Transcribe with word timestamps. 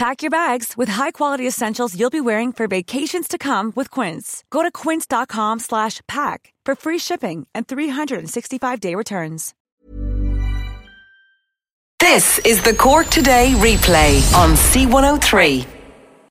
Pack 0.00 0.22
your 0.22 0.30
bags 0.30 0.78
with 0.78 0.88
high-quality 0.88 1.46
essentials 1.46 1.94
you'll 1.94 2.08
be 2.08 2.22
wearing 2.22 2.52
for 2.52 2.66
vacations 2.66 3.28
to 3.28 3.36
come 3.36 3.70
with 3.76 3.90
Quince. 3.90 4.42
Go 4.48 4.62
to 4.62 4.70
quince.com 4.72 5.58
slash 5.58 6.00
pack 6.08 6.54
for 6.64 6.74
free 6.74 6.96
shipping 6.96 7.46
and 7.54 7.68
365-day 7.68 8.94
returns. 8.94 9.52
This 11.98 12.38
is 12.46 12.62
the 12.62 12.72
Cork 12.72 13.08
Today 13.08 13.52
replay 13.56 14.22
on 14.34 14.54
C103 14.54 15.79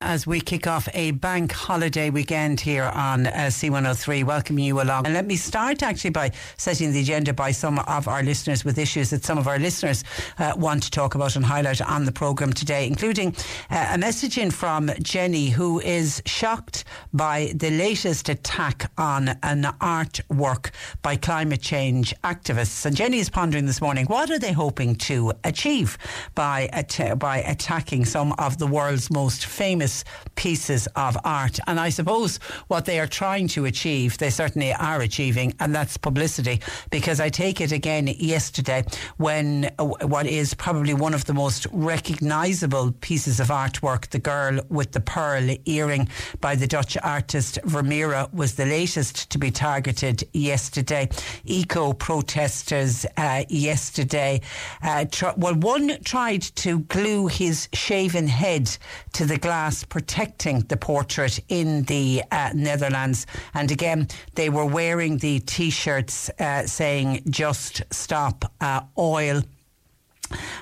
as 0.02 0.26
we 0.26 0.40
kick 0.40 0.66
off 0.66 0.88
a 0.94 1.10
bank 1.10 1.52
holiday 1.52 2.08
weekend 2.08 2.58
here 2.58 2.84
on 2.84 3.26
uh, 3.26 3.32
C103. 3.50 4.24
Welcome 4.24 4.58
you 4.58 4.80
along. 4.80 5.04
And 5.04 5.12
let 5.12 5.26
me 5.26 5.36
start 5.36 5.82
actually 5.82 6.10
by 6.10 6.30
setting 6.56 6.92
the 6.92 7.00
agenda 7.00 7.34
by 7.34 7.50
some 7.50 7.78
of 7.80 8.08
our 8.08 8.22
listeners 8.22 8.64
with 8.64 8.78
issues 8.78 9.10
that 9.10 9.24
some 9.24 9.36
of 9.36 9.46
our 9.46 9.58
listeners 9.58 10.02
uh, 10.38 10.54
want 10.56 10.84
to 10.84 10.90
talk 10.90 11.14
about 11.16 11.36
and 11.36 11.44
highlight 11.44 11.82
on 11.82 12.06
the 12.06 12.12
programme 12.12 12.54
today, 12.54 12.86
including 12.86 13.36
uh, 13.70 13.90
a 13.92 13.98
message 13.98 14.38
in 14.38 14.50
from 14.50 14.90
Jenny, 15.02 15.50
who 15.50 15.80
is 15.80 16.22
shocked 16.24 16.84
by 17.12 17.52
the 17.54 17.70
latest 17.70 18.30
attack 18.30 18.90
on 18.96 19.28
an 19.42 19.64
artwork 19.82 20.70
by 21.02 21.16
climate 21.16 21.60
change 21.60 22.14
activists. 22.24 22.86
And 22.86 22.96
Jenny 22.96 23.18
is 23.18 23.28
pondering 23.28 23.66
this 23.66 23.82
morning 23.82 24.06
what 24.06 24.30
are 24.30 24.38
they 24.38 24.52
hoping 24.52 24.94
to 24.96 25.34
achieve 25.44 25.98
by, 26.34 26.70
by 27.18 27.38
attacking 27.42 28.06
some 28.06 28.32
of 28.38 28.56
the 28.56 28.66
world's 28.66 29.10
most 29.10 29.44
famous 29.44 29.89
pieces 30.34 30.88
of 30.96 31.16
art. 31.24 31.58
And 31.66 31.78
I 31.78 31.90
suppose 31.90 32.38
what 32.68 32.84
they 32.84 32.98
are 33.00 33.06
trying 33.06 33.48
to 33.48 33.64
achieve, 33.64 34.18
they 34.18 34.30
certainly 34.30 34.72
are 34.72 35.00
achieving, 35.00 35.54
and 35.60 35.74
that's 35.74 35.96
publicity. 35.96 36.60
Because 36.90 37.20
I 37.20 37.28
take 37.28 37.60
it 37.60 37.72
again 37.72 38.06
yesterday 38.06 38.84
when 39.16 39.70
uh, 39.78 39.84
what 40.14 40.26
is 40.26 40.54
probably 40.54 40.94
one 40.94 41.14
of 41.14 41.24
the 41.24 41.34
most 41.34 41.66
recognisable 41.72 42.92
pieces 43.00 43.40
of 43.40 43.48
artwork, 43.48 44.08
The 44.10 44.18
Girl 44.18 44.60
with 44.68 44.92
the 44.92 45.00
Pearl 45.00 45.46
Earring 45.66 46.08
by 46.40 46.54
the 46.54 46.66
Dutch 46.66 46.96
artist 47.02 47.58
Vermeer, 47.64 48.26
was 48.32 48.54
the 48.54 48.66
latest 48.66 49.30
to 49.30 49.38
be 49.38 49.50
targeted 49.50 50.24
yesterday. 50.32 51.08
Eco 51.44 51.92
protesters 51.92 53.06
uh, 53.16 53.44
yesterday, 53.48 54.40
uh, 54.82 55.04
tr- 55.04 55.36
well, 55.36 55.54
one 55.54 56.02
tried 56.02 56.42
to 56.42 56.80
glue 56.80 57.26
his 57.26 57.68
shaven 57.72 58.26
head 58.28 58.76
to 59.12 59.24
the 59.24 59.38
glass 59.38 59.79
protecting 59.84 60.60
the 60.60 60.76
portrait 60.76 61.40
in 61.48 61.84
the 61.84 62.22
uh, 62.30 62.50
Netherlands. 62.54 63.26
And 63.54 63.70
again, 63.70 64.08
they 64.34 64.50
were 64.50 64.66
wearing 64.66 65.18
the 65.18 65.40
t 65.40 65.70
shirts 65.70 66.30
uh, 66.38 66.66
saying, 66.66 67.22
just 67.28 67.82
stop 67.90 68.52
uh, 68.60 68.82
oil. 68.98 69.42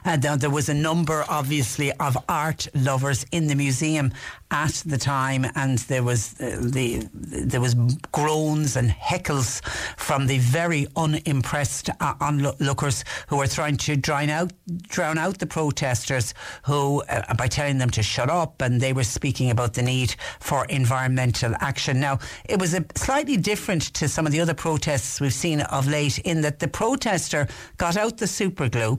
And 0.04 0.24
uh, 0.24 0.36
there 0.36 0.50
was 0.50 0.68
a 0.68 0.74
number, 0.74 1.24
obviously, 1.28 1.92
of 1.92 2.16
art 2.28 2.68
lovers 2.74 3.26
in 3.32 3.46
the 3.46 3.54
museum 3.54 4.12
at 4.50 4.82
the 4.86 4.96
time, 4.96 5.44
and 5.54 5.78
there 5.78 6.02
was 6.02 6.34
uh, 6.40 6.58
the 6.62 7.06
there 7.12 7.60
was 7.60 7.74
groans 8.12 8.76
and 8.76 8.90
heckles 8.90 9.62
from 9.98 10.26
the 10.26 10.38
very 10.38 10.86
unimpressed 10.96 11.90
uh, 12.00 12.14
onlookers 12.20 13.04
who 13.28 13.36
were 13.36 13.46
trying 13.46 13.76
to 13.76 13.94
drown 13.96 14.30
out 14.30 14.52
drown 14.88 15.18
out 15.18 15.38
the 15.38 15.46
protesters, 15.46 16.32
who 16.64 17.02
uh, 17.02 17.34
by 17.34 17.46
telling 17.46 17.78
them 17.78 17.90
to 17.90 18.02
shut 18.02 18.30
up, 18.30 18.62
and 18.62 18.80
they 18.80 18.94
were 18.94 19.04
speaking 19.04 19.50
about 19.50 19.74
the 19.74 19.82
need 19.82 20.14
for 20.40 20.64
environmental 20.66 21.52
action. 21.60 22.00
Now, 22.00 22.18
it 22.48 22.58
was 22.58 22.72
a 22.72 22.84
slightly 22.94 23.36
different 23.36 23.82
to 23.94 24.08
some 24.08 24.24
of 24.24 24.32
the 24.32 24.40
other 24.40 24.54
protests 24.54 25.20
we've 25.20 25.32
seen 25.32 25.60
of 25.60 25.88
late, 25.88 26.18
in 26.20 26.40
that 26.40 26.58
the 26.58 26.68
protester 26.68 27.46
got 27.76 27.98
out 27.98 28.16
the 28.16 28.26
super 28.26 28.68
glue 28.70 28.98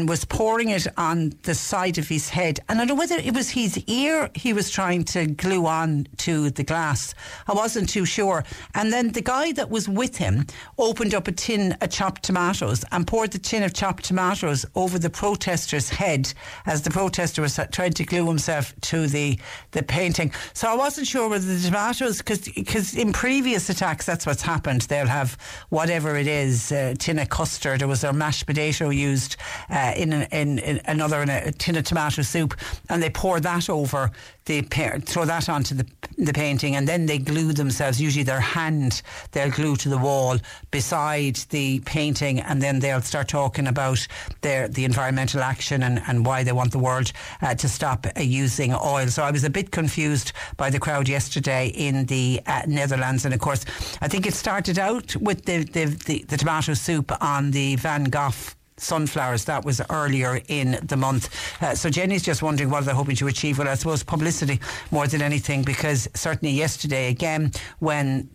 and 0.00 0.08
was 0.08 0.24
pouring 0.24 0.70
it 0.70 0.86
on 0.96 1.30
the 1.42 1.54
side 1.54 1.98
of 1.98 2.08
his 2.08 2.30
head, 2.30 2.58
and 2.68 2.80
I 2.80 2.84
don't 2.84 2.96
know 2.96 3.00
whether 3.00 3.16
it 3.16 3.34
was 3.34 3.50
his 3.50 3.76
ear 3.86 4.30
he 4.34 4.54
was 4.54 4.70
trying 4.70 5.04
to 5.04 5.26
glue 5.26 5.66
on 5.66 6.06
to 6.18 6.48
the 6.50 6.64
glass. 6.64 7.14
I 7.46 7.52
wasn't 7.52 7.90
too 7.90 8.06
sure. 8.06 8.44
And 8.74 8.90
then 8.92 9.12
the 9.12 9.20
guy 9.20 9.52
that 9.52 9.68
was 9.68 9.88
with 9.88 10.16
him 10.16 10.46
opened 10.78 11.14
up 11.14 11.28
a 11.28 11.32
tin 11.32 11.76
of 11.82 11.90
chopped 11.90 12.22
tomatoes 12.22 12.82
and 12.92 13.06
poured 13.06 13.32
the 13.32 13.38
tin 13.38 13.62
of 13.62 13.74
chopped 13.74 14.04
tomatoes 14.04 14.64
over 14.74 14.98
the 14.98 15.10
protester's 15.10 15.90
head 15.90 16.32
as 16.64 16.80
the 16.82 16.90
protester 16.90 17.42
was 17.42 17.60
trying 17.70 17.92
to 17.92 18.04
glue 18.04 18.26
himself 18.26 18.74
to 18.80 19.06
the, 19.06 19.38
the 19.72 19.82
painting. 19.82 20.32
So 20.54 20.66
I 20.68 20.76
wasn't 20.76 21.08
sure 21.08 21.28
whether 21.28 21.46
the 21.46 21.60
tomatoes, 21.60 22.22
because 22.22 22.96
in 22.96 23.12
previous 23.12 23.68
attacks, 23.68 24.06
that's 24.06 24.24
what's 24.24 24.42
happened. 24.42 24.82
They'll 24.82 25.06
have 25.06 25.36
whatever 25.68 26.16
it 26.16 26.26
is, 26.26 26.72
uh, 26.72 26.94
tin 26.98 27.18
of 27.18 27.28
custard, 27.28 27.82
or 27.82 27.86
was 27.86 28.00
there 28.00 28.14
mashed 28.14 28.46
potato 28.46 28.88
used 28.88 29.36
uh, 29.68 29.89
in, 29.96 30.12
an, 30.12 30.28
in, 30.32 30.58
in 30.58 30.80
another 30.86 31.22
in 31.22 31.28
a 31.28 31.52
tin 31.52 31.76
of 31.76 31.84
tomato 31.84 32.22
soup, 32.22 32.54
and 32.88 33.02
they 33.02 33.10
pour 33.10 33.40
that 33.40 33.68
over 33.68 34.10
the 34.46 34.62
throw 35.06 35.24
that 35.24 35.48
onto 35.48 35.74
the 35.74 35.86
the 36.18 36.32
painting, 36.32 36.76
and 36.76 36.86
then 36.86 37.06
they 37.06 37.18
glue 37.18 37.52
themselves. 37.52 38.00
Usually, 38.00 38.24
their 38.24 38.40
hand 38.40 39.02
they'll 39.32 39.50
glue 39.50 39.76
to 39.76 39.88
the 39.88 39.96
wall 39.98 40.38
beside 40.70 41.36
the 41.50 41.80
painting, 41.80 42.40
and 42.40 42.60
then 42.60 42.80
they'll 42.80 43.00
start 43.00 43.28
talking 43.28 43.66
about 43.66 44.06
their 44.40 44.68
the 44.68 44.84
environmental 44.84 45.42
action 45.42 45.82
and, 45.82 46.02
and 46.06 46.26
why 46.26 46.42
they 46.42 46.52
want 46.52 46.72
the 46.72 46.78
world 46.78 47.12
uh, 47.42 47.54
to 47.54 47.68
stop 47.68 48.06
uh, 48.06 48.20
using 48.20 48.74
oil. 48.74 49.08
So 49.08 49.22
I 49.22 49.30
was 49.30 49.44
a 49.44 49.50
bit 49.50 49.70
confused 49.70 50.32
by 50.56 50.70
the 50.70 50.78
crowd 50.78 51.08
yesterday 51.08 51.68
in 51.68 52.06
the 52.06 52.40
uh, 52.46 52.62
Netherlands, 52.66 53.24
and 53.24 53.32
of 53.32 53.40
course, 53.40 53.64
I 54.00 54.08
think 54.08 54.26
it 54.26 54.34
started 54.34 54.78
out 54.78 55.16
with 55.16 55.44
the 55.44 55.64
the, 55.64 55.84
the, 56.06 56.24
the 56.24 56.36
tomato 56.36 56.74
soup 56.74 57.12
on 57.20 57.52
the 57.52 57.76
Van 57.76 58.04
Gogh 58.04 58.32
sunflowers. 58.80 59.44
That 59.44 59.64
was 59.64 59.80
earlier 59.90 60.40
in 60.48 60.78
the 60.82 60.96
month. 60.96 61.28
Uh, 61.62 61.74
so 61.74 61.90
Jenny's 61.90 62.22
just 62.22 62.42
wondering 62.42 62.70
what 62.70 62.84
they're 62.84 62.94
hoping 62.94 63.16
to 63.16 63.28
achieve. 63.28 63.58
Well, 63.58 63.68
I 63.68 63.74
suppose 63.74 64.02
publicity 64.02 64.60
more 64.90 65.06
than 65.06 65.22
anything, 65.22 65.62
because 65.62 66.08
certainly 66.14 66.54
yesterday, 66.54 67.08
again, 67.08 67.52
when 67.78 68.28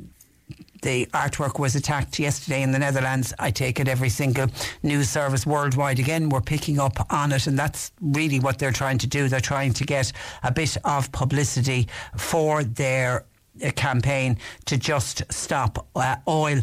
the 0.86 1.08
artwork 1.08 1.58
was 1.60 1.76
attacked 1.76 2.20
yesterday 2.20 2.62
in 2.62 2.72
the 2.72 2.78
Netherlands. 2.78 3.34
I 3.40 3.50
take 3.50 3.80
it 3.80 3.88
every 3.88 4.10
single 4.10 4.48
news 4.84 5.10
service 5.10 5.44
worldwide 5.46 5.98
again 5.98 6.30
we're 6.30 6.42
picking 6.42 6.80
up 6.80 7.12
on 7.12 7.32
it, 7.32 7.48
and 7.48 7.58
that's 7.58 7.92
really 8.02 8.40
what 8.40 8.60
they're 8.60 8.72
trying 8.72 9.00
to 9.00 9.08
do. 9.08 9.28
They're 9.28 9.40
trying 9.40 9.74
to 9.74 9.84
get 9.84 10.12
a 10.44 10.52
bit 10.52 10.78
of 10.86 11.12
publicity 11.12 11.88
for 12.18 12.64
their 12.64 13.26
uh, 13.64 13.72
campaign 13.72 14.38
to 14.66 14.78
just 14.78 15.24
stop 15.34 15.88
uh, 15.96 16.18
oil 16.28 16.62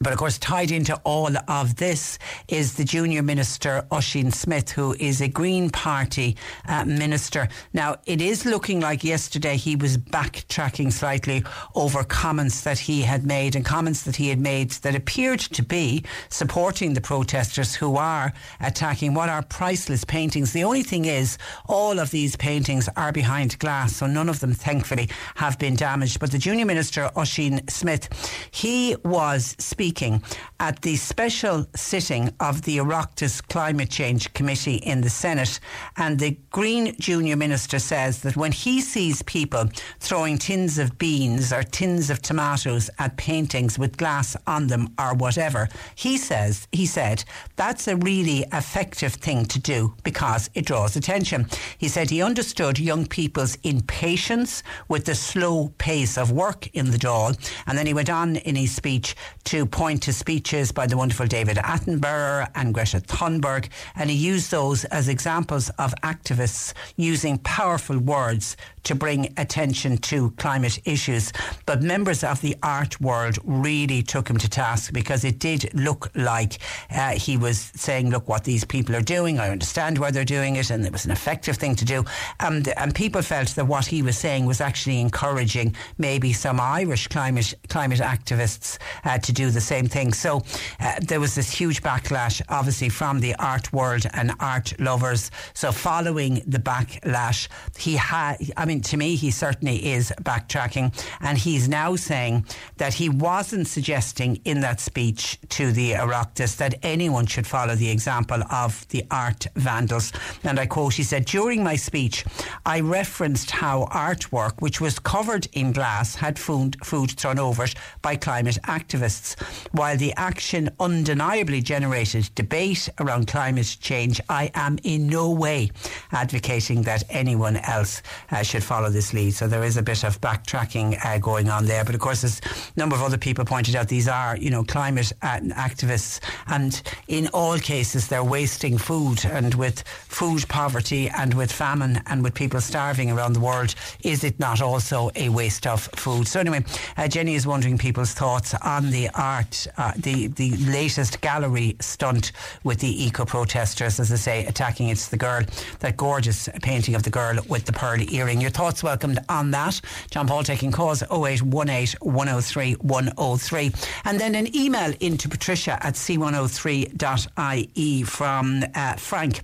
but 0.00 0.12
of 0.12 0.18
course, 0.18 0.38
tied 0.38 0.70
into 0.70 0.94
all 1.04 1.30
of 1.48 1.76
this 1.76 2.18
is 2.46 2.74
the 2.74 2.84
junior 2.84 3.22
minister, 3.22 3.84
Ossian 3.90 4.32
Smyth, 4.32 4.70
who 4.70 4.94
is 5.00 5.20
a 5.20 5.28
Green 5.28 5.70
Party 5.70 6.36
uh, 6.68 6.84
minister. 6.84 7.48
Now, 7.72 7.96
it 8.06 8.20
is 8.20 8.46
looking 8.46 8.80
like 8.80 9.02
yesterday 9.02 9.56
he 9.56 9.74
was 9.74 9.98
backtracking 9.98 10.92
slightly 10.92 11.42
over 11.74 12.04
comments 12.04 12.60
that 12.62 12.78
he 12.78 13.02
had 13.02 13.26
made 13.26 13.56
and 13.56 13.64
comments 13.64 14.02
that 14.02 14.16
he 14.16 14.28
had 14.28 14.38
made 14.38 14.70
that 14.70 14.94
appeared 14.94 15.40
to 15.40 15.64
be 15.64 16.04
supporting 16.28 16.94
the 16.94 17.00
protesters 17.00 17.74
who 17.74 17.96
are 17.96 18.32
attacking 18.60 19.14
what 19.14 19.28
are 19.28 19.42
priceless 19.42 20.04
paintings. 20.04 20.52
The 20.52 20.64
only 20.64 20.82
thing 20.82 21.06
is, 21.06 21.38
all 21.66 21.98
of 21.98 22.10
these 22.12 22.36
paintings 22.36 22.88
are 22.96 23.12
behind 23.12 23.58
glass, 23.58 23.96
so 23.96 24.06
none 24.06 24.28
of 24.28 24.38
them, 24.40 24.52
thankfully, 24.52 25.10
have 25.34 25.58
been 25.58 25.74
damaged. 25.74 26.20
But 26.20 26.30
the 26.30 26.38
junior 26.38 26.66
minister, 26.66 27.10
Ossian 27.16 27.68
Smyth, 27.68 28.08
he 28.52 28.94
was 29.04 29.56
speaking 29.58 29.87
speaking 29.88 30.22
at 30.60 30.82
the 30.82 30.96
special 30.96 31.64
sitting 31.74 32.30
of 32.40 32.60
the 32.62 32.76
Oireachtas 32.76 33.40
Climate 33.48 33.88
Change 33.88 34.30
Committee 34.34 34.74
in 34.74 35.00
the 35.00 35.08
Senate. 35.08 35.60
And 35.96 36.18
the 36.18 36.36
Green 36.50 36.94
Junior 36.98 37.36
Minister 37.36 37.78
says 37.78 38.20
that 38.20 38.36
when 38.36 38.52
he 38.52 38.82
sees 38.82 39.22
people 39.22 39.70
throwing 40.00 40.36
tins 40.36 40.76
of 40.76 40.98
beans 40.98 41.54
or 41.54 41.62
tins 41.62 42.10
of 42.10 42.20
tomatoes 42.20 42.90
at 42.98 43.16
paintings 43.16 43.78
with 43.78 43.96
glass 43.96 44.36
on 44.46 44.66
them 44.66 44.92
or 44.98 45.14
whatever, 45.14 45.68
he 45.94 46.18
says, 46.18 46.68
he 46.72 46.84
said, 46.84 47.24
that's 47.56 47.88
a 47.88 47.96
really 47.96 48.44
effective 48.52 49.14
thing 49.14 49.46
to 49.46 49.58
do 49.58 49.94
because 50.02 50.50
it 50.54 50.66
draws 50.66 50.96
attention. 50.96 51.46
He 51.78 51.88
said 51.88 52.10
he 52.10 52.20
understood 52.20 52.78
young 52.78 53.06
people's 53.06 53.56
impatience 53.62 54.62
with 54.88 55.06
the 55.06 55.14
slow 55.14 55.72
pace 55.78 56.18
of 56.18 56.30
work 56.30 56.66
in 56.74 56.90
the 56.90 56.98
Dáil. 56.98 57.38
And 57.66 57.78
then 57.78 57.86
he 57.86 57.94
went 57.94 58.10
on 58.10 58.36
in 58.36 58.56
his 58.56 58.74
speech 58.74 59.14
to 59.44 59.66
point 59.78 60.02
to 60.02 60.12
speeches 60.12 60.72
by 60.72 60.88
the 60.88 60.96
wonderful 60.96 61.24
David 61.24 61.56
Attenborough 61.58 62.50
and 62.56 62.74
Greta 62.74 62.98
Thunberg, 62.98 63.68
and 63.94 64.10
he 64.10 64.16
used 64.16 64.50
those 64.50 64.84
as 64.86 65.06
examples 65.08 65.70
of 65.78 65.94
activists 66.02 66.74
using 66.96 67.38
powerful 67.38 67.96
words 67.96 68.56
to 68.88 68.94
bring 68.94 69.32
attention 69.36 69.98
to 69.98 70.30
climate 70.32 70.80
issues. 70.84 71.32
But 71.66 71.82
members 71.82 72.24
of 72.24 72.40
the 72.40 72.56
art 72.62 73.00
world 73.00 73.38
really 73.44 74.02
took 74.02 74.28
him 74.28 74.38
to 74.38 74.48
task 74.48 74.92
because 74.92 75.24
it 75.24 75.38
did 75.38 75.70
look 75.74 76.10
like 76.14 76.58
uh, 76.90 77.10
he 77.10 77.36
was 77.36 77.70
saying, 77.76 78.10
Look 78.10 78.28
what 78.28 78.44
these 78.44 78.64
people 78.64 78.96
are 78.96 79.02
doing. 79.02 79.38
I 79.38 79.50
understand 79.50 79.98
why 79.98 80.10
they're 80.10 80.24
doing 80.24 80.56
it, 80.56 80.70
and 80.70 80.84
it 80.86 80.92
was 80.92 81.04
an 81.04 81.10
effective 81.10 81.56
thing 81.56 81.76
to 81.76 81.84
do. 81.84 82.04
Um, 82.40 82.62
and 82.76 82.94
people 82.94 83.20
felt 83.20 83.48
that 83.48 83.66
what 83.66 83.84
he 83.84 84.02
was 84.02 84.16
saying 84.16 84.46
was 84.46 84.60
actually 84.60 85.00
encouraging 85.00 85.76
maybe 85.98 86.32
some 86.32 86.58
Irish 86.58 87.08
climate 87.08 87.54
climate 87.68 88.00
activists 88.00 88.78
uh, 89.04 89.18
to 89.18 89.32
do 89.32 89.50
the 89.50 89.60
same 89.60 89.86
thing. 89.86 90.14
So 90.14 90.42
uh, 90.80 90.94
there 91.02 91.20
was 91.20 91.34
this 91.34 91.50
huge 91.50 91.82
backlash, 91.82 92.40
obviously, 92.48 92.88
from 92.88 93.20
the 93.20 93.34
art 93.34 93.70
world 93.72 94.06
and 94.14 94.32
art 94.40 94.72
lovers. 94.80 95.30
So 95.52 95.72
following 95.72 96.42
the 96.46 96.58
backlash, 96.58 97.48
he 97.78 97.96
had, 97.96 98.36
I 98.56 98.64
mean, 98.64 98.77
to 98.82 98.96
me, 98.96 99.16
he 99.16 99.30
certainly 99.30 99.92
is 99.92 100.12
backtracking. 100.22 100.92
And 101.20 101.38
he's 101.38 101.68
now 101.68 101.96
saying 101.96 102.44
that 102.76 102.94
he 102.94 103.08
wasn't 103.08 103.66
suggesting 103.66 104.40
in 104.44 104.60
that 104.60 104.80
speech 104.80 105.38
to 105.50 105.72
the 105.72 105.92
Oireachtas 105.92 106.56
that 106.56 106.74
anyone 106.82 107.26
should 107.26 107.46
follow 107.46 107.74
the 107.74 107.90
example 107.90 108.42
of 108.50 108.86
the 108.88 109.04
art 109.10 109.46
vandals. 109.56 110.12
And 110.44 110.58
I 110.58 110.66
quote, 110.66 110.94
he 110.94 111.02
said, 111.02 111.24
During 111.24 111.62
my 111.62 111.76
speech, 111.76 112.24
I 112.64 112.80
referenced 112.80 113.50
how 113.50 113.86
artwork, 113.90 114.60
which 114.60 114.80
was 114.80 114.98
covered 114.98 115.48
in 115.52 115.72
glass, 115.72 116.14
had 116.14 116.38
food, 116.38 116.76
food 116.84 117.12
thrown 117.12 117.38
over 117.38 117.64
it 117.64 117.74
by 118.02 118.16
climate 118.16 118.58
activists. 118.64 119.40
While 119.72 119.96
the 119.96 120.12
action 120.14 120.70
undeniably 120.80 121.60
generated 121.60 122.30
debate 122.34 122.88
around 123.00 123.26
climate 123.26 123.76
change, 123.80 124.20
I 124.28 124.50
am 124.54 124.78
in 124.82 125.06
no 125.06 125.30
way 125.30 125.70
advocating 126.12 126.82
that 126.82 127.04
anyone 127.10 127.56
else 127.56 128.02
uh, 128.30 128.42
should 128.42 128.57
follow 128.62 128.90
this 128.90 129.12
lead. 129.12 129.34
So 129.34 129.48
there 129.48 129.64
is 129.64 129.76
a 129.76 129.82
bit 129.82 130.04
of 130.04 130.20
backtracking 130.20 131.04
uh, 131.04 131.18
going 131.18 131.48
on 131.48 131.66
there. 131.66 131.84
But 131.84 131.94
of 131.94 132.00
course, 132.00 132.24
as 132.24 132.40
a 132.44 132.78
number 132.78 132.96
of 132.96 133.02
other 133.02 133.18
people 133.18 133.44
pointed 133.44 133.76
out, 133.76 133.88
these 133.88 134.08
are, 134.08 134.36
you 134.36 134.50
know, 134.50 134.64
climate 134.64 135.12
uh, 135.22 135.40
activists. 135.52 136.20
And 136.46 136.80
in 137.08 137.28
all 137.34 137.58
cases, 137.58 138.08
they're 138.08 138.24
wasting 138.24 138.78
food. 138.78 139.24
And 139.24 139.54
with 139.54 139.82
food 139.86 140.48
poverty 140.48 141.08
and 141.08 141.34
with 141.34 141.52
famine 141.52 142.00
and 142.06 142.22
with 142.22 142.34
people 142.34 142.60
starving 142.60 143.10
around 143.10 143.34
the 143.34 143.40
world, 143.40 143.74
is 144.02 144.24
it 144.24 144.38
not 144.38 144.60
also 144.60 145.10
a 145.14 145.28
waste 145.28 145.66
of 145.66 145.82
food? 145.96 146.26
So 146.28 146.40
anyway, 146.40 146.64
uh, 146.96 147.08
Jenny 147.08 147.34
is 147.34 147.46
wondering 147.46 147.78
people's 147.78 148.12
thoughts 148.12 148.54
on 148.54 148.90
the 148.90 149.08
art, 149.14 149.66
uh, 149.76 149.92
the, 149.96 150.28
the 150.28 150.56
latest 150.56 151.20
gallery 151.20 151.76
stunt 151.80 152.32
with 152.64 152.80
the 152.80 153.04
eco 153.04 153.24
protesters, 153.24 154.00
as 154.00 154.12
I 154.12 154.16
say, 154.16 154.46
attacking 154.46 154.88
it's 154.88 155.08
the 155.08 155.16
girl, 155.16 155.42
that 155.80 155.96
gorgeous 155.96 156.48
painting 156.62 156.94
of 156.94 157.02
the 157.02 157.10
girl 157.10 157.38
with 157.48 157.64
the 157.64 157.72
pearl 157.72 158.00
earring. 158.10 158.40
Your 158.48 158.54
thoughts 158.54 158.82
welcomed 158.82 159.18
on 159.28 159.50
that. 159.50 159.78
John 160.10 160.26
Paul 160.26 160.42
taking 160.42 160.72
calls 160.72 161.02
0818 161.02 161.98
103 162.00 162.72
103. 162.76 163.72
And 164.06 164.18
then 164.18 164.34
an 164.34 164.56
email 164.56 164.94
into 165.00 165.28
patricia 165.28 165.72
at 165.84 165.96
c103.ie 165.96 168.02
from 168.04 168.64
uh, 168.74 168.94
Frank 168.94 169.42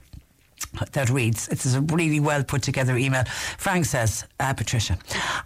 that 0.93 1.11
reads, 1.11 1.49
it's 1.49 1.75
a 1.75 1.83
really 1.83 2.19
well 2.19 2.43
put 2.43 2.63
together 2.63 2.97
email. 2.97 3.25
Frank 3.59 3.85
says, 3.85 4.25
uh, 4.41 4.55
Patricia, 4.55 4.97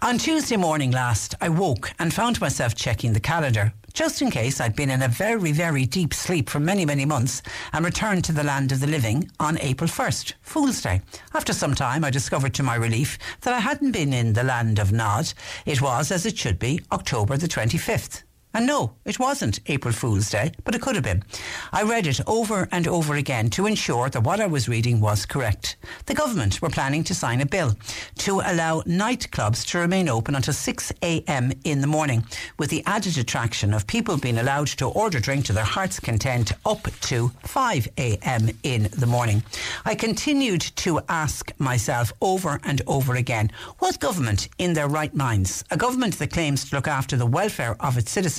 on 0.01 0.17
Tuesday 0.17 0.55
morning 0.55 0.91
last, 0.91 1.35
I 1.41 1.49
woke 1.49 1.91
and 1.99 2.13
found 2.13 2.39
myself 2.39 2.75
checking 2.75 3.11
the 3.11 3.19
calendar, 3.19 3.73
just 3.93 4.21
in 4.21 4.31
case 4.31 4.61
I'd 4.61 4.75
been 4.75 4.89
in 4.89 5.01
a 5.01 5.07
very, 5.07 5.51
very 5.51 5.85
deep 5.85 6.13
sleep 6.13 6.49
for 6.49 6.59
many, 6.59 6.85
many 6.85 7.05
months 7.05 7.41
and 7.73 7.83
returned 7.83 8.23
to 8.25 8.31
the 8.31 8.43
land 8.43 8.71
of 8.71 8.79
the 8.79 8.87
living 8.87 9.29
on 9.39 9.59
April 9.59 9.89
1st, 9.89 10.33
Fool's 10.41 10.81
Day. 10.81 11.01
After 11.33 11.53
some 11.53 11.75
time, 11.75 12.03
I 12.03 12.09
discovered 12.09 12.53
to 12.55 12.63
my 12.63 12.75
relief 12.75 13.17
that 13.41 13.53
I 13.53 13.59
hadn't 13.59 13.91
been 13.91 14.13
in 14.13 14.33
the 14.33 14.43
land 14.43 14.79
of 14.79 14.91
Nod. 14.91 15.33
It 15.65 15.81
was, 15.81 16.11
as 16.11 16.25
it 16.25 16.37
should 16.37 16.59
be, 16.59 16.81
October 16.91 17.37
the 17.37 17.47
25th. 17.47 18.23
And 18.51 18.65
no, 18.65 18.95
it 19.05 19.19
wasn't 19.19 19.59
April 19.67 19.93
Fool's 19.93 20.31
Day, 20.31 20.51
but 20.63 20.73
it 20.73 20.81
could 20.81 20.95
have 20.95 21.03
been. 21.03 21.23
I 21.71 21.83
read 21.83 22.07
it 22.07 22.19
over 22.25 22.67
and 22.71 22.87
over 22.87 23.13
again 23.13 23.51
to 23.51 23.67
ensure 23.67 24.09
that 24.09 24.23
what 24.23 24.39
I 24.39 24.47
was 24.47 24.67
reading 24.67 24.99
was 24.99 25.27
correct. 25.27 25.75
The 26.07 26.15
government 26.15 26.59
were 26.59 26.71
planning 26.71 27.03
to 27.05 27.13
sign 27.13 27.41
a 27.41 27.45
bill 27.45 27.75
to 28.17 28.41
allow 28.43 28.81
nightclubs 28.81 29.67
to 29.67 29.77
remain 29.77 30.09
open 30.09 30.33
until 30.33 30.55
6am 30.55 31.59
in 31.63 31.81
the 31.81 31.87
morning, 31.87 32.25
with 32.57 32.71
the 32.71 32.83
added 32.87 33.19
attraction 33.19 33.71
of 33.71 33.85
people 33.85 34.17
being 34.17 34.39
allowed 34.39 34.67
to 34.67 34.87
order 34.87 35.19
drink 35.19 35.45
to 35.45 35.53
their 35.53 35.63
heart's 35.63 35.99
content 35.99 36.51
up 36.65 36.81
to 37.01 37.29
5am 37.43 38.55
in 38.63 38.89
the 38.97 39.05
morning. 39.05 39.43
I 39.85 39.93
continued 39.93 40.61
to 40.77 41.01
ask 41.07 41.51
myself 41.59 42.11
over 42.19 42.59
and 42.63 42.81
over 42.87 43.13
again 43.15 43.51
what 43.77 43.99
government 43.99 44.49
in 44.57 44.73
their 44.73 44.87
right 44.87 45.13
minds, 45.13 45.63
a 45.69 45.77
government 45.77 46.17
that 46.17 46.33
claims 46.33 46.67
to 46.67 46.75
look 46.75 46.87
after 46.87 47.15
the 47.15 47.27
welfare 47.27 47.75
of 47.79 47.95
its 47.95 48.11
citizens, 48.11 48.38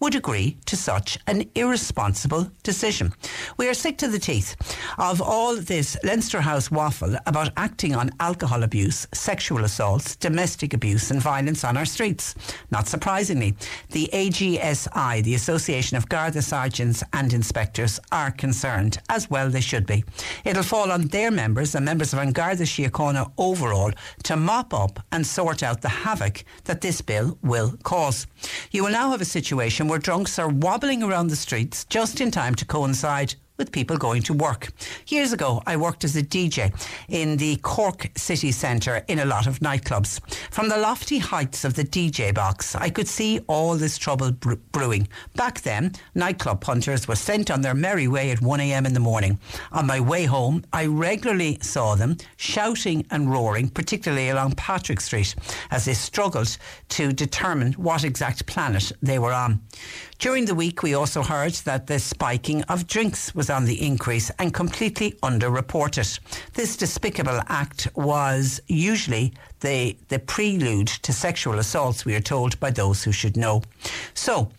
would 0.00 0.14
agree 0.14 0.56
to 0.66 0.76
such 0.76 1.18
an 1.26 1.44
irresponsible 1.54 2.50
decision. 2.62 3.12
We 3.56 3.68
are 3.68 3.74
sick 3.74 3.96
to 3.98 4.08
the 4.08 4.18
teeth 4.18 4.56
of 4.98 5.20
all 5.20 5.56
this 5.56 5.96
Leinster 6.02 6.40
House 6.40 6.70
waffle 6.70 7.16
about 7.26 7.52
acting 7.56 7.94
on 7.94 8.10
alcohol 8.20 8.62
abuse, 8.62 9.06
sexual 9.14 9.64
assaults, 9.64 10.16
domestic 10.16 10.74
abuse, 10.74 11.10
and 11.10 11.20
violence 11.20 11.64
on 11.64 11.76
our 11.76 11.84
streets. 11.84 12.34
Not 12.70 12.88
surprisingly, 12.88 13.56
the 13.90 14.10
AGSI, 14.12 15.22
the 15.22 15.34
Association 15.34 15.96
of 15.96 16.08
Garda 16.08 16.42
Sergeants 16.42 17.02
and 17.12 17.32
Inspectors, 17.32 18.00
are 18.10 18.30
concerned, 18.30 18.98
as 19.08 19.30
well 19.30 19.48
they 19.48 19.60
should 19.60 19.86
be. 19.86 20.04
It'll 20.44 20.62
fall 20.62 20.90
on 20.90 21.08
their 21.08 21.30
members 21.30 21.74
and 21.74 21.84
members 21.84 22.12
of 22.12 22.18
An 22.18 22.32
Garda 22.32 22.64
Síochána 22.64 23.32
overall 23.38 23.92
to 24.24 24.36
mop 24.36 24.74
up 24.74 25.00
and 25.12 25.26
sort 25.26 25.62
out 25.62 25.82
the 25.82 25.88
havoc 25.88 26.44
that 26.64 26.80
this 26.80 27.00
bill 27.00 27.38
will 27.42 27.74
cause. 27.82 28.26
You 28.70 28.84
will 28.84 28.90
now 28.90 29.10
have 29.10 29.20
a 29.20 29.24
situation 29.36 29.86
where 29.86 29.98
drunks 29.98 30.38
are 30.38 30.48
wobbling 30.48 31.02
around 31.02 31.26
the 31.26 31.36
streets 31.36 31.84
just 31.84 32.22
in 32.22 32.30
time 32.30 32.54
to 32.54 32.64
coincide 32.64 33.34
with 33.56 33.72
people 33.72 33.96
going 33.96 34.22
to 34.22 34.34
work. 34.34 34.68
Years 35.08 35.32
ago, 35.32 35.62
I 35.66 35.76
worked 35.76 36.04
as 36.04 36.16
a 36.16 36.22
DJ 36.22 36.72
in 37.08 37.36
the 37.36 37.56
Cork 37.56 38.08
city 38.16 38.52
centre 38.52 39.04
in 39.08 39.18
a 39.18 39.24
lot 39.24 39.46
of 39.46 39.60
nightclubs. 39.60 40.20
From 40.50 40.68
the 40.68 40.76
lofty 40.76 41.18
heights 41.18 41.64
of 41.64 41.74
the 41.74 41.84
DJ 41.84 42.34
box, 42.34 42.74
I 42.74 42.90
could 42.90 43.08
see 43.08 43.40
all 43.46 43.76
this 43.76 43.98
trouble 43.98 44.32
brewing. 44.32 45.08
Back 45.34 45.62
then, 45.62 45.92
nightclub 46.14 46.60
punters 46.60 47.08
were 47.08 47.16
sent 47.16 47.50
on 47.50 47.62
their 47.62 47.74
merry 47.74 48.08
way 48.08 48.30
at 48.30 48.40
1am 48.40 48.86
in 48.86 48.94
the 48.94 49.00
morning. 49.00 49.38
On 49.72 49.86
my 49.86 50.00
way 50.00 50.24
home, 50.24 50.64
I 50.72 50.86
regularly 50.86 51.58
saw 51.62 51.94
them 51.94 52.16
shouting 52.36 53.06
and 53.10 53.30
roaring, 53.30 53.68
particularly 53.68 54.28
along 54.28 54.52
Patrick 54.52 55.00
Street, 55.00 55.34
as 55.70 55.84
they 55.84 55.94
struggled 55.94 56.56
to 56.90 57.12
determine 57.12 57.72
what 57.74 58.04
exact 58.04 58.46
planet 58.46 58.92
they 59.02 59.18
were 59.18 59.32
on. 59.32 59.60
During 60.18 60.46
the 60.46 60.54
week, 60.54 60.82
we 60.82 60.94
also 60.94 61.22
heard 61.22 61.52
that 61.64 61.86
the 61.86 61.98
spiking 61.98 62.62
of 62.64 62.86
drinks 62.86 63.34
was 63.34 63.50
on 63.50 63.66
the 63.66 63.84
increase 63.86 64.30
and 64.38 64.54
completely 64.54 65.12
underreported. 65.22 66.18
This 66.54 66.76
despicable 66.76 67.40
act 67.48 67.88
was 67.94 68.60
usually 68.66 69.34
the, 69.60 69.96
the 70.08 70.18
prelude 70.18 70.88
to 70.88 71.12
sexual 71.12 71.58
assaults, 71.58 72.04
we 72.04 72.14
are 72.14 72.20
told 72.20 72.58
by 72.60 72.70
those 72.70 73.04
who 73.04 73.12
should 73.12 73.36
know. 73.36 73.62
So, 74.14 74.50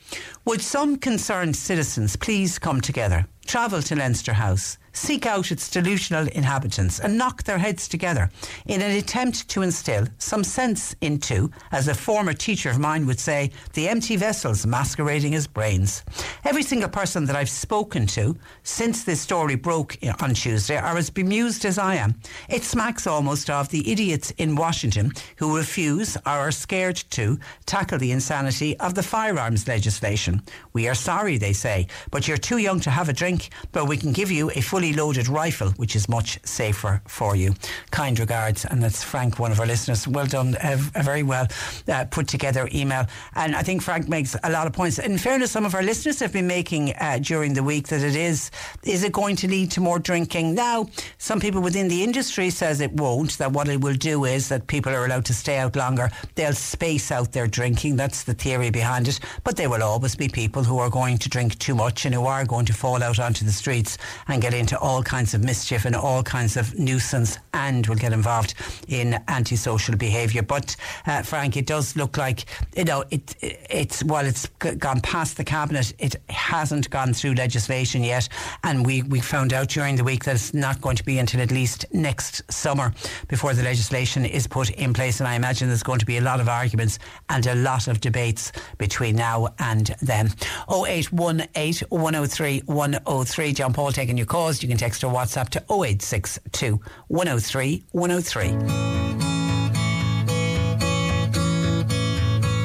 would 0.45 0.61
some 0.61 0.97
concerned 0.97 1.55
citizens 1.55 2.15
please 2.15 2.59
come 2.59 2.79
together? 2.79 3.25
travel 3.47 3.81
to 3.81 3.95
Leinster 3.95 4.33
House 4.33 4.77
seek 4.97 5.25
out 5.25 5.51
its 5.51 5.69
delusional 5.69 6.27
inhabitants 6.29 6.99
and 6.99 7.17
knock 7.17 7.43
their 7.43 7.59
heads 7.59 7.87
together 7.87 8.29
in 8.65 8.81
an 8.81 8.91
attempt 8.91 9.47
to 9.49 9.61
instill 9.61 10.07
some 10.17 10.43
sense 10.43 10.95
into, 11.01 11.51
as 11.71 11.87
a 11.87 11.93
former 11.93 12.33
teacher 12.33 12.69
of 12.69 12.79
mine 12.79 13.05
would 13.05 13.19
say, 13.19 13.51
the 13.73 13.87
empty 13.87 14.15
vessels 14.15 14.65
masquerading 14.65 15.35
as 15.35 15.47
brains. 15.47 16.03
Every 16.43 16.63
single 16.63 16.89
person 16.89 17.25
that 17.25 17.35
I've 17.35 17.49
spoken 17.49 18.07
to 18.07 18.35
since 18.63 19.03
this 19.03 19.21
story 19.21 19.55
broke 19.55 19.97
on 20.21 20.33
Tuesday 20.33 20.77
are 20.77 20.97
as 20.97 21.09
bemused 21.09 21.63
as 21.65 21.77
I 21.77 21.95
am. 21.95 22.15
It 22.49 22.63
smacks 22.63 23.05
almost 23.05 23.49
of 23.49 23.69
the 23.69 23.91
idiots 23.91 24.31
in 24.31 24.55
Washington 24.55 25.11
who 25.37 25.57
refuse 25.57 26.17
or 26.25 26.47
are 26.47 26.51
scared 26.51 26.97
to 27.11 27.37
tackle 27.65 27.99
the 27.99 28.11
insanity 28.11 28.77
of 28.79 28.95
the 28.95 29.03
firearms 29.03 29.67
legislation. 29.67 30.41
We 30.73 30.87
are 30.87 30.95
sorry, 30.95 31.37
they 31.37 31.53
say, 31.53 31.87
but 32.11 32.27
you're 32.27 32.37
too 32.37 32.57
young 32.57 32.79
to 32.81 32.89
have 32.89 33.09
a 33.09 33.13
drink, 33.13 33.49
but 33.71 33.85
we 33.85 33.97
can 33.97 34.11
give 34.11 34.31
you 34.31 34.49
a 34.51 34.61
fully 34.61 34.86
fully 34.87 35.05
loaded 35.05 35.27
rifle, 35.27 35.71
which 35.71 35.95
is 35.95 36.07
much 36.07 36.39
safer 36.45 37.01
for 37.07 37.35
you. 37.35 37.53
Kind 37.91 38.19
regards, 38.19 38.65
and 38.65 38.81
that's 38.81 39.03
Frank, 39.03 39.39
one 39.39 39.51
of 39.51 39.59
our 39.59 39.65
listeners. 39.65 40.07
Well 40.07 40.25
done, 40.25 40.55
a, 40.63 40.73
a 40.95 41.03
very 41.03 41.23
well 41.23 41.47
uh, 41.87 42.05
put 42.05 42.27
together 42.27 42.69
email. 42.73 43.05
And 43.35 43.55
I 43.55 43.63
think 43.63 43.81
Frank 43.81 44.07
makes 44.07 44.35
a 44.43 44.51
lot 44.51 44.67
of 44.67 44.73
points. 44.73 44.99
In 44.99 45.17
fairness, 45.17 45.51
some 45.51 45.65
of 45.65 45.75
our 45.75 45.83
listeners 45.83 46.19
have 46.19 46.33
been 46.33 46.47
making 46.47 46.93
uh, 46.95 47.19
during 47.21 47.53
the 47.53 47.63
week 47.63 47.87
that 47.87 48.01
it 48.01 48.15
is 48.15 48.51
is 48.83 49.03
it 49.03 49.11
going 49.11 49.35
to 49.37 49.47
lead 49.47 49.71
to 49.71 49.81
more 49.81 49.99
drinking? 49.99 50.55
Now, 50.55 50.87
some 51.17 51.39
people 51.39 51.61
within 51.61 51.87
the 51.87 52.03
industry 52.03 52.49
says 52.49 52.81
it 52.81 52.93
won't. 52.93 53.37
That 53.37 53.51
what 53.51 53.67
it 53.67 53.81
will 53.81 53.95
do 53.95 54.25
is 54.25 54.47
that 54.49 54.67
people 54.67 54.93
are 54.93 55.05
allowed 55.05 55.25
to 55.25 55.33
stay 55.33 55.57
out 55.57 55.75
longer. 55.75 56.09
They'll 56.35 56.53
space 56.53 57.11
out 57.11 57.31
their 57.31 57.47
drinking. 57.47 57.95
That's 57.97 58.23
the 58.23 58.33
theory 58.33 58.69
behind 58.69 59.07
it. 59.07 59.19
But 59.43 59.57
there 59.57 59.69
will 59.69 59.83
always 59.83 60.15
be 60.15 60.29
people 60.29 60.63
who 60.63 60.79
are 60.79 60.89
going 60.89 61.17
to 61.17 61.29
drink 61.29 61.57
too 61.59 61.75
much 61.75 62.05
and 62.05 62.13
who 62.13 62.25
are 62.25 62.45
going 62.45 62.65
to 62.67 62.73
fall 62.73 63.03
out 63.03 63.19
onto 63.19 63.45
the 63.45 63.51
streets 63.51 63.97
and 64.27 64.41
get 64.41 64.53
into 64.53 64.76
all 64.77 65.03
kinds 65.03 65.33
of 65.33 65.43
mischief 65.43 65.85
and 65.85 65.95
all 65.95 66.23
kinds 66.23 66.57
of 66.57 66.77
nuisance 66.77 67.37
and 67.53 67.85
will 67.87 67.95
get 67.95 68.13
involved 68.13 68.53
in 68.87 69.19
antisocial 69.27 69.95
behaviour. 69.95 70.43
But 70.43 70.75
uh, 71.05 71.23
Frank, 71.23 71.57
it 71.57 71.65
does 71.65 71.95
look 71.95 72.17
like 72.17 72.45
you 72.75 72.85
know 72.85 73.03
it. 73.11 73.35
It's 73.41 74.03
while 74.03 74.25
it's 74.25 74.47
gone 74.47 75.01
past 75.01 75.37
the 75.37 75.43
cabinet, 75.43 75.93
it 75.99 76.15
hasn't 76.29 76.89
gone 76.89 77.13
through 77.13 77.33
legislation 77.33 78.03
yet, 78.03 78.29
and 78.63 78.85
we 78.85 79.01
we 79.03 79.19
found 79.19 79.53
out 79.53 79.69
during 79.69 79.95
the 79.95 80.03
week 80.03 80.23
that 80.25 80.35
it's 80.35 80.53
not 80.53 80.81
going 80.81 80.95
to 80.95 81.03
be 81.03 81.19
until 81.19 81.41
at 81.41 81.51
least 81.51 81.85
next 81.93 82.41
summer 82.51 82.93
before 83.27 83.53
the 83.53 83.63
legislation 83.63 84.25
is 84.25 84.47
put 84.47 84.69
in 84.71 84.93
place. 84.93 85.19
And 85.19 85.27
I 85.27 85.35
imagine 85.35 85.67
there's 85.67 85.83
going 85.83 85.99
to 85.99 86.05
be 86.05 86.17
a 86.17 86.21
lot 86.21 86.39
of 86.39 86.47
arguments 86.47 86.99
and 87.29 87.45
a 87.47 87.55
lot 87.55 87.87
of 87.87 88.01
debates 88.01 88.51
between 88.77 89.15
now 89.15 89.49
and 89.59 89.87
then. 90.01 90.27
0818 90.69 91.87
103 91.89 92.59
103. 92.65 93.53
John 93.53 93.73
Paul 93.73 93.91
taking 93.91 94.17
your 94.17 94.25
calls. 94.25 94.61
You 94.61 94.66
can 94.67 94.77
text 94.77 95.03
or 95.03 95.13
WhatsApp 95.13 95.49
to 95.49 95.59
0862 95.69 96.79
103 97.07 97.83
103. 97.91 99.17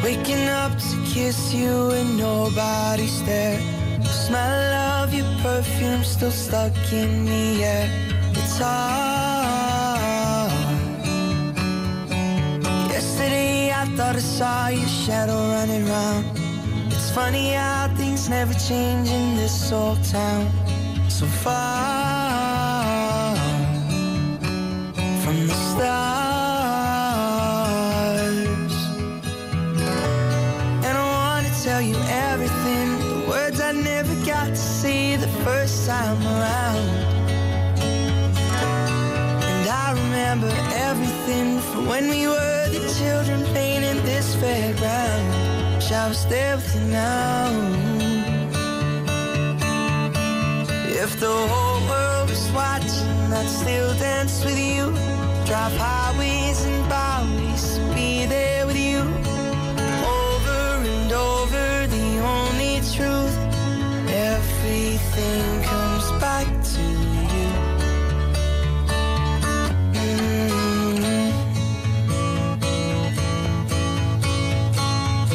Waking 0.02 0.49
up 0.49 0.73
to 0.73 0.97
kiss 1.06 1.54
you 1.54 1.90
and 1.90 2.16
nobody's 2.18 3.23
there. 3.25 3.59
The 3.99 4.09
smell 4.09 5.02
of 5.02 5.14
your 5.14 5.26
perfume 5.42 6.02
still 6.02 6.30
stuck 6.30 6.75
in 6.92 7.25
the 7.25 7.64
air. 7.64 7.88
It's 8.32 8.59
hard. 8.59 9.73
Yesterday 12.90 13.71
I 13.71 13.85
thought 13.97 14.16
I 14.16 14.18
saw 14.18 14.68
your 14.68 14.88
shadow 14.88 15.38
running 15.54 15.87
round. 15.87 16.26
It's 16.92 17.11
funny 17.11 17.52
how 17.52 17.94
things 17.97 18.28
never 18.28 18.54
change 18.54 19.09
in 19.09 19.37
this 19.37 19.71
old 19.73 20.02
town. 20.04 20.50
So 21.19 21.26
far 21.26 21.52
from 25.23 25.37
the 25.47 25.54
stars. 25.71 25.95
And 30.87 30.95
I 30.99 31.04
wanna 31.19 31.52
tell 31.62 31.83
you 31.83 31.97
everything, 32.31 32.87
the 32.99 33.26
words 33.28 33.61
I 33.61 33.73
never 33.73 34.14
got 34.25 34.49
to 34.49 34.57
see 34.57 35.16
the 35.16 35.28
first 35.45 35.87
time 35.87 36.21
around. 36.35 36.88
And 39.50 39.69
I 39.69 39.92
remember 39.92 40.50
everything 40.88 41.61
from 41.61 41.87
when 41.88 42.09
we 42.09 42.26
were 42.26 42.69
the 42.71 42.81
children 42.99 43.45
playing 43.52 43.85
in 43.85 43.99
this 44.07 44.35
fairground. 44.37 45.76
Wish 45.76 45.92
I 45.92 46.09
there 46.31 46.57
with 46.57 46.75
you 46.75 46.81
now. 46.90 47.81
If 51.02 51.18
the 51.18 51.26
whole 51.26 51.80
world 51.88 52.30
was 52.30 52.49
watching, 52.52 53.32
I'd 53.32 53.49
still 53.49 53.92
dance 53.99 54.44
with 54.44 54.56
you. 54.56 54.92
Drive 55.44 55.76
highways 55.76 56.64
and 56.64 56.88
byways, 56.88 57.78
be 57.92 58.26
there 58.26 58.64
with 58.68 58.78
you. 58.78 59.00
Over 60.06 60.87
and 60.94 61.11
over, 61.11 61.88
the 61.88 62.21
only 62.35 62.80
truth. 62.94 63.37
Everything 64.30 65.62
comes 65.64 66.06
back 66.21 66.47
to 66.75 66.82
you. 67.35 67.50
Mm. 69.99 71.32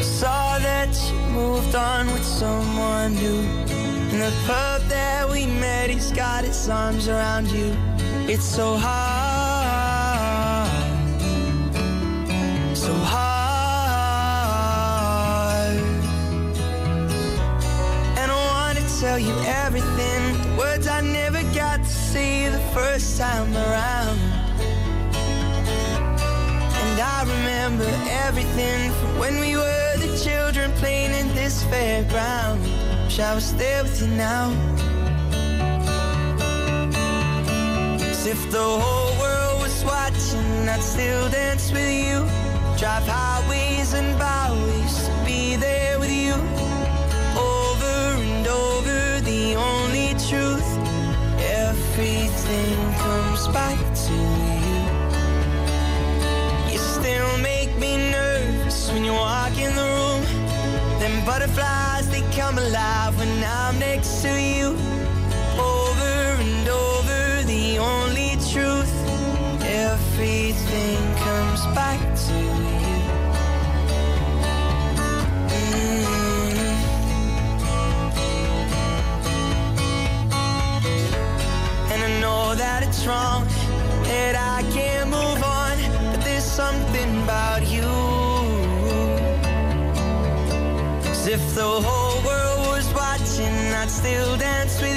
Saw 0.01 0.59
that 0.59 0.95
you 1.11 1.19
moved 1.35 1.75
on 1.75 2.07
with 2.13 2.23
someone 2.23 3.15
new. 3.15 3.41
In 4.13 4.19
the 4.19 4.31
he's 6.07 6.15
got 6.15 6.43
his 6.43 6.69
arms 6.69 7.07
around 7.07 7.47
you. 7.51 7.75
It's 8.29 8.45
so 8.45 8.77
hard, 8.77 9.07
so 12.75 12.93
hard. 12.93 13.57
And 18.17 18.31
I 18.31 18.35
wanna 18.53 18.85
tell 18.99 19.19
you 19.19 19.33
everything, 19.65 20.41
the 20.43 20.55
words 20.57 20.87
I 20.87 21.01
never 21.01 21.43
got 21.53 21.79
to 21.79 21.89
say 21.89 22.49
the 22.49 22.59
first 22.73 23.17
time 23.19 23.53
around. 23.53 24.19
And 26.81 26.99
I 27.01 27.23
remember 27.23 27.89
everything 28.25 28.91
from 28.93 29.19
when 29.19 29.39
we 29.39 29.55
were 29.55 29.97
the 29.97 30.17
children 30.23 30.71
playing 30.73 31.13
in 31.13 31.27
this 31.35 31.63
fairground. 31.65 32.61
Wish 33.05 33.19
I 33.19 33.33
was 33.35 33.53
there 33.55 33.83
with 33.83 34.01
you 34.01 34.07
now. 34.07 34.76
If 38.27 38.51
the 38.51 38.61
whole 38.61 39.19
world 39.19 39.61
was 39.61 39.85
watching, 39.85 40.67
I'd 40.67 40.83
still 40.83 41.29
dance 41.29 41.71
with 41.71 41.89
you. 41.89 42.19
Drive 42.77 43.07
highways 43.07 43.93
and 43.93 44.19
byways, 44.19 45.07
to 45.07 45.11
be 45.25 45.55
there 45.55 45.97
with 45.97 46.11
you. 46.11 46.33
Over 47.39 47.95
and 48.27 48.45
over, 48.45 49.21
the 49.21 49.55
only 49.55 50.09
truth. 50.27 50.69
Everything 51.39 52.75
comes 53.05 53.47
back 53.47 53.79
to 54.05 54.13
you. 54.67 54.83
You 56.73 56.79
still 56.79 57.37
make 57.37 57.73
me 57.77 58.11
nervous 58.11 58.91
when 58.91 59.05
you 59.05 59.13
walk 59.13 59.57
in 59.57 59.73
the 59.73 59.87
room. 59.97 60.21
Them 60.99 61.25
butterflies, 61.25 62.09
they 62.09 62.23
come 62.35 62.57
alive 62.57 63.17
when 63.17 63.43
I'm 63.43 63.79
next 63.79 64.21
to 64.23 64.31
you. 64.41 64.75
Everything 70.19 70.97
comes 71.17 71.61
back 71.75 71.99
to 72.25 72.33
you. 72.33 72.97
Mm. 75.53 76.05
And 81.91 82.01
I 82.01 82.19
know 82.19 82.55
that 82.55 82.81
it's 82.81 83.05
wrong, 83.05 83.45
that 84.05 84.35
I 84.35 84.63
can't 84.71 85.11
move 85.11 85.43
on, 85.43 85.77
but 86.11 86.21
there's 86.25 86.43
something 86.43 87.21
about 87.21 87.61
you. 87.69 87.85
As 91.11 91.27
if 91.27 91.53
the 91.53 91.61
whole 91.61 92.23
world 92.25 92.65
was 92.73 92.91
watching, 92.95 93.53
I'd 93.71 93.91
still 93.91 94.35
dance 94.35 94.81
with 94.81 94.95
you. 94.95 94.96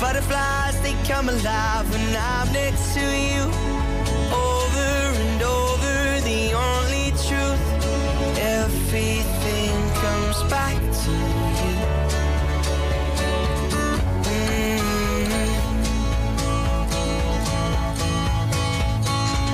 Butterflies, 0.00 0.80
they 0.82 0.94
come 1.04 1.28
alive 1.28 1.90
when 1.90 2.16
I'm 2.16 2.52
next 2.52 2.94
to 2.94 3.00
you. 3.00 3.42
Over 4.32 4.90
and 5.24 5.42
over, 5.42 6.20
the 6.22 6.52
only 6.54 7.10
truth. 7.26 7.64
Everything 8.38 9.74
comes 10.02 10.42
back 10.50 10.76
to 11.02 11.10
you. 11.60 11.76
Mm. 14.24 14.80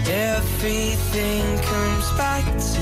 Everything 0.08 1.44
comes 1.70 2.08
back 2.18 2.44
to 2.44 2.73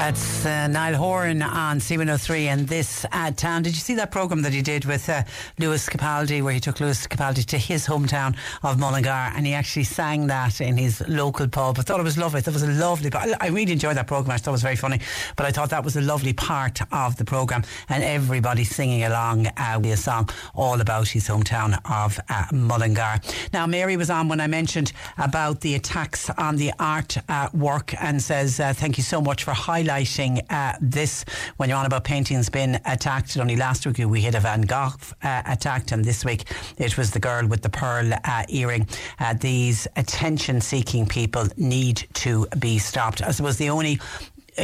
That's 0.00 0.46
uh, 0.46 0.66
Niall 0.66 0.94
Horan 0.94 1.42
on 1.42 1.78
C103 1.78 2.46
and 2.46 2.66
this 2.66 3.04
town. 3.36 3.62
Did 3.62 3.74
you 3.74 3.80
see 3.80 3.94
that 3.96 4.10
programme 4.10 4.40
that 4.42 4.52
he 4.54 4.62
did 4.62 4.86
with 4.86 5.06
uh, 5.10 5.24
Lewis 5.58 5.90
Capaldi, 5.90 6.42
where 6.42 6.54
he 6.54 6.58
took 6.58 6.80
Lewis 6.80 7.06
Capaldi 7.06 7.44
to 7.44 7.58
his 7.58 7.86
hometown 7.86 8.34
of 8.62 8.78
Mullingar 8.78 9.34
and 9.36 9.46
he 9.46 9.52
actually 9.52 9.84
sang 9.84 10.26
that 10.28 10.62
in 10.62 10.78
his 10.78 11.06
local 11.06 11.46
pub? 11.48 11.78
I 11.78 11.82
thought 11.82 12.00
it 12.00 12.04
was 12.04 12.16
lovely. 12.16 12.40
It 12.40 12.48
was 12.48 12.62
a 12.62 12.68
lovely. 12.68 13.10
I, 13.12 13.34
I 13.42 13.48
really 13.48 13.72
enjoyed 13.72 13.98
that 13.98 14.06
programme. 14.06 14.34
I 14.34 14.38
thought 14.38 14.52
it 14.52 14.52
was 14.52 14.62
very 14.62 14.74
funny, 14.74 15.00
but 15.36 15.44
I 15.44 15.50
thought 15.50 15.68
that 15.68 15.84
was 15.84 15.96
a 15.96 16.00
lovely 16.00 16.32
part 16.32 16.80
of 16.90 17.16
the 17.16 17.26
programme 17.26 17.64
and 17.90 18.02
everybody 18.02 18.64
singing 18.64 19.04
along 19.04 19.48
uh, 19.48 19.78
with 19.82 19.92
a 19.92 19.98
song 19.98 20.30
all 20.54 20.80
about 20.80 21.08
his 21.08 21.28
hometown 21.28 21.78
of 21.84 22.18
uh, 22.30 22.46
Mullingar. 22.52 23.20
Now, 23.52 23.66
Mary 23.66 23.98
was 23.98 24.08
on 24.08 24.28
when 24.28 24.40
I 24.40 24.46
mentioned 24.46 24.94
about 25.18 25.60
the 25.60 25.74
attacks 25.74 26.30
on 26.30 26.56
the 26.56 26.72
art 26.78 27.18
uh, 27.28 27.50
work 27.52 27.92
and 28.02 28.22
says, 28.22 28.58
uh, 28.58 28.72
Thank 28.72 28.96
you 28.96 29.04
so 29.04 29.20
much 29.20 29.44
for 29.44 29.52
highlighting 29.52 29.89
uh, 29.90 30.72
this 30.80 31.24
when 31.56 31.68
you're 31.68 31.78
on 31.78 31.86
about 31.86 32.04
paintings 32.04 32.48
being 32.48 32.76
attacked. 32.84 33.36
Only 33.36 33.56
last 33.56 33.86
week 33.86 33.98
we 33.98 34.20
had 34.20 34.34
a 34.34 34.40
Van 34.40 34.62
Gogh 34.62 34.92
uh, 35.22 35.42
attacked, 35.46 35.92
and 35.92 36.04
this 36.04 36.24
week 36.24 36.44
it 36.78 36.96
was 36.96 37.10
the 37.10 37.18
girl 37.18 37.46
with 37.46 37.62
the 37.62 37.68
pearl 37.68 38.12
uh, 38.12 38.44
earring. 38.48 38.86
Uh, 39.18 39.34
these 39.34 39.88
attention 39.96 40.60
seeking 40.60 41.06
people 41.06 41.46
need 41.56 42.06
to 42.14 42.46
be 42.58 42.78
stopped. 42.78 43.20
I 43.22 43.32
suppose 43.32 43.56
the 43.56 43.70
only 43.70 44.00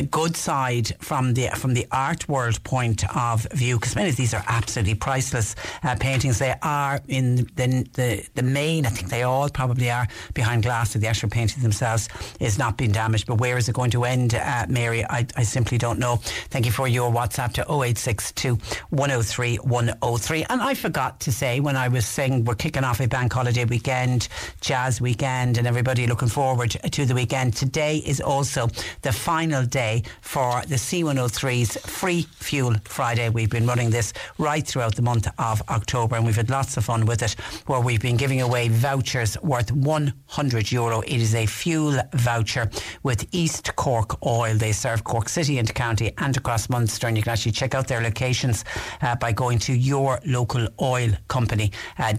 good 0.03 0.37
side 0.37 0.93
from 1.01 1.35
the 1.35 1.49
from 1.57 1.75
the 1.75 1.87
art 1.91 2.29
world 2.29 2.63
point 2.65 3.05
of 3.17 3.47
view 3.53 3.77
because 3.77 3.97
many 3.97 4.11
of 4.11 4.17
these 4.17 4.35
are 4.35 4.45
absolutely 4.47 4.95
priceless 4.95 5.55
uh, 5.83 5.97
paintings. 5.99 6.39
They 6.39 6.55
are 6.63 7.01
in 7.09 7.37
the, 7.57 7.89
the 7.95 8.29
the 8.35 8.43
main. 8.43 8.87
I 8.87 8.91
think 8.91 9.11
they 9.11 9.23
all 9.23 9.49
probably 9.49 9.91
are 9.91 10.07
behind 10.35 10.63
glass. 10.63 10.91
So 10.91 10.99
the 10.99 11.07
actual 11.07 11.31
paintings 11.31 11.63
themselves 11.63 12.09
is 12.41 12.59
not 12.59 12.77
being 12.77 12.93
damaged. 12.93 13.27
But 13.27 13.39
where 13.39 13.57
is 13.57 13.69
it 13.69 13.75
going 13.75 13.91
to 13.93 14.05
end, 14.05 14.35
uh, 14.35 14.67
Mary? 14.69 15.05
I, 15.05 15.27
I 15.37 15.43
simply 15.43 15.79
don't 15.79 15.99
know. 15.99 16.17
Thank 16.51 16.67
you 16.67 16.73
for 16.73 16.89
your 16.89 17.11
WhatsApp 17.11 17.53
to 17.55 17.63
0862 17.63 18.59
103 18.91 19.57
103. 19.57 20.45
And 20.51 20.61
I 20.61 20.75
forgot 20.75 21.21
to 21.21 21.33
say 21.33 21.61
when 21.61 21.77
I 21.77 21.89
was 21.89 22.07
saying 22.07 22.45
we're 22.45 22.55
kicking 22.55 22.85
off 22.85 23.01
a 23.01 23.09
bank 23.09 23.33
holiday 23.33 23.65
weekend, 23.65 24.29
jazz 24.61 25.01
weekend, 25.01 25.59
and 25.59 25.67
everybody 25.67 26.07
looking 26.07 26.29
forward 26.29 26.71
to 26.71 27.05
the 27.05 27.15
weekend. 27.15 27.55
Today 27.55 27.99
is 28.05 28.21
also 28.21 28.69
the 29.03 29.13
final 29.13 29.65
day 29.65 29.86
for 30.21 30.63
the 30.67 30.77
C103's 30.77 31.77
Free 31.89 32.23
Fuel 32.37 32.75
Friday. 32.85 33.29
We've 33.29 33.51
been 33.51 33.67
running 33.67 33.91
this 33.91 34.13
right 34.39 34.67
throughout 34.67 34.95
the 34.95 35.03
month 35.03 35.29
of 35.39 35.63
October 35.69 36.17
and 36.17 36.27
we've 36.27 36.37
had 36.37 36.51
lots 36.51 36.77
of 36.77 36.85
fun 36.85 37.07
with 37.07 37.23
it 37.23 37.33
where 37.67 37.81
we've 37.81 38.01
been 38.01 38.17
giving 38.17 38.41
away 38.41 38.69
vouchers 38.69 39.37
worth 39.43 39.71
100 39.73 40.73
euro. 40.73 41.01
It 41.03 41.21
is 41.21 41.35
a 41.35 41.47
fuel 41.47 41.99
voucher 42.15 42.71
with 43.03 43.27
East 43.33 43.75
Cork 43.77 44.25
Oil. 44.27 44.55
They 44.55 44.73
serve 44.73 45.05
Cork 45.05 45.29
City 45.29 45.59
and 45.59 45.73
County 45.75 46.13
and 46.19 46.37
across 46.37 46.69
Munster 46.69 47.07
and 47.07 47.17
you 47.17 47.23
can 47.23 47.33
actually 47.33 47.53
check 47.53 47.75
out 47.75 47.89
their 47.89 48.01
locations 48.01 48.65
uh, 49.03 49.17
by 49.17 49.33
going 49.33 49.59
to 49.61 49.73
your 49.73 50.21
local 50.27 50.67
oil 50.81 51.11
company 51.29 51.73
uh, 51.99 52.13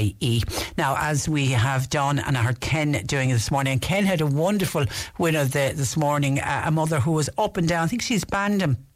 .ie. 0.00 0.42
Now, 0.76 0.96
as 0.98 1.28
we 1.28 1.46
have 1.48 1.88
done, 1.90 2.18
and 2.18 2.36
I 2.36 2.42
heard 2.42 2.60
Ken 2.60 2.92
doing 3.06 3.30
this 3.30 3.50
morning, 3.50 3.78
Ken 3.78 4.04
had 4.04 4.20
a 4.20 4.26
wonderful 4.26 4.84
winner 5.18 5.44
the, 5.44 5.72
this 5.74 5.96
morning, 5.96 6.40
uh, 6.40 6.62
a 6.66 6.70
mother 6.70 6.91
who 7.00 7.12
was 7.12 7.30
up 7.38 7.56
and 7.56 7.68
down. 7.68 7.84
I 7.84 7.86
think 7.86 8.02
she's 8.02 8.24
banned 8.24 8.60
him 8.60 8.86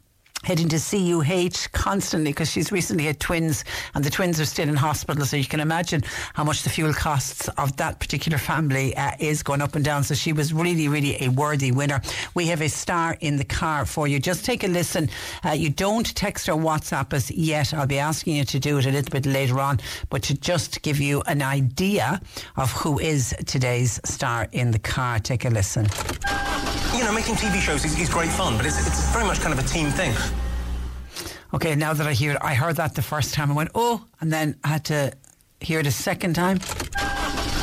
heading 0.43 0.69
to 0.69 0.77
CUH 0.77 1.71
constantly 1.71 2.31
because 2.31 2.49
she's 2.49 2.71
recently 2.71 3.05
had 3.05 3.19
twins 3.19 3.65
and 3.95 4.03
the 4.03 4.09
twins 4.09 4.39
are 4.39 4.45
still 4.45 4.69
in 4.69 4.75
hospital. 4.75 5.25
So 5.25 5.37
you 5.37 5.45
can 5.45 5.59
imagine 5.59 6.03
how 6.33 6.43
much 6.43 6.63
the 6.63 6.69
fuel 6.69 6.93
costs 6.93 7.47
of 7.57 7.75
that 7.77 7.99
particular 7.99 8.37
family 8.37 8.95
uh, 8.95 9.11
is 9.19 9.43
going 9.43 9.61
up 9.61 9.75
and 9.75 9.83
down. 9.83 10.03
So 10.03 10.15
she 10.15 10.33
was 10.33 10.53
really, 10.53 10.87
really 10.87 11.21
a 11.21 11.29
worthy 11.29 11.71
winner. 11.71 12.01
We 12.33 12.47
have 12.47 12.61
a 12.61 12.69
star 12.69 13.17
in 13.19 13.37
the 13.37 13.43
car 13.43 13.85
for 13.85 14.07
you. 14.07 14.19
Just 14.19 14.45
take 14.45 14.63
a 14.63 14.67
listen. 14.67 15.09
Uh, 15.43 15.51
you 15.51 15.69
don't 15.69 16.15
text 16.15 16.47
or 16.49 16.55
WhatsApp 16.55 17.13
us 17.13 17.29
yet. 17.31 17.73
I'll 17.73 17.87
be 17.87 17.99
asking 17.99 18.35
you 18.37 18.45
to 18.45 18.59
do 18.59 18.77
it 18.77 18.85
a 18.85 18.91
little 18.91 19.11
bit 19.11 19.25
later 19.25 19.59
on, 19.59 19.79
but 20.09 20.23
to 20.23 20.33
just 20.35 20.81
give 20.81 20.99
you 20.99 21.21
an 21.23 21.41
idea 21.41 22.21
of 22.55 22.71
who 22.71 22.99
is 22.99 23.35
today's 23.45 23.99
star 24.05 24.47
in 24.51 24.71
the 24.71 24.79
car. 24.79 25.19
Take 25.19 25.45
a 25.45 25.49
listen. 25.49 25.87
You 26.95 27.03
know, 27.03 27.11
making 27.11 27.35
TV 27.35 27.59
shows 27.59 27.85
is, 27.85 27.99
is 27.99 28.09
great 28.09 28.29
fun, 28.29 28.57
but 28.57 28.65
it's, 28.65 28.87
it's 28.87 29.11
very 29.11 29.25
much 29.25 29.39
kind 29.39 29.53
of 29.53 29.63
a 29.63 29.67
team 29.67 29.89
thing. 29.89 30.13
Okay, 31.53 31.75
now 31.75 31.93
that 31.93 32.05
I 32.05 32.13
hear 32.13 32.31
it, 32.31 32.37
I 32.41 32.55
heard 32.55 32.75
that 32.75 32.95
the 32.95 33.01
first 33.01 33.33
time. 33.33 33.51
I 33.51 33.55
went, 33.55 33.71
oh, 33.73 34.05
and 34.19 34.31
then 34.31 34.57
I 34.63 34.67
had 34.67 34.85
to 34.85 35.13
hear 35.61 35.79
it 35.79 35.87
a 35.87 35.91
second 35.91 36.33
time. 36.33 36.59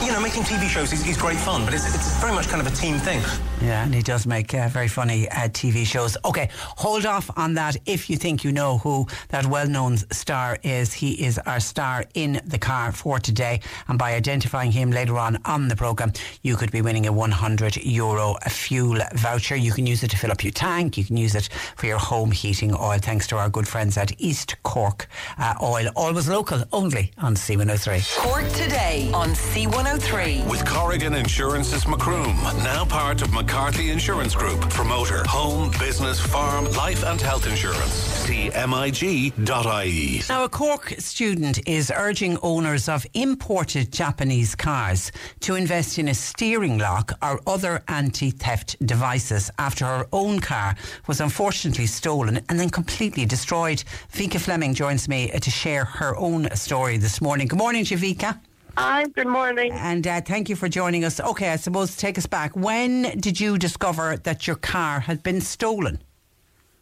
You 0.05 0.13
know, 0.13 0.21
making 0.21 0.43
TV 0.43 0.69
shows 0.69 0.93
is, 0.93 1.07
is 1.09 1.17
great 1.17 1.39
fun, 1.39 1.65
but 1.65 1.73
it's, 1.73 1.95
it's 1.95 2.21
very 2.21 2.35
much 2.35 2.47
kind 2.49 2.61
of 2.61 2.71
a 2.71 2.77
team 2.77 2.99
thing. 2.99 3.23
Yeah, 3.63 3.85
and 3.85 3.95
he 3.95 4.03
does 4.03 4.27
make 4.27 4.53
uh, 4.53 4.69
very 4.69 4.89
funny 4.89 5.27
uh, 5.31 5.49
TV 5.49 5.87
shows. 5.87 6.19
Okay, 6.27 6.51
hold 6.53 7.07
off 7.07 7.31
on 7.39 7.55
that 7.55 7.79
if 7.87 8.11
you 8.11 8.19
think 8.19 8.45
you 8.45 8.53
know 8.53 8.77
who 8.77 9.07
that 9.31 9.47
well 9.47 9.67
known 9.67 9.97
star 9.97 10.59
is. 10.63 10.93
He 10.93 11.25
is 11.25 11.39
our 11.39 11.59
star 11.59 12.05
in 12.13 12.43
the 12.45 12.59
car 12.59 12.93
for 12.93 13.19
today. 13.19 13.61
And 13.89 13.99
by 13.99 14.13
identifying 14.13 14.73
him 14.73 14.91
later 14.91 15.17
on 15.17 15.39
on 15.47 15.69
the 15.69 15.77
programme, 15.77 16.13
you 16.43 16.57
could 16.57 16.71
be 16.71 16.83
winning 16.83 17.07
a 17.07 17.13
100 17.13 17.77
euro 17.77 18.35
fuel 18.51 19.01
voucher. 19.15 19.57
You 19.57 19.73
can 19.73 19.87
use 19.87 20.03
it 20.03 20.11
to 20.11 20.19
fill 20.19 20.33
up 20.33 20.45
your 20.45 20.53
tank, 20.53 20.99
you 20.99 21.05
can 21.05 21.17
use 21.17 21.35
it 21.35 21.49
for 21.77 21.87
your 21.87 21.99
home 21.99 22.31
heating 22.31 22.75
oil, 22.75 22.99
thanks 22.99 23.27
to 23.29 23.39
our 23.39 23.49
good 23.49 23.67
friends 23.67 23.97
at 23.97 24.13
East 24.21 24.57
Cork 24.65 25.07
uh, 25.39 25.55
Oil. 25.63 25.89
Always 25.97 26.29
local, 26.29 26.63
only 26.75 27.13
on 27.17 27.37
C103. 27.37 28.19
Cork 28.19 28.47
today 28.51 29.11
on 29.15 29.31
C103. 29.31 29.94
With 29.95 30.67
Corrigan 30.67 31.15
Insurance's 31.15 31.87
Macroom, 31.87 32.35
now 32.65 32.85
part 32.85 33.23
of 33.23 33.33
McCarthy 33.33 33.93
Insurance 33.93 34.35
Group. 34.35 34.73
For 34.73 34.83
motor, 34.83 35.23
home, 35.29 35.71
business, 35.79 36.21
farm, 36.21 36.65
life 36.73 37.05
and 37.05 37.21
health 37.21 37.47
insurance. 37.47 37.93
See 37.93 38.51
MIG.ie. 38.51 40.23
Now, 40.29 40.43
a 40.43 40.49
Cork 40.49 40.95
student 40.99 41.61
is 41.69 41.93
urging 41.95 42.37
owners 42.43 42.89
of 42.89 43.07
imported 43.15 43.93
Japanese 43.93 44.57
cars 44.57 45.13
to 45.43 45.55
invest 45.55 46.01
in 46.01 46.09
a 46.09 46.15
steering 46.15 46.79
lock 46.79 47.13
or 47.23 47.41
other 47.47 47.81
anti 47.87 48.33
theft 48.33 48.77
devices 48.85 49.49
after 49.61 49.85
her 49.85 50.09
own 50.13 50.41
car 50.41 50.75
was 51.07 51.21
unfortunately 51.21 51.87
stolen 51.87 52.41
and 52.49 52.59
then 52.59 52.69
completely 52.69 53.27
destroyed. 53.27 53.85
Vika 54.13 54.41
Fleming 54.41 54.75
joins 54.75 55.09
me 55.09 55.29
to 55.29 55.51
share 55.53 55.85
her 55.85 56.17
own 56.17 56.53
story 56.57 56.97
this 56.97 57.21
morning. 57.21 57.47
Good 57.47 57.61
morning, 57.61 57.85
Javika. 57.85 58.41
Hi, 58.77 59.05
good 59.05 59.29
morning. 59.29 59.73
And 59.73 60.05
uh, 60.05 60.21
thank 60.21 60.49
you 60.49 60.57
for 60.57 60.69
joining 60.69 61.05
us. 61.05 61.21
Okay, 61.21 61.51
I 61.51 61.57
suppose 61.57 61.97
take 61.97 62.19
us 62.19 62.27
back. 62.27 62.57
When 62.57 63.03
did 63.21 63.39
you 63.39 63.57
discover 63.57 64.17
that 64.17 64.49
your 64.49 64.57
car 64.57 65.01
had 65.01 65.23
been 65.23 65.41
stolen? 65.41 66.03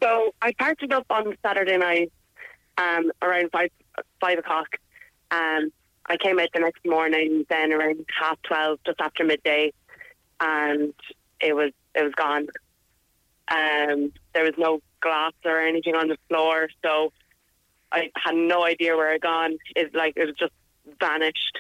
So 0.03 0.35
I 0.41 0.53
parked 0.59 0.83
it 0.83 0.93
up 0.93 1.05
on 1.11 1.37
Saturday 1.43 1.77
night 1.77 2.11
um, 2.79 3.13
around 3.21 3.51
five 3.53 3.71
five 4.21 4.39
o'clock. 4.39 4.69
Um, 5.31 5.71
I 6.07 6.17
came 6.17 6.41
out 6.41 6.49
the 6.55 6.61
next 6.61 6.85
morning, 6.87 7.45
then 7.51 7.73
around 7.73 8.07
half 8.19 8.41
twelve, 8.43 8.79
just 8.87 9.01
after 9.01 9.23
midday, 9.23 9.73
and 10.41 10.95
it 11.41 11.55
was 11.55 11.73
it 11.95 12.03
was 12.03 12.15
gone. 12.15 12.47
Um, 13.49 14.13
there 14.35 14.45
was 14.45 14.55
no 14.57 14.81
glass 15.01 15.33
or 15.45 15.61
anything 15.61 15.95
on 15.95 16.09
the 16.09 16.17
floor, 16.29 16.69
so 16.83 17.13
I 17.93 18.11
had 18.17 18.35
no 18.35 18.65
idea 18.65 18.97
where 18.97 19.15
it 19.15 19.21
gone. 19.21 19.59
It 19.77 19.95
like 19.95 20.15
it 20.17 20.27
was 20.27 20.37
just 20.37 20.53
vanished. 20.99 21.59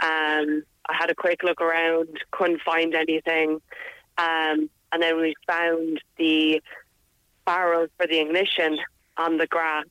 Um, 0.00 0.62
I 0.88 0.94
had 0.94 1.10
a 1.10 1.14
quick 1.14 1.42
look 1.42 1.60
around, 1.60 2.08
couldn't 2.30 2.60
find 2.62 2.94
anything, 2.94 3.60
um, 4.18 4.70
and 4.92 5.02
then 5.02 5.16
we 5.20 5.34
found 5.46 6.00
the 6.16 6.62
barrels 7.44 7.90
for 7.96 8.06
the 8.06 8.20
ignition 8.20 8.78
on 9.16 9.38
the 9.38 9.46
grass, 9.46 9.84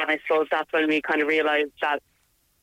and 0.00 0.10
I 0.10 0.18
suppose 0.26 0.48
that's 0.50 0.72
when 0.72 0.88
we 0.88 1.00
kind 1.02 1.20
of 1.22 1.28
realised 1.28 1.72
that 1.82 2.02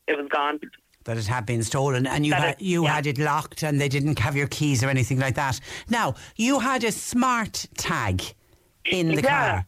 it 0.08 0.17
was 0.17 0.28
gone. 0.30 0.60
That 1.06 1.17
it 1.17 1.28
had 1.28 1.46
been 1.46 1.63
stolen, 1.63 2.06
and 2.06 2.26
you 2.26 2.32
That 2.32 2.41
had 2.41 2.50
it- 2.56 2.62
you 2.62 2.84
yeah. 2.84 2.96
had 2.96 3.08
it 3.08 3.17
locked, 3.17 3.63
and 3.63 3.80
they 3.80 3.89
didn't 3.89 4.20
have 4.20 4.36
your 4.36 4.48
keys 4.48 4.84
or 4.84 4.89
anything 4.89 5.20
like 5.20 5.36
that. 5.36 5.60
Now 5.89 6.15
you 6.36 6.60
had 6.60 6.84
a 6.84 6.91
smart 6.91 7.65
tag 7.78 8.22
in 8.86 9.10
the 9.15 9.22
Yeah. 9.22 9.52
car. 9.52 9.65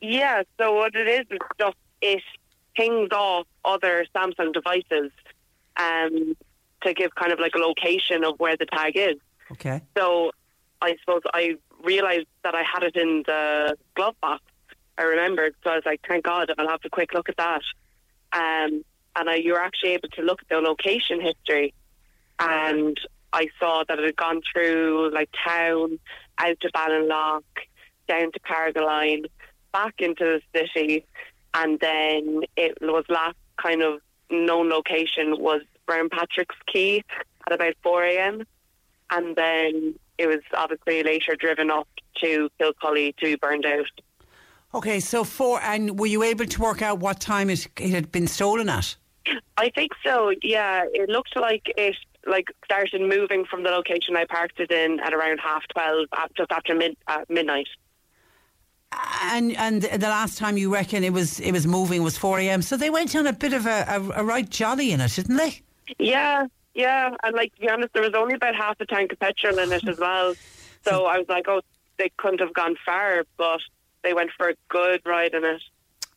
Yeah, 0.00 0.42
so 0.58 0.74
what 0.74 0.94
it 0.94 1.08
is 1.08 1.26
is 1.30 1.38
just 1.58 1.76
it 2.00 2.22
pings 2.76 3.08
off 3.12 3.46
other 3.64 4.06
Samsung 4.14 4.52
devices 4.52 5.10
um, 5.76 6.36
to 6.82 6.94
give 6.94 7.14
kind 7.14 7.32
of 7.32 7.40
like 7.40 7.54
a 7.54 7.58
location 7.58 8.24
of 8.24 8.38
where 8.38 8.56
the 8.56 8.66
tag 8.66 8.96
is. 8.96 9.16
Okay. 9.52 9.82
So 9.96 10.32
I 10.80 10.96
suppose 11.00 11.22
I 11.32 11.56
realised 11.82 12.26
that 12.44 12.54
I 12.54 12.62
had 12.62 12.82
it 12.82 12.96
in 12.96 13.22
the 13.26 13.76
glove 13.94 14.14
box. 14.20 14.42
I 14.96 15.02
remembered, 15.02 15.54
so 15.62 15.70
I 15.70 15.74
was 15.76 15.84
like, 15.86 16.00
"Thank 16.06 16.24
God, 16.24 16.50
I'll 16.58 16.68
have 16.68 16.80
a 16.84 16.90
quick 16.90 17.14
look 17.14 17.28
at 17.28 17.36
that." 17.36 17.62
Um, 18.32 18.84
and 19.16 19.30
I, 19.30 19.36
you 19.36 19.52
were 19.52 19.60
actually 19.60 19.90
able 19.90 20.08
to 20.08 20.22
look 20.22 20.40
at 20.42 20.48
the 20.48 20.60
location 20.60 21.20
history 21.20 21.72
and 22.38 22.98
I 23.32 23.48
saw 23.58 23.84
that 23.88 23.98
it 23.98 24.04
had 24.04 24.16
gone 24.16 24.42
through 24.52 25.10
like 25.12 25.30
town, 25.44 25.98
out 26.38 26.60
to 26.60 26.70
Ballinlough, 26.72 27.42
down 28.06 28.32
to 28.32 28.40
Carrigaline, 28.40 29.26
back 29.72 29.94
into 29.98 30.40
the 30.52 30.68
city, 30.74 31.04
and 31.54 31.78
then 31.80 32.42
it 32.56 32.78
was 32.80 33.04
last 33.08 33.36
kind 33.60 33.82
of 33.82 34.00
known 34.30 34.68
location 34.68 35.38
was 35.38 35.62
Brown 35.88 36.08
Patrick's 36.10 36.54
Quay 36.72 37.02
at 37.46 37.52
about 37.52 37.74
4 37.82 38.04
a.m. 38.04 38.44
And 39.10 39.34
then 39.34 39.94
it 40.18 40.26
was 40.26 40.40
obviously 40.54 41.02
later 41.02 41.34
driven 41.34 41.70
up 41.70 41.88
to 42.22 42.50
Kilcully 42.58 43.14
to 43.18 43.24
be 43.24 43.34
burned 43.36 43.66
out. 43.66 43.86
Okay, 44.74 45.00
so 45.00 45.24
four, 45.24 45.60
and 45.62 45.98
were 45.98 46.06
you 46.06 46.22
able 46.22 46.44
to 46.44 46.60
work 46.60 46.82
out 46.82 46.98
what 46.98 47.20
time 47.20 47.48
it, 47.48 47.66
it 47.78 47.90
had 47.90 48.12
been 48.12 48.26
stolen 48.26 48.68
at? 48.68 48.96
I 49.56 49.70
think 49.70 49.92
so. 50.04 50.32
Yeah, 50.42 50.84
it 50.92 51.08
looked 51.08 51.36
like 51.36 51.72
it 51.76 51.96
like 52.26 52.48
started 52.64 53.00
moving 53.00 53.46
from 53.46 53.62
the 53.62 53.70
location 53.70 54.14
I 54.16 54.26
parked 54.26 54.60
it 54.60 54.70
in 54.70 55.00
at 55.00 55.14
around 55.14 55.38
half 55.38 55.62
twelve, 55.68 56.06
uh, 56.12 56.26
just 56.36 56.52
after 56.52 56.74
mid 56.74 56.96
uh, 57.06 57.24
midnight. 57.30 57.68
And 59.22 59.56
and 59.56 59.82
the 59.82 60.08
last 60.08 60.36
time 60.38 60.58
you 60.58 60.72
reckon 60.72 61.02
it 61.02 61.12
was 61.12 61.40
it 61.40 61.52
was 61.52 61.66
moving 61.66 62.02
was 62.02 62.18
four 62.18 62.38
a.m. 62.38 62.60
So 62.60 62.76
they 62.76 62.90
went 62.90 63.16
on 63.16 63.26
a 63.26 63.32
bit 63.32 63.54
of 63.54 63.66
a, 63.66 63.84
a, 63.88 64.20
a 64.20 64.24
right 64.24 64.48
jolly 64.48 64.92
in 64.92 65.00
it, 65.00 65.12
didn't 65.12 65.36
they? 65.36 65.62
Yeah, 65.98 66.46
yeah, 66.74 67.10
and 67.22 67.34
like 67.34 67.54
to 67.54 67.60
be 67.60 67.68
honest, 67.68 67.92
there 67.92 68.02
was 68.02 68.14
only 68.14 68.34
about 68.34 68.54
half 68.54 68.80
a 68.80 68.86
tank 68.86 69.12
of 69.12 69.18
petrol 69.18 69.58
in 69.58 69.72
it 69.72 69.86
as 69.86 69.98
well. 69.98 70.34
So 70.84 71.06
I 71.06 71.18
was 71.18 71.28
like, 71.28 71.46
oh, 71.48 71.60
they 71.98 72.10
couldn't 72.16 72.40
have 72.40 72.54
gone 72.54 72.76
far, 72.84 73.24
but 73.36 73.60
they 74.02 74.14
went 74.14 74.30
for 74.36 74.48
a 74.48 74.54
good 74.68 75.02
ride 75.04 75.34
in 75.34 75.44
it. 75.44 75.62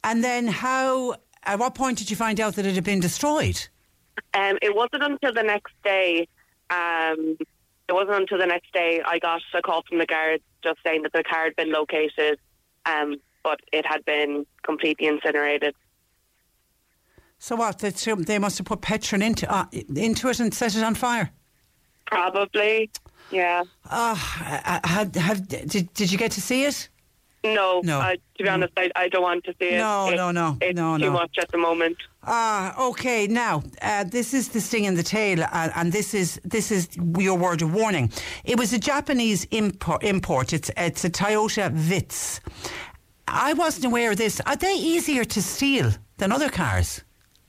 And 0.03 0.23
then 0.23 0.47
how? 0.47 1.15
At 1.43 1.57
what 1.57 1.73
point 1.73 1.97
did 1.97 2.09
you 2.09 2.15
find 2.15 2.39
out 2.39 2.55
that 2.55 2.65
it 2.65 2.75
had 2.75 2.83
been 2.83 2.99
destroyed? 2.99 3.67
Um, 4.33 4.59
it 4.61 4.75
wasn't 4.75 5.03
until 5.03 5.33
the 5.33 5.43
next 5.43 5.73
day. 5.83 6.27
Um, 6.69 7.37
it 7.87 7.93
wasn't 7.93 8.17
until 8.17 8.37
the 8.37 8.45
next 8.45 8.71
day 8.71 9.01
I 9.05 9.19
got 9.19 9.41
a 9.53 9.61
call 9.61 9.83
from 9.89 9.97
the 9.97 10.05
guards 10.05 10.43
just 10.63 10.79
saying 10.85 11.03
that 11.03 11.13
the 11.13 11.23
car 11.23 11.45
had 11.45 11.55
been 11.55 11.71
located, 11.71 12.39
um, 12.85 13.15
but 13.43 13.59
it 13.73 13.85
had 13.85 14.05
been 14.05 14.45
completely 14.63 15.07
incinerated. 15.07 15.75
So 17.43 17.55
what? 17.55 17.79
They, 17.79 17.89
they 17.89 18.37
must 18.37 18.59
have 18.59 18.67
put 18.67 18.81
petrol 18.81 19.19
into 19.23 19.51
uh, 19.51 19.65
into 19.95 20.29
it 20.29 20.39
and 20.39 20.53
set 20.53 20.75
it 20.75 20.83
on 20.83 20.93
fire. 20.93 21.31
Probably, 22.05 22.91
yeah. 23.31 23.63
Uh, 23.89 24.13
had, 24.13 25.15
have, 25.15 25.47
did, 25.47 25.91
did 25.93 26.11
you 26.11 26.19
get 26.19 26.31
to 26.33 26.41
see 26.41 26.65
it? 26.65 26.87
No, 27.43 27.81
No. 27.83 27.99
Uh, 27.99 28.11
to 28.37 28.43
be 28.43 28.47
honest, 28.47 28.73
I, 28.77 28.91
I 28.95 29.09
don't 29.09 29.23
want 29.23 29.43
to 29.45 29.55
see 29.59 29.69
it. 29.69 29.79
No, 29.79 30.09
It- 30.09 30.17
no, 30.17 30.29
no, 30.29 30.57
It's 30.61 30.75
no, 30.77 30.97
too 30.99 31.05
no. 31.05 31.11
much 31.13 31.35
at 31.39 31.49
the 31.51 31.57
moment. 31.57 31.97
Ah, 32.23 32.75
okay. 32.89 33.25
Now, 33.25 33.63
uh, 33.81 34.03
this 34.03 34.35
is 34.35 34.49
the 34.49 34.61
sting 34.61 34.83
in 34.85 34.93
the 34.93 35.01
tail, 35.01 35.41
uh, 35.41 35.69
and 35.75 35.91
this 35.91 36.13
is 36.13 36.39
this 36.43 36.71
is 36.71 36.89
your 37.17 37.35
word 37.39 37.63
of 37.63 37.73
warning. 37.73 38.11
It 38.43 38.59
was 38.59 38.71
a 38.71 38.77
Japanese 38.77 39.45
import. 39.45 40.03
import. 40.03 40.53
It's 40.53 40.69
it's 40.77 41.03
a 41.03 41.09
Toyota 41.09 41.71
Vitz. 41.73 42.39
I 43.27 43.53
wasn't 43.53 43.85
aware 43.85 44.11
of 44.11 44.17
this. 44.17 44.39
Are 44.45 44.55
they 44.57 44.75
easier 44.75 45.23
to 45.25 45.41
steal 45.41 45.89
than 46.17 46.31
other 46.31 46.49
cars? 46.49 47.01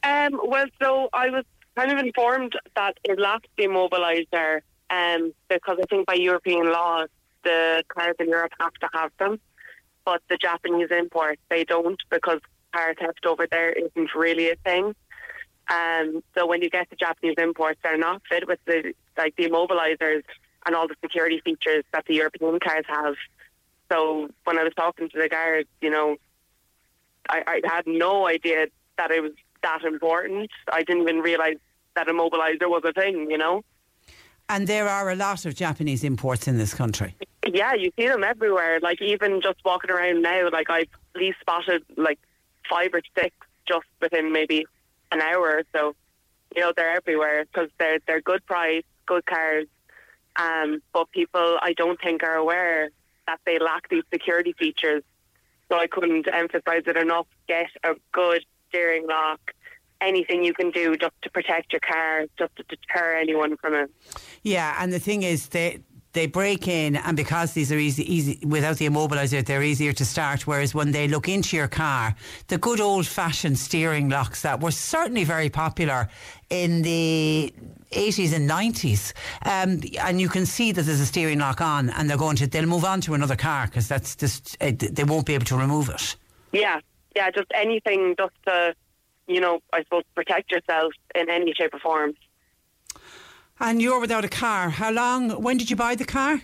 Um, 0.02 0.40
well, 0.44 0.66
so 0.80 1.08
I 1.12 1.30
was 1.30 1.44
kind 1.76 1.92
of 1.92 1.98
informed 1.98 2.54
that 2.76 2.98
it 3.04 3.18
lacked 3.18 3.48
the 3.56 3.64
immobiliser 3.64 4.60
um, 4.90 5.32
because 5.48 5.78
I 5.80 5.86
think 5.88 6.06
by 6.06 6.14
European 6.14 6.70
law, 6.70 7.04
the 7.44 7.82
cars 7.88 8.16
in 8.18 8.28
Europe 8.28 8.52
have 8.60 8.74
to 8.74 8.88
have 8.92 9.10
them. 9.18 9.40
But 10.04 10.22
the 10.28 10.36
Japanese 10.36 10.88
imports, 10.90 11.40
they 11.48 11.64
don't 11.64 12.00
because 12.10 12.40
car 12.72 12.94
theft 12.94 13.24
over 13.26 13.46
there 13.50 13.70
isn't 13.70 14.14
really 14.14 14.50
a 14.50 14.56
thing. 14.56 14.94
Um, 15.70 16.22
so 16.34 16.46
when 16.46 16.60
you 16.62 16.70
get 16.70 16.90
the 16.90 16.96
Japanese 16.96 17.36
imports, 17.38 17.78
they're 17.82 17.96
not 17.96 18.22
fit 18.28 18.48
with 18.48 18.58
the 18.66 18.94
like 19.16 19.36
the 19.36 19.48
immobilizers 19.48 20.24
and 20.66 20.74
all 20.74 20.88
the 20.88 20.96
security 21.02 21.40
features 21.44 21.84
that 21.92 22.04
the 22.06 22.14
European 22.14 22.58
cars 22.58 22.84
have. 22.88 23.14
So 23.90 24.28
when 24.44 24.58
I 24.58 24.64
was 24.64 24.72
talking 24.74 25.08
to 25.08 25.18
the 25.18 25.28
guards, 25.28 25.68
you 25.80 25.90
know, 25.90 26.16
I, 27.28 27.42
I 27.46 27.60
had 27.64 27.86
no 27.86 28.26
idea 28.26 28.66
that 28.96 29.10
it 29.10 29.22
was 29.22 29.32
that 29.62 29.84
important. 29.84 30.50
I 30.72 30.82
didn't 30.82 31.02
even 31.02 31.20
realise 31.20 31.58
that 31.94 32.08
a 32.08 32.12
mobiliser 32.12 32.68
was 32.68 32.82
a 32.84 32.92
thing, 32.92 33.30
you 33.30 33.38
know? 33.38 33.62
And 34.48 34.66
there 34.66 34.88
are 34.88 35.10
a 35.10 35.14
lot 35.14 35.46
of 35.46 35.54
Japanese 35.54 36.04
imports 36.04 36.46
in 36.46 36.58
this 36.58 36.74
country. 36.74 37.16
Yeah, 37.46 37.74
you 37.74 37.90
see 37.96 38.06
them 38.06 38.24
everywhere. 38.24 38.80
Like 38.80 39.00
even 39.00 39.40
just 39.40 39.58
walking 39.64 39.90
around 39.90 40.22
now, 40.22 40.48
like 40.50 40.70
I've 40.70 40.88
at 41.14 41.20
least 41.20 41.38
spotted 41.40 41.82
like 41.96 42.18
five 42.68 42.90
or 42.92 43.02
six 43.14 43.34
just 43.66 43.86
within 44.00 44.32
maybe 44.32 44.66
an 45.10 45.20
hour 45.20 45.58
or 45.58 45.62
so. 45.74 45.94
You 46.54 46.62
know, 46.62 46.72
they're 46.76 46.94
everywhere 46.94 47.44
because 47.46 47.70
they're 47.78 47.98
they're 48.06 48.20
good 48.20 48.44
price, 48.46 48.84
good 49.06 49.24
cars. 49.26 49.66
Um, 50.36 50.82
but 50.92 51.10
people, 51.10 51.58
I 51.60 51.72
don't 51.74 52.00
think, 52.00 52.22
are 52.22 52.36
aware 52.36 52.90
that 53.26 53.40
they 53.46 53.58
lack 53.58 53.88
these 53.88 54.04
security 54.12 54.54
features. 54.58 55.02
So 55.70 55.78
I 55.78 55.86
couldn't 55.86 56.26
emphasise 56.32 56.82
it 56.86 56.96
enough. 56.96 57.26
Get 57.48 57.68
a 57.84 57.94
good 58.12 58.44
steering 58.72 59.06
lock. 59.06 59.40
Anything 60.00 60.42
you 60.42 60.52
can 60.52 60.70
do 60.70 60.96
just 60.96 61.14
to 61.22 61.30
protect 61.30 61.72
your 61.72 61.80
car, 61.80 62.24
just 62.36 62.56
to 62.56 62.64
deter 62.64 63.16
anyone 63.16 63.56
from 63.56 63.74
it. 63.74 63.90
Yeah, 64.42 64.76
and 64.80 64.92
the 64.92 64.98
thing 64.98 65.22
is, 65.22 65.48
they 65.48 65.78
they 66.12 66.26
break 66.26 66.68
in, 66.68 66.96
and 66.96 67.16
because 67.16 67.52
these 67.52 67.72
are 67.72 67.78
easy, 67.78 68.12
easy 68.12 68.38
without 68.44 68.76
the 68.76 68.86
immobiliser, 68.86 69.44
they're 69.44 69.62
easier 69.62 69.92
to 69.94 70.04
start. 70.04 70.46
Whereas 70.46 70.74
when 70.74 70.92
they 70.92 71.08
look 71.08 71.28
into 71.28 71.56
your 71.56 71.68
car, 71.68 72.14
the 72.48 72.58
good 72.58 72.80
old 72.80 73.06
fashioned 73.06 73.58
steering 73.58 74.08
locks 74.08 74.42
that 74.42 74.60
were 74.60 74.72
certainly 74.72 75.24
very 75.24 75.48
popular 75.48 76.08
in 76.50 76.82
the 76.82 77.54
80s 77.92 78.34
and 78.34 78.50
90s, 78.50 79.12
um, 79.46 79.80
and 80.06 80.20
you 80.20 80.28
can 80.28 80.44
see 80.44 80.72
that 80.72 80.82
there's 80.82 81.00
a 81.00 81.06
steering 81.06 81.38
lock 81.38 81.60
on, 81.60 81.90
and 81.90 82.10
they're 82.10 82.18
going 82.18 82.36
to 82.36 82.46
they'll 82.46 82.66
move 82.66 82.84
on 82.84 83.00
to 83.02 83.14
another 83.14 83.36
car 83.36 83.66
because 83.66 83.88
that's 83.88 84.14
just 84.16 84.56
uh, 84.60 84.72
they 84.76 85.04
won't 85.04 85.26
be 85.26 85.34
able 85.34 85.46
to 85.46 85.56
remove 85.56 85.88
it. 85.88 86.16
Yeah, 86.52 86.80
yeah, 87.14 87.30
just 87.30 87.50
anything 87.54 88.14
just 88.18 88.34
to, 88.46 88.74
you 89.26 89.40
know, 89.40 89.60
I 89.72 89.82
suppose 89.84 90.04
protect 90.14 90.50
yourself 90.50 90.92
in 91.14 91.30
any 91.30 91.52
shape 91.54 91.74
or 91.74 91.80
form. 91.80 92.14
And 93.60 93.80
you're 93.80 94.00
without 94.00 94.24
a 94.24 94.28
car. 94.28 94.70
How 94.70 94.90
long? 94.90 95.30
When 95.30 95.56
did 95.56 95.70
you 95.70 95.76
buy 95.76 95.94
the 95.94 96.04
car? 96.04 96.42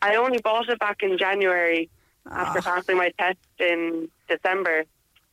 I 0.00 0.16
only 0.16 0.38
bought 0.38 0.68
it 0.68 0.78
back 0.78 1.02
in 1.02 1.18
January 1.18 1.88
after 2.30 2.60
passing 2.60 2.96
my 2.96 3.10
test 3.18 3.38
in 3.58 4.08
December. 4.28 4.84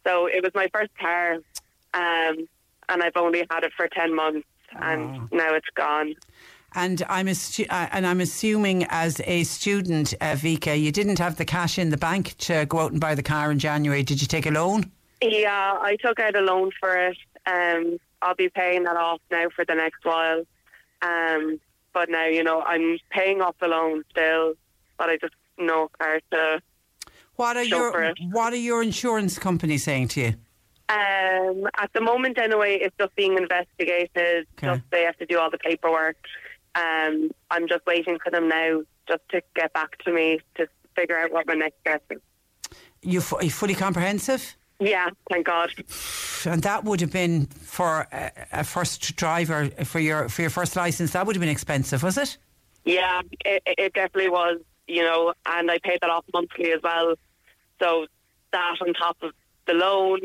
So 0.05 0.27
it 0.27 0.41
was 0.43 0.51
my 0.55 0.67
first 0.73 0.91
car, 0.97 1.33
um, 1.93 2.47
and 2.87 3.03
I've 3.03 3.15
only 3.15 3.45
had 3.49 3.63
it 3.63 3.73
for 3.75 3.87
10 3.87 4.15
months, 4.15 4.47
and 4.75 5.31
now 5.31 5.53
it's 5.53 5.69
gone. 5.75 6.15
And 6.75 7.03
I'm 7.09 7.27
assu- 7.27 7.67
uh, 7.69 7.87
and 7.91 8.05
I'm 8.05 8.21
assuming 8.21 8.85
as 8.89 9.21
a 9.25 9.43
student, 9.43 10.13
uh, 10.21 10.33
Vika, 10.33 10.79
you 10.79 10.91
didn't 10.91 11.19
have 11.19 11.37
the 11.37 11.45
cash 11.45 11.79
in 11.79 11.89
the 11.89 11.97
bank 11.97 12.35
to 12.39 12.65
go 12.67 12.79
out 12.79 12.91
and 12.91 13.01
buy 13.01 13.15
the 13.15 13.23
car 13.23 13.51
in 13.51 13.59
January. 13.59 14.03
Did 14.03 14.21
you 14.21 14.27
take 14.27 14.45
a 14.45 14.51
loan? 14.51 14.91
Yeah, 15.21 15.77
I 15.81 15.97
took 15.97 16.19
out 16.19 16.35
a 16.35 16.41
loan 16.41 16.71
for 16.79 16.95
it. 16.95 17.17
Um, 17.45 17.97
I'll 18.21 18.35
be 18.35 18.49
paying 18.49 18.83
that 18.83 18.97
off 18.97 19.19
now 19.31 19.49
for 19.55 19.65
the 19.65 19.75
next 19.75 20.05
while. 20.05 20.43
Um, 21.01 21.59
but 21.93 22.09
now, 22.09 22.25
you 22.25 22.43
know, 22.43 22.61
I'm 22.61 22.99
paying 23.09 23.41
off 23.41 23.55
the 23.59 23.67
loan 23.67 24.03
still, 24.11 24.53
but 24.97 25.09
I 25.09 25.17
just 25.17 25.33
know 25.57 25.89
how 25.99 26.19
to. 26.31 26.61
What 27.35 27.57
are 27.57 27.63
your 27.63 28.03
it. 28.03 28.17
What 28.31 28.53
are 28.53 28.57
your 28.57 28.83
insurance 28.83 29.39
companies 29.39 29.83
saying 29.83 30.09
to 30.09 30.21
you? 30.21 30.33
Um, 30.89 31.67
at 31.77 31.91
the 31.93 32.01
moment, 32.01 32.37
anyway, 32.37 32.79
it's 32.81 32.95
just 32.99 33.15
being 33.15 33.37
investigated. 33.37 34.47
Okay. 34.57 34.67
Just 34.67 34.81
they 34.91 35.03
have 35.03 35.17
to 35.17 35.25
do 35.25 35.39
all 35.39 35.49
the 35.49 35.57
paperwork. 35.57 36.17
Um, 36.79 37.31
I'm 37.51 37.67
just 37.67 37.85
waiting 37.85 38.17
for 38.23 38.29
them 38.31 38.47
now, 38.47 38.81
just 39.07 39.21
to 39.31 39.41
get 39.55 39.73
back 39.73 39.97
to 40.05 40.13
me 40.13 40.39
to 40.55 40.67
figure 40.95 41.17
out 41.19 41.31
what 41.31 41.47
my 41.47 41.55
next 41.55 41.79
step 41.81 42.03
is. 42.09 42.19
You 43.01 43.21
fu- 43.21 43.37
are 43.37 43.43
you 43.43 43.51
fully 43.51 43.75
comprehensive, 43.75 44.55
Yeah, 44.79 45.09
thank 45.31 45.45
God. 45.47 45.71
and 46.45 46.61
that 46.63 46.83
would 46.83 47.01
have 47.01 47.11
been 47.11 47.45
for 47.47 48.07
a, 48.11 48.31
a 48.51 48.63
first 48.63 49.15
driver 49.15 49.69
for 49.83 49.99
your 49.99 50.29
for 50.29 50.41
your 50.41 50.51
first 50.51 50.75
license. 50.75 51.11
That 51.11 51.25
would 51.25 51.35
have 51.35 51.41
been 51.41 51.49
expensive, 51.49 52.03
was 52.03 52.17
it? 52.17 52.37
Yeah, 52.85 53.21
it, 53.45 53.61
it 53.65 53.93
definitely 53.93 54.29
was, 54.29 54.59
you 54.87 55.01
know, 55.03 55.33
and 55.45 55.69
I 55.71 55.79
paid 55.83 55.99
that 56.01 56.09
off 56.09 56.25
monthly 56.33 56.71
as 56.71 56.81
well. 56.83 57.15
So 57.81 58.07
that 58.51 58.75
on 58.81 58.93
top 58.93 59.17
of 59.21 59.31
the 59.65 59.73
loan 59.73 60.19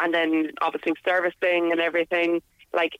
and 0.00 0.12
then 0.14 0.50
obviously 0.60 0.92
servicing 1.06 1.72
and 1.72 1.80
everything, 1.80 2.42
like 2.72 2.98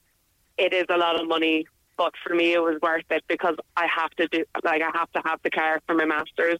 it 0.59 0.73
is 0.73 0.87
a 0.89 0.97
lot 0.97 1.21
of 1.21 1.27
money. 1.29 1.67
But 1.97 2.15
for 2.25 2.35
me, 2.35 2.53
it 2.53 2.61
was 2.61 2.81
worth 2.83 3.05
it 3.11 3.25
because 3.29 3.57
I 3.77 3.87
have 3.87 4.11
to 4.13 4.27
do, 4.29 4.45
like, 4.65 4.83
I 4.83 4.91
have 4.99 5.11
to 5.13 5.23
have 5.25 5.41
the 5.43 5.51
car 5.51 5.81
for 5.87 5.95
my 5.95 6.05
masters. 6.05 6.59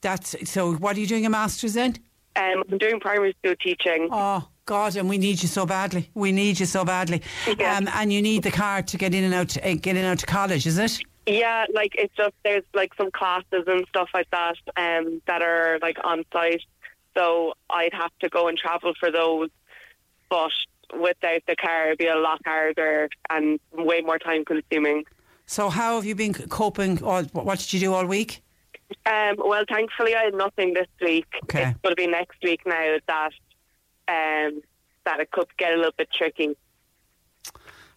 That's 0.00 0.36
so. 0.48 0.74
What 0.74 0.96
are 0.96 1.00
you 1.00 1.06
doing 1.06 1.24
a 1.26 1.30
masters 1.30 1.76
in? 1.76 1.96
Um, 2.36 2.64
I'm 2.70 2.78
doing 2.78 3.00
primary 3.00 3.34
school 3.38 3.54
teaching. 3.60 4.08
Oh 4.12 4.46
God, 4.66 4.96
and 4.96 5.08
we 5.08 5.18
need 5.18 5.42
you 5.42 5.48
so 5.48 5.64
badly. 5.64 6.10
We 6.14 6.32
need 6.32 6.60
you 6.60 6.66
so 6.66 6.84
badly. 6.84 7.22
Yeah. 7.58 7.76
Um, 7.76 7.88
and 7.88 8.12
you 8.12 8.20
need 8.20 8.42
the 8.42 8.50
car 8.50 8.82
to 8.82 8.96
get 8.96 9.14
in 9.14 9.24
and 9.24 9.34
out. 9.34 9.56
Uh, 9.56 9.74
get 9.74 9.96
in 9.96 9.98
and 9.98 10.06
out 10.06 10.18
to 10.18 10.26
college, 10.26 10.66
is 10.66 10.78
it? 10.78 11.00
Yeah, 11.26 11.64
like 11.74 11.94
it's 11.96 12.14
just 12.14 12.34
there's 12.44 12.64
like 12.74 12.92
some 12.94 13.10
classes 13.10 13.64
and 13.66 13.84
stuff 13.88 14.10
like 14.12 14.30
that 14.30 14.56
um, 14.76 15.22
that 15.26 15.42
are 15.42 15.78
like 15.80 15.96
on 16.04 16.24
site. 16.32 16.62
So 17.16 17.54
I'd 17.70 17.94
have 17.94 18.12
to 18.20 18.28
go 18.28 18.48
and 18.48 18.58
travel 18.58 18.92
for 19.00 19.10
those. 19.10 19.48
But 20.28 20.52
without 20.94 21.42
the 21.46 21.56
car, 21.56 21.86
it'd 21.86 21.98
be 21.98 22.06
a 22.06 22.16
lot 22.16 22.40
harder 22.44 23.08
and 23.30 23.58
way 23.72 24.00
more 24.00 24.18
time 24.18 24.44
consuming. 24.44 25.04
So, 25.46 25.68
how 25.68 25.96
have 25.96 26.04
you 26.04 26.14
been 26.14 26.34
coping? 26.34 27.02
All, 27.02 27.22
what 27.24 27.58
did 27.58 27.72
you 27.72 27.80
do 27.80 27.94
all 27.94 28.06
week? 28.06 28.42
Um, 29.04 29.36
well, 29.38 29.64
thankfully, 29.68 30.14
I 30.14 30.24
had 30.24 30.34
nothing 30.34 30.74
this 30.74 30.88
week. 31.00 31.26
Okay. 31.44 31.70
It's 31.70 31.78
going 31.80 31.94
to 31.94 31.96
be 31.96 32.06
next 32.06 32.38
week 32.42 32.60
now 32.66 32.96
that 33.06 33.32
um, 34.08 34.62
that 35.04 35.20
it 35.20 35.30
could 35.30 35.48
get 35.56 35.72
a 35.72 35.76
little 35.76 35.94
bit 35.96 36.10
tricky. 36.12 36.56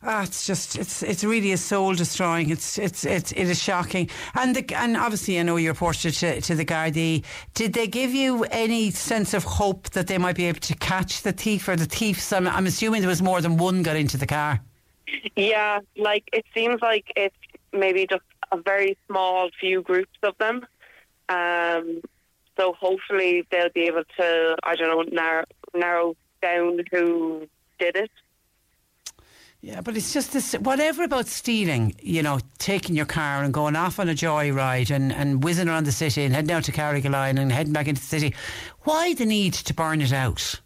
Ah, 0.02 0.24
it's 0.24 0.48
just 0.48 0.78
it's 0.78 1.04
it's 1.04 1.26
really 1.26 1.52
a 1.52 1.58
soul 1.58 1.94
destroying. 1.94 2.50
It's 2.50 2.78
it's 2.78 3.04
it's 3.04 3.34
it 3.34 3.50
is 3.50 3.62
shocking. 3.62 4.10
And 4.34 4.56
the, 4.56 4.76
and 4.76 4.96
obviously, 4.96 5.38
I 5.38 5.44
know 5.44 5.58
you 5.58 5.68
reported 5.68 6.14
to, 6.14 6.40
to 6.40 6.56
the 6.56 6.64
Gardaí. 6.64 7.26
Did 7.54 7.74
they 7.74 7.86
give 7.86 8.12
you 8.12 8.46
any 8.46 8.92
sense 8.92 9.34
of 9.34 9.44
hope 9.44 9.90
that 9.90 10.08
they 10.08 10.18
might 10.18 10.38
be 10.38 10.46
able 10.46 10.62
to 10.62 10.76
catch 10.76 11.24
the 11.24 11.34
thief 11.34 11.68
or 11.68 11.76
the 11.76 11.86
thieves? 11.86 12.32
I'm, 12.32 12.48
I'm 12.48 12.66
assuming 12.66 13.02
there 13.02 13.10
was 13.10 13.22
more 13.22 13.42
than 13.42 13.58
one 13.58 13.84
got 13.84 13.98
into 13.98 14.18
the 14.18 14.26
car. 14.26 14.62
Yeah, 15.36 15.80
like 15.98 16.24
it 16.32 16.46
seems 16.54 16.82
like 16.82 17.12
it's 17.18 17.36
maybe 17.74 18.08
just 18.08 18.24
a 18.54 18.58
very 18.58 18.98
small 19.08 19.50
few 19.60 19.82
groups 19.82 20.18
of 20.24 20.34
them. 20.38 20.66
Um, 21.28 22.02
so 22.58 22.72
hopefully 22.72 23.46
they'll 23.52 23.70
be 23.70 23.88
able 23.88 24.04
to, 24.18 24.56
I 24.64 24.76
don't 24.76 24.88
know, 24.88 25.04
narrow, 25.12 25.46
narrow 25.74 26.16
down 26.42 26.80
who 26.90 27.48
did 27.80 27.98
it. 27.98 28.12
Yeah, 29.62 29.82
but 29.82 29.98
it's 29.98 30.14
just 30.14 30.32
this 30.32 30.54
whatever 30.54 31.04
about 31.04 31.28
stealing, 31.28 31.94
you 32.02 32.24
know, 32.24 32.40
taking 32.60 32.96
your 32.96 33.06
car 33.06 33.44
and 33.44 33.54
going 33.54 33.76
off 33.76 34.00
on 34.00 34.08
a 34.08 34.14
joyride 34.14 34.90
and, 34.90 35.12
and 35.12 35.44
whizzing 35.44 35.68
around 35.68 35.86
the 35.86 35.92
city 35.92 36.24
and 36.24 36.34
heading 36.34 36.52
out 36.52 36.64
to 36.66 36.72
Carrigaline 36.72 37.38
and 37.38 37.52
heading 37.52 37.74
back 37.74 37.88
into 37.88 38.00
the 38.00 38.08
city. 38.08 38.34
Why 38.84 39.14
the 39.14 39.26
need 39.26 39.54
to 39.54 39.74
burn 39.74 40.02
it 40.02 40.14
out? 40.14 40.62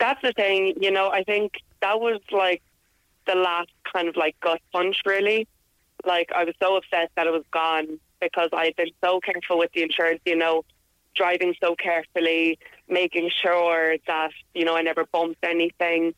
That's 0.00 0.20
the 0.20 0.32
thing, 0.32 0.74
you 0.80 0.90
know, 0.90 1.10
I 1.10 1.22
think 1.22 1.52
that 1.80 2.00
was 2.00 2.20
like 2.32 2.60
the 3.26 3.36
last 3.36 3.70
kind 3.92 4.08
of 4.08 4.16
like 4.16 4.38
gut 4.40 4.60
punch, 4.72 4.96
really. 5.06 5.46
Like, 6.04 6.30
I 6.34 6.44
was 6.44 6.54
so 6.60 6.76
upset 6.76 7.12
that 7.14 7.28
it 7.28 7.32
was 7.32 7.44
gone 7.52 8.00
because 8.20 8.50
I 8.52 8.64
had 8.64 8.76
been 8.76 8.90
so 9.02 9.20
careful 9.20 9.58
with 9.58 9.70
the 9.72 9.82
insurance, 9.82 10.20
you 10.26 10.36
know, 10.36 10.64
driving 11.14 11.54
so 11.62 11.76
carefully, 11.76 12.58
making 12.88 13.30
sure 13.42 13.96
that, 14.08 14.32
you 14.54 14.64
know, 14.64 14.76
I 14.76 14.82
never 14.82 15.06
bumped 15.06 15.44
anything. 15.44 16.14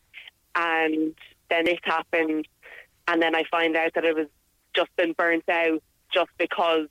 And 0.55 1.13
then 1.49 1.67
it 1.67 1.79
happened. 1.83 2.47
And 3.07 3.21
then 3.21 3.35
I 3.35 3.43
find 3.49 3.75
out 3.75 3.93
that 3.95 4.03
it 4.03 4.15
was 4.15 4.27
just 4.75 4.95
been 4.95 5.13
burnt 5.13 5.47
out 5.49 5.81
just 6.13 6.29
because 6.37 6.87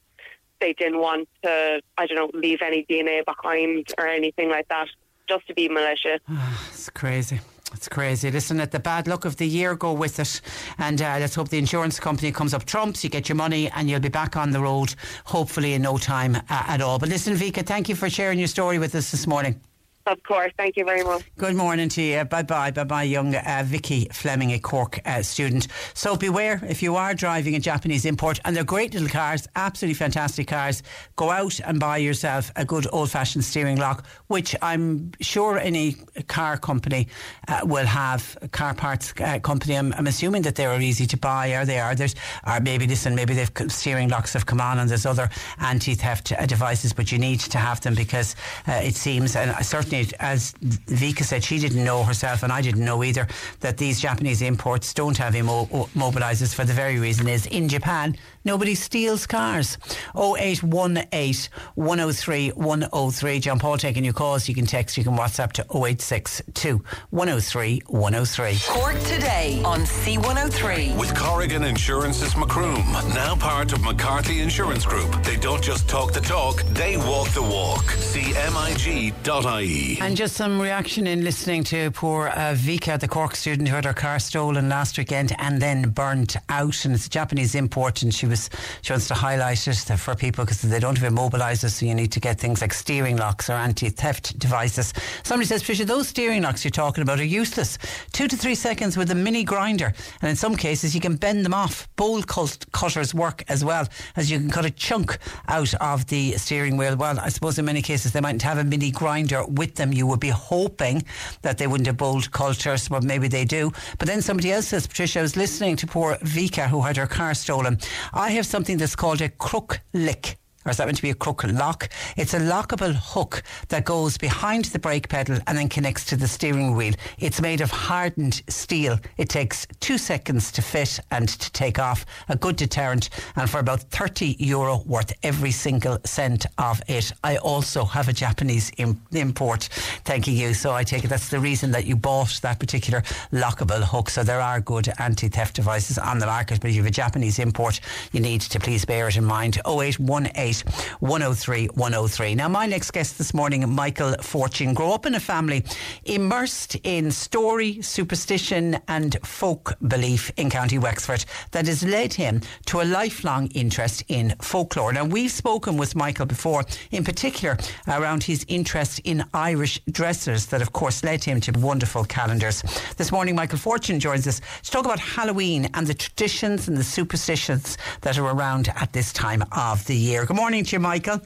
they 0.61 0.73
didn't 0.73 0.99
want 0.99 1.29
to, 1.43 1.81
I 1.99 2.07
don't 2.07 2.17
know, 2.17 2.39
leave 2.39 2.61
any 2.63 2.87
DNA 2.89 3.25
behind 3.25 3.93
or 3.99 4.07
anything 4.07 4.49
like 4.49 4.69
that, 4.69 4.89
just 5.29 5.47
to 5.49 5.55
be 5.55 5.69
malicious. 5.69 6.21
it's 6.69 6.91
crazy. 6.91 7.41
It's 7.73 7.89
crazy. 7.89 8.31
Listen, 8.31 8.61
at 8.61 8.71
the 8.71 8.79
bad 8.79 9.09
luck 9.09 9.25
of 9.25 9.37
the 9.37 9.47
year, 9.47 9.75
go 9.75 9.93
with 9.93 10.21
it. 10.21 10.41
And 10.79 11.03
uh, 11.03 11.17
let's 11.19 11.35
hope 11.35 11.49
the 11.49 11.59
insurance 11.59 11.99
company 11.99 12.31
comes 12.31 12.55
up 12.55 12.65
trumps, 12.65 13.03
you 13.03 13.11
get 13.11 13.29
your 13.29 13.37
money, 13.37 13.69
and 13.71 13.91
you'll 13.91 14.01
be 14.01 14.09
back 14.09 14.37
on 14.37 14.53
the 14.53 14.61
road, 14.61 14.95
hopefully 15.25 15.75
in 15.75 15.83
no 15.83 15.99
time 15.99 16.37
uh, 16.37 16.41
at 16.49 16.81
all. 16.81 16.99
But 16.99 17.09
listen, 17.09 17.35
Vika, 17.35 17.67
thank 17.67 17.89
you 17.89 17.97
for 17.97 18.09
sharing 18.09 18.39
your 18.39 18.49
story 18.49 18.79
with 18.79 18.95
us 18.95 19.11
this 19.11 19.27
morning. 19.27 19.61
Of 20.07 20.23
course. 20.23 20.53
Thank 20.57 20.77
you 20.77 20.85
very 20.85 21.03
much. 21.03 21.25
Good 21.37 21.57
morning 21.57 21.89
to 21.89 22.03
you. 22.03 22.25
Bye 22.25 22.45
bye. 22.45 22.71
Bye 22.71 22.85
bye, 22.85 23.03
young 23.03 23.35
uh, 23.35 23.65
Vicky 23.67 24.07
Fleming, 24.13 24.53
a 24.53 24.59
Cork 24.61 25.01
uh, 25.05 25.21
student. 25.23 25.67
So 25.95 26.17
beware 26.17 26.61
if 26.69 26.81
you 26.81 26.95
are 26.95 27.13
driving 27.13 27.57
a 27.57 27.59
Japanese 27.59 28.05
import, 28.05 28.39
and 28.45 28.55
they're 28.55 28.63
great 28.63 28.95
little 28.95 29.09
cars, 29.09 29.49
absolutely 29.57 29.95
fantastic 29.95 30.47
cars. 30.47 30.85
Go 31.17 31.31
out 31.31 31.59
and 31.59 31.81
buy 31.81 31.97
yourself 31.97 32.53
a 32.55 32.65
good 32.65 32.87
old 32.93 33.11
fashioned 33.11 33.45
steering 33.45 33.79
lock, 33.79 34.07
which 34.29 34.55
I'm 34.63 35.11
sure 35.21 35.59
any 35.59 35.97
car 36.29 36.57
company 36.57 37.09
uh, 37.49 37.63
will 37.65 37.87
have. 37.87 38.39
Car 38.53 38.75
parts 38.75 39.13
uh, 39.21 39.41
company. 39.41 39.77
I'm, 39.77 39.93
I'm, 39.95 40.07
assuming 40.07 40.43
that 40.43 40.55
they 40.55 40.67
are 40.67 40.81
easy 40.81 41.07
to 41.07 41.17
buy, 41.17 41.53
or 41.55 41.65
they 41.65 41.81
are. 41.81 41.97
There's, 41.97 42.15
or 42.47 42.61
maybe 42.61 42.87
listen, 42.87 43.17
maybe 43.17 43.35
they've 43.35 43.51
steering 43.69 44.09
locks 44.09 44.35
have 44.35 44.47
come 44.47 44.61
on, 44.61 44.79
and 44.79 44.89
there's 44.89 45.05
other 45.05 45.29
anti 45.59 45.95
theft 45.95 46.31
uh, 46.31 46.47
devices, 46.47 46.93
but 46.93 47.11
you 47.11 47.19
need 47.19 47.41
to 47.41 47.59
have 47.59 47.81
them 47.81 47.97
because 47.97 48.37
uh, 48.69 48.73
it 48.85 48.95
seems, 48.95 49.35
and 49.35 49.53
certainly 49.67 49.96
as 50.21 50.53
Vika 50.53 51.23
said, 51.23 51.45
she 51.45 51.59
didn't 51.59 51.85
know 51.85 52.03
herself, 52.03 52.43
and 52.43 52.53
I 52.53 52.61
didn't 52.61 52.85
know 52.85 53.03
either, 53.05 53.27
that 53.61 53.77
these 53.79 54.01
Japanese 54.01 54.43
imports 54.43 54.95
don't 54.95 55.17
have 55.17 55.35
immobilizers 55.35 56.55
for 56.55 56.65
the 56.65 56.73
very 56.73 56.99
reason 56.99 57.29
is 57.29 57.47
in 57.47 57.69
Japan, 57.69 58.17
nobody 58.45 58.75
steals 58.75 59.27
cars. 59.27 59.79
0818 60.15 61.51
103 61.75 62.51
103. 62.51 63.41
John 63.41 63.59
Paul 63.59 63.79
taking 63.79 64.05
your 64.05 64.15
calls. 64.15 64.49
You 64.49 64.55
can 64.55 64.67
text, 64.67 64.97
you 64.97 65.05
can 65.05 65.17
WhatsApp 65.17 65.53
to 65.53 65.63
0862 65.63 66.83
103 67.11 67.83
103. 67.87 68.59
Cork 68.67 68.99
today 69.01 69.63
on 69.65 69.81
C103. 69.81 70.99
With 70.99 71.15
Corrigan 71.15 71.65
Insurance's 71.65 72.37
Macroom, 72.37 72.93
now 73.15 73.37
part 73.37 73.73
of 73.73 73.83
McCarthy 73.83 74.41
Insurance 74.41 74.85
Group. 74.85 75.23
They 75.23 75.37
don't 75.37 75.63
just 75.63 75.89
talk 75.89 76.13
the 76.13 76.21
talk, 76.21 76.63
they 76.73 76.97
walk 76.97 77.29
the 77.31 77.43
walk. 77.43 77.91
See 77.91 78.33
MIG.ie. 78.33 79.86
And 80.01 80.17
just 80.17 80.35
some 80.35 80.61
reaction 80.61 81.07
in 81.07 81.23
listening 81.23 81.63
to 81.65 81.91
poor 81.93 82.29
uh, 82.29 82.55
Vika, 82.55 82.99
the 82.99 83.07
Cork 83.07 83.37
student 83.37 83.69
who 83.69 83.75
had 83.75 83.85
her 83.85 83.95
car 83.95 84.19
stolen 84.19 84.69
last 84.69 84.99
weekend 84.99 85.33
and 85.39 85.63
then 85.63 85.91
burnt 85.91 86.37
out. 86.49 86.85
And 86.85 86.95
it's 86.95 87.07
a 87.07 87.11
Japanese 87.11 87.55
import, 87.55 88.03
and 88.03 88.13
she 88.13 88.27
was 88.27 88.51
she 88.83 88.93
wants 88.93 89.07
to 89.09 89.15
highlight 89.15 89.67
it 89.69 89.77
for 89.99 90.17
people 90.17 90.45
because 90.45 90.61
they 90.63 90.81
don't 90.81 90.99
have 90.99 91.13
immobilizers, 91.13 91.71
so 91.71 91.87
you 91.87 91.95
need 91.95 92.11
to 92.13 92.21
get 92.21 92.41
things 92.41 92.61
like 92.61 92.75
steering 92.75 93.17
locks 93.17 93.49
or 93.49 93.53
anti-theft 93.53 94.37
devices. 94.39 94.93
Somebody 95.23 95.47
says, 95.47 95.63
Fisher, 95.63 95.85
those 95.85 96.09
steering 96.09 96.43
locks 96.43 96.65
you're 96.65 96.71
talking 96.71 97.03
about 97.03 97.21
are 97.21 97.25
useless. 97.25 97.79
Two 98.13 98.27
to 98.27 98.37
three 98.37 98.57
seconds 98.57 98.97
with 98.97 99.11
a 99.13 99.15
mini 99.15 99.45
grinder, 99.45 99.95
and 100.21 100.29
in 100.29 100.37
some 100.37 100.57
cases 100.57 100.97
you 100.97 101.01
can 101.01 101.15
bend 101.15 101.45
them 101.45 101.55
off. 101.55 101.89
Bolt 101.95 102.27
cutters 102.27 103.15
work 103.15 103.45
as 103.49 103.65
well, 103.65 103.87
as 104.17 104.31
you 104.31 104.39
can 104.39 104.51
cut 104.51 104.65
a 104.65 104.71
chunk 104.71 105.19
out 105.47 105.73
of 105.75 106.07
the 106.09 106.33
steering 106.33 106.77
wheel. 106.77 106.97
Well, 106.97 107.21
I 107.21 107.29
suppose 107.29 107.59
in 107.59 107.65
many 107.65 107.83
cases 107.83 108.13
they 108.13 108.21
mightn't 108.21 108.43
have 108.43 108.59
a 108.59 108.65
mini 108.65 108.91
grinder 108.91 109.45
with 109.47 109.76
them. 109.77 109.93
You 109.93 110.07
would 110.07 110.21
be 110.21 110.29
hoping 110.29 111.05
that 111.43 111.59
they 111.59 111.67
wouldn't 111.67 111.87
have 111.87 111.97
bolt 111.97 112.31
cutters, 112.31 112.89
but 112.89 113.03
maybe 113.03 113.29
they 113.29 113.45
do. 113.45 113.73
But 113.99 114.09
then 114.09 114.23
somebody 114.23 114.53
else 114.53 114.69
says, 114.69 114.87
Patricia, 114.87 115.21
I 115.21 115.23
was 115.23 115.37
listening 115.37 115.77
to 115.77 115.87
poor 115.87 116.17
Vika 116.17 116.69
who 116.69 116.83
had 116.83 116.97
her 116.97 117.07
car 117.07 117.35
stolen. 117.35 117.79
I 118.13 118.31
have 118.31 118.47
something 118.47 118.77
that's 118.79 118.97
called 118.97 119.21
a 119.21 119.29
crook 119.29 119.81
lick 119.93 120.37
or 120.67 120.71
is 120.71 120.77
that 120.79 120.87
meant 120.87 120.97
to 120.97 121.03
be 121.03 121.11
a 121.11 121.15
crook 121.15 121.45
lock? 121.45 121.89
It's 122.17 122.35
a 122.35 122.41
lockable 122.41 122.95
hook 122.95 123.43
that 123.69 123.85
goes 123.85 124.19
behind 124.19 124.67
the 124.67 124.81
brake 124.81 125.09
pedal 125.09 125.39
and 125.47 125.57
then 125.57 125.69
connects 125.69 126.05
to 126.07 126.17
the 126.17 126.27
steering 126.27 126.75
wheel. 126.75 126.95
It's 127.19 127.41
made 127.41 127.61
of 127.61 127.71
hardened 127.71 128.43
steel. 128.49 128.99
It 129.17 129.29
takes 129.29 129.67
two 129.79 129.97
seconds 129.97 130.51
to 130.53 130.63
fit 130.63 130.99
and 131.13 131.29
to 131.29 131.53
take 131.53 131.79
off. 131.79 132.05
A 132.29 132.37
good 132.37 132.57
deterrent, 132.57 133.11
and 133.37 133.49
for 133.49 133.61
about 133.61 133.83
30 133.83 134.37
euro 134.41 134.83
worth 134.87 135.13
every 135.23 135.53
single 135.53 135.99
cent 136.05 136.47
of 136.59 136.83
it. 136.89 137.13
I 137.23 137.37
also 137.37 137.85
have 137.85 138.09
a 138.09 138.13
Japanese 138.13 138.73
Im- 138.79 139.01
import, 139.13 139.69
thanking 140.05 140.37
you. 140.37 140.53
So 140.53 140.73
I 140.73 140.83
take 140.83 141.05
it 141.05 141.09
that's 141.09 141.29
the 141.29 141.39
reason 141.39 141.71
that 141.71 141.87
you 141.87 141.95
bought 141.95 142.41
that 142.43 142.59
particular 142.59 143.03
lockable 143.33 143.83
hook. 143.83 144.11
So 144.11 144.25
there 144.25 144.41
are 144.41 144.61
good 144.61 144.89
anti 144.99 145.29
theft 145.29 145.55
devices 145.55 145.99
on 145.99 146.19
the 146.19 146.27
market, 146.27 146.61
but 146.61 146.71
if 146.71 146.77
you 146.77 146.83
have 146.83 146.89
a 146.89 146.95
Japanese 146.95 147.39
import, 147.39 147.81
you 148.11 148.21
need 148.21 148.41
to 148.41 148.59
please 148.59 148.85
bear 148.85 149.07
it 149.07 149.17
in 149.17 149.25
mind. 149.25 149.59
0818 149.67 150.56
103 151.01 151.67
103. 151.67 152.35
Now, 152.35 152.49
my 152.49 152.67
next 152.67 152.91
guest 152.91 153.19
this 153.19 153.35
morning, 153.35 153.69
Michael 153.69 154.15
Fortune, 154.21 154.75
grew 154.75 154.91
up 154.91 155.07
in 155.07 155.15
a 155.15 155.21
family 155.21 155.65
immersed 156.05 156.77
in 156.85 157.11
story, 157.11 157.83
superstition, 157.83 158.79
and 158.89 159.17
folk 159.25 159.75
belief 159.87 160.31
in 160.37 160.51
County 160.51 160.79
Wexford 160.79 161.25
that 161.51 161.67
has 161.67 161.83
led 161.83 162.15
him 162.15 162.41
to 162.67 162.81
a 162.81 162.85
lifelong 162.85 163.49
interest 163.49 164.05
in 164.09 164.35
folklore. 164.41 164.93
Now, 164.93 165.05
we've 165.05 165.31
spoken 165.31 165.77
with 165.77 165.95
Michael 165.95 166.27
before, 166.27 166.65
in 166.91 167.05
particular 167.05 167.57
around 167.89 168.23
his 168.23 168.45
interest 168.49 169.01
in 169.05 169.25
Irish 169.35 169.81
dressers, 169.91 170.47
that 170.47 170.63
of 170.63 170.73
course 170.73 171.05
led 171.05 171.25
him 171.25 171.41
to 171.43 171.53
wonderful 171.53 172.05
calendars. 172.05 172.63
This 172.97 173.13
morning, 173.13 173.35
Michael 173.35 173.59
Fortune 173.59 174.01
joins 174.01 174.27
us 174.27 174.41
to 174.63 174.71
talk 174.71 174.85
about 174.85 174.99
Halloween 174.99 175.69
and 175.75 175.87
the 175.87 175.95
traditions 175.95 176.69
and 176.69 176.77
the 176.77 176.85
superstitions 176.85 177.79
that 178.03 178.19
are 178.19 178.27
around 178.27 178.73
at 178.77 178.93
this 178.93 179.13
time 179.13 179.43
of 179.53 179.85
the 179.87 179.97
year. 179.97 180.25
Good 180.25 180.37
morning 180.37 180.46
to 180.53 180.73
you, 180.73 180.81
Michael. 180.81 181.21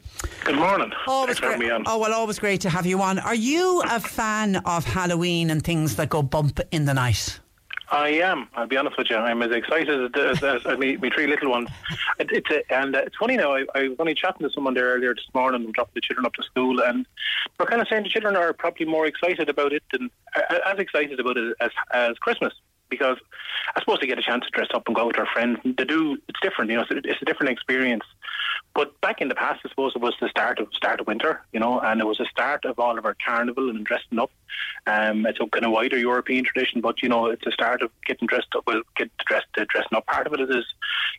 Good 0.44 0.56
morning. 0.56 0.92
Always 1.06 1.38
Thanks 1.38 1.40
for 1.40 1.46
having 1.46 1.58
great. 1.60 1.68
me 1.68 1.74
on. 1.74 1.84
Oh 1.86 1.98
well, 1.98 2.14
always 2.14 2.38
great 2.38 2.62
to 2.62 2.70
have 2.70 2.86
you 2.86 3.02
on. 3.02 3.18
Are 3.18 3.34
you 3.34 3.82
a 3.88 4.00
fan 4.00 4.56
of 4.56 4.84
Halloween 4.84 5.50
and 5.50 5.62
things 5.62 5.96
that 5.96 6.08
go 6.08 6.22
bump 6.22 6.60
in 6.70 6.86
the 6.86 6.94
night? 6.94 7.38
I 7.90 8.08
am. 8.10 8.48
I'll 8.54 8.66
be 8.66 8.76
honest 8.76 8.96
with 8.96 9.10
you. 9.10 9.16
I'm 9.16 9.42
as 9.42 9.50
excited 9.50 10.16
as, 10.16 10.42
as, 10.42 10.64
as 10.64 10.78
me, 10.78 10.96
me 10.96 11.10
three 11.10 11.26
little 11.26 11.50
ones. 11.50 11.68
It, 12.20 12.30
it's 12.30 12.50
a, 12.50 12.72
and 12.72 12.94
uh, 12.94 13.00
it's 13.00 13.16
funny 13.16 13.36
now. 13.36 13.52
I, 13.54 13.64
I 13.74 13.88
was 13.88 13.96
only 13.98 14.14
chatting 14.14 14.46
to 14.46 14.52
someone 14.52 14.74
there 14.74 14.86
earlier 14.86 15.14
this 15.14 15.26
morning. 15.34 15.66
We 15.66 15.72
dropped 15.72 15.94
the 15.94 16.00
children 16.00 16.24
up 16.24 16.34
to 16.34 16.42
school, 16.42 16.80
and 16.80 17.04
we're 17.58 17.66
kind 17.66 17.82
of 17.82 17.88
saying 17.88 18.04
the 18.04 18.08
children 18.08 18.36
are 18.36 18.52
probably 18.52 18.86
more 18.86 19.06
excited 19.06 19.48
about 19.48 19.72
it 19.72 19.82
than 19.92 20.10
uh, 20.36 20.58
as 20.66 20.78
excited 20.78 21.18
about 21.18 21.36
it 21.36 21.56
as 21.60 21.70
as 21.92 22.16
Christmas 22.18 22.54
because 22.90 23.16
I 23.74 23.80
suppose 23.80 23.98
they 24.00 24.06
get 24.06 24.18
a 24.18 24.22
chance 24.22 24.44
to 24.44 24.50
dress 24.50 24.68
up 24.74 24.82
and 24.86 24.94
go 24.94 25.06
with 25.06 25.16
their 25.16 25.28
friends. 25.32 25.58
They 25.64 25.84
do. 25.84 26.18
It's 26.28 26.40
different, 26.40 26.70
you 26.70 26.76
know. 26.76 26.84
It's, 26.90 27.06
it's 27.06 27.22
a 27.22 27.24
different 27.24 27.52
experience. 27.52 28.02
But 28.74 28.98
back 29.00 29.20
in 29.20 29.28
the 29.28 29.34
past, 29.34 29.60
I 29.64 29.68
suppose 29.68 29.92
it 29.96 30.00
was 30.00 30.14
the 30.20 30.28
start 30.28 30.60
of 30.60 30.68
start 30.74 31.00
of 31.00 31.06
winter, 31.06 31.42
you 31.52 31.58
know, 31.58 31.80
and 31.80 32.00
it 32.00 32.06
was 32.06 32.18
the 32.18 32.26
start 32.30 32.64
of 32.64 32.78
all 32.78 32.98
of 32.98 33.04
our 33.04 33.16
carnival 33.24 33.68
and 33.68 33.84
dressing 33.84 34.18
up. 34.18 34.30
Um, 34.86 35.26
it's 35.26 35.40
a 35.40 35.46
kind 35.46 35.64
of 35.64 35.72
wider 35.72 35.98
European 35.98 36.44
tradition, 36.44 36.80
but 36.80 37.02
you 37.02 37.08
know, 37.08 37.26
it's 37.26 37.44
the 37.44 37.50
start 37.50 37.82
of 37.82 37.90
getting 38.06 38.26
dressed 38.28 38.54
up. 38.56 38.64
Well, 38.66 38.82
get 38.96 39.10
dressed, 39.26 39.46
uh, 39.58 39.64
dressing 39.68 39.96
up. 39.96 40.06
Part 40.06 40.28
of 40.28 40.34
it 40.34 40.40
is, 40.40 40.64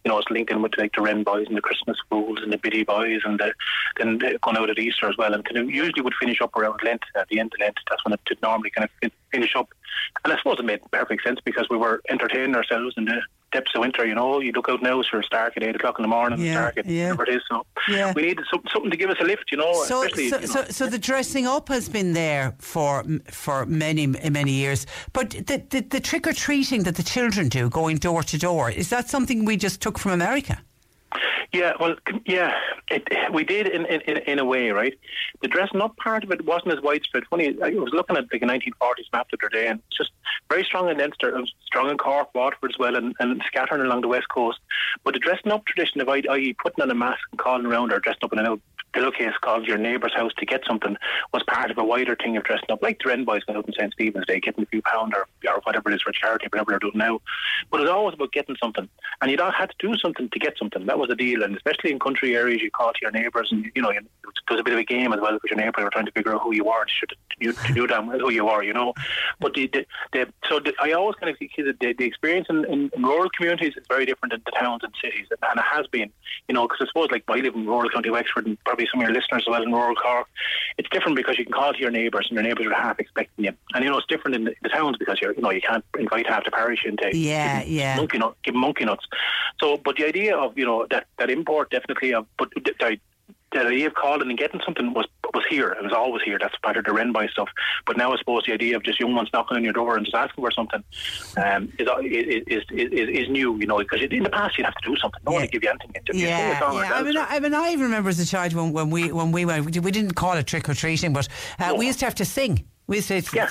you 0.03 0.09
know, 0.09 0.17
it's 0.17 0.29
linked 0.29 0.49
in 0.49 0.61
with 0.61 0.77
like 0.77 0.93
the 0.95 1.01
Wren 1.01 1.23
boys 1.23 1.47
and 1.47 1.57
the 1.57 1.61
Christmas 1.61 1.97
fools 2.09 2.39
and 2.41 2.53
the 2.53 2.57
Biddy 2.57 2.83
boys, 2.83 3.21
and 3.25 3.37
the, 3.37 3.53
then 3.97 4.19
the, 4.19 4.39
going 4.41 4.57
out 4.57 4.69
at 4.69 4.79
Easter 4.79 5.09
as 5.09 5.17
well. 5.17 5.33
And 5.33 5.43
kind 5.43 5.57
of 5.57 5.69
usually 5.69 6.01
would 6.01 6.15
finish 6.19 6.41
up 6.41 6.55
around 6.55 6.79
Lent 6.83 7.03
at 7.15 7.27
the 7.27 7.39
end 7.39 7.51
of 7.53 7.59
Lent. 7.59 7.77
That's 7.89 8.03
when 8.05 8.13
it 8.13 8.41
normally 8.41 8.69
kind 8.69 8.89
of 9.03 9.11
finish 9.31 9.55
up. 9.55 9.69
And 10.23 10.31
I 10.31 10.37
suppose 10.37 10.59
it 10.59 10.65
made 10.65 10.79
perfect 10.91 11.23
sense 11.23 11.39
because 11.43 11.67
we 11.69 11.77
were 11.77 12.01
entertaining 12.09 12.55
ourselves 12.55 12.95
in 12.97 13.05
the 13.05 13.21
depths 13.51 13.71
of 13.75 13.81
winter. 13.81 14.05
You 14.05 14.15
know, 14.15 14.39
you 14.39 14.51
look 14.51 14.69
out 14.69 14.81
now, 14.81 15.01
for 15.09 15.19
a 15.19 15.23
Stark 15.23 15.53
at 15.57 15.63
eight 15.63 15.75
o'clock 15.75 15.99
in 15.99 16.03
the 16.03 16.07
morning, 16.07 16.39
Yeah, 16.41 16.53
Stark 16.53 16.77
at 16.77 16.85
yeah. 16.85 17.11
whatever 17.11 17.23
it 17.23 17.35
is. 17.35 17.41
So 17.49 17.65
Yeah. 17.89 18.13
we 18.15 18.21
needed 18.23 18.45
some, 18.51 18.61
something 18.73 18.91
to 18.91 18.97
give 18.97 19.09
us 19.09 19.17
a 19.19 19.23
lift. 19.23 19.45
You 19.51 19.57
know, 19.57 19.73
So, 19.85 20.07
so, 20.07 20.19
you 20.21 20.31
know, 20.31 20.41
so, 20.41 20.65
so 20.69 20.87
the 20.87 20.99
dressing 20.99 21.47
up 21.47 21.67
has 21.69 21.89
been 21.89 22.13
there 22.13 22.55
for 22.59 23.03
for 23.29 23.65
many 23.65 24.07
many 24.07 24.51
years. 24.51 24.85
But 25.13 25.31
the 25.31 25.61
the, 25.69 25.81
the 25.81 25.99
trick 25.99 26.27
or 26.27 26.33
treating 26.33 26.83
that 26.83 26.95
the 26.95 27.03
children 27.03 27.49
do, 27.49 27.69
going 27.69 27.97
door 27.97 28.23
to 28.23 28.37
door, 28.37 28.69
is 28.71 28.89
that 28.89 29.09
something 29.09 29.45
we 29.45 29.57
just 29.57 29.81
took 29.81 29.97
from 29.99 30.11
America? 30.11 30.61
Yeah, 31.53 31.73
well, 31.79 31.95
yeah, 32.25 32.53
it, 32.89 33.07
we 33.33 33.43
did 33.43 33.67
in, 33.67 33.85
in 33.85 34.17
in 34.17 34.39
a 34.39 34.45
way, 34.45 34.69
right? 34.69 34.97
The 35.41 35.47
dressing 35.49 35.81
up 35.81 35.97
part 35.97 36.23
of 36.23 36.31
it 36.31 36.45
wasn't 36.45 36.73
as 36.73 36.81
widespread. 36.81 37.23
Funny, 37.29 37.57
I 37.61 37.71
was 37.71 37.91
looking 37.93 38.15
at 38.15 38.31
like 38.31 38.41
a 38.41 38.45
1940s 38.45 39.11
map 39.11 39.27
the 39.29 39.37
other 39.41 39.49
day, 39.49 39.67
and 39.67 39.81
it's 39.87 39.97
just 39.97 40.11
very 40.49 40.63
strong 40.63 40.89
in 40.89 40.97
Leinster, 40.97 41.37
strong 41.65 41.89
in 41.89 41.97
Cork, 41.97 42.33
Waterford 42.33 42.71
as 42.71 42.79
well, 42.79 42.95
and, 42.95 43.13
and 43.19 43.41
scattering 43.47 43.81
along 43.81 44.01
the 44.01 44.07
west 44.07 44.29
coast. 44.29 44.59
But 45.03 45.13
the 45.13 45.19
dressing 45.19 45.51
up 45.51 45.65
tradition 45.65 45.99
of 45.99 46.07
i.e. 46.09 46.55
putting 46.61 46.81
on 46.81 46.91
a 46.91 46.95
mask 46.95 47.19
and 47.31 47.39
calling 47.39 47.65
around 47.65 47.91
or 47.91 47.99
dressing 47.99 48.23
up 48.23 48.33
in 48.33 48.39
a 48.93 48.97
pillowcase 48.97 49.33
called 49.41 49.67
your 49.67 49.77
neighbour's 49.77 50.13
house 50.13 50.31
to 50.37 50.45
get 50.45 50.61
something 50.67 50.95
was 51.33 51.43
part 51.43 51.71
of 51.71 51.77
a 51.77 51.83
wider 51.83 52.15
thing 52.15 52.37
of 52.37 52.43
dressing 52.43 52.71
up, 52.71 52.81
like 52.81 52.99
the 53.03 53.09
Wren 53.09 53.25
boys 53.25 53.43
going 53.43 53.57
out 53.57 53.65
on 53.65 53.73
St 53.73 53.93
Stephen's 53.93 54.25
Day, 54.25 54.39
getting 54.39 54.63
a 54.63 54.67
few 54.67 54.81
pound 54.81 55.13
or, 55.13 55.27
or 55.49 55.61
whatever 55.63 55.89
it 55.91 55.95
is 55.95 56.01
for 56.01 56.11
charity, 56.11 56.47
whatever 56.51 56.71
they're 56.71 56.79
doing 56.79 56.97
now. 56.97 57.19
But 57.69 57.81
it's 57.81 57.89
always 57.89 58.13
about 58.13 58.31
getting 58.31 58.55
something, 58.61 58.87
and 59.21 59.31
you 59.31 59.37
all 59.37 59.51
had 59.51 59.69
to 59.69 59.75
do 59.79 59.97
something 59.97 60.29
to 60.29 60.39
get 60.39 60.57
something. 60.57 60.85
That 60.85 60.99
was 60.99 61.09
the 61.09 61.15
deal, 61.15 61.43
and 61.43 61.55
especially 61.55 61.91
in 61.91 61.99
country 61.99 62.35
areas, 62.35 62.61
you 62.61 62.71
call 62.71 62.93
to 62.93 62.99
your 63.01 63.11
neighbours, 63.11 63.49
and 63.51 63.71
you 63.75 63.81
know, 63.81 63.91
there 63.91 64.01
was 64.49 64.59
a 64.59 64.63
bit 64.63 64.73
of 64.73 64.79
a 64.79 64.83
game 64.83 65.13
as 65.13 65.19
well 65.19 65.33
because 65.33 65.49
your 65.51 65.59
neighbours 65.59 65.83
were 65.83 65.89
trying 65.89 66.05
to 66.05 66.11
figure 66.11 66.33
out 66.33 66.41
who 66.41 66.53
you 66.53 66.67
are, 66.69 66.81
and 66.81 66.89
should 66.89 67.13
you 67.39 67.53
to 67.53 67.73
do 67.73 67.87
damn 67.87 68.07
well 68.07 68.19
who 68.19 68.31
you 68.31 68.47
are, 68.47 68.63
you 68.63 68.73
know. 68.73 68.93
But 69.39 69.53
the, 69.53 69.67
the, 69.67 69.85
the 70.13 70.33
so 70.49 70.59
the, 70.59 70.73
I 70.79 70.91
always 70.91 71.15
kind 71.15 71.29
of 71.31 71.37
the, 71.39 71.49
the, 71.79 71.93
the 71.97 72.05
experience 72.05 72.47
in, 72.49 72.65
in, 72.65 72.91
in 72.95 73.03
rural 73.03 73.29
communities 73.35 73.73
is 73.77 73.85
very 73.87 74.05
different 74.05 74.33
than 74.33 74.41
the 74.45 74.51
towns 74.51 74.81
and 74.83 74.93
cities, 75.01 75.27
and 75.29 75.59
it 75.59 75.63
has 75.63 75.87
been, 75.87 76.11
you 76.47 76.55
know, 76.55 76.67
because 76.67 76.79
I 76.81 76.85
suppose 76.87 77.09
like 77.11 77.23
I 77.27 77.37
live 77.37 77.55
in 77.55 77.65
rural 77.65 77.89
County 77.89 78.09
Wexford, 78.09 78.45
and 78.45 78.57
probably 78.63 78.80
some 78.91 79.01
of 79.01 79.07
your 79.07 79.13
listeners 79.13 79.43
as 79.47 79.51
well 79.51 79.61
in 79.63 79.71
rural 79.71 79.95
Cork, 79.95 80.27
it's 80.77 80.89
different 80.89 81.15
because 81.15 81.37
you 81.37 81.45
can 81.45 81.53
call 81.53 81.73
to 81.73 81.79
your 81.79 81.91
neighbours, 81.91 82.27
and 82.29 82.35
your 82.35 82.43
neighbours 82.43 82.67
are 82.67 82.73
half 82.73 82.99
expecting 82.99 83.45
you, 83.45 83.53
and 83.73 83.83
you 83.83 83.89
know 83.89 83.97
it's 83.97 84.07
different 84.07 84.35
in 84.35 84.43
the, 84.45 84.55
the 84.63 84.69
towns 84.69 84.97
because 84.97 85.19
you're, 85.21 85.33
you 85.33 85.41
know, 85.41 85.51
you 85.51 85.61
can't 85.61 85.83
invite 85.97 86.27
half 86.27 86.45
the 86.45 86.51
parish 86.51 86.85
into 86.85 87.15
Yeah, 87.15 87.59
give 87.59 87.69
yeah. 87.69 87.95
monkey 87.97 88.17
nut, 88.17 88.35
give 88.43 88.55
monkey 88.55 88.85
nuts. 88.85 89.05
So, 89.59 89.77
but 89.77 89.97
the 89.97 90.05
idea 90.05 90.35
of 90.37 90.57
you 90.57 90.65
know 90.65 90.87
that 90.89 91.07
that 91.17 91.29
import 91.29 91.69
definitely 91.71 92.13
of, 92.13 92.25
but 92.37 92.49
the, 92.55 92.97
the, 93.51 93.59
idea 93.67 93.87
of 93.87 93.93
calling 93.93 94.29
and 94.29 94.37
getting 94.37 94.61
something 94.65 94.93
was 94.93 95.05
was 95.33 95.43
here. 95.49 95.69
It 95.69 95.83
was 95.83 95.93
always 95.93 96.23
here. 96.23 96.37
That's 96.39 96.55
part 96.57 96.77
of 96.77 96.83
the 96.83 96.93
Wren 96.93 97.11
boy 97.11 97.27
stuff. 97.27 97.49
But 97.85 97.97
now 97.97 98.11
I 98.13 98.17
suppose 98.17 98.43
the 98.45 98.53
idea 98.53 98.75
of 98.75 98.83
just 98.83 98.99
young 98.99 99.15
ones 99.15 99.29
knocking 99.33 99.57
on 99.57 99.63
your 99.63 99.73
door 99.73 99.95
and 99.95 100.05
just 100.05 100.15
asking 100.15 100.43
for 100.43 100.51
something 100.51 100.83
um, 101.37 101.71
is, 101.79 101.87
is, 102.47 102.63
is, 102.71 102.91
is 102.91 103.09
is 103.09 103.29
new. 103.29 103.57
You 103.57 103.67
know, 103.67 103.77
because 103.77 104.01
in 104.01 104.23
the 104.23 104.29
past 104.29 104.57
you'd 104.57 104.65
have 104.65 104.75
to 104.75 104.89
do 104.89 104.95
something. 104.97 105.19
No 105.25 105.31
one 105.31 105.41
Yeah. 105.41 105.43
would 105.45 105.51
give 105.51 105.63
you 105.63 105.69
anything. 105.69 105.91
You'd 106.07 106.15
Yeah, 106.15 106.73
yeah. 106.73 106.93
I 106.93 107.03
mean, 107.03 107.17
I, 107.17 107.25
I 107.29 107.39
mean, 107.39 107.53
I 107.53 107.71
even 107.71 107.85
remember 107.85 108.09
as 108.09 108.19
a 108.19 108.25
child 108.25 108.53
when, 108.53 108.73
when 108.73 108.89
we 108.89 109.11
when 109.11 109.31
we 109.31 109.45
went, 109.45 109.65
we 109.65 109.91
didn't 109.91 110.13
call 110.15 110.33
it 110.33 110.47
trick 110.47 110.67
or 110.67 110.73
treating, 110.73 111.13
but 111.13 111.27
uh, 111.59 111.73
we 111.77 111.87
used 111.87 111.99
to 111.99 112.05
have 112.05 112.15
to 112.15 112.25
sing. 112.25 112.65
We 112.87 112.97
used 112.97 113.07
to. 113.09 113.21
Yeah. 113.33 113.49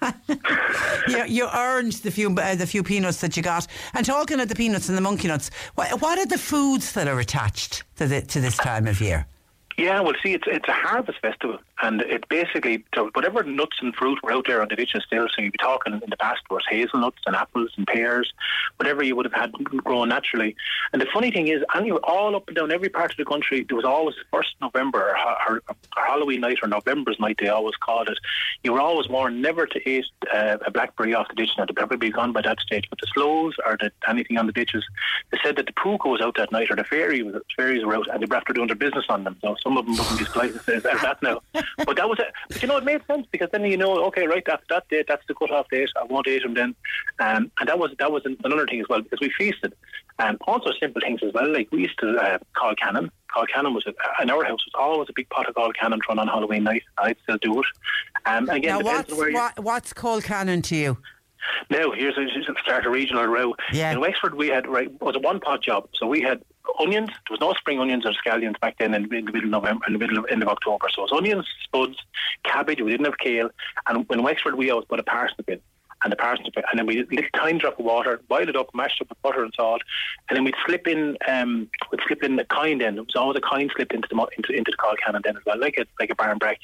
you, 1.08 1.24
you 1.26 1.48
earned 1.52 1.92
the 1.92 2.10
few 2.10 2.34
uh, 2.34 2.54
the 2.54 2.66
few 2.66 2.82
peanuts 2.82 3.20
that 3.20 3.36
you 3.36 3.42
got. 3.42 3.66
And 3.94 4.04
talking 4.04 4.40
of 4.40 4.48
the 4.48 4.54
peanuts 4.54 4.88
and 4.88 4.96
the 4.96 5.02
monkey 5.02 5.28
nuts, 5.28 5.50
what, 5.74 6.00
what 6.00 6.18
are 6.18 6.26
the 6.26 6.38
foods 6.38 6.92
that 6.92 7.08
are 7.08 7.18
attached 7.18 7.84
to 7.96 8.06
the, 8.06 8.22
to 8.22 8.40
this 8.40 8.56
time 8.56 8.86
of 8.86 9.00
year? 9.00 9.26
Yeah, 9.76 10.00
well, 10.00 10.14
see, 10.22 10.32
it's 10.32 10.44
it's 10.46 10.68
a 10.68 10.72
harvest 10.72 11.20
festival, 11.20 11.58
and 11.82 12.02
it 12.02 12.28
basically 12.28 12.84
so 12.94 13.10
whatever 13.14 13.42
nuts 13.42 13.76
and 13.80 13.94
fruit 13.94 14.18
were 14.22 14.32
out 14.32 14.46
there 14.46 14.60
on 14.60 14.68
the 14.68 14.76
ditches 14.76 15.04
still. 15.06 15.28
So 15.28 15.42
you'd 15.42 15.52
be 15.52 15.58
talking 15.58 15.92
in 15.92 16.10
the 16.10 16.16
past 16.16 16.40
was 16.50 16.64
hazelnuts 16.68 17.18
and 17.26 17.36
apples 17.36 17.70
and 17.76 17.86
pears, 17.86 18.32
whatever 18.76 19.02
you 19.02 19.14
would 19.16 19.26
have 19.26 19.34
had 19.34 19.52
growing 19.84 20.08
naturally. 20.08 20.56
And 20.92 21.00
the 21.00 21.06
funny 21.12 21.30
thing 21.30 21.48
is, 21.48 21.62
anyway, 21.74 22.00
all 22.04 22.34
up 22.34 22.48
and 22.48 22.56
down 22.56 22.72
every 22.72 22.88
part 22.88 23.10
of 23.10 23.16
the 23.16 23.24
country, 23.24 23.64
there 23.68 23.76
was 23.76 23.84
always 23.84 24.14
first 24.32 24.54
November 24.60 25.14
or, 25.16 25.16
or, 25.48 25.62
or 25.68 26.04
Halloween 26.04 26.40
night 26.40 26.58
or 26.62 26.68
November's 26.68 27.18
night. 27.20 27.36
They 27.40 27.48
always 27.48 27.76
called 27.76 28.08
it. 28.08 28.18
You 28.64 28.72
were 28.72 28.80
always 28.80 29.08
warned 29.08 29.40
never 29.40 29.66
to 29.66 29.88
eat 29.88 30.06
uh, 30.32 30.58
a 30.64 30.70
blackberry 30.70 31.14
off 31.14 31.28
the 31.28 31.34
ditch. 31.34 31.50
They'd 31.56 31.76
probably 31.76 31.98
be 31.98 32.10
gone 32.10 32.32
by 32.32 32.42
that 32.42 32.60
stage, 32.60 32.86
but 32.90 32.98
the 33.00 33.06
sloes 33.14 33.54
or 33.64 33.76
the, 33.80 33.92
anything 34.08 34.38
on 34.38 34.46
the 34.46 34.52
ditches, 34.52 34.84
they 35.30 35.38
said 35.44 35.56
that 35.56 35.66
the 35.66 35.72
puka 35.72 36.08
was 36.08 36.20
out 36.20 36.36
that 36.36 36.52
night 36.52 36.70
or 36.70 36.76
the 36.76 36.84
fairy 36.84 37.22
was, 37.22 37.36
fairies 37.56 37.84
were 37.84 37.94
out 37.94 38.08
and 38.08 38.22
they 38.22 38.26
were 38.26 38.36
after 38.36 38.52
doing 38.52 38.68
their 38.68 38.76
business 38.76 39.04
on 39.08 39.24
them. 39.24 39.36
So 39.42 39.56
some 39.62 39.76
of 39.76 39.86
them 39.86 39.96
wouldn't 39.96 40.18
be 40.18 40.24
polite 40.24 40.54
as 40.68 40.82
that 40.82 41.18
now. 41.22 41.40
But 41.76 41.96
that 41.96 42.08
was 42.08 42.18
it. 42.18 42.32
But 42.48 42.62
you 42.62 42.68
know, 42.68 42.76
it 42.76 42.84
made 42.84 43.00
sense 43.06 43.26
because 43.30 43.48
then 43.52 43.64
you 43.64 43.76
know, 43.76 44.04
okay, 44.06 44.26
right, 44.26 44.42
that's 44.46 44.62
that 44.68 44.88
date, 44.88 45.06
that's 45.08 45.26
the 45.28 45.34
cut-off 45.34 45.68
date. 45.70 45.90
I 45.96 46.04
won't 46.04 46.26
eat 46.26 46.42
them 46.42 46.54
then. 46.54 46.74
Um, 47.18 47.50
and 47.58 47.68
that 47.68 47.78
was 47.78 47.90
that 47.98 48.10
was 48.10 48.22
another 48.44 48.66
thing 48.66 48.80
as 48.80 48.86
well 48.88 49.02
because 49.02 49.20
we 49.20 49.30
feasted. 49.38 49.74
Um, 50.20 50.36
also 50.46 50.70
simple 50.80 51.00
things 51.00 51.20
as 51.22 51.32
well. 51.32 51.52
Like 51.52 51.68
we 51.70 51.82
used 51.82 51.98
to 52.00 52.16
uh, 52.16 52.38
colcannon. 52.56 53.10
Call 53.32 53.46
cannon 53.46 53.74
was 53.74 53.86
a, 53.86 53.92
in 54.22 54.30
our 54.30 54.42
house 54.42 54.64
was 54.64 54.72
always 54.74 55.08
a 55.10 55.12
big 55.14 55.28
pot 55.28 55.48
of 55.48 55.54
colcannon 55.54 56.00
thrown 56.04 56.18
on 56.18 56.26
Halloween 56.28 56.64
night. 56.64 56.82
I'd 56.96 57.16
still 57.22 57.38
do 57.40 57.60
it. 57.60 57.66
Um, 58.24 58.48
again, 58.48 58.78
Now, 58.78 58.84
what's, 58.84 59.12
what, 59.12 59.58
what's 59.62 59.92
called 59.92 60.24
cannon 60.24 60.62
to 60.62 60.76
you? 60.76 60.98
now, 61.70 61.92
here's 61.92 62.16
a, 62.16 62.26
start 62.62 62.86
a 62.86 62.90
regional 62.90 63.26
row. 63.26 63.54
Yeah. 63.72 63.92
In 63.92 64.00
Wexford, 64.00 64.34
we 64.34 64.48
had 64.48 64.66
right 64.66 64.86
it 64.86 65.00
was 65.00 65.16
a 65.16 65.20
one 65.20 65.40
pot 65.40 65.62
job, 65.62 65.88
so 65.94 66.06
we 66.06 66.20
had 66.20 66.42
onions. 66.78 67.08
There 67.08 67.32
was 67.32 67.40
no 67.40 67.52
spring 67.54 67.80
onions 67.80 68.04
or 68.06 68.12
scallions 68.12 68.58
back 68.60 68.76
then 68.78 68.94
in, 68.94 69.12
in 69.14 69.24
the 69.24 69.32
middle 69.32 69.44
of 69.44 69.62
November, 69.62 69.84
in 69.86 69.92
the 69.94 69.98
middle 69.98 70.18
of 70.18 70.26
end 70.30 70.42
of 70.42 70.48
October. 70.48 70.86
So 70.94 71.02
it 71.02 71.10
was 71.10 71.18
onions, 71.18 71.46
spuds, 71.64 71.96
cabbage. 72.44 72.80
We 72.80 72.90
didn't 72.90 73.06
have 73.06 73.18
kale, 73.18 73.50
and 73.86 74.06
in 74.10 74.22
Wexford 74.22 74.54
we 74.56 74.70
always 74.70 74.86
put 74.86 75.00
a 75.00 75.04
parsnip 75.04 75.48
in. 75.48 75.60
And 76.04 76.12
the 76.12 76.16
parsnip, 76.16 76.54
and 76.56 76.78
then 76.78 76.86
we 76.86 77.02
little 77.10 77.24
tiny 77.34 77.58
drop 77.58 77.80
of 77.80 77.84
water, 77.84 78.20
boil 78.28 78.48
it 78.48 78.54
up, 78.54 78.72
mashed 78.72 79.02
up 79.02 79.08
with 79.08 79.20
butter 79.20 79.42
and 79.42 79.52
salt, 79.56 79.82
and 80.28 80.36
then 80.36 80.44
we'd 80.44 80.54
slip 80.64 80.86
in, 80.86 81.18
um, 81.26 81.68
we'd 81.90 82.00
slip 82.06 82.22
in 82.22 82.38
a 82.38 82.44
kind 82.44 82.80
in. 82.80 82.98
It 82.98 83.00
was 83.00 83.16
always 83.16 83.36
a 83.36 83.40
kind 83.40 83.68
slipped 83.74 83.92
into 83.92 84.06
the 84.08 84.26
into, 84.36 84.52
into 84.52 84.70
the 84.70 84.76
call 84.76 84.94
cannon 85.04 85.22
then 85.24 85.36
as 85.36 85.42
well, 85.44 85.58
like 85.58 85.76
a 85.76 85.86
like 85.98 86.10
a 86.10 86.14
barn 86.14 86.38
brack. 86.38 86.60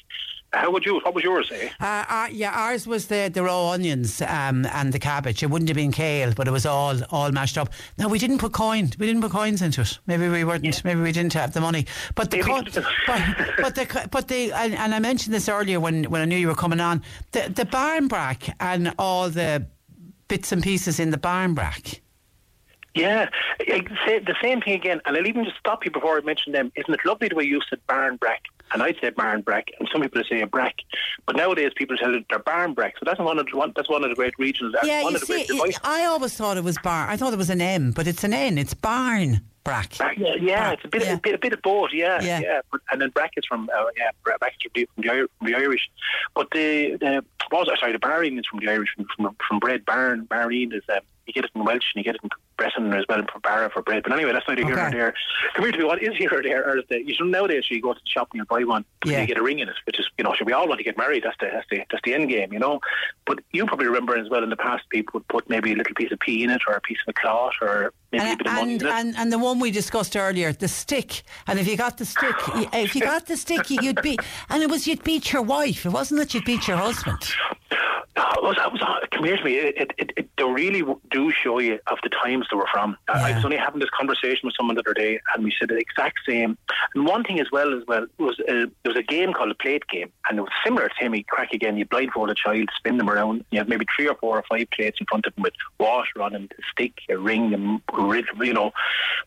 How 0.55 0.71
would 0.71 0.85
you? 0.85 0.99
What 1.01 1.13
was 1.13 1.23
yours? 1.23 1.51
Eh? 1.53 1.69
Uh, 1.79 2.05
uh, 2.07 2.27
yeah, 2.31 2.51
ours 2.51 2.87
was 2.87 3.07
the, 3.07 3.29
the 3.33 3.43
raw 3.43 3.71
onions 3.71 4.21
um, 4.21 4.65
and 4.65 4.93
the 4.93 4.99
cabbage. 4.99 5.43
It 5.43 5.49
wouldn't 5.49 5.67
have 5.69 5.75
been 5.75 5.91
kale, 5.91 6.33
but 6.33 6.47
it 6.47 6.51
was 6.51 6.65
all 6.65 7.03
all 7.11 7.31
mashed 7.31 7.57
up. 7.57 7.69
No, 7.97 8.07
we 8.07 8.19
didn't 8.19 8.37
put 8.37 8.53
coin. 8.53 8.89
We 8.97 9.05
didn't 9.05 9.21
put 9.21 9.31
coins 9.31 9.61
into 9.61 9.81
it. 9.81 9.99
Maybe 10.07 10.29
we 10.29 10.43
weren't. 10.43 10.83
Maybe 10.83 11.01
we 11.01 11.11
didn't 11.11 11.33
have 11.33 11.53
the 11.53 11.61
money. 11.61 11.85
But 12.15 12.31
the 12.31 12.39
co- 12.39 12.61
but, 13.07 13.21
but 13.57 13.75
the 13.75 14.07
but 14.11 14.27
the 14.27 14.51
and, 14.53 14.73
and 14.73 14.95
I 14.95 14.99
mentioned 14.99 15.33
this 15.33 15.49
earlier 15.49 15.79
when, 15.79 16.05
when 16.05 16.21
I 16.21 16.25
knew 16.25 16.37
you 16.37 16.47
were 16.47 16.55
coming 16.55 16.79
on. 16.79 17.03
The 17.31 17.51
the 17.53 17.65
barn 17.65 18.07
brack 18.07 18.55
and 18.59 18.93
all 18.97 19.29
the 19.29 19.67
bits 20.27 20.51
and 20.51 20.63
pieces 20.63 20.99
in 20.99 21.11
the 21.11 21.17
barn 21.17 21.53
brack. 21.53 22.01
Yeah, 22.93 23.29
the 23.59 24.35
same 24.41 24.61
thing 24.61 24.73
again, 24.73 25.01
and 25.05 25.17
I'll 25.17 25.27
even 25.27 25.43
just 25.43 25.57
stop 25.57 25.83
you 25.83 25.91
before 25.91 26.17
I 26.17 26.21
mention 26.21 26.53
them. 26.53 26.71
Isn't 26.77 26.93
it 26.93 27.01
lovely 27.03 27.27
the 27.27 27.35
way 27.35 27.43
you 27.43 27.59
said 27.69 27.79
barn 27.87 28.15
brack? 28.15 28.43
And 28.75 28.83
I'd 28.83 28.97
say 28.99 29.09
barn 29.09 29.39
brack, 29.41 29.69
and 29.79 29.87
some 29.89 30.01
people 30.01 30.21
say 30.29 30.41
a 30.41 30.47
brack. 30.47 30.75
But 31.25 31.37
nowadays 31.37 31.71
people 31.77 31.95
tell 31.95 32.13
it 32.13 32.25
they're 32.29 32.39
barn 32.39 32.73
brack. 32.73 32.95
So 32.99 33.03
that's 33.05 33.21
one 33.21 33.39
of 33.39 33.45
the, 33.49 33.55
one, 33.55 33.71
that's 33.73 33.87
one 33.89 34.03
of 34.03 34.09
the 34.09 34.15
great 34.15 34.33
regional. 34.37 34.73
Yeah, 34.83 35.01
one 35.03 35.13
you 35.13 35.15
of 35.15 35.25
the 35.25 35.45
see. 35.45 35.75
I 35.81 36.03
always 36.03 36.35
thought 36.35 36.57
it 36.57 36.63
was 36.65 36.77
barn. 36.83 37.09
I 37.09 37.15
thought 37.15 37.31
it 37.31 37.37
was 37.37 37.49
an 37.49 37.61
M, 37.61 37.91
but 37.91 38.05
it's 38.05 38.25
an 38.25 38.33
N. 38.33 38.57
It's 38.57 38.73
barn 38.73 39.39
brack. 39.63 39.97
Brack, 39.97 40.17
yeah, 40.17 40.35
yeah, 40.41 40.71
it's 40.73 40.83
a 40.83 40.89
bit, 40.89 41.03
Yeah. 41.03 41.13
a 41.13 41.17
bit, 41.17 41.35
a 41.35 41.37
bit 41.37 41.53
of 41.53 41.61
both. 41.61 41.91
Yeah, 41.93 42.21
Yeah. 42.21 42.39
yeah. 42.41 42.59
But, 42.69 42.81
and 42.91 43.01
then 43.01 43.11
brackets 43.11 43.47
from, 43.47 43.69
uh, 43.73 43.85
yeah, 43.97 44.11
bra- 44.25 44.37
brackets 44.39 44.61
from 44.63 44.71
the, 44.75 44.87
from 44.93 45.03
the, 45.03 45.27
from 45.39 45.47
the 45.47 45.55
Irish. 45.55 45.89
But 46.35 46.47
the, 46.51 46.97
the 46.99 47.23
was 47.53 47.69
sorry, 47.79 47.93
the 47.93 47.99
barring 47.99 48.37
is 48.37 48.43
from 48.51 48.59
the 48.59 48.69
Irish, 48.69 48.89
from 48.93 49.05
from, 49.15 49.35
from 49.47 49.59
bread. 49.59 49.85
Barn, 49.85 50.25
barring 50.25 50.73
is 50.73 50.83
um, 50.89 50.99
you 51.27 51.33
get 51.33 51.45
it 51.45 51.51
in 51.55 51.63
Welsh 51.63 51.85
and 51.95 52.03
you 52.03 52.03
get 52.03 52.15
it 52.15 52.21
in 52.23 52.29
Breton 52.57 52.93
as 52.93 53.05
well 53.09 53.23
for 53.31 53.39
barra 53.39 53.69
for 53.69 53.81
bread. 53.81 54.03
But 54.03 54.13
anyway, 54.13 54.31
that's 54.33 54.47
neither 54.47 54.63
here 54.65 54.75
nor 54.75 54.89
there. 54.91 55.13
Come 55.55 55.65
here 55.65 55.71
to 55.73 55.77
me. 55.79 55.83
What 55.85 56.01
is 56.01 56.15
here 56.17 56.29
or 56.33 56.41
there? 56.41 56.67
Or 56.69 56.77
is 56.77 56.83
the, 56.89 57.03
you 57.05 57.13
should 57.13 57.27
nowadays 57.27 57.65
you 57.69 57.81
go 57.81 57.93
to 57.93 57.99
the 57.99 58.09
shop 58.09 58.29
and 58.33 58.39
you 58.39 58.45
buy 58.45 58.63
one, 58.63 58.85
Yeah. 59.05 59.19
and 59.19 59.21
you 59.27 59.35
get 59.35 59.39
a 59.39 59.43
ring 59.43 59.59
in 59.59 59.69
it, 59.69 59.75
which 59.85 59.99
is 59.99 60.09
you 60.17 60.23
know, 60.23 60.33
should 60.33 60.47
we 60.47 60.53
all 60.53 60.67
want 60.67 60.79
to 60.79 60.83
get 60.83 60.97
married? 60.97 61.23
That's 61.23 61.37
the 61.39 61.49
that's 61.51 61.67
the 61.69 61.81
that's 61.91 62.01
the 62.03 62.13
end 62.13 62.29
game, 62.29 62.53
you 62.53 62.59
know. 62.59 62.79
But 63.25 63.39
you 63.51 63.65
probably 63.65 63.87
remember 63.87 64.17
as 64.17 64.29
well 64.29 64.43
in 64.43 64.49
the 64.49 64.55
past, 64.57 64.83
people 64.89 65.11
would 65.15 65.27
put 65.27 65.49
maybe 65.49 65.73
a 65.73 65.75
little 65.75 65.93
piece 65.95 66.11
of 66.11 66.19
pea 66.19 66.43
in 66.43 66.49
it, 66.49 66.61
or 66.67 66.73
a 66.75 66.81
piece 66.81 66.99
of 67.07 67.11
a 67.17 67.19
cloth, 67.21 67.53
or 67.61 67.93
And, 68.11 68.37
bit 68.37 68.47
of 68.47 68.53
money. 68.53 68.73
and, 68.75 68.83
and, 68.83 69.17
and 69.17 69.31
the 69.33 69.39
one 69.39 69.59
we 69.59 69.71
discussed 69.71 70.15
earlier, 70.15 70.53
the 70.53 70.67
stick. 70.67 71.23
And 71.47 71.59
if 71.59 71.67
you 71.67 71.75
got 71.77 71.97
the 71.97 72.05
stick, 72.05 72.35
if 72.73 72.95
you 72.95 73.01
got 73.01 73.25
the 73.25 73.37
stick, 73.37 73.69
you'd 73.69 74.01
beat. 74.01 74.19
And 74.49 74.63
it 74.63 74.69
was 74.69 74.87
you'd 74.87 75.03
beat 75.03 75.33
your 75.33 75.41
wife. 75.41 75.85
It 75.85 75.89
wasn't 75.89 76.19
that 76.19 76.33
you'd 76.33 76.45
beat 76.45 76.67
your 76.67 76.77
husband. 76.77 77.33
No, 78.17 78.23
it 78.37 78.43
was, 78.43 78.55
it 78.57 78.71
was, 78.71 78.81
uh, 78.81 79.05
come 79.11 79.25
here 79.25 79.35
to 79.35 79.43
me. 79.43 79.55
It, 79.57 79.91
it, 79.97 80.11
it, 80.15 80.29
they 80.37 80.43
really 80.45 80.83
do 81.11 81.33
show 81.33 81.59
you 81.59 81.79
of 81.87 81.97
the 82.01 82.07
times 82.07 82.47
they 82.49 82.55
were 82.55 82.65
from. 82.71 82.95
I- 83.09 83.31
I 83.31 83.35
was 83.35 83.43
only 83.43 83.57
having 83.57 83.81
this 83.81 83.89
conversation 83.89 84.39
with 84.45 84.53
someone 84.55 84.75
the 84.75 84.83
other 84.83 84.93
day, 84.93 85.19
and 85.33 85.43
we 85.43 85.53
said 85.59 85.67
the 85.67 85.75
exact 85.75 86.19
same. 86.25 86.57
And 86.93 87.05
one 87.05 87.25
thing 87.25 87.41
as 87.41 87.47
well, 87.51 87.77
as 87.77 87.85
well, 87.89 88.05
was 88.17 88.39
uh, 88.47 88.53
there 88.53 88.69
was 88.85 88.95
a 88.95 89.03
game 89.03 89.33
called 89.33 89.51
a 89.51 89.55
plate 89.55 89.83
game, 89.91 90.13
and 90.29 90.37
it 90.37 90.41
was 90.43 90.51
similar 90.63 90.89
to 90.97 91.09
me. 91.09 91.25
Crack 91.27 91.51
again. 91.51 91.75
You 91.75 91.83
blindfold 91.83 92.29
a 92.29 92.35
child, 92.35 92.69
spin 92.77 92.95
them 92.97 93.09
around. 93.09 93.43
You 93.51 93.59
have 93.59 93.67
maybe 93.67 93.85
three 93.93 94.07
or 94.07 94.15
four 94.15 94.37
or 94.37 94.43
five 94.49 94.67
plates 94.71 94.97
in 95.01 95.07
front 95.07 95.25
of 95.25 95.35
them 95.35 95.43
with 95.43 95.53
water 95.77 96.21
on 96.21 96.31
them, 96.31 96.47
a 96.57 96.61
stick, 96.71 96.93
a 97.09 97.17
ring, 97.17 97.53
and 97.53 97.85
you 97.97 98.53
know. 98.53 98.71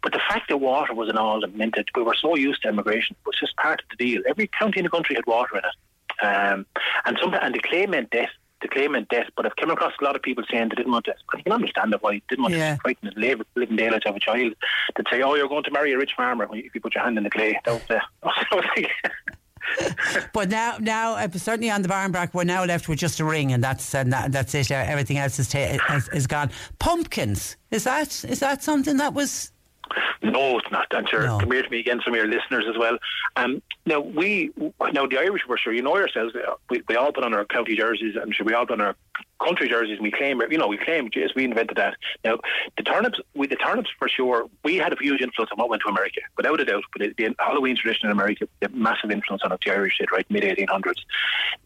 But 0.03 0.13
the 0.13 0.21
fact 0.29 0.49
that 0.49 0.59
water 0.59 0.95
was 0.95 1.09
in 1.09 1.17
all 1.17 1.41
that 1.41 1.55
meant 1.57 1.75
that 1.77 1.87
we 1.95 2.03
were 2.03 2.15
so 2.21 2.37
used 2.37 2.63
to 2.63 2.69
immigration. 2.69 3.17
It 3.21 3.27
was 3.27 3.37
just 3.39 3.57
part 3.57 3.83
of 3.83 3.89
the 3.91 4.05
deal. 4.05 4.23
Every 4.29 4.47
county 4.59 4.79
in 4.81 4.85
the 4.85 4.91
country 4.91 5.15
had 5.17 5.27
water 5.27 5.57
in 5.59 5.63
it, 5.65 6.25
um, 6.27 6.67
and 7.05 7.19
some 7.21 7.35
and 7.35 7.55
the 7.55 7.59
clay 7.61 7.87
meant 7.87 8.11
death. 8.11 8.31
The 8.61 8.67
claim 8.69 8.91
meant 8.93 9.09
death, 9.09 9.29
but 9.37 9.47
I've 9.47 9.55
come 9.55 9.71
across 9.71 9.93
a 10.01 10.05
lot 10.05 10.17
of 10.17 10.23
people 10.23 10.43
saying 10.51 10.71
they 10.71 10.75
didn't 10.75 10.91
want 10.91 11.05
to. 11.05 11.15
I 11.33 11.41
can 11.43 11.53
understand 11.53 11.93
that 11.93 12.03
why 12.03 12.15
they 12.15 12.23
didn't 12.29 12.43
want 12.43 12.55
Yeah. 12.55 12.75
to 12.75 12.81
frighten 12.81 13.09
the 13.15 13.21
live, 13.21 13.41
living 13.55 13.77
daylights 13.77 14.05
of 14.05 14.17
a 14.17 14.21
child. 14.21 14.53
They'd 14.97 15.07
say, 15.09 15.23
"Oh, 15.23 15.35
you're 15.37 15.49
going 15.49 15.63
to 15.63 15.71
marry 15.71 15.93
a 15.93 15.97
rich 15.97 16.11
farmer 16.17 16.49
if 16.53 16.75
you 16.75 16.81
put 16.81 16.95
your 16.97 17.05
hand 17.05 17.17
in 17.19 17.25
the 17.25 17.31
clay." 17.31 17.61
That 17.65 17.75
was, 17.75 17.83
uh, 17.89 18.01
I 18.25 18.55
was 18.57 18.65
like, 18.77 18.91
But 20.33 20.49
now, 20.51 20.77
now 20.81 21.15
uh, 21.15 21.29
certainly 21.31 21.71
on 21.71 21.83
the 21.83 21.89
barn 21.89 22.13
brack, 22.13 22.35
we're 22.35 22.45
now 22.45 22.65
left 22.65 22.89
with 22.89 22.99
just 22.99 23.21
a 23.21 23.25
ring, 23.25 23.53
and 23.53 23.63
that's 23.63 23.95
and 23.95 24.13
that, 24.13 24.33
that's 24.33 24.55
it. 24.55 24.71
Everything 24.71 25.19
else 25.19 25.39
is, 25.39 25.49
ta- 25.49 25.79
is 25.95 26.09
is 26.11 26.27
gone. 26.27 26.51
Pumpkins 26.79 27.57
is 27.71 27.85
that 27.85 28.25
is 28.25 28.41
that 28.41 28.63
something 28.63 28.97
that 28.99 29.15
was? 29.15 29.53
No, 30.23 30.59
it's 30.59 30.71
not. 30.71 30.87
And 30.91 31.09
sure, 31.09 31.23
No. 31.23 31.39
come 31.39 31.51
here 31.53 31.63
to 31.63 31.71
me 31.71 31.79
again, 31.81 32.01
some 32.05 32.13
of 32.13 32.19
your 32.19 32.27
listeners 32.29 32.65
as 32.69 32.77
well. 32.77 32.99
Um, 33.37 33.63
now 33.87 34.01
we, 34.01 34.51
now 34.93 35.07
the 35.07 35.17
Irish 35.19 35.43
were 35.49 35.57
sure 35.57 35.73
you 35.73 35.81
know 35.81 35.97
yourselves. 35.97 36.35
We, 36.69 36.83
we 36.89 36.97
all 36.97 37.13
put 37.13 37.25
on 37.25 37.33
our 37.33 37.45
county 37.47 37.75
jerseys, 37.77 38.15
and 38.21 38.35
sure 38.35 38.45
we 38.45 38.53
all 38.53 38.67
put 38.67 38.81
on 38.81 38.87
our 38.87 38.97
country 39.43 39.69
jerseys, 39.69 40.01
we 40.01 40.11
claim, 40.11 40.41
you 40.51 40.59
know, 40.59 40.67
we 40.67 40.77
claim, 40.77 41.09
yes, 41.15 41.31
we 41.35 41.45
invented 41.45 41.77
that. 41.77 41.97
Now 42.25 42.39
the 42.77 42.83
turnips, 42.83 43.21
we 43.35 43.47
the 43.47 43.57
turnips 43.57 43.91
for 43.99 44.09
sure, 44.09 44.49
we 44.65 44.77
had 44.77 44.93
a 44.93 44.97
huge 45.01 45.21
influence 45.21 45.51
on 45.53 45.59
what 45.59 45.71
went 45.71 45.83
to 45.83 45.89
America, 45.89 46.21
without 46.37 46.61
a 46.61 46.65
doubt. 46.65 46.85
But 46.93 47.15
the, 47.17 47.29
the 47.29 47.35
Halloween 47.39 47.77
tradition 47.77 48.07
in 48.07 48.13
America, 48.13 48.49
had 48.61 48.75
massive 48.75 49.11
influence 49.11 49.43
on 49.45 49.53
it. 49.53 49.61
The 49.65 49.73
Irish 49.73 49.99
did, 49.99 50.11
right, 50.13 50.29
mid 50.31 50.43
1800s. 50.43 51.01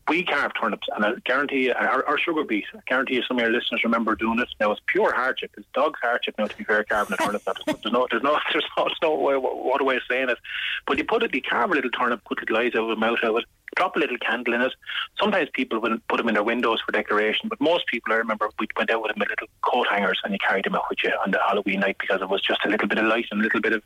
We 0.09 0.25
carved 0.25 0.57
turnips, 0.61 0.89
and 0.95 1.05
I 1.05 1.13
guarantee 1.25 1.67
you, 1.67 1.73
our, 1.73 2.05
our 2.07 2.19
sugar 2.19 2.45
beet. 2.45 2.65
I 2.75 2.81
guarantee 2.87 3.15
you, 3.15 3.23
some 3.23 3.39
of 3.39 3.43
your 3.43 3.53
listeners 3.53 3.83
remember 3.85 4.15
doing 4.15 4.39
it. 4.41 4.49
Now 4.61 4.73
it's 4.73 4.81
pure 4.87 5.13
hardship. 5.15 5.53
It's 5.57 5.67
dog's 5.75 6.01
hardship. 6.03 6.35
Now 6.39 6.47
to 6.47 6.57
be 6.57 6.65
fair, 6.65 6.85
carving 6.85 7.15
a 7.15 7.17
turnip. 7.17 7.43
There's 7.67 7.93
no, 7.93 8.07
there's 8.11 8.23
no, 8.23 8.39
there's 8.53 8.65
no, 8.77 8.85
there's 8.85 8.99
no 9.03 9.15
way, 9.15 9.35
what 9.37 9.81
a 9.81 9.85
way 9.85 9.97
of 9.97 10.03
saying 10.11 10.29
it. 10.29 10.39
But 10.87 10.99
you 10.99 11.05
put 11.05 11.23
it, 11.23 11.35
you 11.35 11.43
carve 11.43 11.71
a 11.71 11.75
little 11.75 11.91
turnip, 11.91 12.25
put 12.25 12.41
little 12.41 12.59
eyes 12.59 12.75
out 12.75 12.85
of 12.85 12.91
it, 12.91 12.99
mouth 12.99 13.19
out 13.23 13.31
of 13.31 13.37
it, 13.39 13.45
drop 13.77 13.97
a 13.97 13.99
little 13.99 14.19
candle 14.19 14.55
in 14.55 14.61
it. 14.63 14.73
Sometimes 15.21 15.49
people 15.53 15.81
will 15.81 15.97
put 16.09 16.19
them 16.19 16.29
in 16.29 16.35
their 16.35 16.43
windows 16.43 16.81
for 16.85 16.93
decoration, 16.93 17.49
but 17.49 17.61
most 17.61 17.87
people, 17.87 18.13
I 18.13 18.17
remember, 18.17 18.51
we 18.59 18.67
went 18.77 18.91
out 18.91 19.03
with 19.03 19.13
them 19.13 19.23
in 19.23 19.29
little 19.29 19.49
coat 19.63 19.87
hangers 19.91 20.21
and 20.25 20.33
you 20.33 20.39
carried 20.39 20.65
them 20.65 20.75
out 20.75 20.85
with 20.91 20.99
you 21.03 21.11
on 21.25 21.31
the 21.31 21.39
Halloween 21.47 21.81
night 21.81 21.97
because 21.99 22.21
it 22.21 22.29
was 22.29 22.43
just 22.43 22.61
a 22.65 22.69
little 22.69 22.89
bit 22.89 22.99
of 22.99 23.07
light 23.07 23.27
and 23.31 23.41
a 23.41 23.45
little 23.45 23.61
bit 23.61 23.73
of, 23.73 23.83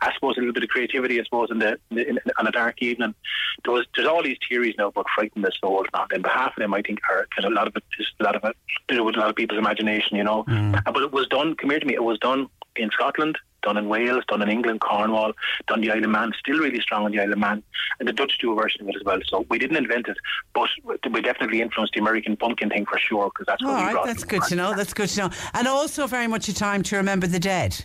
I 0.00 0.12
suppose, 0.14 0.36
a 0.36 0.40
little 0.40 0.52
bit 0.52 0.62
of 0.64 0.68
creativity, 0.68 1.20
I 1.20 1.24
suppose, 1.24 1.50
in 1.50 1.58
the 1.58 1.78
in, 1.90 1.98
in, 1.98 2.18
on 2.38 2.46
a 2.46 2.50
dark 2.50 2.82
evening. 2.82 3.14
There 3.64 3.72
was 3.72 3.86
there's 3.94 4.08
all 4.08 4.22
these 4.22 4.38
theories 4.48 4.74
now 4.78 4.88
about 4.88 5.06
frightening 5.14 5.42
the 5.44 5.52
soul, 5.60 5.84
and 5.92 6.12
on 6.14 6.22
behalf 6.22 6.52
of 6.56 6.60
them, 6.60 6.74
I 6.74 6.82
think, 6.82 7.00
are 7.10 7.26
because 7.28 7.44
a 7.44 7.50
lot 7.54 7.66
of 7.66 7.76
it 7.76 7.82
is 7.98 8.06
a 8.20 8.24
lot 8.24 8.36
of 8.36 8.44
it 8.44 8.56
to 8.88 8.96
do 8.96 9.04
with 9.04 9.16
a 9.16 9.20
lot 9.20 9.30
of 9.30 9.36
people's 9.36 9.58
imagination, 9.58 10.16
you 10.16 10.24
know. 10.24 10.44
Uh, 10.48 10.92
But 10.92 11.02
it 11.02 11.12
was 11.12 11.26
done. 11.28 11.54
Come 11.54 11.70
here 11.70 11.80
to 11.80 11.86
me. 11.86 11.94
It 11.94 12.02
was 12.04 12.18
done 12.18 12.48
in 12.76 12.90
Scotland, 12.90 13.38
done 13.62 13.76
in 13.76 13.88
Wales, 13.88 14.24
done 14.28 14.42
in 14.42 14.48
England, 14.48 14.80
Cornwall, 14.80 15.32
done 15.66 15.80
the 15.80 15.90
Isle 15.90 16.04
of 16.04 16.10
Man, 16.10 16.32
still 16.38 16.58
really 16.58 16.80
strong 16.80 17.04
on 17.04 17.12
the 17.12 17.20
Isle 17.20 17.32
of 17.32 17.38
Man, 17.38 17.62
and 17.98 18.08
the 18.08 18.12
Dutch 18.12 18.38
do 18.40 18.52
a 18.52 18.54
version 18.54 18.82
of 18.82 18.88
it 18.88 18.96
as 18.96 19.02
well. 19.04 19.18
So 19.28 19.46
we 19.50 19.58
didn't 19.58 19.76
invent 19.76 20.08
it, 20.08 20.16
but 20.54 20.68
we 21.10 21.20
definitely 21.20 21.60
influenced 21.60 21.94
the 21.94 22.00
American 22.00 22.36
pumpkin 22.36 22.68
thing 22.70 22.86
for 22.86 22.98
sure 22.98 23.30
because 23.30 23.46
that's 23.46 23.62
All 23.62 23.68
what 23.70 23.76
we 23.78 23.82
right, 23.84 23.92
brought. 23.92 24.06
that's 24.06 24.24
good 24.24 24.42
to 24.44 24.54
know. 24.56 24.74
That's 24.74 24.94
good 24.94 25.08
to 25.10 25.20
know. 25.20 25.30
And 25.54 25.66
also 25.68 26.06
very 26.06 26.26
much 26.26 26.48
a 26.48 26.54
time 26.54 26.82
to 26.84 26.96
remember 26.96 27.26
the 27.26 27.40
dead. 27.40 27.84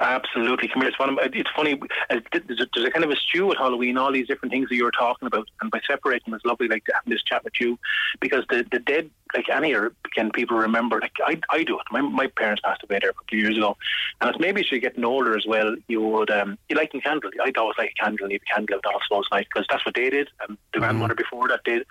Absolutely, 0.00 0.68
come 0.68 0.82
here. 0.82 0.88
It's, 0.90 0.98
one 0.98 1.10
of, 1.10 1.18
it's 1.22 1.50
funny. 1.54 1.78
uh, 2.10 2.20
There's 2.32 2.60
a, 2.60 2.66
there's 2.74 2.86
a 2.86 2.90
kind 2.90 3.04
of 3.04 3.10
a 3.10 3.16
stew 3.16 3.50
at 3.50 3.58
Halloween. 3.58 3.98
All 3.98 4.12
these 4.12 4.26
different 4.28 4.52
things 4.52 4.68
that 4.68 4.76
you 4.76 4.84
were 4.84 4.92
talking 4.92 5.26
about, 5.26 5.48
and 5.60 5.70
by 5.70 5.80
separating, 5.86 6.32
it's 6.32 6.44
lovely. 6.44 6.68
Like 6.68 6.84
having 6.92 7.10
this 7.10 7.22
chat 7.22 7.42
with 7.44 7.54
you, 7.60 7.78
because 8.20 8.44
the 8.48 8.64
the 8.70 8.78
dead, 8.78 9.10
like 9.34 9.48
any 9.48 9.74
can 10.14 10.30
people 10.30 10.56
remember? 10.56 11.00
Like 11.00 11.12
I, 11.24 11.40
I 11.50 11.62
do 11.64 11.78
it. 11.78 11.84
My, 11.90 12.00
my 12.00 12.26
parents 12.28 12.62
passed 12.64 12.82
away 12.82 12.98
there 13.00 13.10
a 13.10 13.14
couple 13.14 13.36
of 13.36 13.40
years 13.40 13.56
ago, 13.56 13.76
and 14.20 14.30
it's 14.30 14.38
maybe 14.38 14.60
as 14.60 14.70
you're 14.70 14.80
getting 14.80 15.04
older 15.04 15.36
as 15.36 15.44
well, 15.46 15.74
you 15.88 16.00
would 16.02 16.30
um, 16.30 16.58
you 16.68 16.76
lighting 16.76 17.00
candle. 17.00 17.30
I'd 17.44 17.56
always 17.56 17.76
like 17.78 17.92
a 17.98 18.02
candle, 18.04 18.24
and 18.24 18.32
leave 18.32 18.42
a 18.50 18.54
candle 18.54 18.76
out 18.76 18.84
all 19.10 19.18
those 19.18 19.28
nights 19.30 19.48
because 19.52 19.66
that's 19.70 19.84
what 19.84 19.94
they 19.94 20.10
did, 20.10 20.28
and 20.46 20.56
the 20.72 20.80
grandmother 20.80 21.14
before 21.14 21.48
that 21.48 21.64
did, 21.64 21.84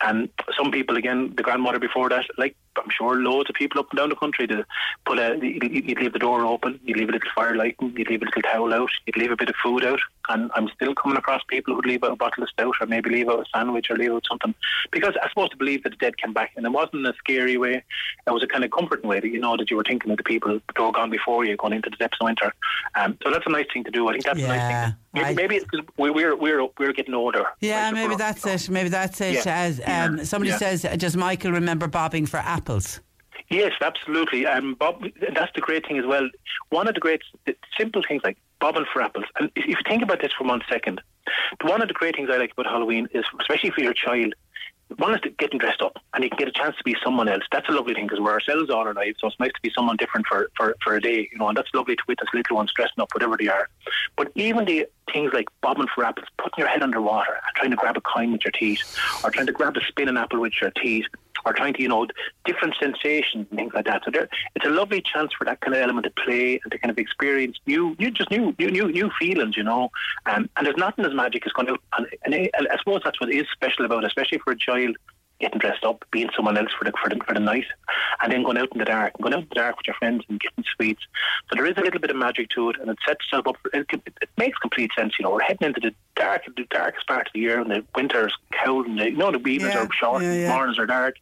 and 0.00 0.28
some 0.56 0.70
people 0.70 0.96
again, 0.96 1.34
the 1.36 1.42
grandmother 1.42 1.78
before 1.78 2.08
that, 2.08 2.26
like 2.38 2.56
I'm 2.76 2.90
sure 2.90 3.16
loads 3.16 3.50
of 3.50 3.56
people 3.56 3.80
up 3.80 3.90
and 3.90 3.98
down 3.98 4.08
the 4.10 4.16
country 4.16 4.46
to 4.48 4.64
put 5.04 5.18
a 5.18 5.36
you- 5.42 5.58
you'd 5.62 6.00
leave 6.00 6.12
the 6.12 6.18
door 6.18 6.44
open, 6.44 6.78
you'd 6.84 6.98
leave 6.98 7.08
a 7.08 7.12
little 7.12 7.30
fire 7.34 7.56
lighting, 7.56 7.94
you'd 7.96 8.08
leave 8.08 8.22
a 8.22 8.26
little 8.26 8.42
towel 8.42 8.72
out, 8.74 8.90
you'd 9.06 9.16
leave 9.16 9.30
a 9.30 9.36
bit 9.36 9.48
of 9.48 9.56
food 9.62 9.84
out, 9.84 10.00
and 10.28 10.50
I'm 10.54 10.68
still 10.74 10.94
coming 10.94 11.16
across 11.18 11.42
people 11.48 11.74
who'd 11.74 11.86
leave 11.86 12.02
out 12.04 12.12
a 12.12 12.16
bottle 12.16 12.42
of 12.42 12.48
stout 12.50 12.74
or 12.80 12.86
maybe 12.86 13.10
leave 13.10 13.28
out 13.28 13.40
a 13.40 13.44
sandwich 13.54 13.90
or 13.90 13.96
leave 13.96 14.12
out 14.12 14.24
something 14.28 14.54
because 14.90 15.14
I 15.22 15.28
supposed 15.28 15.52
to 15.52 15.56
believe 15.56 15.82
that 15.84 15.90
the 15.90 15.96
dead 15.96 16.16
came 16.18 16.32
back, 16.32 16.52
and 16.56 16.64
it 16.66 16.70
wasn't 16.70 16.94
in 16.96 17.06
a 17.06 17.14
scary 17.18 17.56
way. 17.56 17.82
It 18.26 18.30
was 18.30 18.42
a 18.42 18.46
kind 18.46 18.64
of 18.64 18.70
comforting 18.70 19.08
way 19.08 19.20
that 19.20 19.28
you 19.28 19.38
know 19.40 19.56
that 19.56 19.70
you 19.70 19.76
were 19.76 19.84
thinking 19.84 20.10
of 20.10 20.16
the 20.16 20.22
people 20.24 20.58
that 20.66 20.82
were 20.82 20.92
gone 20.92 21.10
before 21.10 21.44
you, 21.44 21.56
going 21.56 21.72
into 21.72 21.90
the 21.90 21.96
depths 21.96 22.18
of 22.20 22.24
winter. 22.26 22.52
Um, 22.94 23.18
so 23.22 23.30
that's 23.30 23.46
a 23.46 23.50
nice 23.50 23.66
thing 23.72 23.84
to 23.84 23.90
do. 23.90 24.08
I 24.08 24.12
think 24.12 24.24
that's 24.24 24.38
a 24.38 24.42
nice 24.46 24.58
Yeah, 24.60 24.84
thing. 24.86 24.96
Maybe, 25.14 25.26
I- 25.26 25.34
maybe 25.34 25.56
it's 25.56 25.64
because 25.70 25.86
we, 25.96 26.10
we're 26.10 26.36
we're 26.36 26.66
we're 26.78 26.92
getting 26.92 27.14
older. 27.14 27.44
Yeah, 27.60 27.90
maybe 27.90 28.16
that's 28.16 28.44
it. 28.46 28.70
Maybe 28.70 28.88
that's 28.88 29.20
it. 29.20 29.44
Yeah. 29.46 29.56
As 29.66 29.80
um, 29.86 30.24
somebody 30.24 30.50
Yeah. 30.50 30.58
says, 30.58 30.82
does 30.96 31.16
Michael 31.16 31.52
remember 31.52 31.86
bobbing 31.88 32.26
for 32.26 32.38
apples? 32.38 33.00
Yes, 33.48 33.72
absolutely. 33.80 34.44
Um, 34.44 34.74
Bob, 34.74 35.04
that's 35.34 35.52
the 35.54 35.60
great 35.60 35.86
thing 35.86 35.98
as 35.98 36.04
well. 36.04 36.28
One 36.70 36.88
of 36.88 36.94
the 36.94 37.00
great 37.00 37.22
the 37.46 37.54
simple 37.78 38.02
things 38.06 38.22
like 38.24 38.36
bobbing 38.60 38.86
for 38.92 39.02
apples. 39.02 39.26
And 39.38 39.50
if 39.56 39.66
you 39.66 39.76
think 39.88 40.02
about 40.02 40.20
this 40.20 40.32
for 40.36 40.44
one 40.44 40.62
second, 40.68 41.00
one 41.62 41.82
of 41.82 41.88
the 41.88 41.94
great 41.94 42.16
things 42.16 42.28
I 42.32 42.36
like 42.36 42.52
about 42.52 42.66
Halloween 42.66 43.08
is, 43.12 43.24
especially 43.40 43.70
for 43.70 43.80
your 43.80 43.94
child, 43.94 44.34
one 44.98 45.14
is 45.14 45.20
getting 45.38 45.58
dressed 45.58 45.82
up 45.82 45.96
and 46.14 46.22
you 46.22 46.30
can 46.30 46.38
get 46.38 46.48
a 46.48 46.52
chance 46.52 46.76
to 46.76 46.84
be 46.84 46.94
someone 47.02 47.28
else. 47.28 47.42
That's 47.50 47.68
a 47.68 47.72
lovely 47.72 47.94
thing 47.94 48.06
because 48.06 48.20
we're 48.20 48.32
ourselves 48.32 48.70
all 48.70 48.86
our 48.86 48.94
lives, 48.94 49.18
so 49.20 49.26
it's 49.26 49.40
nice 49.40 49.52
to 49.52 49.60
be 49.60 49.72
someone 49.74 49.96
different 49.96 50.26
for, 50.26 50.48
for, 50.56 50.76
for 50.82 50.94
a 50.94 51.00
day, 51.00 51.28
you 51.32 51.38
know, 51.38 51.48
and 51.48 51.56
that's 51.56 51.68
lovely 51.74 51.96
to 51.96 52.02
witness 52.06 52.28
little 52.32 52.56
ones 52.56 52.72
dressing 52.74 53.00
up, 53.00 53.08
whatever 53.12 53.36
they 53.36 53.48
are. 53.48 53.68
But 54.16 54.30
even 54.36 54.64
the 54.64 54.86
things 55.12 55.32
like 55.32 55.48
bobbing 55.60 55.88
for 55.92 56.04
apples, 56.04 56.28
putting 56.38 56.62
your 56.62 56.68
head 56.68 56.82
underwater 56.82 57.32
and 57.32 57.56
trying 57.56 57.70
to 57.70 57.76
grab 57.76 57.96
a 57.96 58.00
coin 58.00 58.32
with 58.32 58.44
your 58.44 58.52
teeth, 58.52 58.96
or 59.24 59.30
trying 59.30 59.46
to 59.46 59.52
grab 59.52 59.76
a 59.76 59.84
spinning 59.86 60.16
apple 60.16 60.40
with 60.40 60.52
your 60.60 60.70
teeth, 60.70 61.06
or 61.46 61.52
trying 61.52 61.72
to, 61.74 61.82
you 61.82 61.88
know, 61.88 62.06
different 62.44 62.74
sensations 62.78 63.46
and 63.48 63.58
things 63.58 63.72
like 63.72 63.86
that. 63.86 64.02
So 64.04 64.10
there, 64.10 64.28
it's 64.56 64.66
a 64.66 64.70
lovely 64.70 65.00
chance 65.00 65.32
for 65.32 65.44
that 65.44 65.60
kind 65.60 65.74
of 65.74 65.80
element 65.80 66.04
to 66.04 66.22
play 66.24 66.60
and 66.62 66.72
to 66.72 66.78
kind 66.78 66.90
of 66.90 66.98
experience 66.98 67.56
new, 67.66 67.94
new 67.98 68.10
just 68.10 68.30
new, 68.30 68.54
new, 68.58 68.70
new, 68.70 68.90
new 68.90 69.10
feelings, 69.18 69.56
you 69.56 69.62
know. 69.62 69.90
Um, 70.26 70.50
and 70.56 70.66
there's 70.66 70.76
nothing 70.76 71.04
as 71.04 71.14
magic 71.14 71.46
as 71.46 71.52
going 71.52 71.70
out, 71.70 71.80
and, 71.96 72.06
and, 72.24 72.34
I- 72.34 72.76
suppose 72.78 73.00
that's 73.04 73.20
what 73.20 73.32
is 73.32 73.46
special 73.52 73.84
about 73.84 74.04
especially 74.04 74.38
for 74.38 74.52
a 74.52 74.58
child 74.58 74.96
getting 75.40 75.58
dressed 75.58 75.84
up, 75.84 76.04
being 76.10 76.28
someone 76.34 76.56
else 76.56 76.70
for 76.78 76.84
the, 76.84 76.92
for 77.02 77.08
the 77.10 77.16
for 77.26 77.34
the 77.34 77.40
night, 77.40 77.66
and 78.22 78.32
then 78.32 78.42
going 78.42 78.56
out 78.58 78.68
in 78.72 78.78
the 78.78 78.84
dark, 78.84 79.12
and 79.14 79.22
going 79.22 79.34
out 79.34 79.42
in 79.42 79.48
the 79.48 79.54
dark 79.54 79.76
with 79.76 79.86
your 79.86 79.94
friends 79.96 80.24
and 80.28 80.40
getting 80.40 80.64
sweets. 80.74 81.02
So 81.50 81.56
there 81.56 81.66
is 81.66 81.76
a 81.76 81.80
little 81.80 82.00
bit 82.00 82.10
of 82.10 82.16
magic 82.16 82.48
to 82.50 82.70
it, 82.70 82.76
and 82.80 82.88
it 82.90 82.98
sets 83.06 83.20
itself 83.26 83.46
up. 83.48 83.56
It, 83.74 83.86
it, 83.92 84.02
it 84.22 84.28
makes 84.38 84.58
complete 84.58 84.90
sense. 84.96 85.14
You 85.18 85.24
know, 85.24 85.30
we're 85.32 85.40
heading 85.42 85.66
into 85.68 85.80
the 85.80 85.94
dark, 86.14 86.42
the 86.56 86.64
darkest 86.70 87.06
part 87.06 87.26
of 87.26 87.32
the 87.34 87.40
year, 87.40 87.60
and 87.60 87.70
the 87.70 87.84
winter's 87.94 88.34
cold, 88.64 88.86
and 88.86 88.98
the, 88.98 89.10
you 89.10 89.16
know 89.16 89.30
the 89.30 89.38
evenings 89.38 89.74
Yeah, 89.74 89.84
are 89.84 89.88
short, 89.92 90.22
yeah, 90.22 90.32
yeah. 90.32 90.48
the 90.48 90.54
mornings 90.54 90.78
are 90.78 90.86
dark. 90.86 91.16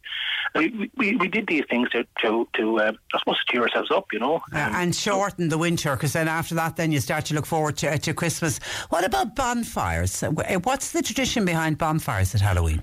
We, 0.55 0.89
we 0.95 1.15
we 1.17 1.27
did 1.27 1.47
these 1.47 1.63
things 1.69 1.89
to 1.89 2.05
to, 2.21 2.47
to 2.53 2.79
uh, 2.79 2.91
I 3.13 3.19
suppose 3.19 3.37
to 3.45 3.51
cheer 3.51 3.63
ourselves 3.63 3.91
up. 3.91 4.05
You 4.13 4.19
know, 4.19 4.35
Uh, 4.53 4.57
and 4.75 4.95
shorten 4.95 5.49
the 5.49 5.57
winter 5.57 5.95
because 5.95 6.13
then 6.13 6.27
after 6.27 6.55
that, 6.55 6.75
then 6.77 6.91
you 6.91 6.99
start 7.01 7.25
to 7.25 7.33
look 7.33 7.45
forward 7.45 7.77
to, 7.77 7.97
to 7.97 8.13
Christmas. 8.13 8.59
What 8.89 9.03
about 9.03 9.35
bonfires? 9.35 10.23
Uh, 10.23 10.31
What's 10.63 10.91
the 10.91 11.01
tradition 11.01 11.43
behind 11.45 11.77
bonfires 11.77 12.33
at 12.35 12.41
Halloween? 12.41 12.81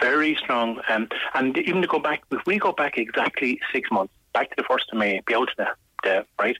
Very 0.00 0.36
strong. 0.36 0.80
Um, 0.88 1.08
and 1.34 1.56
even 1.58 1.82
to 1.82 1.88
go 1.88 1.98
back, 1.98 2.22
if 2.30 2.44
we 2.46 2.58
go 2.58 2.72
back 2.72 2.98
exactly 2.98 3.60
six 3.72 3.90
months, 3.90 4.12
back 4.32 4.50
to 4.50 4.56
the 4.56 4.64
first 4.64 4.86
of 4.92 4.98
May, 4.98 5.20
be 5.26 5.34
out 6.06 6.12
to 6.12 6.24
the, 6.24 6.26
the 6.38 6.42
right. 6.42 6.56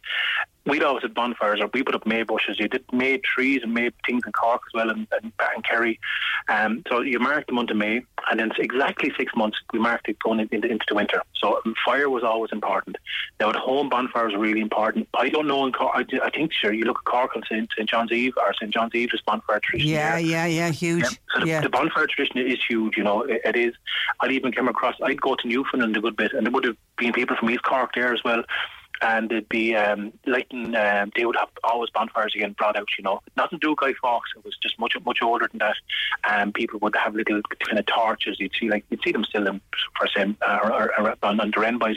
We'd 0.66 0.82
always 0.82 1.02
had 1.02 1.12
bonfires, 1.12 1.60
or 1.60 1.68
we 1.74 1.82
put 1.82 1.94
up 1.94 2.06
May 2.06 2.22
bushes. 2.22 2.58
You 2.58 2.68
did 2.68 2.90
May 2.90 3.18
trees 3.18 3.60
and 3.62 3.74
May 3.74 3.90
things 4.06 4.22
in 4.24 4.32
Cork 4.32 4.62
as 4.66 4.72
well, 4.72 4.88
and, 4.88 5.06
and, 5.12 5.30
and 5.54 5.62
Kerry. 5.62 6.00
Um, 6.48 6.82
so 6.88 7.02
you 7.02 7.18
marked 7.18 7.48
the 7.48 7.52
month 7.52 7.68
of 7.68 7.76
May, 7.76 8.02
and 8.30 8.40
then 8.40 8.50
exactly 8.58 9.12
six 9.18 9.30
months 9.36 9.58
we 9.74 9.78
marked 9.78 10.08
it 10.08 10.18
going 10.20 10.40
into, 10.40 10.54
into 10.66 10.86
the 10.88 10.94
winter. 10.94 11.20
So 11.34 11.60
um, 11.66 11.74
fire 11.84 12.08
was 12.08 12.24
always 12.24 12.50
important. 12.50 12.96
Now 13.38 13.50
at 13.50 13.56
home, 13.56 13.90
bonfires 13.90 14.32
are 14.32 14.38
really 14.38 14.62
important. 14.62 15.06
I 15.12 15.28
don't 15.28 15.46
know 15.46 15.66
in 15.66 15.72
Cork. 15.74 15.92
I, 15.94 16.06
I 16.24 16.30
think 16.30 16.50
sure 16.54 16.72
you 16.72 16.84
look 16.84 17.00
at 17.00 17.04
Cork 17.04 17.32
and 17.34 17.44
St. 17.46 17.68
St. 17.76 17.86
John's 17.86 18.10
Eve 18.10 18.32
or 18.38 18.54
St. 18.54 18.72
John's 18.72 18.94
Eve 18.94 19.10
is 19.12 19.20
bonfire 19.20 19.60
tradition. 19.62 19.90
Yeah, 19.90 20.12
there. 20.12 20.20
yeah, 20.20 20.46
yeah, 20.46 20.70
huge. 20.70 21.02
Yeah. 21.02 21.08
So 21.34 21.40
the, 21.40 21.46
Yeah. 21.46 21.60
the 21.60 21.68
bonfire 21.68 22.06
tradition 22.06 22.38
is 22.38 22.58
huge, 22.66 22.96
you 22.96 23.02
know, 23.04 23.20
it, 23.20 23.42
it 23.44 23.56
is. 23.56 23.74
I'd 24.20 24.32
even 24.32 24.50
come 24.50 24.68
across, 24.68 24.94
I'd 25.02 25.20
go 25.20 25.34
to 25.34 25.46
Newfoundland 25.46 25.94
a 25.94 26.00
good 26.00 26.16
bit, 26.16 26.32
and 26.32 26.46
there 26.46 26.52
would 26.52 26.64
have 26.64 26.76
been 26.96 27.12
people 27.12 27.36
from 27.36 27.50
East 27.50 27.64
Cork 27.64 27.90
there 27.94 28.14
as 28.14 28.24
well. 28.24 28.44
And 29.02 29.30
it'd 29.30 29.48
be 29.48 29.74
um, 29.74 30.12
lighting. 30.26 30.74
Um, 30.74 31.10
they 31.16 31.24
would 31.24 31.36
have 31.36 31.48
always 31.62 31.90
bonfires 31.90 32.34
again 32.34 32.54
brought 32.56 32.76
out. 32.76 32.88
You 32.98 33.04
know, 33.04 33.20
nothing 33.36 33.58
to 33.58 33.66
do 33.66 33.70
with 33.70 33.80
Guy 33.80 33.94
Fawkes. 34.00 34.30
It 34.36 34.44
was 34.44 34.56
just 34.62 34.78
much 34.78 34.96
much 35.04 35.18
older 35.22 35.48
than 35.50 35.58
that. 35.58 35.76
And 36.28 36.42
um, 36.42 36.52
people 36.52 36.78
would 36.80 36.94
have 36.96 37.14
little 37.14 37.40
kind 37.66 37.78
of 37.78 37.86
torches. 37.86 38.38
You'd 38.38 38.52
see 38.58 38.68
like 38.68 38.84
you'd 38.90 39.00
see 39.04 39.12
them 39.12 39.24
still 39.24 39.46
in 39.46 39.60
for 39.96 40.06
same 40.08 40.36
uh, 40.46 40.58
or, 40.62 40.72
or, 40.72 41.00
or 41.00 41.16
on, 41.22 41.36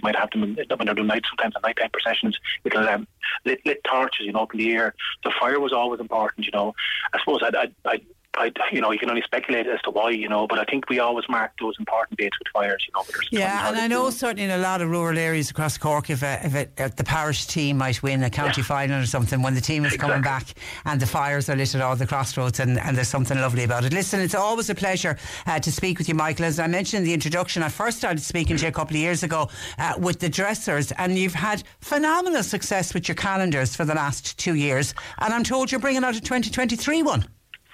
might 0.03 0.15
have 0.15 0.31
them 0.31 0.41
when 0.41 0.55
they're 0.55 0.95
doing 0.95 1.07
night 1.07 1.23
sometimes 1.29 1.55
at 1.55 1.63
nighttime 1.63 1.89
processions. 1.91 2.37
Little 2.63 2.87
um, 2.87 3.07
lit, 3.45 3.65
lit 3.65 3.83
torches, 3.83 4.25
you 4.25 4.33
know, 4.33 4.41
up 4.41 4.53
in 4.53 4.59
the 4.59 4.71
air. 4.71 4.93
The 5.23 5.33
fire 5.39 5.59
was 5.59 5.73
always 5.73 5.99
important. 5.99 6.45
You 6.45 6.51
know, 6.51 6.73
I 7.13 7.19
suppose 7.19 7.41
I'd, 7.43 7.73
I'd 7.85 8.05
I, 8.37 8.51
you 8.71 8.81
know, 8.81 8.91
you 8.91 8.99
can 8.99 9.09
only 9.09 9.23
speculate 9.23 9.65
as 9.67 9.81
to 9.81 9.91
why, 9.91 10.11
you 10.11 10.29
know, 10.29 10.47
but 10.47 10.59
I 10.59 10.63
think 10.65 10.89
we 10.89 10.99
always 10.99 11.27
mark 11.27 11.53
those 11.59 11.75
important 11.79 12.19
dates 12.19 12.37
with 12.37 12.47
fires, 12.53 12.85
you 12.87 12.93
know. 12.95 13.03
Yeah, 13.31 13.67
and 13.67 13.77
I 13.77 13.87
know 13.87 14.09
certainly 14.11 14.43
in 14.43 14.51
a 14.51 14.59
lot 14.59 14.81
of 14.81 14.89
rural 14.89 15.17
areas 15.17 15.49
across 15.49 15.77
Cork, 15.77 16.09
if, 16.09 16.21
a, 16.21 16.45
if, 16.45 16.53
a, 16.53 16.67
if 16.77 16.95
the 16.95 17.03
parish 17.03 17.47
team 17.47 17.77
might 17.77 18.03
win 18.03 18.23
a 18.23 18.29
county 18.29 18.61
yeah. 18.61 18.67
final 18.67 19.01
or 19.01 19.05
something, 19.05 19.41
when 19.41 19.55
the 19.55 19.61
team 19.61 19.85
is 19.85 19.93
exactly. 19.93 20.09
coming 20.09 20.23
back 20.23 20.47
and 20.85 20.99
the 20.99 21.07
fires 21.07 21.49
are 21.49 21.55
lit 21.55 21.73
at 21.73 21.81
all 21.81 21.95
the 21.95 22.05
crossroads, 22.05 22.59
and, 22.59 22.79
and 22.79 22.95
there's 22.95 23.07
something 23.07 23.39
lovely 23.39 23.63
about 23.63 23.83
it. 23.83 23.93
Listen, 23.93 24.19
it's 24.19 24.35
always 24.35 24.69
a 24.69 24.75
pleasure 24.75 25.17
uh, 25.47 25.59
to 25.59 25.71
speak 25.71 25.97
with 25.97 26.07
you, 26.07 26.13
Michael. 26.13 26.45
As 26.45 26.59
I 26.59 26.67
mentioned 26.67 26.99
in 26.99 27.05
the 27.05 27.13
introduction, 27.13 27.63
I 27.63 27.69
first 27.69 27.97
started 27.97 28.21
speaking 28.21 28.57
to 28.57 28.63
you 28.63 28.69
a 28.69 28.71
couple 28.71 28.95
of 28.95 29.01
years 29.01 29.23
ago 29.23 29.49
uh, 29.79 29.93
with 29.97 30.19
the 30.19 30.29
dressers, 30.29 30.91
and 30.93 31.17
you've 31.17 31.33
had 31.33 31.63
phenomenal 31.81 32.43
success 32.43 32.93
with 32.93 33.07
your 33.07 33.15
calendars 33.15 33.75
for 33.75 33.85
the 33.85 33.95
last 33.95 34.37
two 34.37 34.53
years, 34.53 34.93
and 35.19 35.33
I'm 35.33 35.43
told 35.43 35.71
you're 35.71 35.81
bringing 35.81 36.03
out 36.03 36.15
a 36.15 36.21
2023 36.21 37.01
one. 37.03 37.25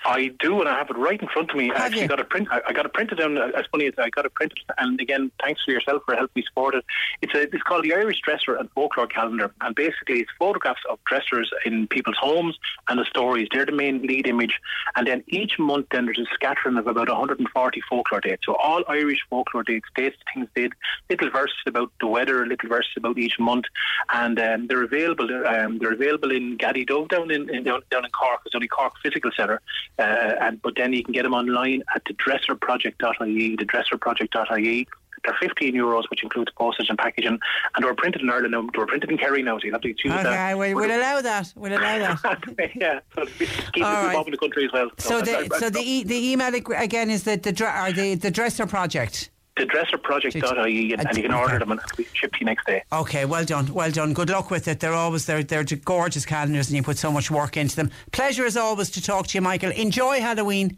I 0.06 0.32
do, 0.40 0.60
and 0.60 0.68
I 0.68 0.78
have 0.78 0.90
it 0.90 0.98
right 0.98 1.22
in 1.22 1.28
front 1.30 1.52
of 1.52 1.56
me. 1.56 1.68
Have 1.70 1.78
I 1.78 1.86
actually 1.86 2.02
you? 2.04 2.08
got 2.08 2.20
it 2.20 2.30
print. 2.30 2.48
I, 2.52 2.62
I 2.68 2.74
got 2.74 2.86
it 2.86 2.94
printed 2.94 3.20
down. 3.20 3.38
Uh, 3.38 3.52
as 3.56 3.66
funny 3.72 3.88
as 3.88 3.94
I 3.98 4.10
got 4.10 4.26
it 4.26 4.34
printed, 4.34 4.60
and 4.78 5.00
again, 5.00 5.32
thanks 5.42 5.64
for 5.64 5.72
yourself 5.72 6.04
for 6.06 6.16
helping 6.16 6.42
me 6.42 6.44
support 6.48 6.76
it. 6.76 6.84
It's 7.22 7.34
a, 7.34 7.42
it's 7.44 7.64
called 7.64 7.86
the 7.86 7.94
Irish 7.94 8.20
Dresser 8.22 8.56
and 8.56 8.70
Folklore 8.72 9.08
Calendar, 9.08 9.54
and 9.62 9.76
basically 9.76 10.20
it's 10.20 10.32
photographs 10.38 10.82
of 10.90 11.00
dressers 11.06 11.52
in 11.66 11.88
people's 11.88 12.18
homes 12.20 12.58
and 12.90 13.00
the 13.00 13.06
stories. 13.06 13.48
They're 13.52 13.66
the 13.66 13.72
main 13.72 14.02
lead 14.02 14.28
image, 14.28 14.60
and 14.96 15.08
then 15.08 15.24
each 15.28 15.58
month 15.58 15.88
then 15.92 16.06
there's 16.06 16.20
a 16.20 16.26
scattering 16.34 16.78
of 16.78 16.88
about 16.88 17.08
140 17.08 17.82
folklore 17.90 18.22
dates. 18.22 18.46
So 18.46 18.56
all 18.56 18.84
Irish 18.88 19.20
folklore 19.30 19.64
dates, 19.64 19.88
dates, 19.96 20.18
things 20.34 20.48
did, 20.56 20.74
little 21.10 21.30
verses 21.30 21.58
about 21.66 21.92
the 22.00 22.08
weather, 22.08 22.46
little 22.46 22.70
verses 22.70 22.92
about 22.98 23.18
each 23.18 23.40
month, 23.40 23.66
and 24.14 24.40
um, 24.40 24.68
they're 24.68 24.84
available. 24.84 25.30
Um, 25.48 25.78
they're 25.80 25.94
available 25.94 26.32
in 26.32 26.58
Gaddydove 26.58 27.10
down 27.10 27.32
in, 27.32 27.50
in 27.50 27.64
down, 27.64 27.82
down 27.90 28.06
in 28.06 28.12
Cork. 28.12 28.42
It's 28.46 28.56
only 28.56 28.68
Cork 28.68 28.94
Physical 29.02 29.32
Centre. 29.36 29.62
Uh, 30.00 30.34
and 30.42 30.62
but 30.62 30.74
then 30.76 30.94
you 30.94 31.04
can 31.04 31.14
get 31.14 31.24
them 31.24 31.34
online 31.34 31.84
at 31.96 32.04
the 32.06 32.14
dresserproject.ie, 32.14 33.56
the 33.56 33.66
dresserproject.ie. 33.66 34.88
They're 35.24 35.38
15 35.40 35.74
euros, 35.74 36.04
which 36.10 36.22
includes 36.22 36.52
postage 36.52 36.90
and 36.90 36.98
packaging, 36.98 37.40
and 37.76 37.86
they're 37.86 37.96
printed 37.96 38.22
in 38.22 38.30
Ireland 38.30 38.52
now. 38.52 38.68
They're 38.76 38.86
printed 38.86 39.10
in 39.10 39.18
Kerry 39.18 39.42
now, 39.42 39.58
so 39.58 39.66
you 39.66 39.72
have 39.72 39.80
to 39.82 39.94
choose 39.94 40.12
okay, 40.12 40.24
that. 40.24 40.34
Okay, 40.34 40.56
we'll, 40.56 40.76
we'll 40.76 40.98
allow 40.98 41.22
that. 41.22 41.54
We'll 41.56 41.72
allow 41.72 42.16
that. 42.16 42.72
yeah, 42.76 43.00
so 43.16 43.26
keep 43.38 43.86
All 43.86 44.04
right. 44.04 44.26
the 44.26 44.38
country 44.38 44.66
as 44.66 44.74
well. 44.74 44.90
So, 44.98 45.20
so 45.20 45.22
the, 45.22 45.58
so 45.60 45.70
the, 45.70 45.80
e- 45.80 46.04
the 46.04 46.32
email 46.32 46.54
again 46.76 47.10
is 47.10 47.24
the 47.24 47.38
the, 47.38 47.54
the, 47.96 48.16
the 48.16 48.32
dresser 48.32 48.66
project 48.66 49.30
the 49.56 49.66
dresserproject.ie 49.66 50.94
and, 50.94 51.08
and 51.08 51.18
you 51.18 51.24
can 51.24 51.34
order 51.34 51.60
them 51.60 51.72
and 51.72 51.80
it'll 51.80 51.98
be 51.98 52.08
shipped 52.14 52.36
to 52.36 52.40
you 52.40 52.46
next 52.46 52.66
day. 52.66 52.84
Okay, 52.92 53.26
well 53.26 53.46
done, 53.46 53.72
well 53.74 53.92
done. 53.92 54.14
Good 54.14 54.30
luck 54.30 54.50
with 54.50 54.68
it. 54.68 54.80
They're 54.80 54.94
always 54.94 55.26
they're 55.26 55.44
they're 55.44 55.64
gorgeous 55.64 56.26
calendars 56.26 56.70
and 56.70 56.78
you 56.78 56.84
put 56.84 56.98
so 56.98 57.12
much 57.12 57.30
work 57.30 57.58
into 57.58 57.76
them. 57.76 57.92
Pleasure 58.12 58.46
as 58.46 58.58
always 58.58 58.90
to 58.92 59.02
talk 59.02 59.28
to 59.28 59.38
you, 59.38 59.42
Michael. 59.42 59.72
Enjoy 59.72 60.20
Halloween. 60.20 60.78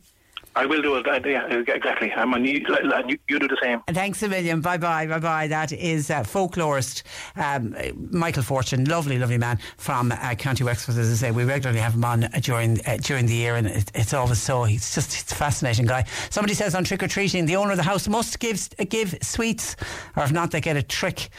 I 0.55 0.65
will 0.65 0.81
do 0.81 0.95
it. 0.95 1.07
Uh, 1.07 1.19
yeah, 1.25 1.47
exactly. 1.47 2.11
I'm 2.13 2.33
on 2.33 2.45
you, 2.45 2.65
you, 3.07 3.17
you 3.27 3.39
do 3.39 3.47
the 3.47 3.57
same. 3.61 3.81
Thanks 3.89 4.23
a 4.23 4.29
million. 4.29 4.61
Bye 4.61 4.77
bye. 4.77 5.05
Bye 5.05 5.19
bye. 5.19 5.47
That 5.47 5.73
is 5.73 6.09
uh, 6.09 6.23
folklorist 6.23 7.03
um, 7.35 7.75
Michael 8.11 8.43
Fortune, 8.43 8.85
lovely, 8.85 9.19
lovely 9.19 9.37
man 9.37 9.59
from 9.77 10.13
uh, 10.13 10.35
County 10.35 10.63
Wexford. 10.63 10.97
As 10.97 11.11
I 11.11 11.27
say, 11.27 11.31
we 11.31 11.43
regularly 11.43 11.81
have 11.81 11.93
him 11.93 12.05
on 12.05 12.23
uh, 12.23 12.29
during 12.41 12.79
uh, 12.85 12.97
during 13.01 13.25
the 13.25 13.33
year, 13.33 13.55
and 13.55 13.67
it, 13.67 13.91
it's 13.93 14.13
always 14.13 14.41
so. 14.41 14.63
He's 14.63 14.95
just 14.95 15.13
he's 15.13 15.29
a 15.31 15.35
fascinating 15.35 15.85
guy. 15.85 16.05
Somebody 16.29 16.53
says 16.53 16.73
on 16.73 16.85
trick 16.85 17.03
or 17.03 17.07
treating, 17.07 17.45
the 17.45 17.57
owner 17.57 17.71
of 17.71 17.77
the 17.77 17.83
house 17.83 18.07
must 18.07 18.39
give 18.39 18.69
give 18.89 19.17
sweets, 19.21 19.75
or 20.15 20.23
if 20.23 20.31
not, 20.31 20.51
they 20.51 20.61
get 20.61 20.77
a 20.77 20.83
trick. 20.83 21.29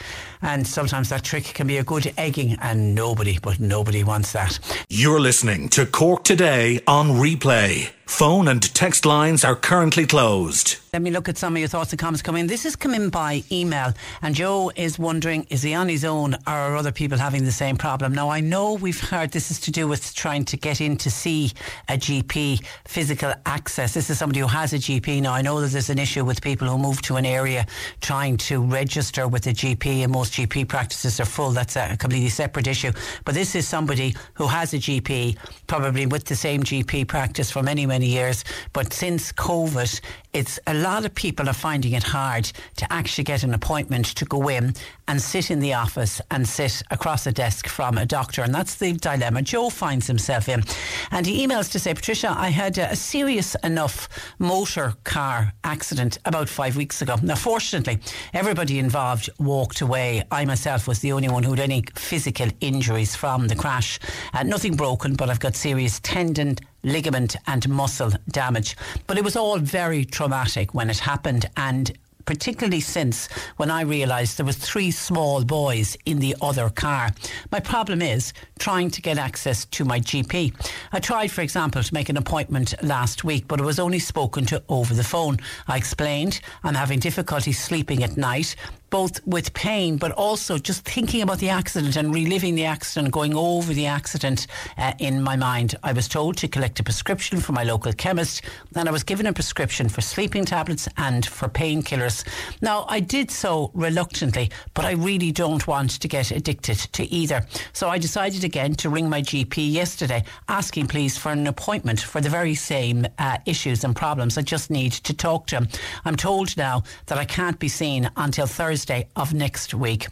And 0.43 0.67
sometimes 0.67 1.09
that 1.09 1.23
trick 1.23 1.45
can 1.45 1.65
be 1.65 1.77
a 1.77 1.83
good 1.83 2.13
egging, 2.17 2.57
and 2.61 2.93
nobody, 2.93 3.39
but 3.41 3.59
nobody 3.59 4.03
wants 4.03 4.33
that. 4.33 4.59
You're 4.89 5.19
listening 5.19 5.69
to 5.69 5.87
Cork 5.87 6.23
Today 6.23 6.81
on 6.85 7.09
replay. 7.09 7.96
Phone 8.07 8.47
and 8.47 8.73
text 8.73 9.05
lines 9.05 9.43
are 9.43 9.55
currently 9.55 10.07
closed. 10.07 10.77
Let 10.97 11.03
me 11.03 11.11
look 11.11 11.29
at 11.29 11.37
some 11.37 11.53
of 11.55 11.59
your 11.59 11.67
thoughts 11.67 11.91
and 11.91 11.99
comments 11.99 12.23
coming 12.23 12.39
in. 12.39 12.47
This 12.47 12.65
is 12.65 12.75
coming 12.75 13.09
by 13.09 13.43
email, 13.51 13.93
and 14.23 14.33
Joe 14.33 14.71
is 14.75 14.97
wondering 14.97 15.45
is 15.51 15.61
he 15.61 15.75
on 15.75 15.87
his 15.87 16.03
own 16.03 16.33
or 16.33 16.39
are 16.47 16.75
other 16.75 16.91
people 16.91 17.19
having 17.19 17.43
the 17.45 17.51
same 17.51 17.77
problem? 17.77 18.15
Now, 18.15 18.29
I 18.29 18.39
know 18.39 18.73
we've 18.73 18.99
heard 18.99 19.29
this 19.29 19.51
is 19.51 19.59
to 19.59 19.71
do 19.71 19.87
with 19.87 20.15
trying 20.15 20.43
to 20.45 20.57
get 20.57 20.81
in 20.81 20.97
to 20.97 21.11
see 21.11 21.51
a 21.87 21.99
GP, 21.99 22.65
physical 22.85 23.31
access. 23.45 23.93
This 23.93 24.09
is 24.09 24.17
somebody 24.17 24.39
who 24.39 24.47
has 24.47 24.73
a 24.73 24.77
GP. 24.77 25.21
Now, 25.21 25.33
I 25.33 25.43
know 25.43 25.61
that 25.61 25.67
there's 25.67 25.91
an 25.91 25.99
issue 25.99 26.25
with 26.25 26.41
people 26.41 26.67
who 26.67 26.79
move 26.79 26.99
to 27.03 27.17
an 27.17 27.27
area 27.27 27.67
trying 28.01 28.37
to 28.37 28.59
register 28.59 29.27
with 29.27 29.45
a 29.45 29.53
GP, 29.53 30.01
and 30.01 30.11
most 30.11 30.33
GP 30.33 30.67
practices 30.67 31.19
are 31.19 31.25
full. 31.25 31.51
That's 31.51 31.75
a 31.75 31.95
completely 31.95 32.29
separate 32.29 32.65
issue. 32.65 32.91
But 33.23 33.35
this 33.35 33.53
is 33.53 33.67
somebody 33.67 34.15
who 34.33 34.47
has 34.47 34.73
a 34.73 34.77
GP, 34.77 35.37
probably 35.67 36.07
with 36.07 36.25
the 36.25 36.35
same 36.35 36.63
GP 36.63 37.07
practice 37.07 37.51
for 37.51 37.61
many, 37.61 37.85
many 37.85 38.07
years. 38.07 38.43
But 38.73 38.93
since 38.93 39.31
COVID, 39.31 40.01
it's 40.33 40.59
a 40.67 40.73
lot 40.73 40.86
of 40.87 41.13
people 41.15 41.49
are 41.49 41.53
finding 41.53 41.93
it 41.93 42.03
hard 42.03 42.51
to 42.77 42.91
actually 42.91 43.23
get 43.23 43.43
an 43.43 43.53
appointment 43.53 44.05
to 44.15 44.25
go 44.25 44.47
in 44.47 44.73
and 45.07 45.21
sit 45.21 45.51
in 45.51 45.59
the 45.59 45.73
office 45.73 46.21
and 46.31 46.47
sit 46.47 46.81
across 46.91 47.27
a 47.27 47.31
desk 47.31 47.67
from 47.67 47.97
a 47.97 48.05
doctor. 48.05 48.41
And 48.41 48.53
that's 48.53 48.75
the 48.75 48.93
dilemma 48.93 49.41
Joe 49.41 49.69
finds 49.69 50.07
himself 50.07 50.49
in. 50.49 50.63
And 51.11 51.25
he 51.25 51.45
emails 51.45 51.71
to 51.71 51.79
say, 51.79 51.93
Patricia, 51.93 52.33
I 52.37 52.49
had 52.49 52.77
a 52.77 52.95
serious 52.95 53.55
enough 53.63 54.09
motor 54.39 54.93
car 55.03 55.53
accident 55.63 56.17
about 56.25 56.49
five 56.49 56.75
weeks 56.75 57.01
ago. 57.01 57.15
Now, 57.21 57.35
fortunately, 57.35 57.99
everybody 58.33 58.79
involved 58.79 59.29
walked 59.39 59.81
away. 59.81 60.23
I 60.31 60.45
myself 60.45 60.87
was 60.87 60.99
the 60.99 61.11
only 61.11 61.29
one 61.29 61.43
who 61.43 61.51
had 61.51 61.59
any 61.59 61.83
physical 61.95 62.47
injuries 62.61 63.15
from 63.15 63.47
the 63.47 63.55
crash. 63.55 63.99
Uh, 64.33 64.43
nothing 64.43 64.75
broken, 64.75 65.15
but 65.15 65.29
I've 65.29 65.39
got 65.39 65.55
serious 65.55 65.99
tendon 66.01 66.57
ligament 66.91 67.35
and 67.45 67.67
muscle 67.69 68.11
damage. 68.29 68.75
But 69.05 69.17
it 69.17 69.23
was 69.23 69.35
all 69.35 69.59
very 69.59 70.05
traumatic 70.05 70.73
when 70.73 70.89
it 70.89 70.99
happened 70.99 71.49
and 71.55 71.91
particularly 72.27 72.81
since 72.81 73.27
when 73.55 73.71
I 73.71 73.81
realised 73.81 74.37
there 74.37 74.45
was 74.45 74.57
three 74.57 74.91
small 74.91 75.43
boys 75.43 75.97
in 76.05 76.19
the 76.19 76.35
other 76.41 76.69
car. 76.69 77.09
My 77.51 77.59
problem 77.59 78.01
is 78.01 78.33
trying 78.59 78.91
to 78.91 79.01
get 79.01 79.17
access 79.17 79.65
to 79.65 79.85
my 79.85 79.99
GP. 79.99 80.53
I 80.91 80.99
tried, 80.99 81.31
for 81.31 81.41
example, 81.41 81.81
to 81.81 81.93
make 81.93 82.09
an 82.09 82.17
appointment 82.17 82.75
last 82.83 83.23
week, 83.23 83.47
but 83.47 83.59
it 83.59 83.63
was 83.63 83.79
only 83.79 83.99
spoken 83.99 84.45
to 84.47 84.61
over 84.69 84.93
the 84.93 85.03
phone. 85.03 85.39
I 85.67 85.77
explained 85.77 86.41
I'm 86.63 86.75
having 86.75 86.99
difficulty 86.99 87.53
sleeping 87.53 88.03
at 88.03 88.17
night 88.17 88.55
both 88.89 89.25
with 89.25 89.53
pain 89.53 89.97
but 89.97 90.11
also 90.13 90.57
just 90.57 90.85
thinking 90.85 91.21
about 91.21 91.39
the 91.39 91.49
accident 91.49 91.95
and 91.95 92.13
reliving 92.13 92.55
the 92.55 92.65
accident, 92.65 93.11
going 93.11 93.35
over 93.35 93.73
the 93.73 93.85
accident 93.85 94.47
uh, 94.77 94.93
in 94.99 95.21
my 95.21 95.35
mind. 95.35 95.75
I 95.83 95.93
was 95.93 96.07
told 96.07 96.37
to 96.37 96.47
collect 96.47 96.79
a 96.79 96.83
prescription 96.83 97.39
from 97.39 97.55
my 97.55 97.63
local 97.63 97.91
chemist 97.93 98.43
and 98.75 98.87
I 98.87 98.91
was 98.91 99.03
given 99.03 99.25
a 99.25 99.33
prescription 99.33 99.89
for 99.89 100.01
sleeping 100.01 100.45
tablets 100.45 100.87
and 100.97 101.25
for 101.25 101.47
painkillers. 101.47 102.25
Now, 102.61 102.85
I 102.87 102.99
did 102.99 103.31
so 103.31 103.71
reluctantly, 103.73 104.51
but 104.73 104.85
I 104.85 104.91
really 104.91 105.31
don't 105.31 105.67
want 105.67 105.99
to 105.99 106.07
get 106.07 106.31
addicted 106.31 106.77
to 106.93 107.03
either. 107.03 107.45
So 107.73 107.89
I 107.89 107.97
decided 107.97 108.43
again 108.43 108.75
to 108.75 108.89
ring 108.89 109.09
my 109.09 109.21
GP 109.21 109.71
yesterday, 109.71 110.23
asking 110.47 110.87
please 110.87 111.17
for 111.17 111.31
an 111.31 111.47
appointment 111.47 111.99
for 111.99 112.21
the 112.21 112.29
very 112.29 112.55
same 112.55 113.05
uh, 113.17 113.37
issues 113.45 113.83
and 113.83 113.95
problems. 113.95 114.37
I 114.37 114.41
just 114.41 114.69
need 114.69 114.93
to 114.93 115.13
talk 115.13 115.47
to 115.47 115.57
him. 115.57 115.67
I'm 116.05 116.15
told 116.15 116.55
now 116.55 116.83
that 117.07 117.17
I 117.17 117.25
can't 117.25 117.59
be 117.59 117.67
seen 117.67 118.09
until 118.15 118.47
Thursday 118.47 118.76
Thursday 118.77 119.07
of 119.15 119.33
next 119.33 119.73
week. 119.73 120.05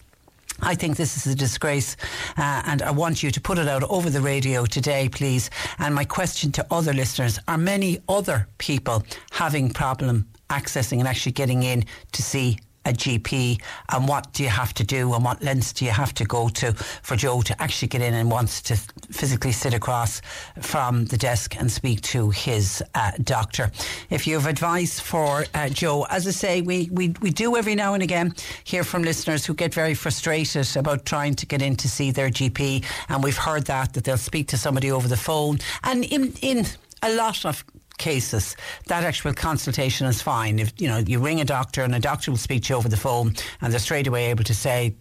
I 0.60 0.74
think 0.74 0.98
this 0.98 1.18
is 1.18 1.32
a 1.32 1.36
disgrace, 1.36 1.96
uh, 2.36 2.64
and 2.66 2.82
I 2.82 2.90
want 2.90 3.22
you 3.22 3.30
to 3.30 3.40
put 3.40 3.60
it 3.60 3.68
out 3.68 3.84
over 3.84 4.10
the 4.10 4.22
radio 4.22 4.66
today, 4.66 5.08
please. 5.08 5.52
And 5.78 5.94
my 5.94 6.04
question 6.04 6.52
to 6.54 6.66
other 6.72 6.92
listeners 6.92 7.38
are 7.48 7.60
many 7.60 8.00
other 8.10 8.48
people 8.58 9.04
having 9.30 9.70
problem 9.70 10.28
accessing 10.50 10.98
and 10.98 11.08
actually 11.08 11.34
getting 11.34 11.62
in 11.62 11.86
to 12.14 12.24
see 12.24 12.58
a 12.86 12.94
GP 12.94 13.62
and 13.92 14.08
what 14.08 14.32
do 14.34 14.44
you 14.44 14.50
have 14.50 14.74
to 14.76 14.84
do 14.84 15.14
and 15.14 15.24
what 15.24 15.42
lengths 15.44 15.74
do 15.74 15.86
you 15.86 15.92
have 15.92 16.14
to 16.16 16.26
go 16.26 16.50
to 16.50 16.74
for 16.74 17.16
Joe 17.16 17.42
to 17.42 17.62
actually 17.62 17.88
get 17.88 18.02
in 18.02 18.14
and 18.14 18.30
wants 18.32 18.62
to 18.64 18.76
physically 19.12 19.52
sit 19.52 19.74
across 19.74 20.22
from 20.62 21.06
the 21.06 21.18
desk 21.18 21.56
and 21.58 21.72
speak 21.72 22.02
to 22.02 22.30
his 22.30 22.84
uh, 22.94 23.12
doctor. 23.24 23.72
If 24.10 24.28
you 24.28 24.36
have 24.36 24.46
advice 24.46 25.00
for 25.00 25.46
uh, 25.54 25.70
Joe, 25.70 26.06
as 26.10 26.28
I 26.28 26.32
say, 26.32 26.62
we, 26.62 26.90
we, 26.92 27.16
we 27.22 27.32
do 27.32 27.56
every 27.56 27.76
now 27.76 27.94
and 27.94 28.04
again 28.04 28.34
hear 28.64 28.84
from 28.84 29.04
listeners 29.04 29.46
who 29.46 29.54
get 29.54 29.74
very 29.74 29.94
frustrated 29.94 30.76
about 30.78 31.06
trying 31.06 31.34
to 31.36 31.46
get 31.46 31.62
in 31.62 31.76
to 31.78 31.90
see 31.90 32.12
their 32.12 32.30
GP 32.30 32.86
and 33.10 33.24
we've 33.24 33.38
heard 33.38 33.66
that, 33.66 33.94
that 33.94 34.04
they'll 34.04 34.18
speak 34.18 34.48
to 34.50 34.58
somebody 34.58 34.92
over 34.92 35.08
the 35.08 35.18
phone 35.18 35.60
and 35.84 36.06
in, 36.06 36.34
in 36.42 36.66
a 37.02 37.14
lot 37.16 37.46
of 37.46 37.64
cases, 37.98 38.56
that 38.88 39.04
actual 39.04 39.34
consultation 39.34 40.08
is 40.08 40.22
fine. 40.22 40.60
If 40.60 40.74
you 40.78 40.88
know 40.88 40.98
you 40.98 41.20
ring 41.20 41.42
a 41.42 41.46
doctor 41.46 41.84
and 41.84 41.96
a 41.96 42.00
doctor 42.00 42.32
will 42.32 42.38
speak 42.38 42.64
to 42.64 42.74
you 42.74 42.78
over 42.78 42.90
the 42.90 42.98
phone, 42.98 43.36
and 43.62 43.72
they're 43.72 43.80
straight 43.80 44.08
away 44.08 44.30
able 44.30 44.44
to 44.46 44.54
say 44.56 44.96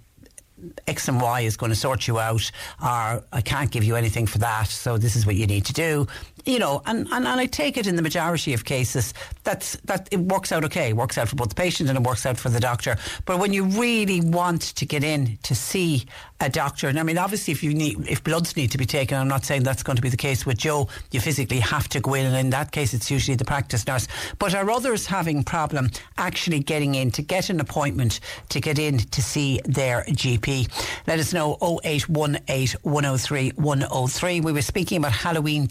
X 0.86 1.08
and 1.08 1.20
Y 1.20 1.40
is 1.40 1.56
going 1.56 1.70
to 1.70 1.76
sort 1.76 2.06
you 2.06 2.18
out, 2.18 2.50
or 2.82 3.24
I 3.32 3.40
can't 3.44 3.70
give 3.70 3.84
you 3.84 3.96
anything 3.96 4.26
for 4.26 4.38
that, 4.38 4.68
so 4.68 4.98
this 4.98 5.16
is 5.16 5.26
what 5.26 5.36
you 5.36 5.46
need 5.46 5.66
to 5.66 5.72
do 5.72 6.06
you 6.46 6.58
know, 6.58 6.82
and, 6.86 7.06
and, 7.10 7.26
and 7.26 7.40
I 7.40 7.46
take 7.46 7.76
it 7.76 7.86
in 7.86 7.96
the 7.96 8.02
majority 8.02 8.52
of 8.52 8.64
cases 8.64 9.14
that's 9.44 9.76
that 9.84 10.08
it 10.10 10.20
works 10.20 10.52
out 10.52 10.64
okay, 10.64 10.90
it 10.90 10.96
works 10.96 11.18
out 11.18 11.28
for 11.28 11.36
both 11.36 11.50
the 11.50 11.54
patient 11.54 11.88
and 11.88 11.98
it 11.98 12.04
works 12.04 12.26
out 12.26 12.36
for 12.36 12.48
the 12.48 12.60
doctor. 12.60 12.96
But 13.24 13.38
when 13.38 13.52
you 13.52 13.64
really 13.64 14.20
want 14.20 14.62
to 14.76 14.86
get 14.86 15.04
in 15.04 15.38
to 15.44 15.54
see 15.54 16.04
a 16.40 16.48
doctor, 16.48 16.88
and 16.88 16.98
I 16.98 17.02
mean, 17.02 17.18
obviously, 17.18 17.52
if 17.52 17.62
you 17.62 17.72
need 17.72 18.08
if 18.08 18.22
bloods 18.22 18.56
need 18.56 18.70
to 18.72 18.78
be 18.78 18.86
taken, 18.86 19.16
I'm 19.16 19.28
not 19.28 19.44
saying 19.44 19.62
that's 19.62 19.82
going 19.82 19.96
to 19.96 20.02
be 20.02 20.08
the 20.08 20.16
case 20.16 20.44
with 20.44 20.58
Joe. 20.58 20.88
You 21.10 21.20
physically 21.20 21.60
have 21.60 21.88
to 21.90 22.00
go 22.00 22.14
in, 22.14 22.26
and 22.26 22.36
in 22.36 22.50
that 22.50 22.72
case, 22.72 22.94
it's 22.94 23.10
usually 23.10 23.36
the 23.36 23.44
practice 23.44 23.86
nurse. 23.86 24.06
But 24.38 24.54
are 24.54 24.70
others 24.70 25.06
having 25.06 25.44
problem 25.44 25.90
actually 26.18 26.60
getting 26.60 26.94
in 26.94 27.10
to 27.12 27.22
get 27.22 27.50
an 27.50 27.60
appointment 27.60 28.20
to 28.50 28.60
get 28.60 28.78
in 28.78 28.98
to 28.98 29.22
see 29.22 29.60
their 29.64 30.04
GP? 30.04 30.68
Let 31.06 31.18
us 31.18 31.32
know 31.32 31.56
0818 31.62 32.80
103 32.82 33.50
103. 33.50 34.40
We 34.40 34.52
were 34.52 34.62
speaking 34.62 34.98
about 34.98 35.12
Halloween 35.12 35.68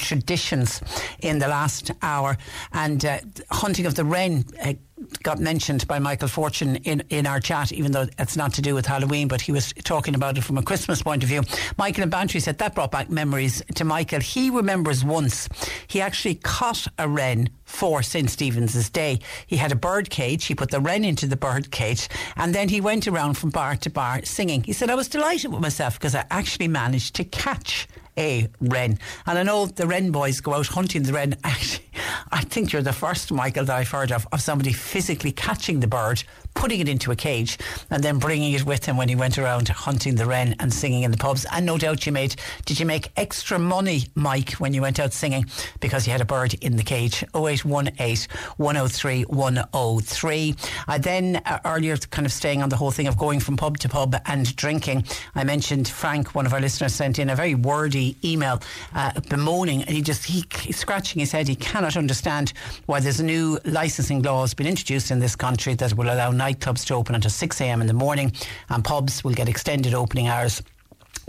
in 1.20 1.40
the 1.40 1.48
last 1.48 1.92
hour, 2.02 2.38
and 2.72 3.06
uh, 3.06 3.20
hunting 3.52 3.86
of 3.86 3.96
the 3.96 4.06
wren. 4.06 4.46
Uh, 4.64 4.74
got 5.24 5.40
mentioned 5.40 5.88
by 5.88 6.00
Michael 6.00 6.28
Fortune 6.28 6.78
in, 6.78 7.04
in 7.10 7.26
our 7.26 7.40
chat, 7.40 7.72
even 7.72 7.92
though 7.92 8.08
it's 8.18 8.36
not 8.36 8.54
to 8.54 8.62
do 8.62 8.76
with 8.76 8.86
Halloween, 8.86 9.28
but 9.28 9.42
he 9.42 9.52
was 9.52 9.74
talking 9.84 10.16
about 10.16 10.38
it 10.38 10.44
from 10.44 10.58
a 10.58 10.64
Christmas 10.64 11.02
point 11.02 11.24
of 11.24 11.30
view. 11.30 11.42
Michael 11.78 12.04
and 12.04 12.12
Bantry 12.12 12.40
said 12.40 12.58
that 12.58 12.76
brought 12.76 12.92
back 12.92 13.10
memories 13.10 13.62
to 13.76 13.84
Michael. 13.84 14.20
He 14.20 14.50
remembers 14.50 15.04
once 15.04 15.48
he 15.88 16.02
actually 16.02 16.36
caught 16.36 16.88
a 16.98 17.08
wren 17.08 17.50
for 17.66 18.04
St. 18.04 18.30
Stephen's 18.30 18.90
Day. 18.90 19.20
He 19.48 19.58
had 19.58 19.72
a 19.72 19.76
bird 19.76 20.10
cage, 20.10 20.46
he 20.46 20.56
put 20.56 20.72
the 20.72 20.80
wren 20.80 21.04
into 21.04 21.28
the 21.28 21.38
bird 21.38 21.72
cage, 21.72 22.10
and 22.36 22.54
then 22.54 22.70
he 22.70 22.82
went 22.82 23.08
around 23.08 23.36
from 23.36 23.50
bar 23.50 23.76
to 23.78 23.90
bar 23.90 24.24
singing. 24.24 24.64
He 24.64 24.74
said, 24.74 24.90
I 24.90 24.96
was 24.96 25.08
delighted 25.08 25.52
with 25.52 25.62
myself 25.62 26.00
because 26.00 26.16
I 26.16 26.26
actually 26.30 26.68
managed 26.68 27.16
to 27.16 27.24
catch 27.24 27.88
a 28.18 28.48
wren. 28.62 29.00
And 29.26 29.40
I 29.40 29.44
know 29.44 29.66
the 29.66 29.88
wren 29.88 30.12
boys 30.12 30.42
go 30.42 30.54
out 30.54 30.68
hunting 30.68 31.04
the 31.04 31.14
wren. 31.14 31.36
Actually, 31.44 31.83
I 32.32 32.42
think 32.42 32.72
you're 32.72 32.82
the 32.82 32.94
first, 32.94 33.32
Michael, 33.32 33.66
that 33.66 33.76
I've 33.76 33.90
heard 33.90 34.12
of, 34.12 34.28
of 34.32 34.42
somebody 34.42 34.74
physically 34.74 35.32
catching 35.32 35.80
the 35.80 35.88
bird, 35.88 36.24
putting 36.54 36.80
it 36.80 36.90
into 36.90 37.12
a 37.12 37.16
cage, 37.16 37.58
and 37.90 38.04
then 38.04 38.20
bringing 38.20 38.54
it 38.54 38.66
with 38.66 38.86
him 38.86 38.98
when 38.98 39.10
he 39.10 39.16
went 39.16 39.38
around 39.38 39.68
hunting 39.70 40.16
the 40.16 40.26
wren 40.26 40.56
and 40.60 40.74
singing 40.74 41.04
in 41.04 41.12
the 41.12 41.18
pubs. 41.18 41.46
And 41.52 41.66
no 41.66 41.78
doubt 41.78 42.06
you 42.06 42.12
made, 42.12 42.36
did 42.66 42.80
you 42.80 42.86
make 42.86 43.12
extra 43.18 43.60
money, 43.60 44.08
Mike, 44.16 44.52
when 44.54 44.74
you 44.74 44.82
went 44.82 45.00
out 45.00 45.14
singing 45.14 45.46
because 45.80 46.06
you 46.06 46.12
had 46.12 46.22
a 46.22 46.26
bird 46.26 46.54
in 46.56 46.76
the 46.76 46.84
cage? 46.84 47.24
0818 47.36 48.28
103 48.58 49.24
103. 49.24 50.56
I 50.88 50.98
then, 50.98 51.42
uh, 51.46 51.60
earlier, 51.66 51.98
kind 51.98 52.26
of 52.26 52.32
staying 52.32 52.62
on 52.62 52.70
the 52.70 52.76
whole 52.76 52.92
thing 52.92 53.08
of 53.08 53.18
going 53.18 53.40
from 53.40 53.58
pub 53.58 53.78
to 53.80 53.90
pub 53.90 54.16
and 54.26 54.56
drinking, 54.56 55.06
I 55.36 55.44
mentioned 55.44 55.88
Frank, 55.88 56.36
one 56.36 56.46
of 56.46 56.54
our 56.54 56.62
listeners, 56.62 56.94
sent 56.94 57.20
in 57.20 57.30
a 57.30 57.36
very 57.36 57.56
wordy 57.56 58.18
email 58.24 58.62
uh, 58.94 59.20
bemoaning, 59.30 59.84
and 59.84 59.96
he 59.96 60.02
just, 60.02 60.26
he, 60.26 60.46
he's 60.60 60.78
scratching 60.78 61.20
his 61.20 61.32
head. 61.32 61.48
He 61.48 61.56
cannot 61.56 61.98
understand 61.98 62.54
why 62.86 63.00
there's 63.00 63.20
a 63.20 63.24
new 63.24 63.60
licensing 63.66 64.22
law 64.22 64.42
has 64.42 64.54
been 64.54 64.68
introduced 64.68 65.12
in 65.12 65.20
this 65.20 65.36
country 65.36 65.74
that 65.76 65.94
will 65.94 66.12
allow 66.12 66.32
nightclubs 66.44 66.86
to 66.86 66.94
open 66.94 67.16
until 67.16 67.32
6 67.32 67.62
a.m. 67.62 67.82
in 67.82 67.88
the 67.88 67.94
morning 67.94 68.32
and 68.70 68.84
pubs 68.84 69.24
will 69.24 69.34
get 69.34 69.48
extended 69.48 69.94
opening 69.94 70.28
hours 70.28 70.62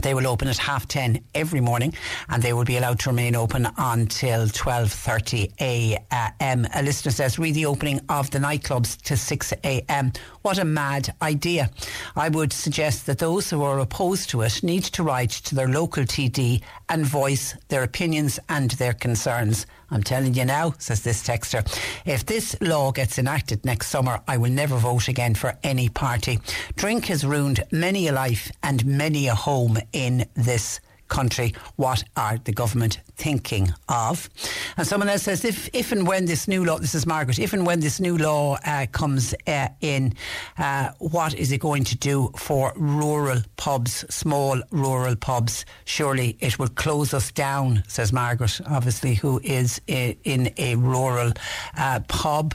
they 0.02 0.14
will 0.14 0.26
open 0.26 0.48
at 0.48 0.58
half 0.58 0.86
10 0.88 1.20
every 1.34 1.60
morning 1.60 1.94
and 2.28 2.42
they 2.42 2.52
will 2.52 2.64
be 2.64 2.76
allowed 2.76 2.98
to 3.00 3.10
remain 3.10 3.34
open 3.36 3.66
until 3.76 4.46
12.30 4.46 5.52
a.m. 5.60 6.66
A 6.74 6.82
listener 6.82 7.12
says, 7.12 7.38
read 7.38 7.54
the 7.54 7.66
opening 7.66 8.00
of 8.08 8.30
the 8.30 8.38
nightclubs 8.38 9.00
to 9.02 9.16
6 9.16 9.52
a.m. 9.64 10.12
What 10.42 10.58
a 10.58 10.64
mad 10.64 11.14
idea. 11.22 11.70
I 12.16 12.28
would 12.28 12.52
suggest 12.52 13.06
that 13.06 13.18
those 13.18 13.50
who 13.50 13.62
are 13.62 13.78
opposed 13.78 14.30
to 14.30 14.42
it 14.42 14.62
need 14.62 14.84
to 14.84 15.02
write 15.02 15.30
to 15.30 15.54
their 15.54 15.68
local 15.68 16.04
TD 16.04 16.62
and 16.88 17.06
voice 17.06 17.54
their 17.68 17.82
opinions 17.82 18.38
and 18.48 18.70
their 18.72 18.92
concerns. 18.92 19.66
I'm 19.90 20.02
telling 20.02 20.34
you 20.34 20.44
now, 20.44 20.74
says 20.78 21.02
this 21.02 21.22
texter, 21.22 21.64
if 22.04 22.26
this 22.26 22.56
law 22.60 22.90
gets 22.90 23.18
enacted 23.18 23.64
next 23.64 23.88
summer, 23.88 24.20
I 24.26 24.38
will 24.38 24.50
never 24.50 24.76
vote 24.76 25.08
again 25.08 25.34
for 25.34 25.56
any 25.62 25.88
party. 25.88 26.40
Drink 26.74 27.06
has 27.06 27.24
ruined 27.24 27.64
many 27.70 28.08
a 28.08 28.12
life 28.12 28.50
and 28.62 28.84
many 28.84 29.28
a 29.28 29.34
home 29.34 29.78
in 29.92 30.26
this 30.34 30.80
country. 31.08 31.54
What 31.76 32.04
are 32.16 32.38
the 32.38 32.52
government 32.52 33.00
thinking 33.16 33.72
of? 33.88 34.28
And 34.76 34.86
someone 34.86 35.08
else 35.08 35.22
says, 35.22 35.44
if, 35.44 35.68
if 35.72 35.92
and 35.92 36.06
when 36.06 36.26
this 36.26 36.48
new 36.48 36.64
law, 36.64 36.78
this 36.78 36.94
is 36.94 37.06
Margaret, 37.06 37.38
if 37.38 37.52
and 37.52 37.66
when 37.66 37.80
this 37.80 38.00
new 38.00 38.16
law 38.16 38.56
uh, 38.64 38.86
comes 38.92 39.34
uh, 39.46 39.68
in, 39.80 40.14
uh, 40.58 40.90
what 40.98 41.34
is 41.34 41.52
it 41.52 41.58
going 41.58 41.84
to 41.84 41.96
do 41.96 42.30
for 42.36 42.72
rural 42.76 43.40
pubs, 43.56 44.04
small 44.14 44.60
rural 44.70 45.16
pubs? 45.16 45.64
Surely 45.84 46.36
it 46.40 46.58
will 46.58 46.68
close 46.68 47.14
us 47.14 47.30
down, 47.32 47.82
says 47.88 48.12
Margaret, 48.12 48.60
obviously, 48.66 49.14
who 49.14 49.40
is 49.42 49.80
a, 49.88 50.16
in 50.24 50.52
a 50.58 50.76
rural 50.76 51.32
uh, 51.76 52.00
pub. 52.08 52.54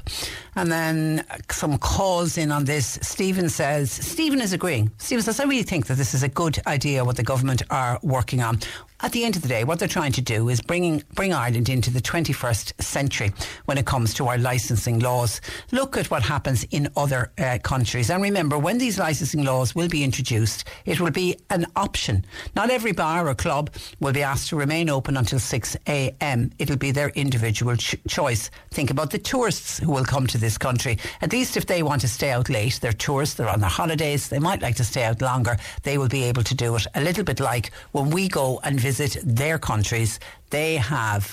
And 0.55 0.71
then 0.71 1.25
some 1.49 1.77
calls 1.77 2.37
in 2.37 2.51
on 2.51 2.65
this. 2.65 2.99
Stephen 3.01 3.49
says, 3.49 3.91
Stephen 3.91 4.41
is 4.41 4.53
agreeing. 4.53 4.91
Stephen 4.97 5.23
says, 5.23 5.39
I 5.39 5.45
really 5.45 5.63
think 5.63 5.87
that 5.87 5.97
this 5.97 6.13
is 6.13 6.23
a 6.23 6.29
good 6.29 6.59
idea 6.67 7.05
what 7.05 7.15
the 7.15 7.23
government 7.23 7.61
are 7.69 7.99
working 8.03 8.41
on 8.41 8.59
at 9.01 9.13
the 9.13 9.23
end 9.23 9.37
of 9.37 9.41
the 9.41 9.47
day, 9.47 9.63
what 9.63 9.79
they're 9.79 9.87
trying 9.87 10.11
to 10.11 10.21
do 10.21 10.49
is 10.49 10.61
bringing 10.61 11.03
bring 11.13 11.33
Ireland 11.33 11.69
into 11.69 11.89
the 11.89 12.01
21st 12.01 12.81
century 12.81 13.31
when 13.65 13.77
it 13.77 13.85
comes 13.85 14.13
to 14.15 14.27
our 14.27 14.37
licensing 14.37 14.99
laws. 14.99 15.39
Look 15.71 15.95
at 15.95 16.11
what 16.11 16.21
happens 16.23 16.65
in 16.71 16.89
other 16.97 17.31
uh, 17.37 17.59
countries, 17.63 18.09
and 18.09 18.21
remember, 18.21 18.57
when 18.57 18.77
these 18.77 18.99
licensing 18.99 19.43
laws 19.43 19.73
will 19.73 19.87
be 19.87 20.03
introduced, 20.03 20.65
it 20.85 20.99
will 20.99 21.11
be 21.11 21.37
an 21.49 21.65
option. 21.77 22.25
Not 22.55 22.69
every 22.69 22.91
bar 22.91 23.29
or 23.29 23.35
club 23.35 23.69
will 24.01 24.11
be 24.11 24.21
asked 24.21 24.49
to 24.49 24.57
remain 24.57 24.89
open 24.89 25.15
until 25.15 25.39
6 25.39 25.77
a.m. 25.87 26.51
It'll 26.59 26.77
be 26.77 26.91
their 26.91 27.09
individual 27.09 27.77
ch- 27.77 27.95
choice. 28.07 28.51
Think 28.71 28.91
about 28.91 29.11
the 29.11 29.17
tourists 29.17 29.79
who 29.79 29.91
will 29.91 30.03
come 30.03 30.27
to 30.27 30.37
this 30.37 30.57
country. 30.57 30.97
At 31.21 31.31
least 31.31 31.55
if 31.55 31.67
they 31.67 31.83
want 31.83 32.01
to 32.01 32.09
stay 32.09 32.31
out 32.31 32.49
late, 32.49 32.79
they're 32.81 32.91
tourists, 32.91 33.35
they're 33.35 33.49
on 33.49 33.61
their 33.61 33.69
holidays, 33.69 34.27
they 34.27 34.39
might 34.39 34.61
like 34.61 34.75
to 34.75 34.83
stay 34.83 35.03
out 35.03 35.21
longer. 35.21 35.55
They 35.83 35.97
will 35.97 36.09
be 36.09 36.23
able 36.23 36.43
to 36.43 36.55
do 36.55 36.75
it. 36.75 36.85
A 36.95 37.01
little 37.01 37.23
bit 37.23 37.39
like 37.39 37.71
when 37.93 38.09
we 38.09 38.27
go 38.27 38.59
and 38.63 38.79
visit 38.79 38.88
visit 38.89 39.13
their 39.23 39.57
countries, 39.59 40.19
they 40.49 40.71
have 40.77 41.23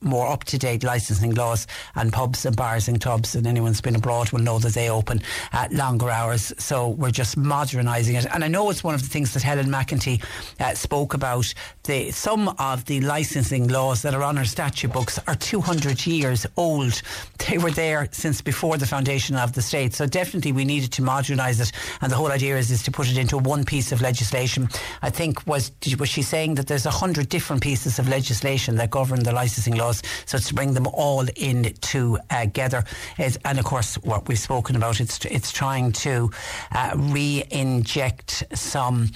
more 0.00 0.28
up 0.28 0.44
to 0.44 0.58
date 0.58 0.82
licensing 0.82 1.34
laws 1.34 1.66
and 1.94 2.12
pubs 2.12 2.46
and 2.46 2.56
bars 2.56 2.88
and 2.88 3.00
clubs 3.00 3.34
and 3.34 3.46
anyone 3.46 3.70
who's 3.70 3.80
been 3.80 3.96
abroad 3.96 4.30
will 4.32 4.40
know 4.40 4.58
that 4.58 4.74
they 4.74 4.88
open 4.88 5.22
at 5.52 5.72
longer 5.72 6.10
hours. 6.10 6.52
So 6.58 6.88
we're 6.88 7.10
just 7.10 7.36
modernising 7.36 8.16
it. 8.16 8.26
And 8.32 8.44
I 8.44 8.48
know 8.48 8.70
it's 8.70 8.84
one 8.84 8.94
of 8.94 9.02
the 9.02 9.08
things 9.08 9.34
that 9.34 9.42
Helen 9.42 9.66
McEntee 9.66 10.22
uh, 10.60 10.74
spoke 10.74 11.14
about. 11.14 11.52
The 11.84 12.10
some 12.10 12.48
of 12.58 12.84
the 12.86 13.00
licensing 13.00 13.68
laws 13.68 14.02
that 14.02 14.14
are 14.14 14.22
on 14.22 14.38
our 14.38 14.44
statute 14.44 14.92
books 14.92 15.18
are 15.26 15.34
200 15.34 16.06
years 16.06 16.46
old. 16.56 17.02
They 17.48 17.58
were 17.58 17.70
there 17.70 18.08
since 18.12 18.40
before 18.40 18.76
the 18.76 18.86
foundation 18.86 19.36
of 19.36 19.52
the 19.54 19.62
state. 19.62 19.94
So 19.94 20.06
definitely 20.06 20.52
we 20.52 20.64
needed 20.64 20.92
to 20.92 21.02
modernise 21.02 21.60
it. 21.60 21.72
And 22.00 22.12
the 22.12 22.16
whole 22.16 22.30
idea 22.30 22.56
is, 22.56 22.70
is 22.70 22.82
to 22.84 22.90
put 22.90 23.10
it 23.10 23.18
into 23.18 23.38
one 23.38 23.64
piece 23.64 23.92
of 23.92 24.00
legislation. 24.00 24.68
I 25.02 25.10
think 25.10 25.46
was 25.46 25.72
was 25.98 26.08
she 26.08 26.22
saying 26.22 26.54
that 26.54 26.66
there's 26.66 26.86
a 26.86 26.90
hundred 26.90 27.28
different 27.28 27.62
pieces 27.62 27.98
of 27.98 28.08
legislation 28.08 28.76
that 28.76 28.90
govern 28.90 29.22
the 29.22 29.32
licensing 29.32 29.74
laws 29.74 29.89
So 30.26 30.38
to 30.38 30.54
bring 30.54 30.74
them 30.74 30.86
all 30.86 31.26
in 31.36 31.74
together, 31.80 32.84
and 33.18 33.58
of 33.58 33.64
course 33.64 33.94
what 33.96 34.28
we've 34.28 34.38
spoken 34.38 34.76
about, 34.76 35.00
it's 35.00 35.24
it's 35.26 35.52
trying 35.52 35.92
to 35.92 36.30
uh, 36.72 36.92
re-inject 36.96 38.44
some 38.54 39.10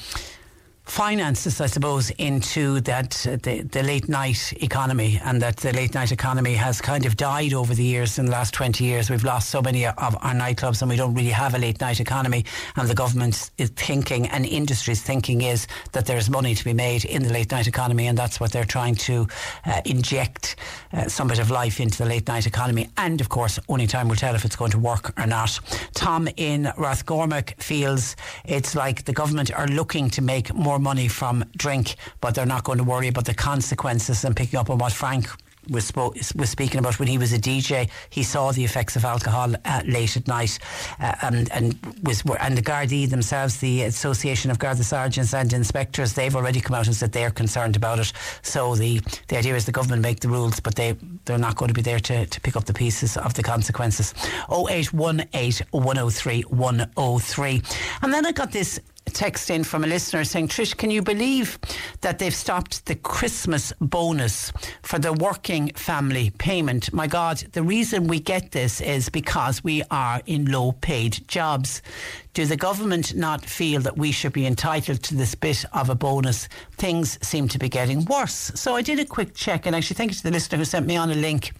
finances, 0.85 1.61
I 1.61 1.67
suppose, 1.67 2.11
into 2.11 2.81
that 2.83 3.27
uh, 3.27 3.37
the, 3.43 3.63
the 3.63 3.83
late 3.83 4.09
night 4.09 4.53
economy, 4.63 5.21
and 5.25 5.41
that 5.43 5.57
the 5.57 5.73
late 5.73 5.95
night 5.95 6.13
economy 6.13 6.55
has 6.55 6.81
kind 6.81 7.07
of 7.07 7.17
died 7.17 7.55
over 7.55 7.75
the 7.75 7.85
years. 7.85 8.19
In 8.19 8.27
the 8.27 8.33
last 8.33 8.55
twenty 8.55 8.85
years, 8.85 9.11
we've 9.11 9.25
lost 9.25 9.49
so 9.49 9.63
many 9.63 9.87
of 9.87 9.97
our 9.97 10.35
nightclubs, 10.35 10.83
and 10.83 10.91
we 10.91 10.97
don't 10.97 11.15
really 11.15 11.31
have 11.31 11.55
a 11.55 11.59
late 11.59 11.81
night 11.81 12.01
economy. 12.01 12.45
And 12.77 12.89
the 12.89 12.95
government 12.95 13.51
is 13.59 13.71
thinking, 13.71 14.29
and 14.29 14.45
industry's 14.45 15.03
thinking, 15.03 15.43
is 15.43 15.67
that 15.93 16.07
there's 16.07 16.29
money 16.29 16.55
to 16.55 16.65
be 16.65 16.75
made 16.75 17.05
in 17.05 17.23
the 17.23 17.33
late 17.33 17.51
night 17.51 17.67
economy, 17.67 18.07
and 18.07 18.17
that's 18.19 18.39
what 18.39 18.53
they're 18.53 18.65
trying 18.65 18.95
to 18.97 19.27
uh, 19.65 19.81
inject 19.85 20.57
uh, 20.93 21.09
some 21.09 21.29
bit 21.29 21.39
of 21.39 21.51
life 21.51 21.81
into 21.81 21.99
the 21.99 22.09
late 22.09 22.29
night 22.29 22.47
economy. 22.47 22.89
And 22.97 23.21
of 23.21 23.29
course, 23.29 23.59
only 23.69 23.87
time 23.87 24.09
will 24.09 24.17
tell 24.17 24.35
if 24.35 24.45
it's 24.45 24.57
going 24.57 24.71
to 24.73 24.79
work 24.79 25.19
or 25.19 25.27
not. 25.27 25.59
Tom 25.95 26.29
in 26.37 26.65
Rathgormack 26.77 27.61
feels 27.61 28.17
it's 28.45 28.75
like 28.75 29.05
the 29.05 29.13
government 29.13 29.51
are 29.53 29.67
looking 29.67 30.11
to 30.11 30.23
make 30.23 30.53
more 30.55 30.74
more 30.75 30.81
money 30.81 31.07
from 31.07 31.45
drink, 31.57 31.95
but 32.21 32.35
they're 32.35 32.47
not 32.47 32.65
going 32.65 32.79
to 32.79 32.85
worry 32.85 33.07
about 33.07 33.27
the 33.27 33.35
consequences. 33.35 34.25
And 34.25 34.35
picking 34.35 34.59
up 34.59 34.71
on 34.71 34.79
what 34.79 34.93
Frank 34.93 35.29
was, 35.71 35.93
was 35.95 36.51
speaking 36.51 36.79
about 36.79 36.99
when 36.99 37.09
he 37.09 37.17
was 37.17 37.33
a 37.33 37.39
DJ. 37.39 37.89
He 38.11 38.23
saw 38.23 38.51
the 38.53 38.65
effects 38.65 38.97
of 38.97 39.05
alcohol 39.05 39.55
uh, 39.65 39.83
late 39.87 40.17
at 40.17 40.27
night, 40.29 40.59
uh, 41.01 41.15
and 41.23 41.51
and 41.53 41.79
was 42.03 42.23
and 42.41 42.59
the 42.59 42.63
Gardaí 42.63 43.09
themselves, 43.09 43.59
the 43.59 43.83
Association 43.83 44.51
of 44.51 44.59
Garda 44.59 44.85
Sergeants 44.85 45.33
and 45.33 45.53
Inspectors, 45.53 46.13
they've 46.15 46.35
already 46.35 46.61
come 46.61 46.75
out 46.75 46.87
and 46.87 46.97
said 46.97 47.13
they're 47.13 47.31
concerned 47.31 47.77
about 47.77 47.99
it. 47.99 48.13
So 48.43 48.75
the 48.75 49.01
the 49.29 49.39
idea 49.39 49.55
is 49.55 49.65
the 49.65 49.73
government 49.73 50.03
make 50.03 50.21
the 50.21 50.29
rules, 50.29 50.61
but 50.61 50.75
they 50.75 50.97
they're 51.25 51.39
not 51.39 51.57
going 51.57 51.69
to 51.69 51.75
be 51.75 51.83
there 51.83 52.01
to, 52.01 52.27
to 52.27 52.41
pick 52.41 52.57
up 52.57 52.65
the 52.65 52.75
pieces 52.75 53.17
of 53.17 53.35
the 53.35 53.43
consequences. 53.43 54.13
0818 54.51 55.67
103 55.71 56.43
103. 56.43 57.63
And 58.03 58.13
then 58.13 58.27
I 58.27 58.33
got 58.33 58.53
this 58.53 58.81
text 59.11 59.51
in 59.51 59.65
from 59.65 59.85
a 59.85 59.87
listener 59.87 60.25
saying, 60.25 60.49
Trish, 60.49 60.77
can 60.77 60.91
you 60.91 61.03
believe 61.03 61.59
that 62.01 62.19
they've 62.19 62.35
stopped 62.35 62.87
the 62.87 62.95
Christmas 62.95 63.73
bonus 63.81 64.53
for 64.83 64.99
the 64.99 65.13
working 65.13 65.69
family 65.75 66.31
payment? 66.31 66.93
My 66.93 67.07
God, 67.07 67.39
the 67.53 67.63
reason 67.63 68.07
we 68.07 68.21
get 68.21 68.53
this 68.53 68.81
is 68.81 69.09
because 69.09 69.63
we 69.63 69.83
are 69.91 70.21
in 70.27 70.51
low 70.51 70.73
paid 70.73 71.27
jobs. 71.29 71.83
Do 72.35 72.47
the 72.47 72.57
government 72.57 73.15
not 73.15 73.45
feel 73.45 73.81
that 73.83 73.97
we 73.97 74.11
should 74.11 74.33
be 74.33 74.47
entitled 74.47 75.03
to 75.05 75.15
this 75.15 75.35
bit 75.35 75.65
of 75.73 75.89
a 75.89 75.95
bonus? 75.95 76.49
Things 76.73 77.19
seem 77.27 77.49
to 77.49 77.59
be 77.59 77.69
getting 77.69 78.05
worse. 78.07 78.51
So 78.55 78.75
I 78.75 78.83
did 78.83 78.99
a 78.99 79.05
quick 79.05 79.35
check, 79.35 79.67
and 79.67 79.77
actually, 79.77 79.95
thank 79.95 80.11
you 80.11 80.17
to 80.17 80.23
the 80.25 80.31
listener 80.33 80.59
who 80.59 80.65
sent 80.65 80.87
me 80.87 80.97
on 80.97 81.11
a 81.11 81.15
link 81.15 81.53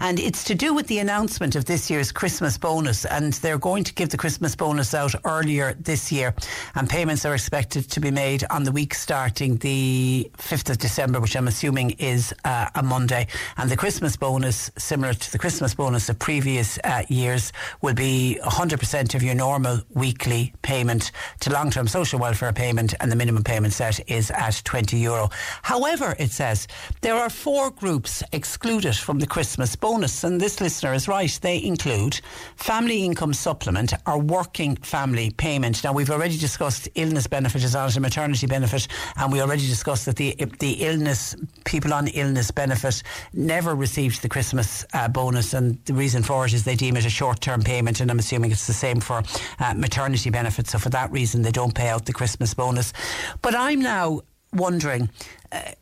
and 0.00 0.18
it's 0.18 0.44
to 0.44 0.54
do 0.54 0.74
with 0.74 0.86
the 0.86 0.98
announcement 0.98 1.54
of 1.54 1.64
this 1.66 1.90
year's 1.90 2.10
Christmas 2.12 2.58
bonus. 2.58 3.04
And 3.04 3.32
they're 3.34 3.58
going 3.58 3.84
to 3.84 3.94
give 3.94 4.08
the 4.08 4.16
Christmas 4.16 4.56
bonus 4.56 4.94
out 4.94 5.14
earlier 5.24 5.74
this 5.74 6.10
year. 6.10 6.34
And 6.74 6.88
payments 6.88 7.24
are 7.24 7.34
expected 7.34 7.90
to 7.90 8.00
be 8.00 8.10
made 8.10 8.44
on 8.50 8.64
the 8.64 8.72
week 8.72 8.94
starting 8.94 9.56
the 9.58 10.30
5th 10.38 10.70
of 10.70 10.78
December, 10.78 11.20
which 11.20 11.36
I'm 11.36 11.48
assuming 11.48 11.90
is 11.92 12.34
uh, 12.44 12.68
a 12.74 12.82
Monday. 12.82 13.26
And 13.56 13.70
the 13.70 13.76
Christmas 13.76 14.16
bonus, 14.16 14.70
similar 14.76 15.14
to 15.14 15.32
the 15.32 15.38
Christmas 15.38 15.74
bonus 15.74 16.08
of 16.08 16.18
previous 16.18 16.78
uh, 16.84 17.02
years, 17.08 17.52
will 17.80 17.94
be 17.94 18.38
100% 18.44 19.14
of 19.14 19.22
your 19.22 19.34
normal 19.34 19.80
weekly 19.90 20.52
payment 20.62 21.12
to 21.40 21.52
long 21.52 21.70
term 21.70 21.86
social 21.86 22.18
welfare 22.18 22.52
payment. 22.52 22.94
And 23.00 23.12
the 23.12 23.16
minimum 23.16 23.44
payment 23.44 23.72
set 23.72 24.00
is 24.10 24.30
at 24.30 24.62
20 24.64 24.96
euro. 24.98 25.30
However, 25.62 26.16
it 26.18 26.30
says 26.30 26.66
there 27.02 27.14
are 27.14 27.30
four 27.30 27.70
groups 27.70 28.22
excluded 28.32 28.96
from 28.96 29.18
the 29.18 29.26
Christmas 29.26 29.51
Christmas 29.52 29.76
bonus. 29.76 30.24
And 30.24 30.40
this 30.40 30.62
listener 30.62 30.94
is 30.94 31.06
right. 31.06 31.38
They 31.42 31.62
include 31.62 32.22
family 32.56 33.04
income 33.04 33.34
supplement 33.34 33.92
or 34.06 34.18
working 34.18 34.76
family 34.76 35.28
payment. 35.28 35.84
Now, 35.84 35.92
we've 35.92 36.08
already 36.08 36.38
discussed 36.38 36.88
illness 36.94 37.26
benefit 37.26 37.62
as 37.62 37.74
well 37.74 37.84
as 37.84 37.94
a 37.98 38.00
maternity 38.00 38.46
benefit. 38.46 38.88
And 39.18 39.30
we 39.30 39.42
already 39.42 39.66
discussed 39.66 40.06
that 40.06 40.16
the, 40.16 40.34
the 40.58 40.72
illness, 40.80 41.36
people 41.66 41.92
on 41.92 42.08
illness 42.08 42.50
benefit 42.50 43.02
never 43.34 43.74
received 43.74 44.22
the 44.22 44.28
Christmas 44.30 44.86
uh, 44.94 45.08
bonus. 45.08 45.52
And 45.52 45.78
the 45.84 45.92
reason 45.92 46.22
for 46.22 46.46
it 46.46 46.54
is 46.54 46.64
they 46.64 46.74
deem 46.74 46.96
it 46.96 47.04
a 47.04 47.10
short 47.10 47.42
term 47.42 47.60
payment. 47.60 48.00
And 48.00 48.10
I'm 48.10 48.20
assuming 48.20 48.52
it's 48.52 48.66
the 48.66 48.72
same 48.72 49.00
for 49.00 49.22
uh, 49.58 49.74
maternity 49.74 50.30
benefit. 50.30 50.66
So 50.66 50.78
for 50.78 50.88
that 50.88 51.12
reason, 51.12 51.42
they 51.42 51.52
don't 51.52 51.74
pay 51.74 51.90
out 51.90 52.06
the 52.06 52.14
Christmas 52.14 52.54
bonus. 52.54 52.94
But 53.42 53.54
I'm 53.54 53.82
now 53.82 54.22
wondering, 54.54 55.10
uh, 55.52 55.72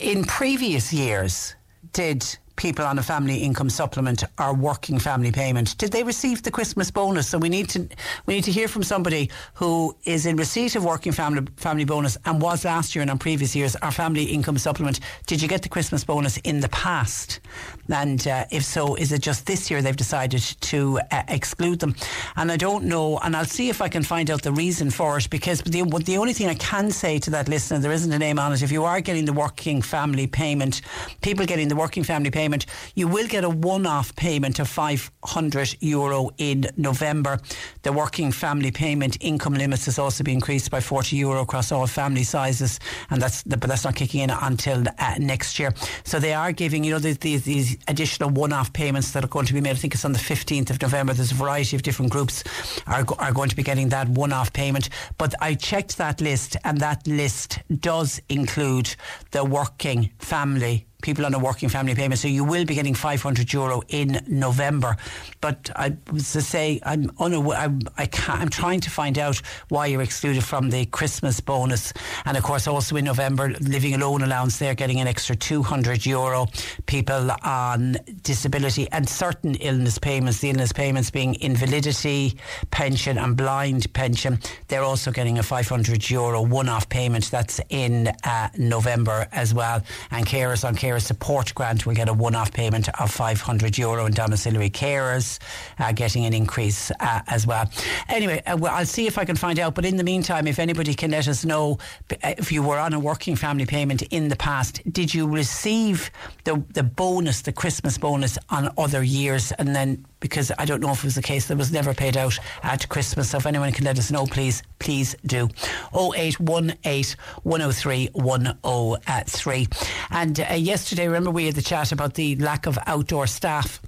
in 0.00 0.24
previous 0.24 0.92
years, 0.92 1.54
did 1.92 2.38
people 2.56 2.84
on 2.84 2.98
a 2.98 3.02
family 3.02 3.38
income 3.38 3.68
supplement 3.68 4.24
or 4.38 4.54
working 4.54 4.98
family 4.98 5.32
payment, 5.32 5.76
did 5.78 5.92
they 5.92 6.02
receive 6.02 6.42
the 6.42 6.50
Christmas 6.50 6.90
bonus? 6.90 7.28
So 7.28 7.38
we 7.38 7.48
need 7.48 7.68
to 7.70 7.88
we 8.26 8.34
need 8.34 8.44
to 8.44 8.52
hear 8.52 8.68
from 8.68 8.82
somebody 8.82 9.30
who 9.54 9.96
is 10.04 10.26
in 10.26 10.36
receipt 10.36 10.76
of 10.76 10.84
working 10.84 11.12
family 11.12 11.46
family 11.56 11.84
bonus 11.84 12.16
and 12.24 12.40
was 12.40 12.64
last 12.64 12.94
year 12.94 13.02
and 13.02 13.10
on 13.10 13.18
previous 13.18 13.56
years 13.56 13.76
our 13.76 13.90
family 13.90 14.24
income 14.24 14.58
supplement. 14.58 15.00
Did 15.26 15.42
you 15.42 15.48
get 15.48 15.62
the 15.62 15.68
Christmas 15.68 16.04
bonus 16.04 16.36
in 16.38 16.60
the 16.60 16.68
past? 16.68 17.40
And 17.88 18.26
uh, 18.26 18.44
if 18.50 18.64
so, 18.64 18.94
is 18.94 19.12
it 19.12 19.20
just 19.20 19.46
this 19.46 19.70
year 19.70 19.82
they've 19.82 19.96
decided 19.96 20.42
to 20.42 21.00
uh, 21.10 21.22
exclude 21.28 21.80
them? 21.80 21.94
And 22.36 22.50
I 22.52 22.56
don't 22.56 22.84
know, 22.84 23.18
and 23.18 23.36
I'll 23.36 23.44
see 23.44 23.68
if 23.68 23.82
I 23.82 23.88
can 23.88 24.02
find 24.02 24.30
out 24.30 24.42
the 24.42 24.52
reason 24.52 24.90
for 24.90 25.18
it 25.18 25.28
because 25.28 25.60
the 25.62 25.82
the 26.04 26.18
only 26.18 26.32
thing 26.32 26.48
I 26.48 26.54
can 26.54 26.90
say 26.90 27.18
to 27.20 27.30
that 27.30 27.48
listener, 27.48 27.78
there 27.80 27.92
isn't 27.92 28.12
a 28.12 28.18
name 28.18 28.38
on 28.38 28.52
it. 28.52 28.62
If 28.62 28.72
you 28.72 28.84
are 28.84 29.00
getting 29.00 29.24
the 29.24 29.32
working 29.32 29.82
family 29.82 30.26
payment, 30.26 30.82
people 31.20 31.44
getting 31.46 31.68
the 31.68 31.76
working 31.76 32.04
family 32.04 32.30
payment 32.30 32.43
payment. 32.44 32.66
You 32.94 33.08
will 33.08 33.26
get 33.26 33.42
a 33.42 33.48
one 33.48 33.86
off 33.86 34.14
payment 34.16 34.58
of 34.58 34.68
500 34.68 35.76
euro 35.80 36.30
in 36.36 36.66
November. 36.76 37.38
The 37.82 37.92
working 37.92 38.32
family 38.32 38.70
payment 38.70 39.16
income 39.20 39.54
limits 39.54 39.86
has 39.86 39.98
also 39.98 40.22
been 40.22 40.34
increased 40.34 40.70
by 40.70 40.80
40 40.80 41.16
euro 41.16 41.40
across 41.40 41.72
all 41.72 41.86
family 41.86 42.22
sizes, 42.24 42.80
and 43.08 43.22
that's 43.22 43.42
but 43.44 43.62
that's 43.62 43.84
not 43.84 43.94
kicking 43.94 44.20
in 44.20 44.30
until 44.30 44.84
uh, 44.98 45.14
next 45.18 45.58
year. 45.58 45.72
So 46.04 46.18
they 46.18 46.34
are 46.34 46.52
giving, 46.52 46.84
you 46.84 46.92
know, 46.92 46.98
these, 46.98 47.18
these, 47.18 47.44
these 47.44 47.78
additional 47.88 48.28
one 48.28 48.52
off 48.52 48.72
payments 48.74 49.12
that 49.12 49.24
are 49.24 49.28
going 49.28 49.46
to 49.46 49.54
be 49.54 49.62
made. 49.62 49.70
I 49.70 49.74
think 49.74 49.94
it's 49.94 50.04
on 50.04 50.12
the 50.12 50.18
15th 50.18 50.68
of 50.68 50.82
November. 50.82 51.14
There's 51.14 51.32
a 51.32 51.36
variety 51.46 51.76
of 51.76 51.82
different 51.82 52.12
groups 52.12 52.44
are, 52.86 53.04
are 53.18 53.32
going 53.32 53.48
to 53.48 53.56
be 53.56 53.62
getting 53.62 53.88
that 53.88 54.08
one 54.08 54.32
off 54.34 54.52
payment. 54.52 54.90
But 55.16 55.34
I 55.40 55.54
checked 55.54 55.96
that 55.96 56.20
list, 56.20 56.58
and 56.64 56.78
that 56.78 57.06
list 57.06 57.60
does 57.80 58.20
include 58.28 58.96
the 59.30 59.44
working 59.44 60.10
family 60.18 60.86
people 61.04 61.26
on 61.26 61.34
a 61.34 61.38
working 61.38 61.68
family 61.68 61.94
payment. 61.94 62.18
So 62.18 62.28
you 62.28 62.44
will 62.44 62.64
be 62.64 62.74
getting 62.74 62.94
500 62.94 63.52
euro 63.52 63.82
in 63.88 64.24
November. 64.26 64.96
But 65.42 65.70
I 65.76 65.96
was 66.10 66.32
to 66.32 66.40
say, 66.40 66.80
I'm 66.82 67.10
unaware, 67.20 67.58
I'm, 67.58 67.80
I 67.98 68.06
can't, 68.06 68.40
I'm 68.40 68.48
trying 68.48 68.80
to 68.80 68.90
find 68.90 69.18
out 69.18 69.36
why 69.68 69.86
you're 69.86 70.00
excluded 70.00 70.42
from 70.42 70.70
the 70.70 70.86
Christmas 70.86 71.40
bonus. 71.40 71.92
And 72.24 72.38
of 72.38 72.42
course, 72.42 72.66
also 72.66 72.96
in 72.96 73.04
November, 73.04 73.50
living 73.60 73.94
alone 73.94 74.22
allowance, 74.22 74.58
they're 74.58 74.74
getting 74.74 74.98
an 74.98 75.06
extra 75.06 75.36
200 75.36 76.06
euro. 76.06 76.46
People 76.86 77.30
on 77.42 77.98
disability 78.22 78.88
and 78.90 79.06
certain 79.06 79.56
illness 79.56 79.98
payments, 79.98 80.40
the 80.40 80.48
illness 80.48 80.72
payments 80.72 81.10
being 81.10 81.34
invalidity 81.34 82.38
pension 82.70 83.18
and 83.18 83.36
blind 83.36 83.92
pension, 83.92 84.38
they're 84.68 84.82
also 84.82 85.12
getting 85.12 85.38
a 85.38 85.42
500 85.42 86.08
euro 86.08 86.40
one 86.40 86.70
off 86.70 86.88
payment. 86.88 87.30
That's 87.30 87.60
in 87.68 88.08
uh, 88.24 88.48
November 88.56 89.28
as 89.32 89.52
well. 89.52 89.82
And 90.10 90.24
carers 90.24 90.66
on 90.66 90.74
care 90.74 90.93
Carer 90.94 91.00
Support 91.00 91.54
Grant 91.56 91.86
will 91.86 91.94
get 91.94 92.08
a 92.08 92.12
one 92.12 92.36
off 92.36 92.52
payment 92.52 92.88
of 93.00 93.10
500 93.10 93.76
euro 93.76 94.06
and 94.06 94.14
domiciliary 94.14 94.70
carers 94.70 95.40
uh, 95.80 95.90
getting 95.90 96.24
an 96.24 96.32
increase 96.32 96.92
uh, 97.00 97.20
as 97.26 97.48
well. 97.48 97.68
Anyway, 98.08 98.40
uh, 98.46 98.56
well, 98.56 98.72
I'll 98.72 98.86
see 98.86 99.08
if 99.08 99.18
I 99.18 99.24
can 99.24 99.34
find 99.34 99.58
out. 99.58 99.74
But 99.74 99.84
in 99.84 99.96
the 99.96 100.04
meantime, 100.04 100.46
if 100.46 100.60
anybody 100.60 100.94
can 100.94 101.10
let 101.10 101.26
us 101.26 101.44
know 101.44 101.78
uh, 102.12 102.34
if 102.38 102.52
you 102.52 102.62
were 102.62 102.78
on 102.78 102.92
a 102.92 103.00
working 103.00 103.34
family 103.34 103.66
payment 103.66 104.02
in 104.02 104.28
the 104.28 104.36
past, 104.36 104.82
did 104.92 105.12
you 105.12 105.26
receive 105.26 106.12
the, 106.44 106.62
the 106.74 106.84
bonus, 106.84 107.42
the 107.42 107.52
Christmas 107.52 107.98
bonus 107.98 108.38
on 108.50 108.72
other 108.78 109.02
years? 109.02 109.50
And 109.50 109.74
then 109.74 110.06
because 110.24 110.50
I 110.58 110.64
don't 110.64 110.80
know 110.80 110.90
if 110.90 111.00
it 111.00 111.04
was 111.04 111.16
the 111.16 111.20
case 111.20 111.48
that 111.48 111.58
was 111.58 111.70
never 111.70 111.92
paid 111.92 112.16
out 112.16 112.38
at 112.62 112.88
Christmas. 112.88 113.28
So 113.28 113.36
if 113.36 113.44
anyone 113.44 113.72
can 113.72 113.84
let 113.84 113.98
us 113.98 114.10
know, 114.10 114.24
please, 114.24 114.62
please 114.78 115.14
do. 115.26 115.50
0818 115.94 117.14
103 117.42 118.08
103. 118.14 119.68
And 120.12 120.40
uh, 120.40 120.54
yesterday, 120.54 121.08
remember 121.08 121.30
we 121.30 121.44
had 121.44 121.56
the 121.56 121.60
chat 121.60 121.92
about 121.92 122.14
the 122.14 122.36
lack 122.36 122.64
of 122.64 122.78
outdoor 122.86 123.26
staff 123.26 123.82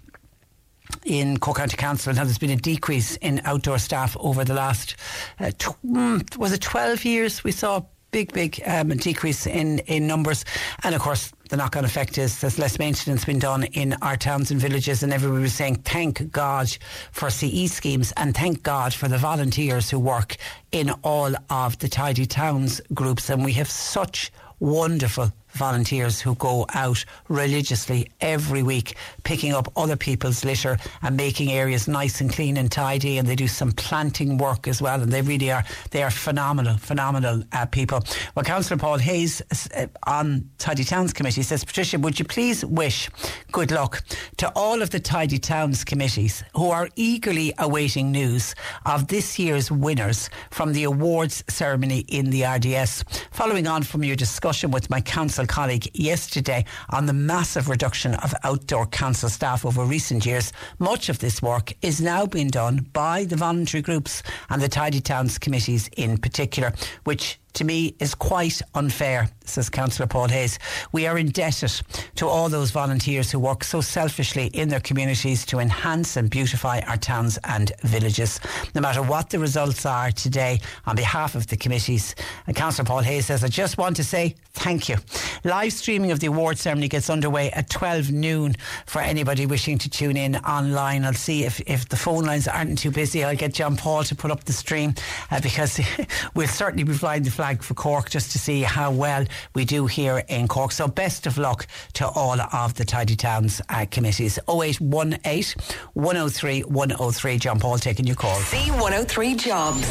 in 1.07 1.39
Cork 1.39 1.57
County 1.57 1.78
Council 1.78 2.11
and 2.11 2.18
how 2.18 2.24
there's 2.24 2.37
been 2.37 2.51
a 2.51 2.57
decrease 2.57 3.16
in 3.16 3.41
outdoor 3.45 3.78
staff 3.78 4.14
over 4.20 4.45
the 4.45 4.53
last, 4.53 4.95
uh, 5.41 5.53
tw- 5.53 5.82
mm, 5.87 6.37
was 6.37 6.53
it 6.53 6.61
12 6.61 7.07
years? 7.07 7.45
We 7.45 7.51
saw 7.51 7.80
big, 8.16 8.32
big 8.32 8.62
um, 8.64 8.88
decrease 8.88 9.46
in, 9.46 9.78
in 9.80 10.06
numbers. 10.06 10.42
And 10.84 10.94
of 10.94 11.02
course, 11.02 11.34
the 11.50 11.56
knock 11.58 11.76
on 11.76 11.84
effect 11.84 12.16
is 12.16 12.40
there's 12.40 12.58
less 12.58 12.78
maintenance 12.78 13.26
being 13.26 13.38
done 13.38 13.64
in 13.64 13.92
our 14.00 14.16
towns 14.16 14.50
and 14.50 14.58
villages, 14.58 15.02
and 15.02 15.12
everybody 15.12 15.42
was 15.42 15.52
saying, 15.52 15.82
thank 15.84 16.32
God 16.32 16.74
for 17.12 17.28
CE 17.28 17.70
schemes 17.70 18.14
and 18.16 18.34
thank 18.34 18.62
God 18.62 18.94
for 18.94 19.06
the 19.06 19.18
volunteers 19.18 19.90
who 19.90 19.98
work 19.98 20.36
in 20.72 20.88
all 21.04 21.34
of 21.50 21.78
the 21.78 21.90
Tidy 21.90 22.24
Towns 22.24 22.80
groups. 22.94 23.28
And 23.28 23.44
we 23.44 23.52
have 23.52 23.68
such 23.68 24.32
wonderful 24.60 25.30
volunteers 25.57 26.20
who 26.20 26.34
go 26.36 26.66
out 26.74 27.04
religiously 27.28 28.11
every 28.20 28.62
week 28.62 28.96
picking 29.24 29.52
up 29.52 29.72
other 29.76 29.96
people's 29.96 30.44
litter 30.44 30.78
and 31.02 31.16
making 31.16 31.50
areas 31.50 31.88
nice 31.88 32.20
and 32.20 32.32
clean 32.32 32.57
and 32.57 32.70
tidy. 32.70 33.18
And 33.18 33.26
they 33.26 33.36
do 33.36 33.48
some 33.48 33.72
planting 33.72 34.38
work 34.38 34.68
as 34.68 34.80
well. 34.80 35.02
And 35.02 35.12
they 35.12 35.22
really 35.22 35.50
are 35.50 35.64
they 35.90 36.02
are 36.02 36.11
phenomenal 36.11 36.76
phenomenal 36.76 37.42
uh, 37.52 37.66
people. 37.66 38.02
Well 38.34 38.44
Councillor 38.44 38.78
Paul 38.78 38.98
Hayes 38.98 39.42
uh, 39.76 39.86
on 40.07 40.48
Tidy 40.59 40.84
Towns 40.84 41.12
Committee 41.12 41.42
says 41.42 41.64
Patricia 41.64 41.98
would 41.98 42.18
you 42.18 42.24
please 42.24 42.64
wish 42.64 43.09
good 43.52 43.70
luck 43.70 44.02
to 44.36 44.50
all 44.54 44.82
of 44.82 44.90
the 44.90 45.00
Tidy 45.00 45.38
Towns 45.38 45.84
committees 45.84 46.44
who 46.54 46.70
are 46.70 46.88
eagerly 46.96 47.52
awaiting 47.59 48.12
news 48.12 48.54
of 48.84 49.09
this 49.09 49.38
year's 49.38 49.70
winners 49.70 50.30
from 50.50 50.72
the 50.72 50.84
awards 50.84 51.42
ceremony 51.48 52.00
in 52.09 52.30
the 52.30 52.44
RDS 52.44 53.04
following 53.30 53.66
on 53.66 53.82
from 53.82 54.04
your 54.04 54.16
discussion 54.16 54.70
with 54.70 54.90
my 54.90 55.00
council 55.00 55.45
colleague 55.47 55.88
yesterday 55.94 56.64
on 56.90 57.07
the 57.07 57.12
massive 57.12 57.68
reduction 57.68 58.14
of 58.14 58.34
outdoor 58.44 58.86
council 58.86 59.28
staff 59.28 59.64
over 59.64 59.84
recent 59.84 60.26
years. 60.26 60.53
Much 60.78 61.09
of 61.09 61.18
this 61.18 61.40
work 61.40 61.72
is 61.82 62.01
now 62.01 62.26
being 62.26 62.49
done 62.49 62.86
by 62.92 63.24
the 63.24 63.36
voluntary 63.36 63.82
groups 63.82 64.22
and 64.51 64.61
the 64.61 64.68
Tidy 64.68 65.01
Towns 65.01 65.38
committees 65.38 65.88
in 65.97 66.18
particular, 66.18 66.72
which 67.05 67.38
to 67.57 67.64
me 67.64 67.94
is 67.98 68.14
quite 68.14 68.61
unfair, 68.74 69.28
says 69.44 69.70
Councillor 69.70 70.07
Paul 70.07 70.28
Hayes. 70.28 70.59
We 70.92 71.07
are 71.07 71.18
indebted 71.18 71.72
to 72.16 72.26
all 72.26 72.48
those 72.48 72.70
volunteers 72.70 73.30
who 73.30 73.38
work 73.38 73.64
so 73.64 73.80
selfishly 73.80 74.48
in 74.48 74.68
their 74.68 74.80
communities 74.80 75.46
to 75.46 75.59
enhance 75.59 76.16
and 76.16 76.28
beautify 76.28 76.80
our 76.80 76.98
towns 76.98 77.38
and 77.44 77.72
villages. 77.82 78.40
No 78.74 78.80
matter 78.80 79.02
what 79.02 79.30
the 79.30 79.38
results 79.38 79.86
are 79.86 80.11
today, 80.11 80.61
on 80.86 80.96
behalf 80.96 81.34
of 81.34 81.46
the 81.46 81.57
committees, 81.57 82.14
Councillor 82.54 82.86
Paul 82.86 83.00
Hayes 83.00 83.26
says, 83.26 83.42
I 83.42 83.48
just 83.48 83.78
want 83.78 83.96
to 83.96 84.04
say 84.04 84.34
thank 84.52 84.88
you. 84.88 84.96
Live 85.44 85.72
streaming 85.72 86.11
of 86.11 86.20
the 86.20 86.26
award 86.26 86.59
ceremony 86.59 86.88
gets 86.88 87.09
underway 87.09 87.50
at 87.52 87.70
12 87.70 88.11
noon 88.11 88.54
for 88.84 89.00
anybody 89.00 89.46
wishing 89.46 89.78
to 89.78 89.88
tune 89.88 90.16
in 90.16 90.36
online. 90.36 91.04
I'll 91.04 91.14
see 91.14 91.44
if, 91.44 91.61
if 91.66 91.88
the 91.88 91.96
phone 91.96 92.24
lines 92.24 92.48
aren't 92.48 92.78
too 92.78 92.90
busy. 92.90 93.24
I'll 93.24 93.36
get 93.36 93.54
John 93.54 93.76
Paul 93.76 94.04
to 94.04 94.14
put 94.14 94.30
up 94.30 94.44
the 94.44 94.52
stream 94.52 94.94
uh, 95.30 95.40
because 95.40 95.80
we'll 96.34 96.48
certainly 96.48 96.84
be 96.84 96.92
flying 96.92 97.22
the 97.22 97.30
flag 97.30 97.45
for 97.55 97.74
Cork 97.74 98.11
just 98.11 98.32
to 98.32 98.38
see 98.38 98.62
how 98.62 98.90
well 98.90 99.24
we 99.55 99.64
do 99.64 99.86
here 99.86 100.24
in 100.28 100.49
Cork. 100.49 100.72
So 100.72 100.88
best 100.88 101.26
of 101.26 101.38
luck 101.38 101.66
to 101.94 102.09
all 102.09 102.40
of 102.40 102.74
the 102.74 102.84
Tidy 102.84 103.16
Towns 103.16 103.61
uh, 103.68 103.86
committees. 103.90 104.38
0818 104.49 105.62
103 105.94 106.61
103. 106.62 107.38
John 107.38 107.61
Paul 107.61 107.78
taking 107.78 108.07
your 108.07 108.16
call. 108.16 108.36
C103 108.36 109.38
Jobs. 109.38 109.86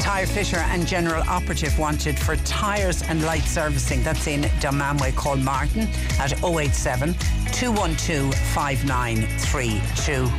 Tyre 0.00 0.26
Fisher 0.26 0.56
and 0.56 0.86
general 0.86 1.22
operative 1.28 1.78
wanted 1.78 2.18
for 2.18 2.36
tyres 2.36 3.02
and 3.02 3.22
light 3.24 3.42
servicing. 3.42 4.02
That's 4.02 4.26
in 4.26 4.42
Dunmanway. 4.60 5.14
Call 5.14 5.36
Martin 5.36 5.88
at 6.18 6.32
087 6.42 7.14
212 7.52 8.34
5932. 8.34 10.30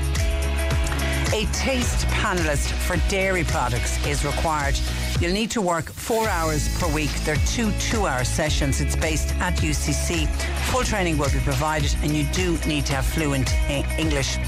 A 1.34 1.46
taste 1.54 2.06
panelist 2.08 2.72
for 2.72 2.98
dairy 3.10 3.46
products 3.46 4.06
is 4.06 4.26
required. 4.26 4.76
You'll 5.22 5.34
need 5.34 5.52
to 5.52 5.62
work 5.62 5.86
four 5.86 6.28
hours 6.28 6.68
per 6.80 6.92
week. 6.92 7.12
They're 7.24 7.36
two 7.46 7.72
two 7.74 8.08
hour 8.08 8.24
sessions. 8.24 8.82
It's 8.82 8.96
based 8.96 9.36
at 9.36 9.56
UCC. 9.58 10.28
Full 10.72 10.84
training 10.84 11.20
will 11.20 11.30
be 11.30 11.38
provided, 11.42 11.96
and 12.02 12.18
you 12.18 12.24
do 12.34 12.58
need 12.66 12.88
to 12.88 12.96
have 12.96 13.06
fluent 13.06 13.54
eh, 13.70 13.84
English. 14.00 14.40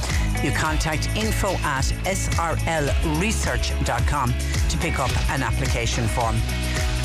You 0.44 0.50
contact 0.52 1.16
info 1.16 1.50
at 1.62 1.86
srlresearch.com 2.06 4.34
to 4.70 4.78
pick 4.80 4.98
up 4.98 5.12
an 5.30 5.44
application 5.44 6.08
form 6.08 6.38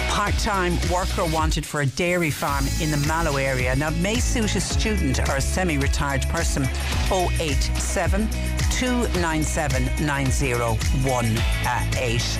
part-time 0.09 0.79
worker 0.91 1.27
wanted 1.27 1.67
for 1.67 1.83
a 1.83 1.87
dairy 1.87 2.31
farm 2.31 2.65
in 2.81 2.91
the 2.91 2.97
Mallow 3.07 3.37
area. 3.37 3.77
Now, 3.77 3.91
it 3.91 3.99
may 3.99 4.17
suit 4.17 4.57
a 4.57 4.61
student 4.61 5.21
or 5.29 5.37
a 5.37 5.41
semi-retired 5.41 6.23
person. 6.23 6.67
087 7.11 8.27
297 8.71 10.07
9018 10.07 12.39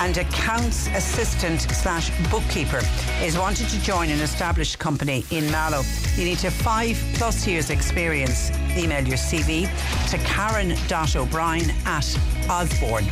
and 0.00 0.16
accounts 0.16 0.88
assistant 0.88 1.60
slash 1.60 2.10
bookkeeper 2.30 2.80
is 3.22 3.38
wanted 3.38 3.68
to 3.68 3.80
join 3.82 4.08
an 4.10 4.20
established 4.20 4.78
company 4.78 5.24
in 5.30 5.48
Mallow. 5.50 5.82
You 6.16 6.24
need 6.24 6.38
to 6.38 6.50
five 6.50 6.96
plus 7.14 7.46
years 7.46 7.70
experience. 7.70 8.50
Email 8.76 9.06
your 9.06 9.18
CV 9.18 9.68
to 10.10 10.18
karen.o'brien 10.18 11.70
at 11.84 12.18
osborne.ie. 12.48 13.10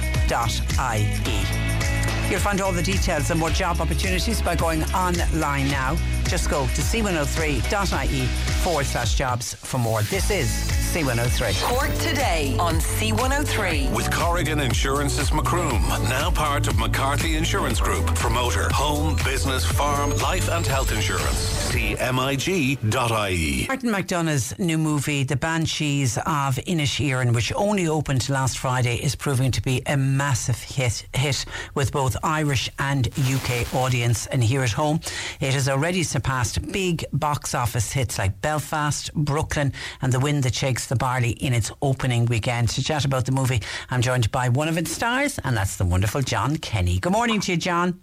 You'll 2.30 2.40
find 2.40 2.60
all 2.60 2.72
the 2.72 2.82
details 2.82 3.30
and 3.30 3.40
more 3.40 3.48
job 3.48 3.80
opportunities 3.80 4.42
by 4.42 4.54
going 4.54 4.82
online 4.92 5.68
now. 5.68 5.96
Just 6.24 6.50
go 6.50 6.66
to 6.66 6.82
c103.ie 6.82 8.26
forward 8.62 8.84
slash 8.84 9.14
jobs 9.14 9.54
for 9.54 9.78
more. 9.78 10.02
This 10.02 10.30
is 10.30 10.48
C103. 10.88 11.62
Cork 11.64 11.92
Today 11.98 12.56
on 12.58 12.76
C103. 12.76 13.94
With 13.94 14.10
Corrigan 14.10 14.60
Insurance's 14.60 15.32
Macroom, 15.32 15.82
now 16.08 16.30
part 16.30 16.66
of 16.66 16.78
McCarthy 16.78 17.36
Insurance 17.36 17.80
Group. 17.80 18.06
Promoter, 18.14 18.68
home, 18.72 19.16
business, 19.24 19.64
farm, 19.64 20.16
life 20.18 20.50
and 20.50 20.66
health 20.66 20.90
insurance. 20.92 21.36
See 21.36 21.94
MIG.ie. 21.94 23.66
Martin 23.68 23.90
McDonagh's 23.90 24.58
new 24.58 24.78
movie, 24.78 25.24
The 25.24 25.36
Banshees 25.36 26.16
of 26.18 26.56
Inisherin, 26.66 27.34
which 27.34 27.52
only 27.54 27.86
opened 27.86 28.28
last 28.30 28.58
Friday, 28.58 28.96
is 28.96 29.14
proving 29.14 29.50
to 29.50 29.62
be 29.62 29.82
a 29.86 29.96
massive 29.96 30.62
hit, 30.62 31.06
hit 31.14 31.44
with 31.74 31.92
both 31.92 32.16
Irish 32.22 32.70
and 32.78 33.08
UK 33.18 33.74
audience. 33.74 34.26
And 34.26 34.42
here 34.42 34.62
at 34.62 34.72
home, 34.72 35.00
it 35.40 35.54
has 35.54 35.68
already 35.68 36.02
surpassed 36.02 36.60
big 36.72 37.04
box 37.12 37.54
office 37.54 37.92
hits 37.92 38.18
like 38.18 38.40
Belfast, 38.40 39.12
Brooklyn, 39.14 39.72
and 40.02 40.12
The 40.12 40.20
Wind 40.20 40.42
That 40.44 40.54
Shakes 40.54 40.86
the 40.86 40.96
Barley 40.96 41.30
in 41.30 41.52
its 41.52 41.70
opening 41.82 42.26
weekend. 42.26 42.68
To 42.70 42.82
chat 42.82 43.04
about 43.04 43.26
the 43.26 43.32
movie, 43.32 43.62
I'm 43.90 44.02
joined 44.02 44.30
by 44.30 44.48
one 44.48 44.68
of 44.68 44.78
its 44.78 44.90
stars, 44.90 45.38
and 45.44 45.56
that's 45.56 45.76
the 45.76 45.84
wonderful 45.84 46.22
John 46.22 46.56
Kenny. 46.56 46.98
Good 46.98 47.12
morning 47.12 47.40
to 47.40 47.52
you, 47.52 47.58
John. 47.58 48.00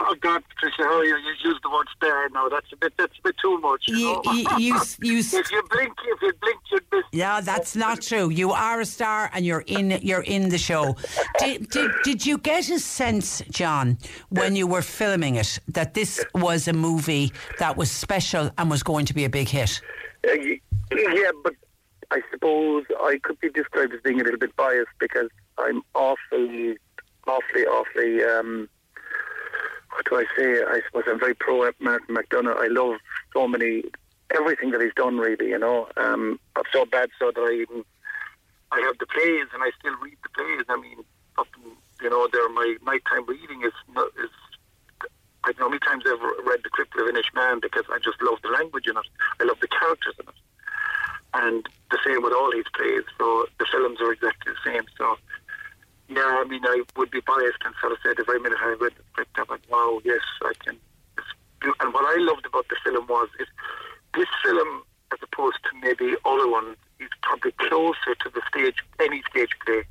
Oh 0.00 0.14
God, 0.20 0.42
Patricia, 0.48 0.82
how 0.82 1.02
you? 1.02 1.16
You 1.16 1.50
use 1.50 1.60
the 1.62 1.70
word 1.70 1.86
star 1.96 2.28
now. 2.30 2.48
That's 2.48 2.66
a 2.72 2.76
bit. 2.76 2.92
That's 2.98 3.16
a 3.18 3.22
bit 3.22 3.36
too 3.40 3.58
much. 3.58 3.84
You, 3.86 3.96
you, 3.96 4.32
you, 4.32 4.46
you, 4.58 4.74
you 5.02 5.18
if 5.32 5.50
you 5.52 5.62
blink, 5.70 5.92
if 6.04 6.22
you 6.22 6.32
blink, 6.40 6.58
you'd 6.72 6.84
miss. 6.92 7.04
Yeah, 7.12 7.40
that's 7.40 7.76
not 7.76 8.02
true. 8.02 8.28
You 8.30 8.52
are 8.52 8.80
a 8.80 8.86
star, 8.86 9.30
and 9.32 9.46
you're 9.46 9.64
in. 9.66 9.90
You're 10.02 10.22
in 10.22 10.48
the 10.48 10.58
show. 10.58 10.96
Did, 11.38 11.70
did, 11.70 11.90
did 12.02 12.26
you 12.26 12.38
get 12.38 12.68
a 12.70 12.78
sense, 12.78 13.42
John, 13.50 13.98
when 14.30 14.56
you 14.56 14.66
were 14.66 14.82
filming 14.82 15.36
it, 15.36 15.58
that 15.68 15.94
this 15.94 16.24
was 16.34 16.66
a 16.66 16.72
movie 16.72 17.32
that 17.58 17.76
was 17.76 17.90
special 17.90 18.50
and 18.58 18.70
was 18.70 18.82
going 18.82 19.06
to 19.06 19.14
be 19.14 19.24
a 19.24 19.30
big 19.30 19.48
hit? 19.48 19.80
Uh, 20.26 20.32
yeah, 20.92 21.30
but 21.42 21.54
I 22.10 22.20
suppose 22.30 22.84
I 23.00 23.18
could 23.22 23.38
be 23.40 23.50
described 23.50 23.94
as 23.94 24.00
being 24.02 24.20
a 24.20 24.24
little 24.24 24.38
bit 24.38 24.54
biased 24.56 24.90
because 24.98 25.28
I'm 25.58 25.82
awfully, 25.94 26.76
awfully, 27.26 27.66
awfully. 27.66 28.24
Um, 28.24 28.68
what 29.94 30.04
do 30.06 30.16
I 30.16 30.24
say? 30.36 30.62
I 30.62 30.80
suppose 30.86 31.04
I'm 31.06 31.20
very 31.20 31.34
pro 31.34 31.70
Martin 31.78 32.16
McDonagh. 32.16 32.56
I 32.56 32.66
love 32.66 32.98
so 33.32 33.46
many 33.46 33.84
everything 34.34 34.70
that 34.72 34.80
he's 34.80 34.94
done. 34.94 35.18
Really, 35.18 35.50
you 35.50 35.58
know, 35.58 35.88
um, 35.96 36.40
I'm 36.56 36.64
so 36.72 36.84
bad 36.84 37.10
so 37.18 37.30
that 37.30 37.40
I 37.40 37.62
even 37.62 37.84
I 38.72 38.80
have 38.80 38.98
the 38.98 39.06
plays 39.06 39.46
and 39.54 39.62
I 39.62 39.70
still 39.78 39.94
read 40.02 40.18
the 40.22 40.30
plays. 40.30 40.66
I 40.68 40.80
mean, 40.80 41.04
up 41.38 41.46
you 42.02 42.10
know, 42.10 42.28
there 42.32 42.48
my 42.48 42.76
nighttime 42.84 43.26
reading 43.26 43.62
is 43.62 43.72
is. 44.22 44.30
I 45.46 45.52
don't 45.52 45.58
know 45.58 45.64
how 45.66 45.68
many 45.68 45.80
times 45.80 46.04
I've 46.06 46.46
read 46.46 46.60
The 46.64 46.70
Cripple 46.72 47.04
of 47.04 47.14
Inishmaan 47.14 47.60
because 47.60 47.84
I 47.92 47.98
just 47.98 48.16
love 48.22 48.38
the 48.42 48.48
language 48.48 48.86
in 48.86 48.96
it. 48.96 49.04
I 49.40 49.44
love 49.44 49.60
the 49.60 49.68
characters 49.68 50.14
in 50.18 50.26
it. 50.26 50.34
And 51.34 51.68
the 51.90 51.98
same 52.02 52.22
with 52.22 52.32
all 52.32 52.50
his 52.50 52.64
plays. 52.74 53.04
So 53.18 53.44
the 53.58 53.66
films 53.70 54.00
are 54.00 54.12
exactly 54.12 54.54
the 54.54 54.70
same. 54.70 54.84
So 54.96 55.18
yeah, 56.08 56.40
I 56.40 56.44
mean, 56.44 56.62
I 56.64 56.82
would 56.96 57.10
be 57.10 57.20
biased 57.20 57.58
and 57.64 57.74
sort 57.80 57.92
of 57.92 57.98
say 58.04 58.14
the 58.16 58.24
very 58.24 58.40
minute 58.40 58.58
I 58.60 58.76
read 58.80 58.92
the 58.96 59.04
script, 59.12 59.36
I 59.36 59.44
went, 59.48 59.68
wow, 59.70 60.00
yes, 60.04 60.20
I 60.42 60.52
can. 60.64 60.78
And 61.80 61.94
what 61.94 62.04
I 62.04 62.20
loved 62.20 62.44
about 62.44 62.68
the 62.68 62.76
film 62.84 63.06
was 63.06 63.28
is 63.40 63.48
this 64.14 64.28
film, 64.44 64.82
as 65.12 65.18
opposed 65.22 65.58
to 65.64 65.70
maybe 65.80 66.14
other 66.24 66.48
ones, 66.48 66.76
is 67.00 67.08
probably 67.22 67.52
closer 67.52 68.14
to 68.20 68.30
the 68.30 68.42
stage, 68.48 68.76
any 69.00 69.22
stage 69.30 69.50
play 69.64 69.84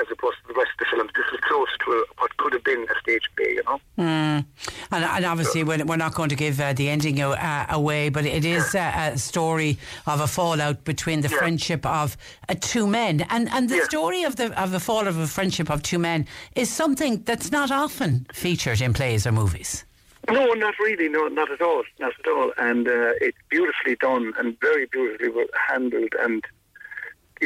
as 0.00 0.06
opposed 0.10 0.36
to 0.42 0.48
the 0.48 0.54
rest 0.54 0.70
of 0.72 0.78
the 0.78 0.96
films. 0.96 1.10
This 1.14 1.26
is 1.32 1.40
close 1.40 1.68
to 1.84 2.06
what 2.18 2.36
could 2.36 2.52
have 2.52 2.64
been 2.64 2.86
a 2.90 3.00
stage 3.00 3.24
play, 3.36 3.54
you 3.54 3.62
know. 3.64 3.80
Mm. 3.98 4.44
And, 4.90 5.04
and, 5.04 5.24
obviously, 5.24 5.64
so, 5.64 5.84
we're 5.84 5.96
not 5.96 6.14
going 6.14 6.28
to 6.28 6.36
give 6.36 6.60
uh, 6.60 6.72
the 6.72 6.88
ending 6.88 7.20
uh, 7.20 7.66
away, 7.70 8.08
but 8.08 8.24
it 8.24 8.44
is 8.44 8.74
uh, 8.74 9.10
a 9.12 9.18
story 9.18 9.78
of 10.06 10.20
a 10.20 10.26
fallout 10.26 10.84
between 10.84 11.20
the 11.20 11.28
yeah. 11.28 11.38
friendship 11.38 11.84
of 11.86 12.16
uh, 12.48 12.54
two 12.60 12.86
men, 12.86 13.26
and 13.30 13.48
and 13.50 13.68
the 13.68 13.76
yeah. 13.76 13.84
story 13.84 14.22
of 14.22 14.36
the 14.36 14.58
of 14.60 14.70
the 14.70 14.80
fall 14.80 15.06
of 15.06 15.18
a 15.18 15.26
friendship 15.26 15.70
of 15.70 15.82
two 15.82 15.98
men 15.98 16.26
is 16.54 16.70
something 16.70 17.22
that's 17.22 17.50
not 17.50 17.70
often 17.70 18.26
featured 18.32 18.80
in 18.80 18.92
plays 18.92 19.26
or 19.26 19.32
movies. 19.32 19.84
No, 20.28 20.52
not 20.54 20.74
really. 20.80 21.08
No, 21.08 21.28
not 21.28 21.50
at 21.50 21.62
all. 21.62 21.84
Not 22.00 22.12
at 22.18 22.28
all. 22.28 22.52
And 22.58 22.88
uh, 22.88 23.12
it's 23.20 23.38
beautifully 23.48 23.96
done 23.96 24.32
and 24.38 24.58
very 24.60 24.86
beautifully 24.86 25.46
handled 25.68 26.14
and 26.20 26.44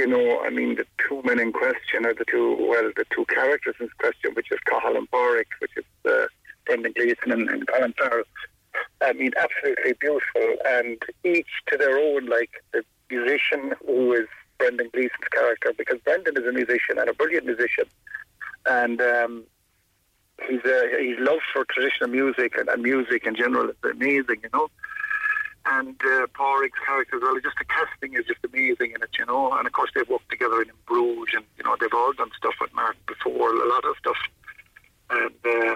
you 0.01 0.07
know, 0.07 0.41
I 0.41 0.49
mean, 0.49 0.77
the 0.77 0.87
two 1.07 1.21
men 1.25 1.39
in 1.39 1.53
question 1.53 2.07
are 2.07 2.15
the 2.15 2.25
two, 2.25 2.57
well, 2.59 2.91
the 2.97 3.05
two 3.15 3.27
characters 3.27 3.75
in 3.81 3.91
question, 3.99 4.33
which 4.33 4.51
is 4.51 4.59
Cathal 4.65 4.97
and 4.97 5.11
Pádraic, 5.11 5.45
which 5.59 5.73
is 5.77 5.85
uh, 6.11 6.27
Brendan 6.65 6.95
Gleeson 6.97 7.31
and, 7.31 7.51
and 7.51 7.67
Colin 7.67 7.93
Farrell. 7.99 8.25
I 9.03 9.13
mean, 9.13 9.33
absolutely 9.39 9.93
beautiful, 10.01 10.57
and 10.67 11.03
each 11.23 11.53
to 11.69 11.77
their 11.77 11.99
own, 11.99 12.27
like 12.27 12.51
the 12.73 12.83
musician 13.11 13.75
who 13.87 14.15
is 14.15 14.27
Brendan 14.57 14.89
Gleeson's 14.91 15.29
character, 15.31 15.75
because 15.77 15.99
Brendan 16.03 16.39
is 16.39 16.47
a 16.49 16.53
musician 16.53 16.99
and 16.99 17.11
a 17.11 17.13
brilliant 17.13 17.45
musician, 17.45 17.85
and 18.65 19.03
um, 19.03 19.45
he's 20.49 20.65
uh, 20.65 20.83
his 20.99 21.19
love 21.19 21.41
for 21.53 21.67
traditional 21.67 22.09
music 22.09 22.57
and, 22.57 22.71
and 22.71 22.83
music 22.83 23.27
in 23.27 23.37
general 23.37 23.69
is 23.69 23.77
amazing, 23.85 24.41
you 24.43 24.49
know 24.55 24.69
and 25.67 26.01
uh, 26.01 26.27
Pádraic's 26.35 26.79
character 26.85 27.17
as 27.17 27.23
well. 27.23 27.41
Just 27.41 27.57
the 27.59 27.65
casting 27.65 28.15
is 28.15 28.27
just 28.27 28.41
amazing 28.45 28.93
in 28.93 29.03
it, 29.03 29.11
you 29.19 29.27
know. 29.27 29.53
And 29.53 29.67
of 29.67 29.73
course 29.73 29.91
they've 29.95 30.09
worked 30.09 30.31
together 30.31 30.63
in 30.63 30.71
Bruges, 30.87 31.35
and 31.37 31.45
you 31.59 31.65
know 31.65 31.77
they've 31.79 31.93
all 31.93 32.13
done 32.13 32.31
stuff 32.37 32.55
with 32.61 32.73
Mark 32.75 32.97
before, 33.07 33.53
a 33.53 33.69
lot 33.69 33.85
of 33.85 33.97
stuff. 33.99 34.17
And 35.11 35.35
uh, 35.45 35.75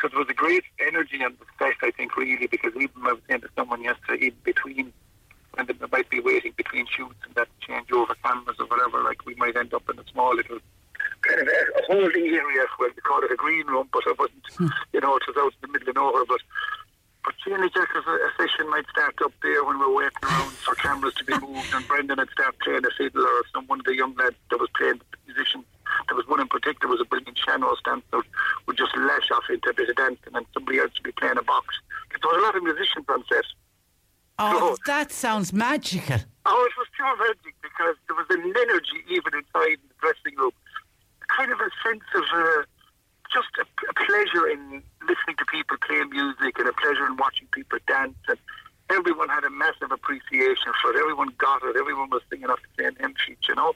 so 0.00 0.08
there 0.08 0.18
was 0.18 0.28
a 0.28 0.34
great 0.34 0.64
energy 0.80 1.22
and 1.22 1.36
set, 1.58 1.74
I 1.82 1.90
think, 1.92 2.16
really, 2.16 2.46
because 2.46 2.72
even 2.76 2.90
I 3.04 3.12
was 3.12 3.22
saying 3.28 3.42
to 3.42 3.48
someone 3.56 3.82
yesterday, 3.82 4.26
even 4.26 4.38
between 4.44 4.92
when 5.54 5.66
they 5.66 5.74
might 5.90 6.08
be 6.10 6.20
waiting 6.20 6.52
between 6.56 6.86
shoots 6.86 7.18
and 7.24 7.34
that 7.34 7.48
change 7.60 7.90
over 7.90 8.14
cameras 8.24 8.56
or 8.60 8.66
whatever, 8.66 9.02
like 9.02 9.24
we 9.26 9.34
might 9.36 9.56
end 9.56 9.74
up 9.74 9.88
in 9.90 9.98
a 9.98 10.04
small 10.12 10.34
little 10.34 10.58
kind 11.22 11.40
of 11.40 11.48
a, 11.48 11.50
a 11.50 11.82
holding 11.86 12.26
area 12.26 12.64
where 12.76 12.90
they 12.90 13.00
call 13.00 13.22
it 13.24 13.32
a 13.32 13.36
green 13.36 13.66
room, 13.66 13.88
but 13.92 14.02
I 14.06 14.14
wasn't, 14.18 14.46
hmm. 14.56 14.68
you 14.92 15.00
know, 15.00 15.16
it 15.16 15.22
was 15.26 15.36
out 15.36 15.52
in 15.62 15.72
the 15.72 15.78
middle 15.78 15.88
of 15.88 15.96
nowhere, 15.96 16.24
but 16.28 16.40
but 17.24 17.34
Jack 17.44 17.88
as 17.96 18.04
a, 18.06 18.10
a 18.10 18.30
session 18.38 18.70
might 18.70 18.88
start 18.90 19.14
up 19.24 19.32
there 19.42 19.64
when 19.64 19.78
we're 19.78 19.92
waiting 19.92 20.18
around 20.22 20.52
for 20.52 20.74
cameras 20.74 21.14
to 21.14 21.24
be 21.24 21.34
moved, 21.38 21.72
and 21.74 21.86
Brendan 21.88 22.18
would 22.18 22.30
start 22.30 22.56
playing 22.60 22.84
a 22.84 22.90
fiddle, 22.96 23.22
or 23.22 23.42
some 23.52 23.66
one 23.66 23.80
of 23.80 23.86
the 23.86 23.96
young 23.96 24.14
lads 24.16 24.36
that 24.50 24.60
was 24.60 24.68
playing 24.76 24.98
the 24.98 25.32
musician 25.32 25.64
There 26.08 26.16
was 26.16 26.26
one 26.26 26.40
in 26.40 26.48
particular 26.48 26.90
was 26.90 27.00
a 27.00 27.04
brilliant 27.04 27.38
sean-nós 27.38 27.78
dancer 27.84 28.26
would 28.66 28.76
just 28.76 28.96
lash 28.96 29.30
off 29.32 29.44
into 29.50 29.70
a 29.70 29.74
bit 29.74 29.88
of 29.88 29.96
dancing 29.96 30.34
and 30.34 30.46
somebody 30.54 30.78
else 30.78 30.92
would 30.94 31.04
be 31.04 31.12
playing 31.12 31.38
a 31.38 31.42
box. 31.42 31.74
There 32.10 32.18
was 32.22 32.40
a 32.40 32.44
lot 32.44 32.56
of 32.56 32.62
musicians 32.62 33.06
on 33.08 33.24
set. 33.28 33.44
Oh, 34.38 34.74
so, 34.74 34.82
that 34.86 35.10
sounds 35.10 35.52
magical. 35.52 36.18
Oh, 36.46 36.68
it 36.68 36.74
was 36.78 36.86
pure 36.94 37.16
magic 37.18 37.54
because 37.62 37.96
there 38.06 38.16
was 38.16 38.26
an 38.30 38.40
energy 38.40 39.02
even 39.10 39.34
inside 39.34 39.78
the 39.82 39.94
dressing 40.00 40.38
room. 40.38 40.52
Kind 41.28 41.52
of 41.52 41.58
a 41.60 41.70
sense 41.84 42.06
of 42.14 42.24
uh, 42.32 42.62
just 43.32 43.48
a, 43.60 43.64
a 43.64 43.94
pleasure 43.94 44.48
in 44.48 44.82
listening 45.02 45.36
to 45.38 45.44
people 45.46 45.76
play 45.86 46.02
music 46.04 46.58
and 46.58 46.68
a 46.68 46.72
pleasure 46.72 47.06
in 47.06 47.16
watching 47.16 47.46
people 47.52 47.78
dance 47.86 48.16
and 48.28 48.38
everyone 48.90 49.28
had 49.28 49.44
a 49.44 49.50
massive 49.50 49.92
appreciation 49.92 50.72
for 50.80 50.90
it. 50.90 50.96
Everyone 51.00 51.28
got 51.38 51.62
it. 51.62 51.76
Everyone 51.76 52.10
was 52.10 52.22
singing 52.30 52.48
off 52.48 52.58
the 52.62 52.82
same 52.82 52.96
hymn 52.96 53.14
sheet, 53.24 53.38
you 53.48 53.54
know. 53.54 53.74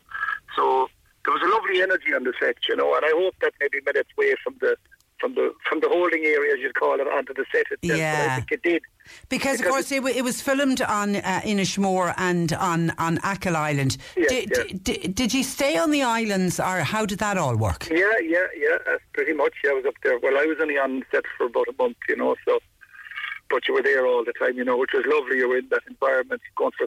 So 0.57 0.89
there 1.25 1.35
was 1.35 1.43
a 1.43 1.49
lovely 1.49 1.83
energy 1.83 2.15
on 2.15 2.25
the 2.25 2.33
set, 2.41 2.57
you 2.69 2.77
know, 2.77 2.95
and 2.95 3.05
I 3.05 3.11
hope 3.11 3.35
that 3.41 3.53
maybe 3.61 3.79
made 3.85 3.97
its 3.97 4.11
way 4.17 4.35
from 4.43 4.57
the 4.61 4.77
from 5.21 5.35
the 5.35 5.55
from 5.69 5.81
the 5.81 5.89
holding 5.89 6.25
area, 6.25 6.55
as 6.55 6.61
you'd 6.61 6.75
call 6.75 7.01
it, 7.01 7.07
onto 7.07 7.35
the 7.35 7.45
set 7.53 7.67
itself. 7.71 7.99
Yeah. 7.99 8.29
I 8.31 8.37
think 8.37 8.53
it 8.53 8.63
did. 8.63 8.83
Because, 9.29 9.59
because 9.59 9.61
of 9.61 9.67
course, 9.67 9.93
it, 9.93 10.05
it, 10.17 10.23
was 10.23 10.41
filmed 10.41 10.83
on 10.83 11.17
uh, 11.17 11.41
Inishmore 11.45 12.15
and 12.17 12.53
on, 12.55 12.91
on 12.99 13.19
Achill 13.25 13.57
Island. 13.57 13.97
Yes, 14.17 14.29
did, 14.29 14.53
yes. 14.55 14.67
did, 14.83 15.15
did 15.15 15.35
you 15.35 15.43
stay 15.43 15.77
on 15.77 15.91
the 15.91 16.03
islands, 16.03 16.61
or 16.61 16.81
how 16.81 17.07
did 17.07 17.19
that 17.19 17.37
all 17.37 17.57
work? 17.57 17.89
Yeah, 17.91 18.13
yeah, 18.23 18.47
yeah, 18.57 18.79
uh, 18.87 18.99
pretty 19.13 19.33
much. 19.33 19.55
Yeah, 19.65 19.71
I 19.71 19.75
was 19.75 19.87
up 19.87 19.95
there. 20.03 20.19
Well, 20.19 20.37
I 20.39 20.45
was 20.45 20.59
only 20.61 20.79
on 20.79 21.05
set 21.11 21.25
for 21.37 21.47
about 21.47 21.69
a 21.69 21.75
month, 21.79 21.97
you 22.09 22.17
know, 22.17 22.37
so 22.45 22.59
but 23.53 23.69
you 23.69 23.75
were 23.75 23.83
there 23.83 24.07
all 24.07 24.25
the 24.25 24.33
time, 24.33 24.57
you 24.57 24.65
know, 24.65 24.79
which 24.79 24.93
was 24.95 25.05
lovely. 25.07 25.37
You 25.37 25.49
were 25.49 25.59
in 25.59 25.69
that 25.71 25.83
environment, 25.87 26.41
going 26.57 26.73
for. 26.77 26.87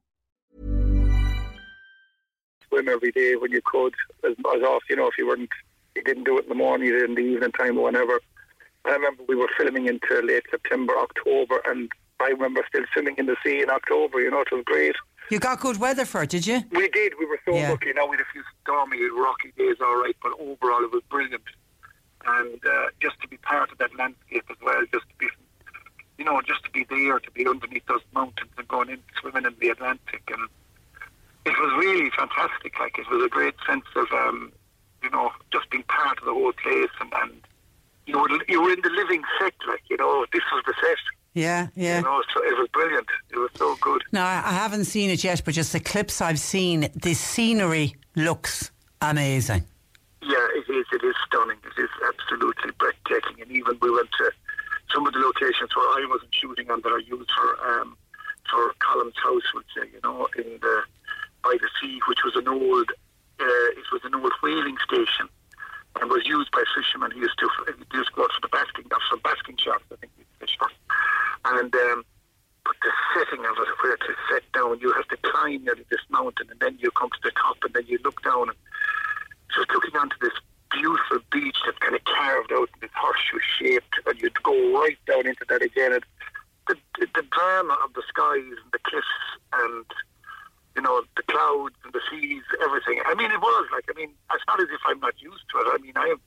Swim 2.71 2.87
every 2.87 3.11
day 3.11 3.35
when 3.35 3.51
you 3.51 3.61
could, 3.63 3.93
as, 4.23 4.31
as 4.31 4.61
off, 4.63 4.83
you 4.89 4.95
know, 4.95 5.07
if 5.07 5.17
you 5.17 5.27
weren't, 5.27 5.49
you 5.95 6.03
didn't 6.03 6.23
do 6.23 6.37
it 6.37 6.43
in 6.43 6.49
the 6.49 6.55
morning, 6.55 6.87
you 6.87 6.93
did 6.99 7.09
in 7.09 7.15
the 7.15 7.21
evening 7.21 7.51
time 7.51 7.77
or 7.77 7.83
whenever. 7.83 8.19
I 8.85 8.91
remember 8.91 9.23
we 9.27 9.35
were 9.35 9.49
filming 9.57 9.87
into 9.87 10.21
late 10.23 10.43
September, 10.49 10.93
October, 10.97 11.61
and 11.65 11.91
I 12.21 12.29
remember 12.29 12.63
still 12.69 12.85
swimming 12.93 13.15
in 13.17 13.25
the 13.25 13.35
sea 13.43 13.61
in 13.61 13.69
October, 13.69 14.21
you 14.21 14.31
know, 14.31 14.41
it 14.41 14.47
was 14.51 14.63
great. 14.65 14.95
You 15.29 15.39
got 15.39 15.59
good 15.59 15.77
weather 15.77 16.05
for 16.05 16.23
it, 16.23 16.29
did 16.29 16.47
you? 16.47 16.63
We 16.71 16.87
did. 16.89 17.13
We 17.19 17.25
were 17.25 17.39
so 17.45 17.55
Yeah. 17.55 17.71
lucky. 17.71 17.91
Now 17.93 18.05
we 18.07 18.15
had 18.17 18.21
a 18.25 18.29
few 18.31 18.43
stormy, 18.61 19.03
rocky 19.09 19.51
days, 19.57 19.75
all 19.81 20.01
right, 20.01 20.15
but 20.23 20.31
overall 20.39 20.83
it 20.83 20.91
was 20.91 21.03
brilliant. 21.09 21.43
And 22.25 22.59
uh, 22.65 22.87
just 23.01 23.19
to 23.21 23.27
be 23.27 23.37
part 23.37 23.71
of 23.71 23.77
that 23.79 23.95
landscape 23.97 24.45
as 24.49 24.57
well, 24.63 24.81
just 24.93 25.07
to 25.09 25.15
be, 25.19 25.27
you 26.17 26.25
know, 26.25 26.41
just 26.41 26.63
to 26.63 26.71
be 26.71 26.85
there, 26.89 27.19
to 27.19 27.31
be 27.31 27.45
underneath 27.47 27.85
those 27.87 28.01
mountains 28.13 28.51
and 28.57 28.67
going 28.67 28.89
in 28.89 28.99
swimming 29.19 29.45
in 29.45 29.55
the 29.59 29.69
Atlantic, 29.69 30.21
and 30.29 30.47
it 31.45 31.55
was 31.57 31.85
really 31.85 32.09
fantastic. 32.11 32.79
Like 32.79 32.97
it 32.97 33.09
was 33.09 33.23
a 33.25 33.29
great 33.29 33.55
sense 33.67 33.85
of, 33.95 34.11
um, 34.11 34.51
you 35.03 35.09
know, 35.09 35.31
just 35.51 35.69
being 35.69 35.83
part 35.83 36.19
of 36.19 36.25
the 36.25 36.33
whole 36.33 36.53
place, 36.53 36.89
and, 36.99 37.11
and 37.21 37.41
you 38.05 38.19
were 38.19 38.29
you 38.47 38.61
were 38.61 38.73
in 38.73 38.81
the 38.83 38.89
living 38.89 39.23
set, 39.39 39.53
like 39.67 39.81
you 39.89 39.97
know, 39.97 40.25
this 40.31 40.43
was 40.51 40.63
the 40.65 40.73
set. 40.81 40.97
Yeah, 41.33 41.67
yeah. 41.75 41.97
You 41.97 42.03
know, 42.03 42.21
so 42.33 42.43
it 42.43 42.57
was 42.57 42.67
brilliant. 42.73 43.07
It 43.31 43.37
was 43.37 43.51
so 43.55 43.75
good. 43.81 44.03
Now 44.11 44.25
I 44.25 44.41
I 44.45 44.51
haven't 44.51 44.85
seen 44.85 45.09
it 45.09 45.23
yet, 45.23 45.41
but 45.43 45.53
just 45.53 45.73
the 45.73 45.79
clips 45.79 46.21
I've 46.21 46.39
seen, 46.39 46.89
the 46.95 47.13
scenery 47.13 47.95
looks 48.15 48.71
amazing. 49.01 49.63
Yeah, 50.21 50.47
it 50.55 50.69
is. 50.69 50.85
It 50.93 51.03
is 51.03 51.15
stunning. 51.25 51.57
It 51.65 51.81
is 51.81 51.89
absolutely 52.07 52.71
breathtaking. 52.77 53.41
And 53.41 53.51
even 53.51 53.77
we 53.81 53.89
went 53.89 54.09
to 54.19 54.31
some 54.93 55.07
of 55.07 55.13
the 55.13 55.19
locations 55.19 55.75
where 55.75 55.87
I 55.87 56.05
wasn't 56.07 56.35
shooting 56.35 56.69
on 56.69 56.81
that 56.81 56.91
are 56.91 56.99
used 56.99 57.31
for 57.31 57.67
um, 57.67 57.97
for 58.49 58.73
Colm's 58.79 59.15
house, 59.23 59.53
would 59.53 59.65
say, 59.75 59.89
you 59.93 59.99
know, 60.03 60.27
in 60.37 60.59
the 60.61 60.83
by 61.43 61.57
the 61.59 61.69
sea, 61.81 61.99
which 62.07 62.19
was 62.23 62.35
an 62.35 62.47
old 62.47 62.89
uh, 63.39 63.69
it 63.73 63.87
was 63.91 64.01
an 64.03 64.15
old 64.15 64.33
whaling 64.43 64.77
station 64.85 65.27
and 65.99 66.09
was 66.09 66.25
used 66.25 66.51
by 66.51 66.63
fishermen 66.75 67.11
who 67.11 67.19
used 67.19 67.37
to 67.39 67.49
he 67.67 67.97
used 67.97 68.09
to 68.09 68.15
go 68.15 68.23
out 68.23 68.31
for 68.31 68.41
the 68.41 68.47
basking 68.47 68.85
off 68.93 69.01
some 69.09 69.19
basking 69.23 69.57
sharks, 69.57 69.83
I 69.91 69.95
think, 69.97 70.11
fish 70.39 70.55
for. 70.57 70.69
And 71.45 71.73
um, 71.73 72.05
but 72.63 72.75
the 72.81 72.91
setting 73.13 73.43
of 73.45 73.57
it, 73.57 73.67
where 73.81 73.97
to 73.97 74.13
set 74.31 74.45
down, 74.53 74.79
you 74.79 74.93
have 74.93 75.07
to 75.09 75.17
climb 75.17 75.65
nearly 75.65 75.85
this 75.89 76.05
mountain, 76.09 76.47
and 76.51 76.59
then 76.59 76.77
you 76.79 76.91
come 76.91 77.09
to 77.09 77.21
the 77.23 77.31
top, 77.31 77.57
and 77.63 77.73
then 77.73 77.85
you 77.87 77.99
look 78.03 78.21
down, 78.21 78.49
and 78.49 78.57
just 79.53 79.69
looking 79.71 79.97
onto 79.97 80.15
this 80.21 80.37
beautiful 80.71 81.19
beach 81.31 81.57
that's 81.65 81.77
kind 81.79 81.95
of 81.95 82.03
carved 82.05 82.53
out 82.53 82.69
in 82.73 82.79
this 82.81 82.95
horseshoe 82.95 83.41
shaped, 83.59 83.95
and 84.05 84.21
you'd 84.21 84.43
go 84.43 84.53
right 84.79 84.97
down 85.07 85.27
into 85.27 85.43
that 85.49 85.61
again. 85.61 85.93
And 85.93 86.05
the, 86.67 86.77
the 87.15 87.25
drama 87.33 87.75
of 87.83 87.93
the 87.93 88.03
skies 88.07 88.55
and 88.63 88.71
the 88.71 88.79
cliffs 88.85 89.07
and 89.53 89.85
you 90.75 90.81
know 90.81 91.01
the 91.15 91.23
clouds 91.23 91.75
and 91.83 91.93
the 91.93 92.01
seas, 92.09 92.43
everything. 92.63 93.01
I 93.05 93.15
mean, 93.15 93.31
it 93.31 93.41
was 93.41 93.67
like 93.71 93.85
I 93.89 93.93
mean, 93.99 94.11
it's 94.33 94.43
not 94.47 94.59
as 94.61 94.67
if 94.71 94.81
I'm 94.85 94.99
not 94.99 95.19
used 95.21 95.45
to 95.51 95.59
it. 95.59 95.67
I 95.73 95.77
mean, 95.81 95.93
I 95.95 96.07
have 96.09 96.19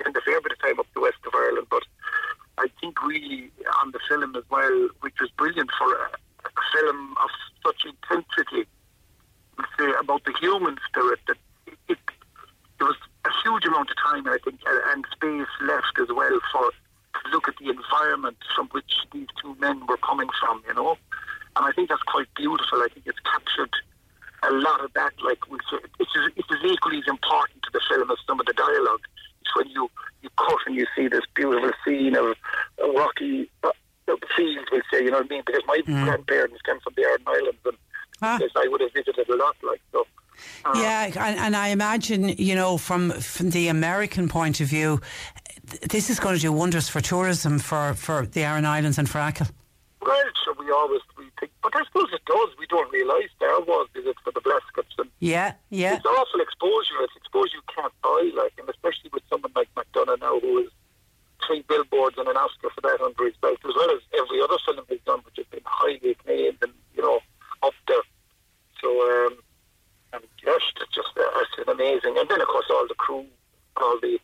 spent 0.00 0.16
a 0.16 0.20
fair 0.20 0.40
bit 0.40 0.52
of 0.52 0.60
time 0.60 0.80
up 0.80 0.86
the 0.94 1.00
west 1.00 1.20
of 1.26 1.34
Ireland, 1.34 1.66
but 1.70 1.82
I 2.58 2.66
think 2.80 3.02
really 3.02 3.50
on 3.82 3.92
the 3.92 4.00
film 4.08 4.36
as 4.36 4.44
well, 4.50 4.88
which 5.00 5.14
was 5.20 5.30
brilliant 5.36 5.70
for 5.78 5.92
a, 5.94 6.10
a 6.44 6.62
film 6.74 7.14
of 7.22 7.30
such 7.64 7.84
intensity, 7.84 8.68
we 9.58 9.64
say 9.78 9.92
about 10.00 10.24
the 10.24 10.34
human 10.40 10.76
spirit 10.88 11.20
that 11.26 11.36
it, 11.66 11.78
it 11.88 11.98
there 12.78 12.88
was 12.88 12.96
a 13.24 13.30
huge 13.44 13.66
amount 13.66 13.90
of 13.90 13.96
time, 13.96 14.26
I 14.26 14.38
think, 14.44 14.60
and, 14.66 14.80
and 14.92 15.06
space 15.12 15.52
left 15.62 15.98
as 16.00 16.08
well 16.08 16.40
for 16.52 16.70
to 16.70 17.30
look 17.30 17.48
at 17.48 17.54
the 17.58 17.68
environment 17.68 18.38
from 18.54 18.68
which 18.68 18.92
these 19.12 19.26
two 19.42 19.54
men 19.56 19.86
were 19.86 19.98
coming 19.98 20.28
from, 20.40 20.62
you 20.66 20.74
know. 20.74 20.96
And 21.56 21.66
I 21.66 21.72
think 21.72 21.88
that's 21.88 22.02
quite 22.04 22.26
beautiful. 22.36 22.78
I 22.82 22.88
think 22.92 23.06
it's 23.06 23.18
captured 23.20 23.70
a 24.48 24.52
lot 24.52 24.82
of 24.84 24.92
that. 24.94 25.12
Like, 25.22 25.50
we 25.50 25.58
say, 25.70 25.78
it 25.98 26.08
is, 26.16 26.32
it 26.36 26.44
is 26.50 26.72
equally 26.72 26.98
as 26.98 27.08
important 27.08 27.62
to 27.64 27.70
the 27.72 27.80
film 27.88 28.10
as 28.10 28.18
some 28.26 28.40
of 28.40 28.46
the 28.46 28.52
dialogue. 28.54 29.00
It's 29.42 29.54
when 29.56 29.68
you, 29.68 29.90
you 30.22 30.30
cut 30.38 30.58
and 30.66 30.76
you 30.76 30.86
see 30.96 31.08
this 31.08 31.24
beautiful 31.34 31.70
scene 31.84 32.16
of 32.16 32.36
a 32.82 32.88
rocky 32.92 33.50
uh, 33.64 33.70
field, 34.36 34.66
we 34.72 34.80
say, 34.92 35.04
you 35.04 35.10
know 35.10 35.18
what 35.18 35.26
I 35.26 35.28
mean? 35.28 35.42
Because 35.46 35.62
my 35.66 35.80
grandparents 36.04 36.62
came 36.62 36.78
from 36.80 36.94
the 36.96 37.02
Aran 37.02 37.22
Islands 37.26 37.58
and 37.64 37.76
yes, 38.40 38.50
I 38.56 38.68
would 38.68 38.80
have 38.80 38.92
visited 38.92 39.28
a 39.28 39.36
lot, 39.36 39.56
like, 39.62 39.80
so. 39.92 40.06
uh, 40.64 40.72
Yeah, 40.76 41.04
and, 41.06 41.38
and 41.38 41.56
I 41.56 41.68
imagine, 41.68 42.28
you 42.28 42.54
know, 42.54 42.76
from 42.78 43.10
from 43.12 43.50
the 43.50 43.68
American 43.68 44.28
point 44.28 44.60
of 44.60 44.68
view, 44.68 45.00
th- 45.68 45.80
this 45.82 46.10
is 46.10 46.20
going 46.20 46.34
to 46.36 46.40
do 46.40 46.52
wonders 46.52 46.88
for 46.88 47.00
tourism 47.00 47.58
for, 47.58 47.94
for 47.94 48.26
the 48.26 48.42
Aran 48.42 48.66
Islands 48.66 48.98
and 48.98 49.08
for 49.08 49.20
Achill. 49.20 49.48
Well, 50.00 50.24
sure, 50.44 50.54
we 50.58 50.70
always 50.70 51.00
we 51.18 51.24
think, 51.38 51.52
but 51.62 51.76
I 51.76 51.84
suppose 51.84 52.08
it 52.12 52.24
does. 52.24 52.48
We 52.58 52.66
don't 52.66 52.90
realise 52.92 53.28
there 53.38 53.60
was 53.60 53.88
visit 53.92 54.16
for 54.24 54.32
the 54.32 54.40
Blaskets, 54.40 54.96
and 54.98 55.10
Yeah, 55.20 55.52
yeah. 55.68 55.96
it's 55.96 56.06
awful 56.06 56.40
exposure. 56.40 56.96
It's 57.02 57.16
exposure 57.16 57.56
you 57.56 57.62
can't 57.74 57.92
buy, 58.02 58.30
like, 58.34 58.54
and 58.58 58.68
especially 58.68 59.10
with 59.12 59.22
someone 59.28 59.52
like 59.54 59.68
McDonagh 59.74 60.20
now, 60.20 60.40
who 60.40 60.58
is 60.58 60.70
three 61.46 61.62
billboards 61.68 62.16
and 62.18 62.28
an 62.28 62.36
Oscar 62.36 62.70
for 62.74 62.80
that 62.82 63.00
under 63.00 63.24
his 63.24 63.36
belt, 63.42 63.58
as 63.68 63.74
well 63.76 63.90
as 63.90 64.00
every 64.16 64.40
other 64.40 64.56
film 64.64 64.80
he's 64.88 65.00
done, 65.04 65.20
which 65.24 65.36
has 65.36 65.46
been 65.46 65.64
highly 65.64 66.12
acclaimed 66.12 66.58
and 66.62 66.72
you 66.94 67.02
know 67.02 67.20
up 67.62 67.74
there. 67.88 68.02
So, 68.80 68.88
um, 68.88 69.36
and 70.14 70.24
yes, 70.44 70.60
it's 70.80 70.94
just 70.94 71.12
uh, 71.16 71.44
it's 71.44 71.68
amazing. 71.68 72.16
And 72.18 72.28
then 72.28 72.40
of 72.40 72.48
course 72.48 72.66
all 72.70 72.86
the 72.88 72.94
crew, 72.94 73.26
all 73.76 73.98
the 74.00 74.18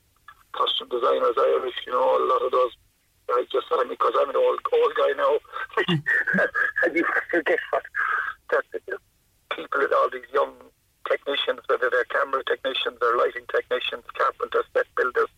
costume 0.53 0.89
designers, 0.89 1.37
Irish, 1.37 1.74
you 1.87 1.93
know, 1.93 2.16
a 2.16 2.24
lot 2.24 2.43
of 2.43 2.53
those. 2.53 2.72
I 3.29 3.45
just 3.51 3.66
I 3.72 3.83
mean, 3.83 3.89
because 3.91 4.14
I'm 4.20 4.31
an 4.31 4.37
old 4.37 4.61
old 4.72 4.93
guy 4.97 5.12
now, 5.16 5.35
and 6.85 6.97
you 6.97 7.05
forget 7.31 7.59
what 7.70 7.83
that 8.51 8.64
the 8.72 8.99
people, 9.55 9.81
all 9.97 10.11
these 10.11 10.31
young 10.33 10.53
technicians, 11.11 11.61
whether 11.66 11.91
they're 11.91 12.05
camera 12.05 12.43
technicians 12.47 12.99
or 13.03 13.16
lighting 13.18 13.43
technicians, 13.53 14.05
carpenters, 14.16 14.64
set 14.72 14.87
builders, 14.97 15.29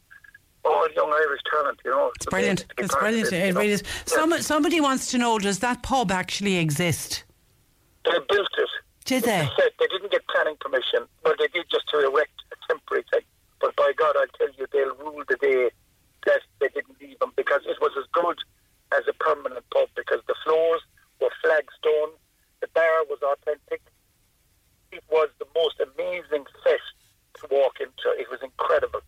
all 0.64 0.86
young 0.94 1.10
Irish 1.12 1.40
talent, 1.50 1.80
you 1.84 1.90
know. 1.90 2.12
It's 2.16 2.26
brilliant. 2.26 2.60
amazing 2.60 2.68
to 2.68 2.74
be 2.76 2.77
It's 2.88 2.96
brilliant. 3.00 3.32
it, 3.32 3.36
you 3.36 3.44
It 3.44 3.54
know. 3.54 3.60
really 3.60 3.72
is. 3.72 3.82
Some, 4.06 4.32
somebody 4.40 4.80
wants 4.80 5.10
to 5.12 5.18
know 5.18 5.38
does 5.38 5.58
that 5.60 5.82
pub 5.82 6.10
actually 6.10 6.56
exist? 6.56 7.24
They 8.04 8.12
built 8.28 8.48
it. 8.58 8.68
Did 9.04 9.24
they? 9.24 9.40
They 9.40 9.48
said 9.56 9.70
they 9.80 9.86
didn't 9.86 10.10
get 10.10 10.26
planning 10.28 10.56
permission. 10.60 11.06
Well, 11.24 11.34
they 11.38 11.48
did 11.48 11.66
just 11.70 11.88
to 11.90 12.04
erect 12.06 12.32
a 12.52 12.56
temporary 12.72 13.04
thing. 13.12 13.22
But 13.60 13.74
by 13.76 13.92
God, 13.96 14.14
I 14.16 14.26
tell 14.36 14.48
you, 14.56 14.66
they'll 14.72 14.94
rule 14.96 15.22
the 15.28 15.36
day 15.36 15.70
that 16.26 16.40
they 16.60 16.68
didn't 16.68 17.00
leave 17.00 17.18
them 17.18 17.32
because 17.36 17.62
it 17.66 17.76
was 17.80 17.92
as 17.98 18.04
good 18.12 18.36
as 18.96 19.04
a 19.08 19.12
permanent 19.14 19.64
pub 19.70 19.88
because 19.96 20.20
the 20.26 20.34
floors 20.44 20.80
were 21.20 21.30
flagstone, 21.42 22.12
the 22.60 22.68
bar 22.74 23.04
was 23.08 23.18
authentic. 23.22 23.82
It 24.92 25.02
was 25.10 25.28
the 25.38 25.46
most 25.54 25.76
amazing 25.80 26.44
fest 26.64 26.94
to 27.40 27.48
walk 27.50 27.80
into. 27.80 28.08
It 28.18 28.30
was 28.30 28.40
incredible, 28.42 29.00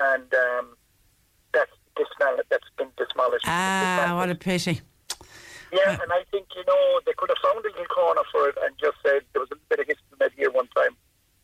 and 0.00 0.32
um, 0.34 0.76
that's 1.52 1.70
dismal- 1.96 2.42
that's 2.48 2.68
been 2.78 2.88
demolished. 2.96 3.46
Pity. 4.40 4.80
Yeah, 5.72 5.98
and 6.00 6.10
I 6.12 6.24
think, 6.30 6.46
you 6.56 6.64
know, 6.66 7.00
they 7.04 7.12
could 7.16 7.28
have 7.28 7.38
found 7.42 7.58
a 7.64 7.68
little 7.68 7.84
corner 7.86 8.22
for 8.32 8.48
it 8.48 8.56
and 8.62 8.74
just 8.80 8.96
said 9.04 9.20
there 9.32 9.40
was 9.40 9.50
a 9.52 9.56
bit 9.68 9.80
of 9.80 9.86
history 9.86 10.16
made 10.18 10.32
here 10.36 10.50
one 10.50 10.68
time. 10.68 10.96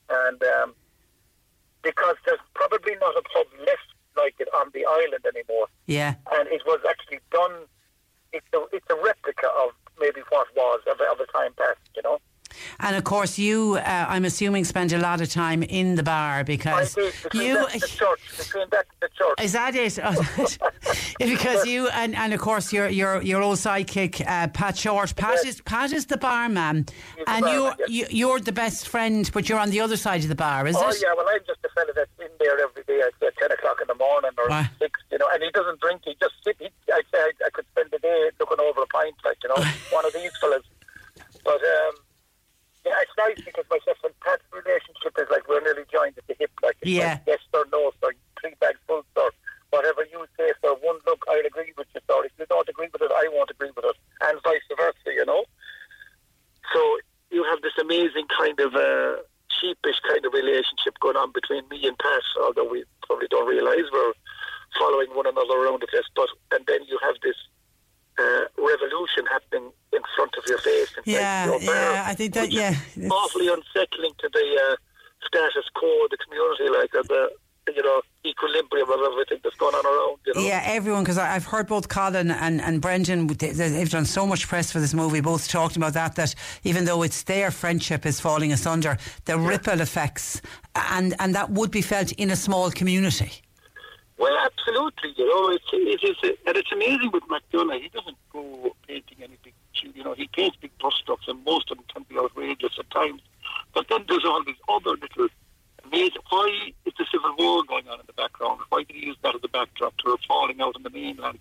And 0.08 0.42
um, 0.42 0.74
because 1.82 2.16
there's 2.24 2.40
probably 2.54 2.94
not 3.00 3.14
a 3.16 3.22
pub 3.22 3.46
left 3.60 3.88
like 4.16 4.34
it 4.38 4.48
on 4.54 4.70
the 4.72 4.84
island 4.86 5.24
anymore. 5.26 5.66
Yeah. 5.86 6.14
And 6.32 6.48
it 6.48 6.62
was 6.66 6.80
actually 6.88 7.18
done, 7.32 7.52
it's 8.32 8.46
a, 8.54 8.64
it's 8.72 8.86
a 8.90 8.94
replica 8.94 9.48
of 9.62 9.70
maybe 10.00 10.22
what 10.30 10.46
was 10.56 10.80
of, 10.90 10.98
a- 11.00 11.12
of 11.12 11.20
a 11.20 11.26
time 11.32 11.52
past, 11.58 11.78
you 11.94 12.02
know. 12.02 12.18
And 12.78 12.94
of 12.96 13.02
course, 13.04 13.36
you, 13.38 13.74
uh, 13.78 14.06
I'm 14.08 14.24
assuming, 14.24 14.64
spend 14.64 14.92
a 14.92 14.98
lot 14.98 15.20
of 15.20 15.28
time 15.28 15.62
in 15.64 15.96
the 15.96 16.02
bar 16.04 16.38
I 16.38 16.42
because 16.44 16.94
did, 16.94 17.12
you. 17.34 17.54
that 17.54 17.72
the 17.72 17.88
church, 17.88 18.20
between 18.38 18.68
that 18.70 18.86
the 19.00 19.08
church. 19.08 19.40
Is 19.42 19.52
that 19.52 19.74
it? 19.74 19.98
Oh, 20.04 20.63
because 21.24 21.66
you 21.66 21.88
and, 21.88 22.14
and 22.14 22.32
of 22.32 22.40
course 22.40 22.72
your 22.72 22.88
your 22.88 23.22
your 23.22 23.42
old 23.42 23.58
sidekick 23.58 24.20
uh, 24.26 24.48
Pat 24.48 24.76
Short. 24.76 25.14
Pat 25.16 25.44
is 25.44 25.60
Pat 25.62 25.92
is 25.92 26.06
the 26.06 26.16
barman, 26.16 26.86
He's 27.16 27.24
the 27.24 27.30
and 27.30 27.46
you're 27.46 27.70
barman, 27.70 27.86
you, 27.88 28.06
you're 28.10 28.40
the 28.40 28.52
best 28.52 28.88
friend, 28.88 29.30
but 29.32 29.48
you're 29.48 29.58
on 29.58 29.70
the 29.70 29.80
other 29.80 29.96
side 29.96 30.22
of 30.22 30.28
the 30.28 30.34
bar, 30.34 30.66
is 30.66 30.76
oh, 30.76 30.80
it? 30.88 30.96
Oh 30.96 30.98
yeah, 31.02 31.14
well, 31.16 31.26
I'm 31.28 31.40
just 31.46 31.60
a 31.64 31.68
fella 31.70 31.92
that's 31.94 32.10
in 32.20 32.28
there 32.38 32.58
every 32.60 32.82
day 32.84 33.00
at 33.00 33.12
10 33.38 33.52
o'clock 33.52 33.78
in 33.80 33.86
the 33.88 33.94
morning 33.94 34.30
or. 34.38 34.48
6, 34.78 35.00
you 35.10 35.18
know, 35.18 35.26
and 35.32 35.42
he 35.42 35.50
doesn't 35.50 35.80
drink, 35.80 36.02
he 36.04 36.16
just 36.20 36.34
sit. 36.44 36.56
He, 36.58 36.68
say 36.86 36.92
I, 37.18 37.30
I 37.46 37.50
could 37.50 37.66
spend 37.72 37.90
the 37.90 37.98
day 37.98 38.30
looking 38.38 38.60
over 38.60 38.82
a 38.82 38.86
pint, 38.86 39.14
like, 39.24 39.38
you 39.42 39.48
know, 39.48 39.62
one 39.90 40.04
of 40.04 40.12
these 40.12 40.30
fellas. 40.40 40.62
But, 41.44 41.60
um, 41.62 41.94
yeah, 42.84 42.94
it's 43.00 43.12
nice 43.18 43.40
because 43.44 43.64
myself 43.70 43.98
and 44.04 44.12
Pat's 44.20 44.44
relationship 44.52 45.16
is 45.18 45.28
like 45.30 45.48
we're 45.48 45.60
nearly 45.62 45.84
joined 45.90 46.16
at 46.18 46.26
the 46.26 46.36
hip, 46.38 46.50
like, 46.62 46.76
Yeah. 46.82 47.20
like 47.26 47.38
yes 47.38 47.42
or 47.52 47.64
no, 47.72 47.90
or 48.02 48.12
three 48.40 48.54
bags 48.60 48.78
full, 48.86 49.04
or 49.16 49.30
whatever 49.70 50.04
you 50.10 50.24
say, 50.38 50.52
so 50.62 50.76
one 50.82 50.98
look, 51.06 51.24
I'll 51.28 51.44
agree 51.46 51.72
with 51.76 51.88
you, 51.94 52.00
or 52.14 52.24
if 52.24 52.32
you 52.38 52.46
don't 52.48 52.68
agree 52.68 52.88
with 52.92 53.02
it, 53.02 53.10
I 53.12 53.28
won't 53.32 53.50
agree 53.50 53.70
with 53.74 53.84
it, 53.84 53.96
and 54.22 54.38
vice 54.44 54.60
versa, 54.76 55.10
you 55.14 55.24
know. 55.24 55.44
So 56.72 56.80
you 57.30 57.44
have 57.44 57.62
this 57.62 57.76
amazing 57.80 58.26
kind 58.36 58.58
of 58.60 58.74
uh, 58.74 59.16
sheepish 59.60 60.00
kind 60.08 60.24
of 60.24 60.32
relationship 60.32 60.98
going 61.00 61.16
on 61.16 61.32
between 61.32 61.66
me 61.68 61.86
and 61.86 61.96
Pat, 61.98 62.22
although 62.42 62.68
we 62.68 62.84
probably 63.06 63.28
don't 63.28 63.46
realise 63.46 63.84
we're 63.92 64.12
following 64.78 65.08
one 65.14 65.26
another 65.26 65.54
around 65.54 65.82
the 65.82 65.86
place. 65.86 66.04
But 66.14 66.28
and 66.52 66.64
then 66.66 66.80
you 66.86 66.98
have 67.02 67.16
this 67.22 67.36
uh, 68.18 68.44
revolution 68.58 69.26
happening 69.30 69.70
in 69.92 70.02
front 70.16 70.34
of 70.38 70.44
your 70.46 70.58
face. 70.58 70.94
in 70.98 71.02
Yeah, 71.06 71.46
front 71.46 71.56
of 71.56 71.62
your 71.64 71.74
bar, 71.74 71.92
yeah, 71.92 72.04
I 72.06 72.13
think 72.28 72.34
that 72.34 72.52
yeah. 72.52 72.70
it's- 72.96 73.10
awfully 73.10 73.48
unsettling 73.48 74.12
to 74.18 74.28
the 74.32 74.60
uh, 74.72 74.76
status 75.26 75.64
quo 75.74 76.04
of 76.04 76.10
the 76.10 76.18
community, 76.18 76.68
like 76.78 76.90
the 76.92 77.30
you 77.74 77.82
know 77.82 78.02
equilibrium 78.26 78.90
of 78.90 79.00
everything 79.10 79.38
that's 79.42 79.56
going 79.56 79.74
on 79.74 79.86
around. 79.86 80.18
You 80.26 80.34
know. 80.34 80.40
Yeah, 80.46 80.62
everyone, 80.66 81.02
because 81.02 81.16
I've 81.18 81.46
heard 81.46 81.66
both 81.66 81.88
Colin 81.88 82.30
and, 82.30 82.60
and 82.60 82.80
Brendan, 82.80 83.26
they- 83.26 83.52
they've 83.52 83.90
done 83.90 84.04
so 84.04 84.26
much 84.26 84.46
press 84.48 84.70
for 84.70 84.80
this 84.80 84.92
movie, 84.92 85.20
both 85.20 85.48
talking 85.48 85.78
about 85.78 85.94
that, 85.94 86.14
that 86.16 86.34
even 86.64 86.84
though 86.84 87.02
it's 87.02 87.22
their 87.22 87.50
friendship 87.50 88.04
is 88.04 88.20
falling 88.20 88.52
asunder, 88.52 88.98
the 89.24 89.38
ripple 89.38 89.80
effects, 89.80 90.42
and, 90.74 91.14
and 91.18 91.34
that 91.34 91.50
would 91.50 91.70
be 91.70 91.80
felt 91.80 92.12
in 92.12 92.30
a 92.30 92.36
small 92.36 92.70
community. 92.70 93.42
Well, 94.18 94.36
absolutely. 94.44 95.12
You 95.16 95.26
know, 95.28 95.48
it's, 95.50 95.64
it 95.72 96.02
is, 96.22 96.36
and 96.46 96.56
it's 96.56 96.70
amazing 96.72 97.10
with 97.12 97.24
McDonagh. 97.24 97.82
He 97.82 97.88
doesn't 97.88 98.16
go 98.32 98.74
painting 98.86 99.18
any 99.22 99.36
big, 99.42 99.54
you 99.94 100.04
know, 100.04 100.14
he 100.14 100.28
paints 100.28 100.56
big 100.60 100.70
brush 100.78 100.94
strokes, 101.02 101.24
and 101.28 101.42
most 101.44 101.70
of 101.70 101.78
them 101.78 101.86
can 101.92 102.04
be 102.08 102.16
outrageous 102.16 102.72
at 102.78 102.90
times. 102.90 103.20
But 103.74 103.86
then 103.88 104.04
there's 104.08 104.24
all 104.24 104.42
these 104.44 104.54
other 104.68 104.90
little 104.90 105.28
amazing. 105.84 106.22
Why 106.30 106.72
is 106.86 106.94
the 106.96 107.04
Civil 107.12 107.34
War 107.36 107.62
going 107.64 107.88
on 107.88 108.00
in 108.00 108.06
the 108.06 108.12
background? 108.14 108.60
Why 108.70 108.84
did 108.84 108.96
he 108.96 109.06
use 109.06 109.16
that 109.22 109.34
as 109.34 109.40
a 109.44 109.48
backdrop 109.48 109.96
to 109.98 110.12
a 110.12 110.16
falling 110.26 110.60
out 110.60 110.76
on 110.76 110.84
the 110.84 110.90
mainland? 110.90 111.38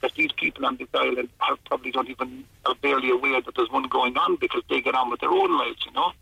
That 0.00 0.14
these 0.14 0.32
people 0.32 0.66
on 0.66 0.76
this 0.76 0.88
island 0.94 1.28
have 1.38 1.62
probably 1.66 1.92
don't 1.92 2.08
even 2.10 2.44
are 2.66 2.74
barely 2.74 3.10
aware 3.10 3.40
that 3.40 3.54
there's 3.54 3.70
one 3.70 3.84
going 3.84 4.16
on 4.16 4.36
because 4.36 4.62
they 4.68 4.80
get 4.80 4.94
on 4.94 5.10
with 5.10 5.20
their 5.20 5.30
own 5.30 5.56
lives, 5.56 5.78
you 5.86 5.92
know. 5.92 6.12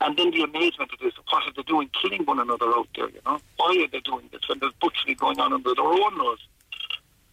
And 0.00 0.16
then 0.16 0.30
the 0.30 0.42
amazement 0.42 0.92
of 0.92 0.98
this, 1.00 1.12
what 1.30 1.42
are 1.42 1.52
they 1.54 1.62
doing, 1.62 1.90
killing 2.00 2.24
one 2.24 2.38
another 2.38 2.66
out 2.66 2.88
there, 2.94 3.08
you 3.08 3.20
know? 3.26 3.40
Why 3.56 3.76
are 3.82 3.88
they 3.88 4.00
doing 4.00 4.28
this 4.30 4.42
when 4.48 4.60
there's 4.60 4.72
butchery 4.80 5.14
going 5.14 5.40
on 5.40 5.52
under 5.52 5.74
their 5.74 5.84
own 5.84 6.16
nose? 6.16 6.38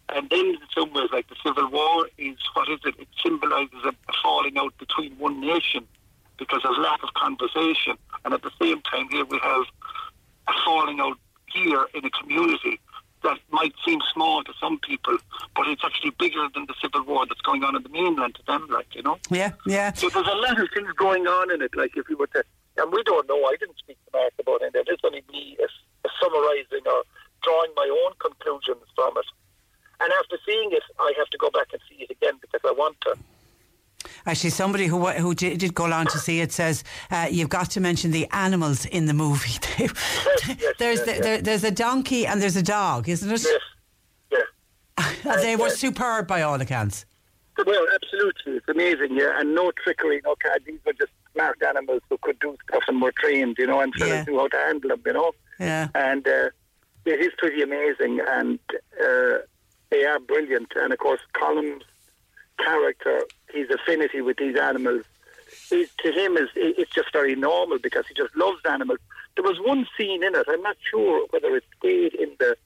And 0.08 0.28
then 0.28 0.46
in 0.46 0.58
some 0.74 0.92
ways, 0.92 1.08
like 1.12 1.28
the 1.28 1.36
Civil 1.44 1.70
War 1.70 2.08
is, 2.18 2.36
what 2.54 2.68
is 2.68 2.80
it? 2.84 2.94
It 2.98 3.08
symbolises 3.22 3.84
a, 3.84 3.90
a 3.90 4.12
falling 4.22 4.58
out 4.58 4.76
between 4.78 5.16
one 5.18 5.40
nation 5.40 5.86
because 6.36 6.64
of 6.64 6.76
lack 6.78 7.02
of 7.02 7.14
conversation. 7.14 7.96
And 8.24 8.34
at 8.34 8.42
the 8.42 8.50
same 8.60 8.82
time, 8.82 9.08
here 9.10 9.24
we 9.24 9.38
have 9.38 9.62
a 10.48 10.52
falling 10.64 11.00
out 11.00 11.16
here 11.52 11.86
in 11.94 12.04
a 12.04 12.10
community 12.10 12.80
that 13.22 13.38
might 13.50 13.74
seem 13.84 14.00
small 14.14 14.42
to 14.42 14.52
some 14.58 14.78
people, 14.78 15.18
but 15.54 15.68
it's 15.68 15.84
actually 15.84 16.10
bigger 16.18 16.48
than 16.54 16.64
the 16.64 16.74
Civil 16.80 17.04
War 17.04 17.26
that's 17.26 17.42
going 17.42 17.62
on 17.62 17.76
in 17.76 17.82
the 17.82 17.90
mainland 17.90 18.34
to 18.36 18.42
them, 18.46 18.66
like, 18.70 18.94
you 18.94 19.02
know? 19.02 19.18
Yeah, 19.28 19.52
yeah. 19.66 19.92
So 19.92 20.08
there's 20.08 20.26
a 20.26 20.30
lot 20.36 20.58
of 20.58 20.68
things 20.74 20.90
going 20.96 21.26
on 21.26 21.52
in 21.52 21.60
it. 21.60 21.76
Like 21.76 21.94
if 21.98 22.08
you 22.08 22.16
were 22.16 22.28
to, 22.28 22.42
and 22.78 22.90
we 22.90 23.02
don't 23.02 23.28
know. 23.28 23.44
I 23.44 23.56
didn't 23.60 23.76
speak 23.78 23.98
to 24.06 24.18
Mark 24.18 24.32
about 24.40 24.62
it. 24.62 24.72
It's 24.74 25.02
only 25.04 25.22
me 25.30 25.58
as, 25.62 25.68
as 26.06 26.10
summarising 26.18 26.86
or 26.86 27.02
drawing 27.42 27.70
my 27.76 28.04
own 28.06 28.12
conclusions 28.18 28.88
from 28.96 29.18
it. 29.18 29.26
And 30.02 30.10
after 30.18 30.38
seeing 30.46 30.70
it, 30.72 30.82
I 30.98 31.12
have 31.18 31.28
to 31.28 31.36
go 31.36 31.50
back 31.50 31.66
and 31.72 31.80
see 31.90 32.02
it 32.04 32.10
again 32.10 32.38
because 32.40 32.62
I 32.64 32.72
want 32.72 32.96
to. 33.02 33.16
Actually, 34.40 34.50
somebody 34.52 34.86
who 34.86 35.06
who 35.06 35.34
did, 35.34 35.58
did 35.58 35.74
go 35.74 35.84
along 35.86 36.06
to 36.06 36.18
see 36.18 36.40
it 36.40 36.50
says 36.50 36.82
uh, 37.10 37.28
you've 37.30 37.50
got 37.50 37.70
to 37.72 37.78
mention 37.78 38.10
the 38.10 38.26
animals 38.32 38.86
in 38.86 39.04
the 39.04 39.12
movie. 39.12 39.58
there's 40.78 41.02
the, 41.02 41.18
there, 41.20 41.42
there's 41.42 41.62
a 41.62 41.70
donkey 41.70 42.26
and 42.26 42.40
there's 42.40 42.56
a 42.56 42.62
dog, 42.62 43.06
isn't 43.06 43.30
it? 43.30 43.46
Yes. 44.32 44.46
And 45.26 45.42
they 45.42 45.56
were 45.56 45.68
superb 45.68 46.26
by 46.26 46.40
all 46.40 46.58
accounts. 46.58 47.04
Well, 47.66 47.86
absolutely, 47.94 48.54
it's 48.54 48.68
amazing. 48.70 49.14
Yeah, 49.14 49.38
and 49.38 49.54
no 49.54 49.72
trickery, 49.84 50.22
no 50.24 50.34
card. 50.42 50.62
These 50.64 50.80
were 50.86 50.94
just 50.94 51.12
smart 51.34 51.58
animals 51.62 52.00
who 52.08 52.16
could 52.22 52.38
do 52.38 52.56
stuff 52.66 52.84
and 52.88 53.02
were 53.02 53.12
trained, 53.22 53.56
you 53.58 53.66
know, 53.66 53.80
and 53.80 53.92
fellas 53.94 54.10
Yeah. 54.10 54.24
knew 54.26 54.38
how 54.38 54.48
to 54.48 54.56
handle 54.56 54.88
them, 54.88 55.02
you 55.04 55.12
know. 55.12 55.32
Yeah. 55.58 55.88
And 55.94 56.26
uh, 56.26 56.48
it 57.04 57.20
is 57.20 57.32
pretty 57.36 57.60
amazing. 57.60 58.20
And 58.26 58.58
uh, 58.98 59.40
they 59.90 60.06
are 60.06 60.18
brilliant. 60.18 60.72
And 60.76 60.94
of 60.94 60.98
course, 60.98 61.20
Colm's 61.38 61.82
character, 62.64 63.22
his 63.52 63.68
affinity 63.70 64.20
with 64.20 64.36
these 64.36 64.56
animals, 64.58 65.04
is, 65.70 65.88
to 65.98 66.12
him 66.12 66.36
is 66.36 66.48
it's 66.54 66.92
just 66.92 67.12
very 67.12 67.34
normal 67.34 67.78
because 67.78 68.04
he 68.08 68.14
just 68.14 68.34
loves 68.36 68.60
animals. 68.68 68.98
There 69.36 69.44
was 69.44 69.58
one 69.60 69.86
scene 69.96 70.22
in 70.22 70.34
it. 70.34 70.46
I'm 70.48 70.62
not 70.62 70.76
sure 70.90 71.26
whether 71.30 71.54
it 71.56 71.64
stayed 71.78 72.14
in 72.14 72.36
the 72.38 72.56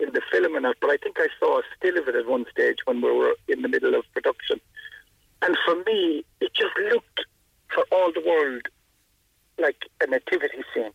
in 0.00 0.12
the 0.12 0.20
film 0.30 0.56
or 0.56 0.60
not, 0.60 0.76
but 0.80 0.90
I 0.90 0.96
think 0.96 1.16
I 1.18 1.28
saw 1.38 1.58
a 1.58 1.62
still 1.76 1.96
of 1.98 2.08
it 2.08 2.16
at 2.16 2.26
one 2.26 2.46
stage 2.50 2.78
when 2.84 3.00
we 3.00 3.12
were 3.12 3.34
in 3.48 3.62
the 3.62 3.68
middle 3.68 3.94
of 3.94 4.04
production. 4.12 4.60
And 5.42 5.56
for 5.64 5.76
me, 5.84 6.24
it 6.40 6.52
just 6.54 6.76
looked 6.90 7.20
for 7.72 7.84
all 7.92 8.12
the 8.12 8.22
world 8.26 8.62
like 9.58 9.76
a 10.02 10.06
nativity 10.06 10.64
scene. 10.74 10.90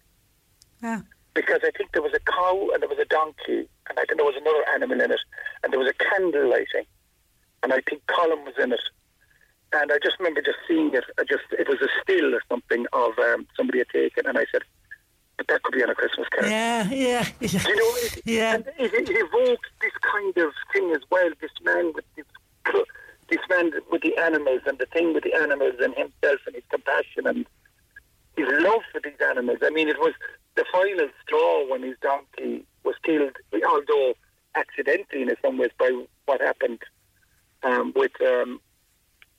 Yeah. 0.82 1.02
Because 1.34 1.61
I 1.64 1.72
think 1.78 1.91
there 1.94 2.02
was 2.02 2.14
a 2.14 2.20
cow 2.20 2.70
and 2.74 2.82
there 2.82 2.90
was 2.90 2.99
a 2.99 3.06
donkey, 3.06 3.70
and 3.90 3.98
I 3.98 4.03
think 4.06 4.18
there 4.18 4.26
was 4.26 4.36
another 4.36 4.64
animal 4.74 4.99
in 4.99 5.11
it, 5.11 5.20
and 5.64 5.72
there 5.72 5.80
was 5.80 5.90
a 5.90 5.94
candle 5.94 6.49
lighting, 6.49 6.86
and 7.64 7.73
I 7.73 7.81
think 7.88 8.02
Colm 8.07 8.45
was 8.45 8.56
in 8.61 8.72
it. 8.72 8.81
And 9.72 9.91
I 9.91 9.98
just 10.03 10.18
remember 10.19 10.41
just 10.41 10.57
seeing 10.68 10.94
it. 10.94 11.03
I 11.19 11.23
just 11.23 11.44
it 11.52 11.68
was 11.68 11.80
a 11.81 11.90
still 12.02 12.34
or 12.34 12.41
something 12.49 12.86
of 12.94 13.18
um, 13.19 13.48
somebody 13.56 13.80
had 13.80 13.90
taken, 13.90 14.26
and 14.26 14.38
I 14.38 14.45
said, 14.52 14.64
"But 15.38 15.48
that 15.48 15.61
could 15.61 15.76
be 15.76 15.84
on 15.84 15.91
a 15.91 15.95
Christmas 15.95 16.27
card." 16.30 16.49
Yeah, 16.49 16.90
yeah, 16.90 17.23
Do 17.40 17.48
you 17.48 17.76
know, 17.76 17.95
it, 17.98 18.22
yeah. 18.26 18.56
And 18.56 18.65
it, 18.80 18.94
it 18.94 19.10
evokes 19.10 19.69
this 19.81 19.94
kind 20.02 20.36
of 20.38 20.53
thing 20.73 20.91
as 20.91 21.02
well. 21.11 21.30
This 21.40 21.52
man 21.64 21.94
with 21.94 22.06
this, 22.15 22.26
this 23.30 23.40
man 23.48 23.72
with 23.91 24.02
the 24.02 24.18
animals 24.18 24.61
and 24.65 24.80
the 24.80 24.88
thing 24.88 25.14
with 25.14 25.23
the 25.23 25.36
animals 25.36 25.76
and 25.80 25.94
himself 25.94 26.40
and 26.48 26.56
his 26.56 26.65
compassion 26.72 27.27
and 27.27 27.45
his 28.36 28.48
love 28.64 28.81
for 28.91 29.02
these 29.03 29.22
animals. 29.30 29.60
I 29.61 29.69
mean, 29.69 29.88
it 29.88 29.99
was 29.99 30.14
the 30.56 30.65
final 30.72 31.07
straw 31.22 31.69
when 31.69 31.84
his 31.84 31.95
donkey 32.02 32.65
was 32.84 32.95
killed, 33.03 33.36
although 33.53 34.15
accidentally 34.56 35.22
in 35.22 35.36
some 35.44 35.60
ways 35.60 35.72
by 35.77 35.91
what 36.26 36.41
happened 36.41 36.80
um, 37.64 37.94
with 37.95 38.11
um, 38.22 38.60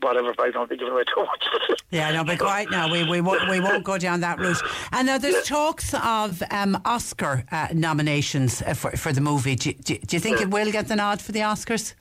whatever. 0.00 0.34
I 0.38 0.50
don't 0.50 0.68
think 0.68 0.80
it 0.80 0.84
was 0.84 1.06
too 1.14 1.24
much. 1.24 1.80
Yeah, 1.90 2.12
no, 2.12 2.22
but 2.22 2.38
quiet 2.38 2.70
now. 2.70 2.90
We, 2.90 3.04
we, 3.04 3.20
won't, 3.20 3.48
we 3.50 3.58
won't 3.58 3.82
go 3.82 3.98
down 3.98 4.20
that 4.20 4.38
route. 4.38 4.62
And 4.92 5.08
now 5.08 5.18
there's 5.18 5.44
talks 5.44 5.92
of 5.92 6.40
um, 6.52 6.80
Oscar 6.84 7.44
uh, 7.50 7.68
nominations 7.72 8.62
uh, 8.62 8.74
for, 8.74 8.92
for 8.92 9.12
the 9.12 9.20
movie. 9.20 9.56
Do, 9.56 9.72
do, 9.72 9.98
do 9.98 10.16
you 10.16 10.20
think 10.20 10.40
it 10.40 10.50
will 10.50 10.70
get 10.70 10.86
the 10.86 10.94
nod 10.94 11.20
for 11.20 11.32
the 11.32 11.40
Oscars? 11.40 11.94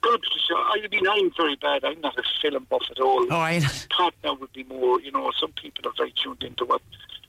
Good, 0.00 0.20
sure. 0.48 0.56
I 0.56 0.86
mean, 0.90 1.06
I'm 1.08 1.30
very 1.36 1.54
bad. 1.56 1.84
I'm 1.84 2.00
not 2.00 2.18
a 2.18 2.22
film 2.42 2.66
buff 2.68 2.82
at 2.90 2.98
all. 2.98 3.32
All 3.32 3.40
right. 3.40 3.62
Thought 3.96 4.14
that 4.22 4.40
would 4.40 4.52
be 4.52 4.64
more, 4.64 5.00
you 5.00 5.12
know, 5.12 5.30
some 5.40 5.52
people 5.52 5.88
are 5.88 5.94
very 5.96 6.12
tuned 6.22 6.42
into 6.42 6.64
what. 6.64 6.82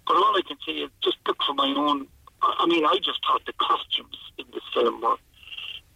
But 0.07 0.15
all 0.15 0.35
I 0.35 0.41
can 0.47 0.57
say 0.65 0.73
is 0.73 0.89
just 1.03 1.17
look 1.27 1.37
for 1.45 1.53
my 1.53 1.73
own. 1.77 2.07
I 2.41 2.65
mean, 2.65 2.85
I 2.85 2.97
just 2.97 3.19
thought 3.27 3.41
the 3.45 3.53
costumes 3.53 4.15
in 4.37 4.45
this 4.53 4.63
film 4.73 5.01
were. 5.01 5.17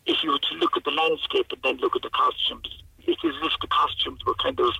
If 0.05 0.23
you 0.23 0.31
were 0.31 0.39
to 0.39 0.55
look 0.55 0.75
at 0.75 0.83
the 0.83 0.91
landscape 0.91 1.47
and 1.51 1.61
then 1.63 1.77
look 1.77 1.95
at 1.95 2.01
the 2.01 2.09
costumes, 2.09 2.83
it's 2.99 3.23
as 3.23 3.33
if 3.41 3.53
the 3.61 3.67
costumes 3.67 4.19
were 4.25 4.35
kind 4.35 4.59
of 4.59 4.73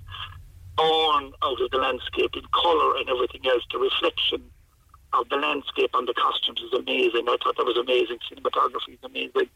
born 0.78 1.32
out 1.44 1.62
of 1.62 1.72
the 1.72 1.78
landscape 1.78 2.32
in 2.34 2.44
colour 2.54 2.98
and 2.98 3.10
everything 3.10 3.46
else. 3.46 3.64
The 3.72 3.80
reflection 3.80 4.42
of 5.14 5.28
the 5.30 5.36
landscape 5.36 5.92
on 5.94 6.06
the 6.06 6.14
costumes 6.14 6.62
is 6.62 6.74
amazing. 6.74 7.28
I 7.28 7.38
thought 7.44 7.58
that 7.58 7.66
was 7.66 7.78
amazing. 7.78 8.18
Cinematography 8.32 8.94
is 8.94 9.04
amazing. 9.04 9.50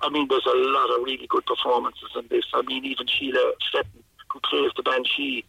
I 0.00 0.08
mean, 0.08 0.28
there's 0.28 0.46
a 0.46 0.56
lot 0.56 0.90
of 0.96 1.04
really 1.04 1.26
good 1.26 1.44
performances 1.46 2.10
in 2.16 2.26
this. 2.28 2.44
I 2.54 2.62
mean, 2.62 2.84
even 2.84 3.06
Sheila 3.06 3.52
Flitton, 3.70 4.02
who 4.32 4.40
plays 4.40 4.70
the 4.76 4.82
Banshee, 4.82 5.44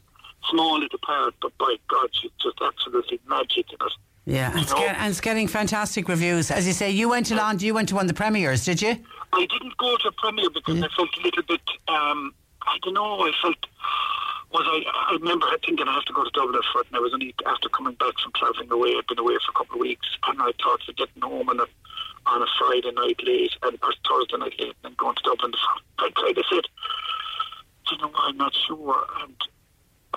small 0.50 0.80
little 0.80 1.00
part, 1.00 1.36
but 1.42 1.58
by 1.58 1.76
God, 1.88 2.10
she's 2.14 2.32
just 2.42 2.58
absolutely 2.62 3.20
magic 3.28 3.72
in 3.72 3.78
it. 3.86 3.94
Yeah, 4.26 4.52
and 4.52 4.62
it's, 4.62 4.74
get, 4.74 4.98
and 4.98 5.10
it's 5.10 5.22
getting 5.22 5.48
fantastic 5.48 6.08
reviews. 6.08 6.52
As 6.52 6.68
you 6.68 6.74
say, 6.74 6.92
you 6.92 7.10
went 7.10 7.32
along, 7.32 7.60
you 7.60 7.74
went 7.74 7.90
to 7.90 7.96
one 7.96 8.06
of 8.06 8.08
the 8.08 8.14
premieres, 8.14 8.64
did 8.64 8.82
you? 8.82 8.98
I 9.34 9.46
didn't 9.46 9.78
go 9.78 9.98
to 9.98 10.08
a 10.10 10.12
premiere 10.12 10.50
because 10.50 10.82
I 10.82 10.88
felt 10.96 11.10
a 11.18 11.22
little 11.24 11.44
bit, 11.44 11.62
um, 11.88 12.34
I 12.62 12.78
don't 12.84 12.94
know, 12.94 13.22
I 13.22 13.32
felt, 13.42 13.58
was 14.52 14.66
I, 14.68 14.84
I 15.10 15.14
remember 15.14 15.48
thinking 15.66 15.88
I 15.88 15.94
have 15.94 16.06
to 16.06 16.14
go 16.14 16.24
to 16.24 16.30
Dublin 16.32 16.62
for 16.74 16.82
it, 16.82 16.88
and 16.88 16.98
I 16.98 17.00
was 17.00 17.14
only 17.14 17.34
after 17.46 17.70
coming 17.70 17.96
back 17.96 18.14
from 18.22 18.34
travelling 18.36 18.72
away, 18.72 18.96
I'd 18.98 19.08
been 19.08 19.20
away 19.20 19.36
for 19.46 19.52
a 19.52 19.58
couple 19.58 19.76
of 19.76 19.82
weeks, 19.82 20.08
and 20.28 20.42
I 20.42 20.52
thought 20.62 20.88
of 20.88 20.96
getting 20.96 21.22
home 21.22 21.48
on 21.50 21.60
a, 21.60 21.68
on 22.26 22.42
a 22.42 22.48
Friday 22.60 22.92
night 22.92 23.20
late, 23.24 23.56
and, 23.64 23.80
or 23.82 23.94
Thursday 24.08 24.38
night 24.38 24.60
late, 24.60 24.76
and 24.84 24.98
going 24.98 25.16
to 25.16 25.24
Dublin. 25.24 25.54
I 26.00 26.10
kind 26.16 26.38
of 26.38 26.46
said, 26.52 26.66
you 27.90 27.98
know, 28.00 28.12
I'm 28.18 28.38
not 28.38 28.54
sure, 28.68 29.06
and 29.22 29.36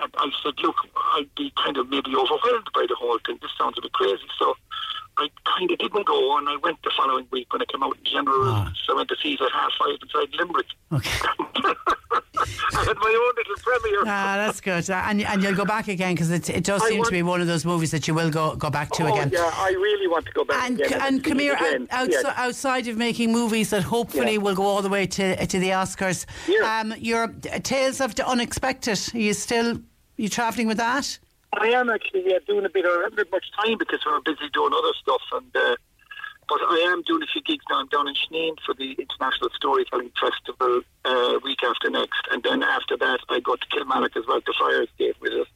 and 0.01 0.13
I 0.19 0.29
said, 0.43 0.55
look, 0.63 0.77
I'd 1.15 1.31
be 1.37 1.53
kind 1.57 1.77
of 1.77 1.89
maybe 1.89 2.17
overwhelmed 2.17 2.69
by 2.75 2.87
the 2.89 2.97
whole 2.99 3.19
thing. 3.25 3.39
This 3.41 3.53
sounds 3.57 3.79
a 3.79 3.83
bit 3.83 3.93
crazy. 3.93 4.27
So 4.39 4.57
I 5.17 5.29
kind 5.59 5.71
of 5.71 5.79
didn't 5.79 6.07
go, 6.07 6.37
and 6.39 6.49
I 6.49 6.57
went 6.57 6.83
the 6.83 6.91
following 6.97 7.27
week 7.31 7.53
when 7.53 7.63
I 7.63 7.67
came 7.67 7.83
out 7.83 7.97
in 7.97 8.05
January. 8.05 8.67
So 8.85 8.93
I 8.95 8.97
went 8.97 9.09
to 9.11 9.17
see 9.23 9.35
it 9.35 9.41
at 9.41 9.53
half 9.53 9.71
five 9.79 9.97
inside 10.03 10.35
Limerick. 10.39 10.67
Okay. 10.93 11.75
I 12.37 12.85
had 12.85 12.97
my 12.97 13.11
own 13.27 13.33
little 13.37 13.57
premiere. 13.63 14.01
Ah, 14.07 14.35
that's 14.37 14.61
good. 14.61 14.89
Uh, 14.91 15.03
And, 15.07 15.23
and 15.23 15.43
you'll 15.43 15.55
go 15.55 15.65
back 15.65 15.89
again 15.89 16.15
because 16.15 16.31
it, 16.31 16.51
it 16.51 16.65
does 16.65 16.83
I 16.83 16.89
seem 16.89 16.99
want- 16.99 17.07
to 17.09 17.13
be 17.13 17.23
one 17.23 17.41
of 17.41 17.47
those 17.47 17.65
movies 17.65 17.91
that 17.93 18.07
you 18.09 18.15
will 18.15 18.31
go, 18.31 18.57
go 18.57 18.71
back 18.71 18.91
to 18.93 19.05
oh, 19.05 19.13
again. 19.15 19.31
yeah, 19.33 19.51
I 19.55 19.71
really 19.71 20.09
want 20.09 20.27
to 20.27 20.33
go 20.33 20.45
back 20.45 20.65
And, 20.69 20.81
again. 20.81 21.01
and 21.01 21.17
see 21.25 21.31
come 21.31 21.39
here, 21.39 21.55
again. 21.55 21.89
out, 21.91 22.11
Yes. 22.11 22.25
outside, 22.25 22.35
outside 22.47 22.89
of 22.89 22.97
making 22.97 23.33
movies 23.33 23.71
that 23.71 23.83
hopefully 23.85 24.33
Yeah. 24.33 24.39
will 24.39 24.55
go 24.55 24.65
all 24.65 24.83
the 24.83 24.89
way 24.89 25.07
to 25.07 25.47
to 25.47 25.59
the 25.59 25.71
Oscars, 25.71 26.27
um, 26.65 26.93
your 26.99 27.29
Tales 27.63 28.01
of 28.01 28.15
the 28.17 28.27
Unexpected, 28.29 28.99
are 29.15 29.19
you 29.19 29.33
still 29.33 29.81
you 30.17 30.29
travelling 30.29 30.67
with 30.67 30.79
that? 30.79 31.19
I 31.61 31.69
am 31.69 31.91
actually 31.91 32.25
yeah, 32.27 32.39
doing 32.47 32.65
a 32.65 32.69
bit. 32.69 32.85
I 32.87 33.03
haven't 33.05 33.19
had 33.19 33.31
much 33.31 33.47
time 33.57 33.79
because 33.79 34.01
we're 34.05 34.21
busy 34.21 34.49
doing 34.53 34.73
other 34.73 34.93
stuff, 35.01 35.23
and 35.33 35.51
uh, 35.55 35.77
but 36.49 36.59
I 36.61 36.91
am 36.93 37.03
doing 37.03 37.23
a 37.23 37.27
few 37.27 37.43
gigs 37.43 37.65
now. 37.71 37.81
I'm 37.81 37.89
down 37.89 38.09
in 38.09 38.15
Sneem 38.15 38.55
for 38.65 38.75
the 38.75 38.93
International 38.93 39.51
Storytelling 39.57 40.11
Festival 40.21 40.83
uh, 41.05 41.39
week 41.43 41.63
after 41.63 41.91
next, 41.91 42.21
and 42.31 42.43
then 42.43 42.63
after 42.63 42.97
that 42.99 43.21
I 43.29 43.41
go 43.41 43.57
to 43.57 43.67
Kilmallock 43.73 44.17
as 44.17 44.25
well 44.27 44.41
to 44.41 44.53
Friars 44.59 44.89
Gate 44.99 45.17
with 45.21 45.33
us, 45.33 45.47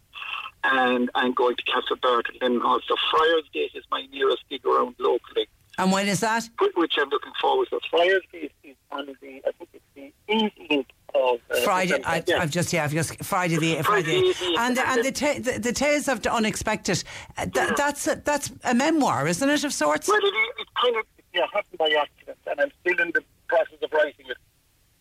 and 0.65 1.11
I'm 1.15 1.33
going 1.35 1.57
to 1.57 1.63
Castlebar 1.65 2.23
and 2.31 2.39
then 2.41 2.63
also 2.63 2.95
Friars 3.11 3.45
Gate 3.53 3.73
is 3.75 3.85
my 3.91 4.07
nearest 4.13 4.45
gig 4.49 4.65
around 4.65 4.95
locally, 4.99 5.47
And 5.79 5.93
when 5.93 6.09
is 6.09 6.21
that? 6.21 6.49
wh- 6.61 6.77
which 6.77 6.95
I'm 6.99 7.09
looking 7.11 7.33
forward 7.41 7.69
to. 7.71 7.81
Friars 7.91 8.23
Gate 8.33 8.53
is 8.65 8.77
on 8.91 9.07
the 9.07 9.43
I 9.47 9.51
think 9.59 9.71
it's 9.75 9.85
the 9.95 10.13
18th 10.29 10.87
of 11.15 11.41
uh, 11.51 11.61
Friday. 11.63 12.01
I, 12.05 12.23
Yeah. 12.27 12.43
I've 12.43 12.51
just 12.51 12.73
yeah, 12.73 12.85
I've 12.85 12.93
just 12.93 13.23
Friday 13.25 13.57
the 13.57 13.83
Friday, 13.83 14.33
Friday 14.33 14.55
and 14.59 14.77
the, 14.77 14.89
and 14.89 15.05
the, 15.05 15.13
ta- 15.13 15.39
the 15.39 15.59
the 15.59 15.73
tales 15.73 16.09
of 16.09 16.23
the 16.23 16.33
unexpected. 16.33 17.03
Uh, 17.37 17.47
th- 17.47 17.71
that's 17.77 18.07
a, 18.07 18.17
that's 18.17 18.53
a 18.65 18.75
memoir, 18.75 19.27
isn't 19.27 19.49
it, 19.49 19.65
of 19.65 19.73
sorts? 19.73 20.09
Well, 20.09 20.19
it, 20.19 20.35
it 20.59 20.69
kind 20.83 20.97
of 20.97 21.05
yeah, 21.35 21.47
happened 21.53 21.79
by 21.79 21.91
accident, 21.91 22.39
and 22.47 22.61
I'm 22.61 22.73
still 22.81 23.01
in 23.05 23.13
the 23.13 23.23
process 23.49 23.79
of 23.83 23.93
writing 23.93 24.27
it 24.29 24.37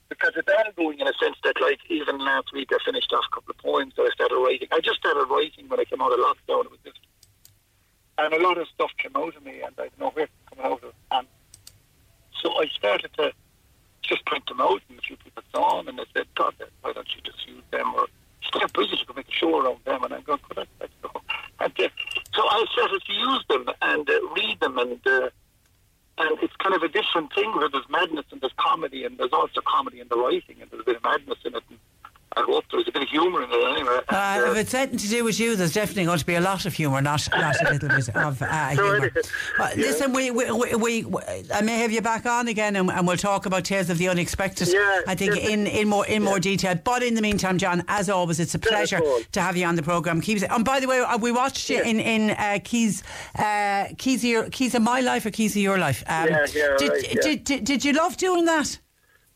because 0.09 0.31
it's 0.35 0.47
ongoing 0.47 0.99
in 0.99 1.07
a 1.07 1.13
sense 1.21 1.35
that, 1.43 1.59
like, 1.61 1.79
even 1.89 2.17
last 2.19 2.53
week 2.53 2.69
I 2.71 2.77
finished 2.85 3.11
off 3.11 3.25
a 3.29 3.35
couple 3.35 3.51
of 3.51 3.57
poems 3.57 3.93
that 3.97 4.03
I 4.03 4.09
started 4.13 4.35
writing. 4.35 4.67
I 4.71 4.79
just 4.79 4.99
started 4.99 5.25
writing 5.29 5.67
when 5.67 5.79
I 5.81 5.83
came 5.85 6.01
out 6.01 6.13
of 6.13 6.19
lockdown. 6.19 6.65
It 6.65 6.71
was 6.71 6.79
just, 6.85 6.99
and 8.17 8.33
a 8.33 8.41
lot 8.41 8.57
of 8.57 8.67
stuff 8.73 8.91
came 8.97 9.11
out 9.15 9.35
of 9.35 9.43
me, 9.45 9.61
and 9.61 9.73
I 9.77 9.83
didn't 9.83 9.99
know 9.99 10.09
where 10.11 10.25
it 10.25 10.31
came 10.55 10.65
out 10.65 10.81
of. 10.83 10.93
And 11.11 11.27
so 12.41 12.53
I 12.57 12.67
started 12.67 13.11
to 13.17 13.31
just 14.01 14.25
print 14.25 14.45
them 14.47 14.61
out, 14.61 14.81
and 14.89 14.97
a 14.97 15.01
few 15.01 15.17
people 15.17 15.43
saw 15.53 15.77
them, 15.77 15.89
and 15.89 15.99
they 15.99 16.05
said, 16.13 16.27
God, 16.35 16.53
why 16.81 16.93
don't 16.93 17.07
you 17.15 17.21
just 17.23 17.45
use 17.47 17.63
them? 17.71 17.93
Or 17.95 18.07
start 18.43 18.71
British, 18.73 18.99
you 19.01 19.05
could 19.05 19.17
make 19.17 19.27
a 19.27 19.31
show 19.31 19.59
around 19.59 19.79
them. 19.85 20.03
And 20.03 20.13
I'm 20.13 20.21
going, 20.21 20.39
good, 20.47 20.59
I- 20.59 20.65
let's 20.79 20.93
go. 21.01 21.11
And, 21.59 21.73
uh, 21.79 21.89
so 22.33 22.43
I 22.47 22.65
started 22.71 23.01
to 23.05 23.13
use 23.13 23.43
them 23.49 23.65
and 23.81 24.09
uh, 24.09 24.13
read 24.35 24.59
them, 24.61 24.77
and 24.77 25.05
uh, 25.05 25.29
and 26.19 26.35
it's 26.41 26.55
kind 26.55 26.73
of 26.73 26.81
a 26.81 26.87
different 26.87 27.31
thing 27.35 27.51
where 27.55 27.69
there's 27.69 27.87
madness 27.89 28.25
and 28.31 28.41
there's 28.41 28.53
comedy, 28.57 29.03
and 29.05 29.19
there's 29.19 29.33
also 29.33 29.61
comedy 29.67 29.99
in 29.99 30.07
the 30.07 30.15
writing, 30.15 30.55
and 30.59 30.71
there's 30.71 30.81
a 30.81 30.85
bit 30.85 30.95
of 30.95 31.03
madness 31.03 31.37
in 31.45 31.53
it. 31.53 31.61
And 31.69 31.77
I 32.35 32.41
hope 32.41 32.63
there's 32.71 32.87
a 32.87 32.91
bit 32.91 33.03
of 33.03 33.09
humour 33.09 33.43
in 33.43 33.49
it 33.51 33.77
anyway. 33.77 33.99
Uh, 34.09 34.39
And, 34.77 34.89
if 34.89 34.93
it's 34.93 35.03
anything 35.03 35.09
to 35.09 35.09
do 35.09 35.23
with 35.23 35.39
you, 35.39 35.55
there's 35.55 35.73
definitely 35.73 36.05
going 36.05 36.19
to 36.19 36.25
be 36.25 36.35
a 36.35 36.41
lot 36.41 36.65
of 36.65 36.73
humour, 36.73 37.01
not 37.01 37.27
not 37.31 37.55
a 37.61 37.73
little 37.73 37.89
bit 37.89 38.09
of 38.15 38.41
uh, 38.41 38.69
humour. 38.69 39.11
But 39.57 39.77
listen, 39.77 40.13
we, 40.13 40.31
we, 40.31 40.51
we, 40.51 41.05
we, 41.05 41.15
I 41.53 41.61
may 41.61 41.79
have 41.79 41.91
you 41.91 42.01
back 42.01 42.25
on 42.25 42.47
again, 42.47 42.75
and, 42.75 42.89
and 42.89 43.07
we'll 43.07 43.17
talk 43.17 43.45
about 43.45 43.65
Tales 43.65 43.89
of 43.89 43.97
the 43.97 44.09
Unexpected. 44.09 44.69
Yeah, 44.69 45.01
I 45.07 45.15
think 45.15 45.35
yeah. 45.35 45.49
in, 45.49 45.67
in 45.67 45.87
more 45.87 46.05
in 46.05 46.23
more 46.23 46.39
detail. 46.39 46.75
But 46.75 47.03
in 47.03 47.15
the 47.15 47.21
meantime, 47.21 47.57
John, 47.57 47.83
as 47.87 48.09
always, 48.09 48.39
it's 48.39 48.55
a 48.55 48.59
pleasure 48.59 49.01
to 49.31 49.41
have 49.41 49.57
you 49.57 49.65
on 49.65 49.75
the 49.75 49.83
program. 49.83 50.21
Keep 50.21 50.49
and 50.49 50.65
by 50.65 50.79
the 50.79 50.87
way, 50.87 50.99
uh, 50.99 51.17
we 51.17 51.31
watched 51.31 51.69
you 51.69 51.81
in 51.81 51.99
in 51.99 52.31
uh, 52.31 52.59
Keys 52.63 53.03
uh, 53.37 53.87
Keys 53.97 54.23
of 54.23 54.29
your, 54.29 54.49
Keys 54.49 54.75
of 54.75 54.81
my 54.81 54.99
life 54.99 55.25
or 55.25 55.31
Keys 55.31 55.55
of 55.55 55.61
your 55.61 55.77
life. 55.77 56.03
Um, 56.07 56.27
Yeah, 56.27 56.45
yeah, 56.53 56.75
did, 56.77 56.89
right, 56.89 57.15
yeah. 57.15 57.21
did, 57.21 57.43
did 57.43 57.63
did 57.63 57.85
you 57.85 57.93
love 57.93 58.17
doing 58.17 58.45
that? 58.45 58.79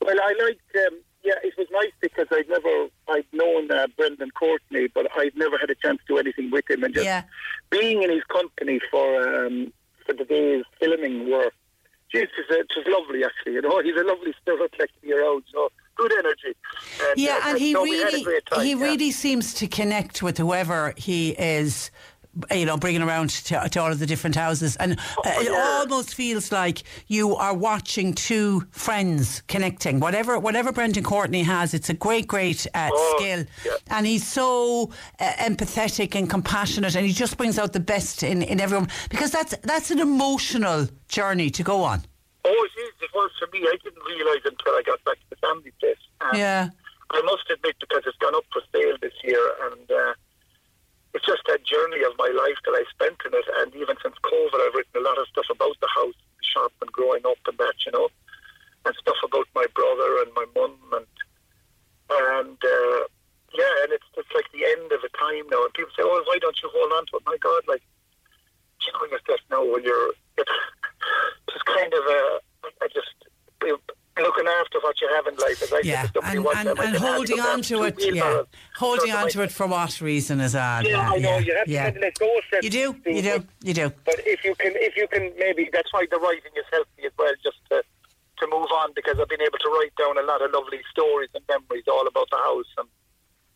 Well, 0.02 0.18
I 0.20 0.34
liked. 0.44 0.76
Um, 0.76 1.00
yeah, 1.24 1.36
it 1.44 1.54
was 1.58 1.68
nice 1.72 1.92
because 2.02 2.28
I'd 2.32 2.50
never, 2.50 2.88
I'd 3.10 3.26
known 3.32 3.70
uh, 3.72 3.88
Brendan 3.96 4.32
Courtney, 4.32 4.88
but 4.88 5.08
I'd 5.16 5.36
never 5.36 5.58
had 5.58 5.70
a 5.70 5.76
chance 5.76 6.00
to 6.08 6.16
do 6.16 6.18
anything 6.18 6.50
with 6.50 6.70
him, 6.70 6.81
and 6.92 6.96
just 6.96 7.06
Yeah. 7.06 7.24
being 7.70 8.04
in 8.04 8.12
his 8.12 8.24
company 8.26 8.80
for 8.90 9.46
um, 9.46 9.74
for 10.06 10.14
the 10.14 10.26
days 10.26 10.64
filming 10.80 11.30
were, 11.32 11.52
Jesus, 12.12 12.30
it 12.50 12.68
was 12.76 12.86
lovely 12.88 13.24
actually. 13.24 13.54
You 13.54 13.62
know, 13.62 13.82
he's 13.86 13.96
a 13.96 14.04
lovely 14.04 14.34
spirit 14.42 14.72
like 14.80 14.90
to 14.94 15.02
be 15.02 15.14
around. 15.14 15.44
So 15.54 15.70
good 15.96 16.12
energy. 16.20 16.56
And, 17.10 17.18
Yeah, 17.18 17.40
uh, 17.44 17.50
and 17.50 17.58
he 17.60 17.74
so 17.74 17.84
we 17.84 17.98
had 17.98 18.14
a 18.14 18.24
really 18.24 18.42
he 18.62 18.72
yeah. 18.72 18.84
really 18.84 19.12
seems 19.12 19.54
to 19.56 19.68
connect 19.68 20.22
with 20.22 20.38
whoever 20.38 20.94
he 20.98 21.32
is 21.32 21.92
you 22.54 22.66
know, 22.66 22.78
bringing 22.78 23.02
around 23.02 23.30
to, 23.30 23.68
to 23.70 23.82
all 23.82 23.92
of 23.92 24.00
the 24.00 24.06
different 24.06 24.36
houses. 24.36 24.76
And 24.78 24.94
uh, 25.00 25.32
it 25.38 25.52
almost 25.52 26.16
feels 26.16 26.52
like 26.52 26.84
you 27.08 27.36
are 27.36 27.54
watching 27.54 28.14
two 28.14 28.66
friends 28.72 29.42
connecting. 29.48 30.00
Whatever 30.00 30.40
whatever 30.40 30.72
Brendan 30.72 31.04
Courtney 31.04 31.44
has, 31.44 31.74
it's 31.74 31.90
a 31.90 31.94
great, 31.94 32.28
great 32.28 32.66
uh, 32.74 32.90
Oh, 32.94 33.16
skill. 33.18 33.46
yeah. 33.66 33.72
And 33.90 34.06
he's 34.08 34.26
so 34.28 34.92
uh, 35.20 35.32
empathetic 35.40 36.16
and 36.16 36.30
compassionate, 36.30 36.96
and 36.96 37.06
he 37.06 37.14
just 37.14 37.38
brings 37.38 37.60
out 37.60 37.74
the 37.74 37.80
best 37.80 38.24
in, 38.24 38.42
in 38.42 38.60
everyone. 38.62 38.88
Because 39.10 39.32
that's 39.32 39.56
that's 39.64 39.92
an 39.92 40.00
emotional 40.00 40.88
journey 41.10 41.50
to 41.52 41.64
go 41.64 41.84
on. 41.84 42.02
Oh, 42.46 42.50
it 42.76 42.80
is. 42.82 42.94
It 43.02 43.10
was 43.14 43.30
for 43.40 43.48
me. 43.54 43.60
I 43.68 43.76
didn't 43.84 44.04
realise 44.08 44.42
until 44.46 44.74
I 44.74 44.82
got 44.86 45.04
back 45.04 45.16
to 45.16 45.26
the 45.30 45.36
family 45.36 45.72
place. 45.80 45.98
And 46.22 46.38
Yeah. 46.38 46.70
I 47.14 47.22
must 47.24 47.44
admit, 47.52 47.76
because 47.80 48.04
it's 48.06 48.18
gone 48.20 48.34
up 48.36 48.46
for 48.54 48.62
sale 48.74 48.96
this 49.02 49.12
year, 49.24 49.52
and 49.66 49.92
uh, 49.92 50.14
it's 51.14 51.26
just 51.26 51.44
that 51.48 51.66
journey 51.66 52.04
of 52.04 52.18
my 52.18 52.32
life 52.32 52.60
that 52.66 52.76
I 52.76 52.84
spent 52.90 53.20
in 53.26 53.34
it. 53.34 53.48
And 53.60 53.76
even 53.76 53.96
since 54.02 54.16
COVID, 54.24 54.60
I've 54.62 54.76
written 54.76 55.02
a 55.02 55.08
lot 55.08 55.18
of 55.18 55.28
stuff 55.28 55.48
about 55.52 55.76
the 55.82 55.92
house, 55.92 56.16
the 56.16 56.46
shop, 56.46 56.72
and 56.82 56.92
growing 56.92 57.26
up 57.26 57.40
and 57.48 57.58
that, 57.58 57.76
you 57.86 57.92
know, 57.92 58.08
and 58.86 58.96
stuff 58.96 59.18
about 59.24 59.48
my 59.54 59.66
brother 59.76 60.24
and 60.24 60.32
my 60.34 60.46
mum, 60.56 60.78
and 60.94 61.08
and 62.12 62.60
uh, 62.64 63.02
yeah, 63.54 63.74
and 63.84 63.92
it's 63.94 64.08
it's 64.18 64.34
like 64.34 64.50
the 64.52 64.66
end 64.66 64.92
of 64.92 65.04
a 65.04 65.12
time 65.18 65.46
now. 65.52 65.64
And 65.64 65.74
people 65.74 65.92
say, 65.96 66.04
"Oh, 66.04 66.24
why 66.26 66.40
don't 66.40 66.58
you 66.64 66.70
hold 66.74 66.92
on 66.94 67.06
to 67.08 67.18
it?" 67.18 67.24
My 67.26 67.38
God, 67.38 67.64
like 67.68 67.84
you 68.86 68.92
know 68.94 69.06
yourself 69.06 69.40
now 69.50 69.64
when 69.64 69.84
you're 69.84 70.12
it's 70.38 70.52
just 71.52 71.66
kind 71.66 71.94
of 71.94 72.04
a 72.06 72.40
I 72.82 72.88
just 72.88 73.14
looking 74.24 74.48
after 74.60 74.80
what 74.80 75.00
you 75.02 75.10
have 75.16 75.28
in 75.28 75.36
life. 75.36 75.62
As 75.62 75.74
I 75.74 75.82
Yeah, 75.84 76.02
said 76.04 76.14
to 76.16 76.20
and, 76.26 76.46
and, 76.46 76.80
and 76.80 76.96
"Ah, 76.96 77.00
holding 77.00 77.40
on 77.40 77.62
to 77.64 77.84
it, 77.84 77.96
yeah, 78.00 78.12
wheelbarrows." 78.12 78.48
holding 78.78 79.12
on 79.12 79.30
to 79.30 79.42
it 79.44 79.52
for 79.52 79.68
what 79.68 80.02
reason 80.02 80.40
is 80.42 80.54
that? 80.54 80.86
Yeah, 80.88 81.10
I 81.10 81.18
know. 81.18 81.38
You 81.38 81.56
have 81.56 81.66
to 81.66 81.72
yeah. 81.72 81.88
of 81.88 81.98
let 81.98 82.14
go 82.20 82.38
of 82.38 82.64
You 82.64 82.70
do, 82.70 82.94
things, 82.94 83.16
you 83.18 83.22
do, 83.22 83.40
but- 83.40 83.68
you 83.68 83.74
do. 83.74 83.90
But 84.06 84.16
if 84.26 84.44
you 84.46 84.56
can, 84.56 84.74
if 84.76 84.96
you 84.98 85.08
can, 85.08 85.32
maybe 85.38 85.70
that's 85.72 85.92
why 85.94 86.06
the 86.10 86.18
writing 86.18 86.52
has 86.56 86.66
helped 86.72 86.96
me 86.98 87.06
as 87.06 87.12
well, 87.18 87.34
just 87.44 87.58
to 87.70 87.84
to 88.40 88.48
move 88.48 88.72
on 88.74 88.92
because 88.96 89.18
I've 89.20 89.30
been 89.30 89.42
able 89.42 89.60
to 89.60 89.70
write 89.70 89.94
down 89.98 90.18
a 90.18 90.24
lot 90.24 90.42
of 90.42 90.52
lovely 90.52 90.82
stories 90.90 91.30
and 91.36 91.44
memories 91.48 91.84
all 91.88 92.08
about 92.08 92.28
the 92.32 92.38
house 92.38 92.66
and 92.80 92.88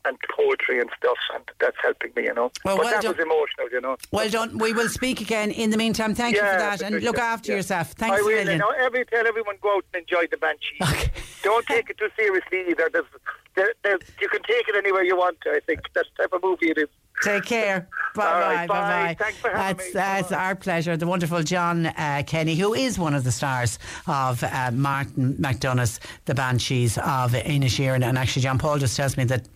and 0.06 0.18
poetry 0.36 0.80
and 0.80 0.90
stuff, 0.98 1.18
and 1.34 1.44
that's 1.60 1.78
helping 1.82 2.12
me, 2.16 2.24
you 2.24 2.34
know. 2.34 2.52
Well, 2.64 2.78
but 2.78 2.86
well 2.86 2.94
that 2.94 3.04
done. 3.04 3.12
was 3.12 3.20
emotional, 3.20 3.70
you 3.72 3.82
know. 3.82 3.98
Well 4.12 4.30
done. 4.30 4.58
We 4.58 4.74
will 4.74 4.90
speak 4.90 5.22
again. 5.22 5.52
In 5.52 5.70
the 5.70 5.78
meantime, 5.78 6.16
thank 6.16 6.36
you 6.36 6.42
for 6.42 6.46
that, 6.46 6.82
and 6.82 7.02
look 7.04 7.20
after 7.20 7.52
yeah. 7.52 7.58
yourself. 7.58 7.92
Thanks 7.94 8.20
I 8.20 8.22
will. 8.22 8.50
You 8.50 8.58
know, 8.58 8.74
every 8.78 9.06
tell 9.06 9.28
everyone 9.28 9.56
go 9.62 9.78
out 9.78 9.86
and 9.94 10.02
enjoy 10.02 10.28
the 10.28 10.38
Banshee. 10.38 11.12
Don't 11.44 11.66
take 11.66 11.90
it 11.90 11.98
too 11.98 12.10
seriously 12.16 12.66
either. 12.70 12.90
There's, 12.92 13.06
there, 13.56 13.74
there, 13.84 14.00
you 14.20 14.28
can 14.30 14.42
take 14.44 14.68
it 14.68 14.76
anywhere 14.76 15.04
you 15.04 15.16
want 15.16 15.40
to. 15.42 15.52
I 15.52 15.60
think 15.66 15.82
that's 15.94 16.10
the 16.18 16.24
type 16.24 16.34
of 16.34 16.44
movie 16.44 16.72
it 16.72 16.78
is. 16.78 16.90
Take 17.24 17.46
care. 17.46 17.88
Bye 18.16 18.24
bye. 18.24 18.40
right, 18.40 18.68
bye 18.68 18.74
bye. 18.74 19.06
bye. 19.08 19.16
Thanks 19.20 19.40
for 19.40 19.50
having 19.50 19.78
that's, 19.78 19.88
me. 19.88 19.94
That's 19.94 20.32
our 20.32 20.56
pleasure. 20.56 20.96
The 20.96 21.08
wonderful 21.08 21.44
John 21.44 21.88
uh, 21.88 22.24
Kenny, 22.26 22.56
who 22.56 22.74
is 22.74 22.98
one 22.98 23.14
of 23.14 23.24
the 23.24 23.32
stars 23.32 23.78
of 24.08 24.42
uh, 24.44 24.72
Martin 24.72 25.36
McDonagh's 25.36 26.00
The 26.24 26.34
Banshees 26.34 26.98
of 26.98 27.32
Inisherin. 27.32 28.06
And 28.06 28.18
actually, 28.18 28.44
John 28.44 28.58
Paul 28.58 28.80
just 28.80 28.96
tells 28.96 29.18
me 29.18 29.26
that. 29.26 29.48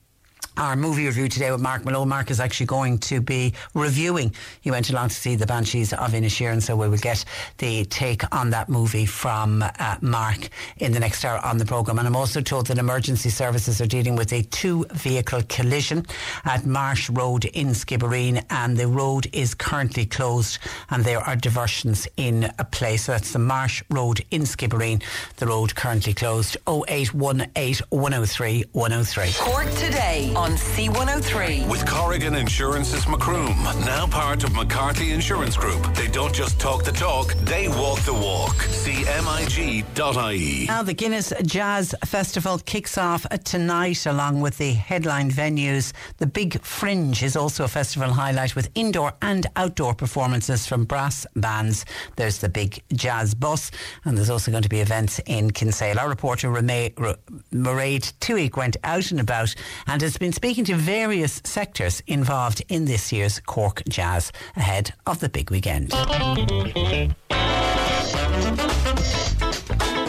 Our 0.59 0.75
movie 0.75 1.05
review 1.05 1.29
today 1.29 1.53
with 1.53 1.61
Mark 1.61 1.85
Malone. 1.85 2.09
Mark 2.09 2.29
is 2.29 2.41
actually 2.41 2.65
going 2.65 2.97
to 2.97 3.21
be 3.21 3.53
reviewing. 3.73 4.35
He 4.59 4.71
went 4.71 4.89
along 4.89 5.07
to 5.07 5.15
see 5.15 5.37
The 5.37 5.45
Banshees 5.45 5.93
of 5.93 6.11
Inisherin, 6.11 6.51
and 6.51 6.61
so 6.61 6.75
we 6.75 6.89
will 6.89 6.97
get 6.97 7.23
the 7.59 7.85
take 7.85 8.23
on 8.35 8.49
that 8.49 8.67
movie 8.67 9.05
from 9.05 9.63
uh, 9.63 9.95
Mark 10.01 10.49
in 10.75 10.91
the 10.91 10.99
next 10.99 11.23
hour 11.23 11.39
on 11.45 11.59
the 11.59 11.65
programme. 11.65 11.97
And 11.97 12.05
I'm 12.05 12.15
also 12.17 12.41
told 12.41 12.67
that 12.67 12.77
emergency 12.77 13.29
services 13.29 13.79
are 13.79 13.85
dealing 13.85 14.17
with 14.17 14.33
a 14.33 14.41
two 14.41 14.85
vehicle 14.91 15.43
collision 15.47 16.05
at 16.43 16.65
Marsh 16.65 17.09
Road 17.09 17.45
in 17.45 17.67
Skibbereen, 17.67 18.43
and 18.49 18.75
the 18.75 18.87
road 18.87 19.29
is 19.31 19.55
currently 19.55 20.05
closed, 20.05 20.59
and 20.89 21.05
there 21.05 21.21
are 21.21 21.37
diversions 21.37 22.05
in 22.17 22.51
place. 22.71 23.05
So 23.05 23.13
that's 23.13 23.31
the 23.31 23.39
Marsh 23.39 23.81
Road 23.89 24.25
in 24.29 24.41
Skibbereen, 24.41 25.01
the 25.37 25.47
road 25.47 25.73
currently 25.75 26.13
closed. 26.13 26.57
0818 26.67 27.87
103 27.91 28.65
103. 28.73 29.31
Cork 29.37 29.71
today 29.75 30.33
on 30.35 30.48
C103. 30.53 31.69
With 31.69 31.85
Corrigan 31.85 32.35
Insurance's 32.35 33.07
Macroom, 33.07 33.55
now 33.85 34.07
part 34.07 34.43
of 34.43 34.53
McCarthy 34.53 35.11
Insurance 35.11 35.55
Group. 35.55 35.93
They 35.95 36.07
don't 36.07 36.33
just 36.33 36.59
talk 36.59 36.83
the 36.83 36.91
talk, 36.91 37.33
they 37.35 37.67
walk 37.67 37.99
the 38.01 38.13
walk. 38.13 38.58
CMIG.ie. 39.19 40.65
Now, 40.67 40.81
the 40.81 40.93
Guinness 40.93 41.33
Jazz 41.43 41.93
Festival 42.05 42.57
kicks 42.59 42.97
off 42.97 43.27
tonight 43.43 44.05
along 44.05 44.39
with 44.39 44.57
the 44.57 44.71
headline 44.71 45.29
venues. 45.29 45.91
The 46.19 46.25
Big 46.25 46.61
Fringe 46.61 47.21
is 47.21 47.35
also 47.35 47.65
a 47.65 47.67
festival 47.67 48.13
highlight 48.13 48.55
with 48.55 48.69
indoor 48.75 49.11
and 49.21 49.45
outdoor 49.57 49.93
performances 49.93 50.65
from 50.65 50.85
brass 50.85 51.25
bands. 51.35 51.83
There's 52.15 52.37
the 52.37 52.47
Big 52.47 52.81
Jazz 52.93 53.35
Bus, 53.35 53.71
and 54.05 54.17
there's 54.17 54.29
also 54.29 54.51
going 54.51 54.63
to 54.63 54.69
be 54.69 54.79
events 54.79 55.19
in 55.25 55.51
Kinsale. 55.51 55.99
Our 55.99 56.07
reporter, 56.07 56.47
Mairead 56.49 58.13
Twohig, 58.21 58.55
went 58.55 58.77
out 58.85 59.11
and 59.11 59.19
about 59.19 59.53
and 59.85 60.01
has 60.01 60.17
been 60.17 60.31
speaking 60.31 60.63
to 60.63 60.75
various 60.75 61.41
sectors 61.43 62.01
involved 62.07 62.63
in 62.69 62.85
this 62.85 63.11
year's 63.11 63.41
Cork 63.41 63.83
Jazz 63.89 64.31
ahead 64.55 64.93
of 65.05 65.19
the 65.19 65.27
big 65.27 65.51
weekend. 65.51 65.91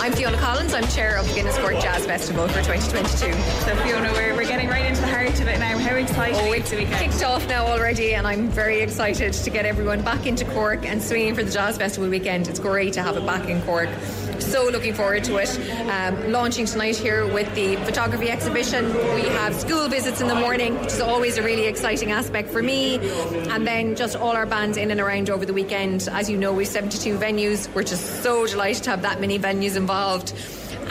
I'm 0.03 0.13
Fiona 0.13 0.37
Collins. 0.37 0.75
I'm 0.75 0.87
chair 0.89 1.17
of 1.17 1.27
the 1.29 1.35
Guinness 1.35 1.57
Cork 1.59 1.75
Jazz 1.81 2.05
Festival 2.05 2.47
for 2.49 2.63
2022. 2.63 3.33
So 3.33 3.77
Fiona, 3.77 4.13
we're, 4.13 4.35
we're 4.35 4.47
getting 4.47 4.69
right 4.69 4.85
into 4.85 5.01
the 5.01 5.07
heart 5.09 5.41
of 5.41 5.49
it 5.49 5.59
now. 5.59 5.79
How 5.79 5.95
exciting 5.97 6.37
Oh, 6.37 6.53
it's 6.53 6.71
weekend? 6.71 6.97
kicked 6.97 7.25
off 7.25 7.47
now 7.49 7.67
already, 7.67 8.15
and 8.15 8.27
I'm 8.27 8.49
very 8.49 8.81
excited 8.81 9.33
to 9.33 9.51
get 9.51 9.65
everyone 9.65 10.03
back 10.03 10.27
into 10.27 10.45
Cork 10.47 10.85
and 10.87 11.03
swinging 11.03 11.35
for 11.35 11.43
the 11.45 11.51
Jazz 11.51 11.79
Festival 11.79 12.11
weekend. 12.11 12.49
It's 12.49 12.61
great 12.61 12.93
to 12.95 13.03
have 13.03 13.17
it 13.17 13.25
back 13.25 13.49
in 13.49 13.63
Cork. 13.63 13.89
So 14.41 14.65
looking 14.65 14.95
forward 14.95 15.25
to 15.25 15.37
it. 15.37 15.51
Um, 15.91 16.33
launching 16.33 16.67
tonight 16.67 16.97
here 16.97 17.27
with 17.27 17.55
the 17.55 17.77
photography 17.77 18.31
exhibition. 18.31 18.93
We 19.15 19.23
have 19.23 19.55
school 19.55 19.89
visits 19.89 20.21
in 20.21 20.29
the 20.29 20.35
morning, 20.35 20.79
which 20.81 20.93
is 20.93 21.01
always 21.01 21.39
a 21.39 21.43
really 21.43 21.67
exciting 21.67 22.11
aspect 22.11 22.51
for 22.51 22.63
me. 22.63 22.97
And 23.51 23.67
then 23.67 23.97
just 23.97 24.17
all 24.17 24.33
our 24.33 24.47
bands 24.47 24.77
in 24.77 24.91
and 24.91 25.01
around 25.01 25.31
over 25.31 25.45
the 25.45 25.53
weekend. 25.53 26.09
As 26.11 26.31
you 26.31 26.37
know, 26.37 26.53
we've 26.53 26.67
72 26.67 27.19
venues. 27.19 27.73
We're 27.75 27.83
just 27.83 28.23
so 28.23 28.47
delighted 28.47 28.85
to 28.85 28.91
have 28.91 29.03
that 29.03 29.21
many 29.21 29.39
venues 29.39 29.77
involved 29.77 30.35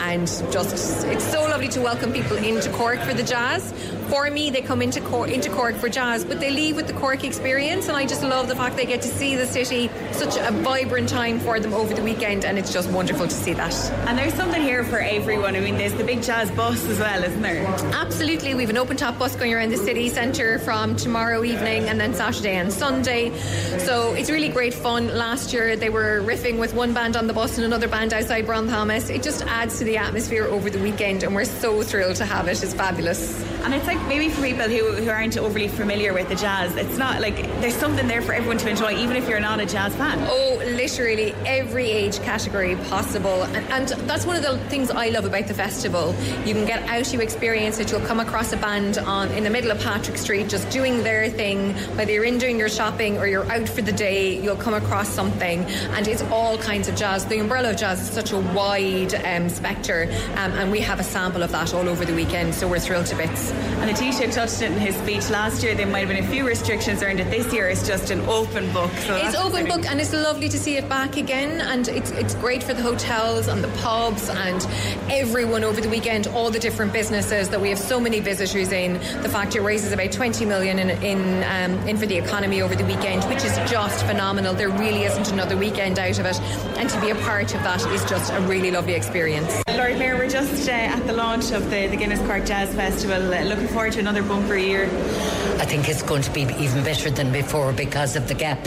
and 0.00 0.26
just 0.50 1.06
it's 1.06 1.24
so 1.24 1.42
lovely 1.42 1.68
to 1.68 1.80
welcome 1.80 2.12
people 2.12 2.36
into 2.36 2.70
Cork 2.70 2.98
for 3.00 3.14
the 3.14 3.22
jazz. 3.22 3.72
For 4.08 4.28
me, 4.30 4.50
they 4.50 4.60
come 4.60 4.82
into 4.82 5.00
Cork, 5.00 5.30
into 5.30 5.50
Cork 5.50 5.76
for 5.76 5.88
jazz, 5.88 6.24
but 6.24 6.40
they 6.40 6.50
leave 6.50 6.74
with 6.74 6.88
the 6.88 6.92
Cork 6.94 7.22
experience, 7.22 7.86
and 7.86 7.96
I 7.96 8.06
just 8.06 8.22
love 8.22 8.48
the 8.48 8.56
fact 8.56 8.76
they 8.76 8.86
get 8.86 9.02
to 9.02 9.08
see 9.08 9.36
the 9.36 9.46
city. 9.46 9.88
Such 10.10 10.36
a 10.36 10.50
vibrant 10.50 11.08
time 11.08 11.38
for 11.38 11.60
them 11.60 11.72
over 11.72 11.94
the 11.94 12.02
weekend, 12.02 12.44
and 12.44 12.58
it's 12.58 12.72
just 12.72 12.90
wonderful 12.90 13.28
to 13.28 13.34
see 13.34 13.52
that. 13.52 13.74
And 14.08 14.18
there's 14.18 14.34
something 14.34 14.62
here 14.62 14.82
for 14.82 14.98
everyone. 14.98 15.54
I 15.54 15.60
mean, 15.60 15.76
there's 15.76 15.94
the 15.94 16.02
big 16.02 16.22
jazz 16.22 16.50
bus 16.50 16.84
as 16.86 16.98
well, 16.98 17.22
isn't 17.22 17.42
there? 17.42 17.64
Absolutely, 17.94 18.54
we 18.54 18.62
have 18.62 18.70
an 18.70 18.78
open 18.78 18.96
top 18.96 19.16
bus 19.18 19.36
going 19.36 19.54
around 19.54 19.70
the 19.70 19.76
city 19.76 20.08
centre 20.08 20.58
from 20.58 20.96
tomorrow 20.96 21.44
evening 21.44 21.88
and 21.88 22.00
then 22.00 22.12
Saturday 22.12 22.56
and 22.56 22.72
Sunday. 22.72 23.36
So 23.78 24.12
it's 24.14 24.30
really 24.30 24.48
great 24.48 24.74
fun. 24.74 25.06
Last 25.16 25.52
year 25.52 25.76
they 25.76 25.90
were 25.90 26.20
riffing 26.22 26.58
with 26.58 26.74
one 26.74 26.92
band 26.92 27.16
on 27.16 27.28
the 27.28 27.32
bus 27.32 27.58
and 27.58 27.64
another 27.64 27.86
band 27.86 28.12
outside 28.12 28.46
Brown 28.46 28.66
Thomas. 28.66 29.08
It 29.08 29.22
just 29.22 29.42
adds 29.42 29.78
to 29.78 29.84
the 29.84 29.89
atmosphere 29.98 30.44
over 30.44 30.70
the 30.70 30.78
weekend, 30.78 31.22
and 31.22 31.34
we're 31.34 31.44
so 31.44 31.82
thrilled 31.82 32.16
to 32.16 32.24
have 32.24 32.48
it. 32.48 32.62
It's 32.62 32.74
fabulous. 32.74 33.42
And 33.62 33.74
it's 33.74 33.86
like 33.86 34.00
maybe 34.08 34.30
for 34.30 34.42
people 34.42 34.68
who, 34.68 34.92
who 34.92 35.10
aren't 35.10 35.36
overly 35.36 35.68
familiar 35.68 36.14
with 36.14 36.28
the 36.28 36.34
jazz, 36.34 36.74
it's 36.76 36.96
not 36.96 37.20
like 37.20 37.36
there's 37.60 37.76
something 37.76 38.08
there 38.08 38.22
for 38.22 38.32
everyone 38.32 38.58
to 38.58 38.70
enjoy, 38.70 38.96
even 38.96 39.16
if 39.16 39.28
you're 39.28 39.40
not 39.40 39.60
a 39.60 39.66
jazz 39.66 39.94
fan. 39.94 40.18
Oh, 40.30 40.62
literally 40.64 41.34
every 41.44 41.90
age 41.90 42.20
category 42.22 42.76
possible. 42.88 43.42
And, 43.42 43.66
and 43.70 43.88
that's 44.08 44.24
one 44.24 44.36
of 44.36 44.42
the 44.42 44.58
things 44.68 44.90
I 44.90 45.10
love 45.10 45.24
about 45.24 45.46
the 45.46 45.54
festival. 45.54 46.14
You 46.44 46.54
can 46.54 46.64
get 46.66 46.82
out, 46.88 47.12
you 47.12 47.20
experience 47.20 47.78
it, 47.78 47.90
you'll 47.90 48.00
come 48.06 48.20
across 48.20 48.52
a 48.52 48.56
band 48.56 48.98
on 48.98 49.28
in 49.32 49.44
the 49.44 49.50
middle 49.50 49.70
of 49.70 49.80
Patrick 49.80 50.16
Street 50.16 50.48
just 50.48 50.68
doing 50.70 51.02
their 51.02 51.28
thing, 51.28 51.74
whether 51.96 52.12
you're 52.12 52.24
in 52.24 52.38
doing 52.38 52.58
your 52.58 52.68
shopping 52.68 53.18
or 53.18 53.26
you're 53.26 53.50
out 53.52 53.68
for 53.68 53.82
the 53.82 53.92
day, 53.92 54.40
you'll 54.40 54.56
come 54.56 54.74
across 54.74 55.08
something. 55.08 55.64
And 55.92 56.08
it's 56.08 56.22
all 56.22 56.56
kinds 56.58 56.88
of 56.88 56.96
jazz. 56.96 57.26
The 57.26 57.38
umbrella 57.38 57.70
of 57.70 57.76
jazz 57.76 58.00
is 58.00 58.10
such 58.10 58.32
a 58.32 58.38
wide 58.38 59.14
um, 59.14 59.48
spectre, 59.80 60.08
um, 60.36 60.52
and 60.52 60.70
we 60.70 60.80
have 60.80 61.00
a 61.00 61.04
sample 61.04 61.42
of 61.42 61.50
that 61.52 61.72
all 61.74 61.88
over 61.88 62.04
the 62.04 62.14
weekend, 62.14 62.54
so 62.54 62.68
we're 62.68 62.78
thrilled 62.78 63.06
to 63.06 63.16
bits. 63.16 63.50
And 63.50 63.88
the 63.88 63.94
Taoiseach 63.94 64.34
touched 64.34 64.62
it 64.62 64.70
in 64.70 64.78
his 64.78 64.94
speech 64.96 65.30
last 65.30 65.62
year. 65.62 65.74
There 65.74 65.86
might 65.86 66.00
have 66.00 66.08
been 66.08 66.24
a 66.24 66.28
few 66.28 66.46
restrictions 66.46 67.02
around 67.02 67.20
it. 67.20 67.30
This 67.30 67.52
year 67.52 67.68
it's 67.68 67.86
just 67.86 68.10
an 68.10 68.20
open 68.28 68.70
book. 68.72 68.90
So 69.06 69.16
it's 69.16 69.36
open 69.36 69.66
book 69.66 69.86
and 69.86 70.00
it's 70.00 70.12
lovely 70.12 70.48
to 70.48 70.58
see 70.58 70.76
it 70.76 70.88
back 70.88 71.16
again 71.16 71.60
and 71.60 71.88
it's 71.88 72.10
it's 72.12 72.34
great 72.34 72.62
for 72.62 72.74
the 72.74 72.82
hotels 72.82 73.48
and 73.48 73.64
the 73.64 73.68
pubs 73.80 74.28
and 74.28 74.66
everyone 75.10 75.64
over 75.64 75.80
the 75.80 75.88
weekend 75.88 76.26
all 76.28 76.50
the 76.50 76.58
different 76.58 76.92
businesses 76.92 77.48
that 77.48 77.60
we 77.60 77.70
have 77.70 77.78
so 77.78 77.98
many 78.00 78.20
visitors 78.20 78.72
in 78.72 78.94
the 79.22 79.28
fact 79.28 79.56
it 79.56 79.60
raises 79.60 79.92
about 79.92 80.12
20 80.12 80.44
million 80.44 80.78
in 80.78 80.90
in, 81.02 81.42
um, 81.44 81.88
in 81.88 81.96
for 81.96 82.06
the 82.06 82.16
economy 82.16 82.60
over 82.62 82.74
the 82.74 82.84
weekend 82.84 83.22
which 83.24 83.44
is 83.44 83.56
just 83.70 84.04
phenomenal 84.06 84.52
there 84.52 84.68
really 84.68 85.04
isn't 85.04 85.30
another 85.32 85.56
weekend 85.56 85.98
out 85.98 86.18
of 86.18 86.26
it 86.26 86.40
and 86.78 86.88
to 86.88 87.00
be 87.00 87.10
a 87.10 87.16
part 87.16 87.54
of 87.54 87.62
that 87.62 87.84
is 87.92 88.04
just 88.04 88.32
a 88.32 88.40
really 88.42 88.70
lovely 88.70 88.94
experience 88.94 89.62
Lord 89.76 89.98
Mayor, 89.98 90.16
we're 90.16 90.28
just 90.28 90.68
uh, 90.68 90.72
at 90.72 91.06
the 91.06 91.12
launch 91.12 91.52
of 91.52 91.70
the, 91.70 91.86
the 91.86 91.96
Guinness 91.96 92.20
Cork 92.20 92.44
Jazz 92.44 92.74
Festival. 92.74 93.32
Uh, 93.32 93.44
looking 93.44 93.68
forward 93.68 93.92
to 93.92 94.00
another 94.00 94.22
bumper 94.22 94.56
year. 94.56 94.84
I 94.84 95.64
think 95.64 95.88
it's 95.88 96.02
going 96.02 96.22
to 96.22 96.30
be 96.32 96.42
even 96.42 96.82
better 96.82 97.10
than 97.10 97.32
before 97.32 97.72
because 97.72 98.16
of 98.16 98.26
the 98.26 98.34
gap 98.34 98.58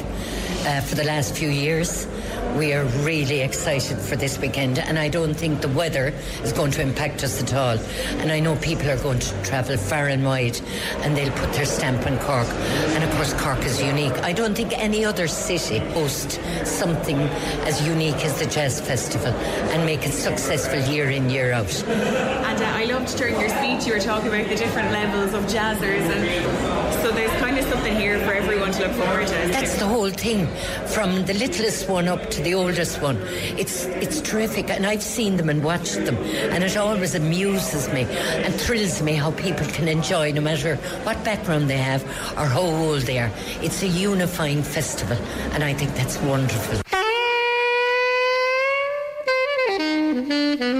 uh, 0.65 0.81
for 0.81 0.95
the 0.95 1.03
last 1.03 1.35
few 1.35 1.49
years. 1.49 2.07
We 2.55 2.73
are 2.73 2.85
really 3.01 3.41
excited 3.41 3.97
for 3.97 4.15
this 4.15 4.37
weekend, 4.37 4.77
and 4.77 4.99
I 4.99 5.09
don't 5.09 5.33
think 5.33 5.61
the 5.61 5.69
weather 5.69 6.13
is 6.43 6.53
going 6.53 6.69
to 6.71 6.81
impact 6.83 7.23
us 7.23 7.41
at 7.41 7.51
all. 7.51 7.79
And 8.21 8.31
I 8.31 8.39
know 8.39 8.55
people 8.57 8.89
are 8.91 8.97
going 8.97 9.17
to 9.17 9.43
travel 9.43 9.75
far 9.75 10.07
and 10.07 10.23
wide, 10.23 10.59
and 10.97 11.17
they'll 11.17 11.31
put 11.31 11.51
their 11.53 11.65
stamp 11.65 12.05
on 12.05 12.19
Cork. 12.19 12.47
And 12.93 13.03
of 13.03 13.09
course, 13.15 13.33
Cork 13.33 13.65
is 13.65 13.81
unique. 13.81 14.13
I 14.23 14.33
don't 14.33 14.53
think 14.53 14.71
any 14.77 15.03
other 15.03 15.27
city 15.27 15.79
hosts 15.93 16.37
something 16.63 17.17
as 17.65 17.85
unique 17.87 18.23
as 18.23 18.37
the 18.37 18.45
Jazz 18.45 18.79
Festival 18.79 19.33
and 19.73 19.83
make 19.83 20.05
it 20.05 20.11
successful 20.11 20.79
year 20.93 21.09
in, 21.09 21.31
year 21.31 21.53
out. 21.53 21.83
And 21.83 22.61
uh, 22.61 22.65
I 22.65 22.85
loved 22.85 23.17
during 23.17 23.39
your 23.39 23.49
speech 23.49 23.87
you 23.87 23.93
were 23.93 23.99
talking 23.99 24.27
about 24.27 24.47
the 24.47 24.55
different 24.55 24.91
levels 24.91 25.33
of 25.33 25.43
jazzers, 25.45 26.05
and 26.05 26.93
so 27.01 27.11
there's 27.11 27.31
kind 27.39 27.57
of 27.57 27.62
something 27.83 27.99
here 27.99 28.17
for 28.25 28.33
everyone 28.33 28.71
to 28.71 28.87
look 28.87 28.93
forward 28.93 29.27
to. 29.27 29.33
That's 29.51 29.77
the 29.77 29.85
whole 29.85 30.09
thing, 30.09 30.47
from 30.87 31.25
the 31.25 31.33
littlest 31.33 31.89
one 31.89 32.07
up 32.07 32.29
to 32.29 32.41
the 32.41 32.53
oldest 32.53 33.01
one. 33.01 33.17
It's 33.57 33.83
it's 34.03 34.21
terrific, 34.21 34.69
and 34.69 34.85
I've 34.85 35.03
seen 35.03 35.35
them 35.35 35.49
and 35.49 35.61
watched 35.61 36.05
them, 36.05 36.15
and 36.53 36.63
it 36.63 36.77
always 36.77 37.13
amuses 37.13 37.91
me 37.91 38.03
and 38.45 38.53
thrills 38.55 39.01
me 39.01 39.15
how 39.15 39.31
people 39.31 39.67
can 39.67 39.89
enjoy, 39.89 40.31
no 40.31 40.39
matter 40.39 40.77
what 41.03 41.21
background 41.25 41.69
they 41.69 41.77
have 41.77 42.03
or 42.37 42.45
how 42.45 42.61
old 42.61 43.01
they 43.01 43.19
are. 43.19 43.31
It's 43.61 43.83
a 43.83 43.87
unifying 43.87 44.63
festival, 44.63 45.17
and 45.51 45.61
I 45.61 45.73
think 45.73 45.93
that's 45.93 46.17
wonderful. 46.21 46.79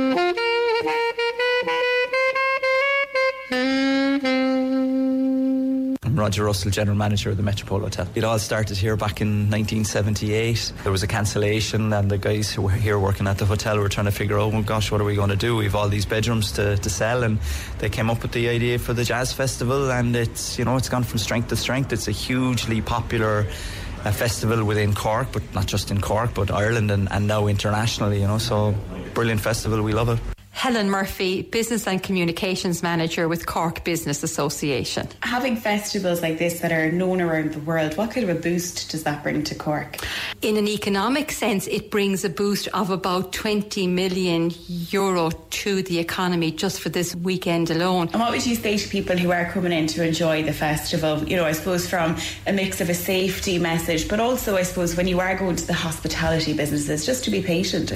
Roger 6.21 6.43
Russell, 6.43 6.69
General 6.69 6.95
Manager 6.95 7.31
of 7.31 7.37
the 7.37 7.41
Metropole 7.41 7.79
Hotel. 7.79 8.07
It 8.13 8.23
all 8.23 8.37
started 8.37 8.77
here 8.77 8.95
back 8.95 9.21
in 9.21 9.49
1978. 9.49 10.71
There 10.83 10.91
was 10.91 11.01
a 11.01 11.07
cancellation, 11.07 11.91
and 11.91 12.11
the 12.11 12.19
guys 12.19 12.51
who 12.51 12.61
were 12.61 12.69
here 12.69 12.99
working 12.99 13.25
at 13.25 13.39
the 13.39 13.45
hotel 13.45 13.79
were 13.79 13.89
trying 13.89 14.05
to 14.05 14.11
figure 14.11 14.37
out, 14.37 14.53
oh 14.53 14.61
gosh, 14.61 14.91
what 14.91 15.01
are 15.01 15.03
we 15.03 15.15
going 15.15 15.31
to 15.31 15.35
do? 15.35 15.55
We've 15.55 15.75
all 15.75 15.89
these 15.89 16.05
bedrooms 16.05 16.51
to, 16.51 16.77
to 16.77 16.89
sell, 16.91 17.23
and 17.23 17.39
they 17.79 17.89
came 17.89 18.11
up 18.11 18.21
with 18.21 18.33
the 18.33 18.49
idea 18.49 18.77
for 18.77 18.93
the 18.93 19.03
Jazz 19.03 19.33
Festival, 19.33 19.91
and 19.91 20.15
it's, 20.15 20.59
you 20.59 20.65
know, 20.65 20.77
it's 20.77 20.89
gone 20.89 21.03
from 21.03 21.17
strength 21.17 21.47
to 21.49 21.55
strength. 21.55 21.91
It's 21.91 22.07
a 22.07 22.11
hugely 22.11 22.81
popular 22.81 23.47
uh, 24.05 24.11
festival 24.11 24.63
within 24.63 24.93
Cork, 24.93 25.29
but 25.31 25.41
not 25.55 25.65
just 25.65 25.89
in 25.89 26.01
Cork, 26.01 26.35
but 26.35 26.51
Ireland 26.51 26.91
and, 26.91 27.11
and 27.11 27.27
now 27.27 27.47
internationally, 27.47 28.21
you 28.21 28.27
know, 28.27 28.37
so 28.37 28.75
brilliant 29.15 29.41
festival. 29.41 29.81
We 29.81 29.93
love 29.93 30.09
it. 30.09 30.40
Helen 30.51 30.89
Murphy, 30.89 31.41
Business 31.41 31.87
and 31.87 32.03
Communications 32.03 32.83
Manager 32.83 33.27
with 33.27 33.45
Cork 33.45 33.83
Business 33.83 34.21
Association. 34.21 35.07
Having 35.21 35.55
festivals 35.55 36.21
like 36.21 36.37
this 36.37 36.59
that 36.59 36.71
are 36.71 36.91
known 36.91 37.21
around 37.21 37.53
the 37.53 37.59
world, 37.61 37.97
what 37.97 38.11
kind 38.11 38.29
of 38.29 38.35
a 38.35 38.39
boost 38.39 38.91
does 38.91 39.03
that 39.03 39.23
bring 39.23 39.43
to 39.45 39.55
Cork? 39.55 39.97
In 40.41 40.57
an 40.57 40.67
economic 40.67 41.31
sense, 41.31 41.67
it 41.67 41.89
brings 41.89 42.25
a 42.25 42.29
boost 42.29 42.67
of 42.73 42.89
about 42.89 43.31
20 43.31 43.87
million 43.87 44.51
euro 44.67 45.31
to 45.31 45.81
the 45.83 45.99
economy 45.99 46.51
just 46.51 46.81
for 46.81 46.89
this 46.89 47.15
weekend 47.15 47.71
alone. 47.71 48.09
And 48.11 48.19
what 48.19 48.31
would 48.31 48.45
you 48.45 48.55
say 48.55 48.77
to 48.77 48.89
people 48.89 49.17
who 49.17 49.31
are 49.31 49.49
coming 49.51 49.71
in 49.71 49.87
to 49.87 50.05
enjoy 50.05 50.43
the 50.43 50.53
festival? 50.53 51.23
You 51.23 51.37
know, 51.37 51.45
I 51.45 51.53
suppose 51.53 51.89
from 51.89 52.17
a 52.45 52.51
mix 52.51 52.81
of 52.81 52.89
a 52.89 52.93
safety 52.93 53.57
message, 53.57 54.07
but 54.09 54.19
also, 54.19 54.57
I 54.57 54.63
suppose, 54.63 54.97
when 54.97 55.07
you 55.07 55.21
are 55.21 55.35
going 55.37 55.55
to 55.55 55.65
the 55.65 55.73
hospitality 55.73 56.53
businesses, 56.53 57.05
just 57.05 57.23
to 57.23 57.31
be 57.31 57.41
patient. 57.41 57.93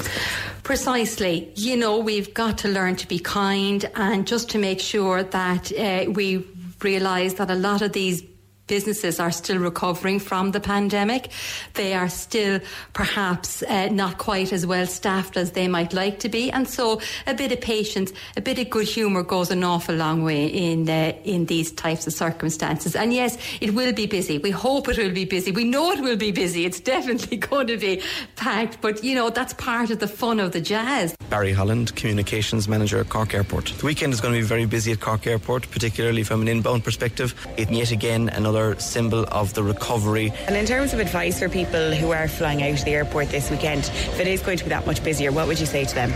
Precisely. 0.63 1.51
You 1.55 1.77
know, 1.77 1.99
we've 1.99 2.33
got 2.33 2.44
to 2.51 2.67
learn 2.67 2.95
to 2.97 3.07
be 3.07 3.19
kind 3.19 3.89
and 3.95 4.27
just 4.27 4.49
to 4.51 4.57
make 4.57 4.79
sure 4.79 5.23
that 5.23 5.71
uh, 5.77 6.09
we 6.11 6.45
realise 6.81 7.35
that 7.35 7.49
a 7.49 7.55
lot 7.55 7.81
of 7.81 7.93
these 7.93 8.23
businesses 8.67 9.19
are 9.19 9.31
still 9.31 9.57
recovering 9.57 10.19
from 10.19 10.51
the 10.51 10.59
pandemic. 10.59 11.29
They 11.73 11.93
are 11.93 12.09
still 12.09 12.59
perhaps 12.93 13.63
uh, 13.63 13.89
not 13.89 14.17
quite 14.17 14.51
as 14.51 14.65
well 14.65 14.87
staffed 14.87 15.37
as 15.37 15.51
they 15.51 15.67
might 15.67 15.93
like 15.93 16.19
to 16.19 16.29
be, 16.29 16.51
and 16.51 16.67
so 16.67 17.01
a 17.27 17.33
bit 17.33 17.51
of 17.51 17.61
patience, 17.61 18.11
a 18.35 18.41
bit 18.41 18.59
of 18.59 18.69
good 18.69 18.87
humour 18.87 19.23
goes 19.23 19.51
an 19.51 19.63
awful 19.63 19.95
long 19.95 20.23
way 20.23 20.47
in 20.47 20.89
uh, 20.89 21.13
in 21.23 21.45
these 21.45 21.71
types 21.71 22.07
of 22.07 22.13
circumstances. 22.13 22.95
And 22.95 23.13
yes, 23.13 23.37
it 23.61 23.73
will 23.73 23.93
be 23.93 24.05
busy. 24.05 24.37
We 24.37 24.51
hope 24.51 24.87
it 24.89 24.97
will 24.97 25.11
be 25.13 25.25
busy. 25.25 25.51
We 25.51 25.63
know 25.63 25.91
it 25.91 26.01
will 26.01 26.17
be 26.17 26.31
busy. 26.31 26.65
It's 26.65 26.79
definitely 26.79 27.37
going 27.49 27.67
to 27.67 27.77
be 27.77 28.01
packed. 28.35 28.81
But 28.81 29.03
you 29.03 29.15
know 29.15 29.29
that's 29.29 29.53
part 29.53 29.91
of 29.91 29.99
the 29.99 30.07
fun 30.07 30.39
of 30.39 30.51
the 30.51 30.61
jazz. 30.61 31.15
Barry 31.29 31.51
Holland, 31.51 31.95
Communications 31.95 32.67
Manager 32.67 32.99
at 32.99 33.09
Cork 33.09 33.33
Airport. 33.33 33.65
The 33.77 33.85
weekend 33.85 34.13
is 34.13 34.21
going 34.21 34.33
to 34.33 34.39
be 34.39 34.45
very 34.45 34.65
busy 34.65 34.91
at 34.91 34.99
Cork 34.99 35.27
Airport, 35.27 35.69
particularly 35.71 36.23
from 36.23 36.41
an 36.41 36.47
inbound 36.47 36.83
perspective. 36.83 37.33
It 37.57 37.69
yet 37.71 37.91
again 37.91 38.29
another 38.29 38.54
symbol 38.79 39.25
of 39.31 39.53
the 39.53 39.63
recovery. 39.63 40.31
And 40.47 40.55
in 40.55 40.65
terms 40.65 40.93
of 40.93 40.99
advice 40.99 41.39
for 41.39 41.49
people 41.49 41.91
who 41.91 42.11
are 42.11 42.27
flying 42.27 42.63
out 42.63 42.79
of 42.79 42.85
the 42.85 42.91
airport 42.91 43.29
this 43.29 43.49
weekend, 43.51 43.83
if 43.83 44.19
it 44.19 44.27
is 44.27 44.41
going 44.41 44.57
to 44.57 44.63
be 44.63 44.69
that 44.69 44.85
much 44.85 45.03
busier, 45.03 45.31
what 45.31 45.47
would 45.47 45.59
you 45.59 45.65
say 45.65 45.85
to 45.85 45.95
them? 45.95 46.13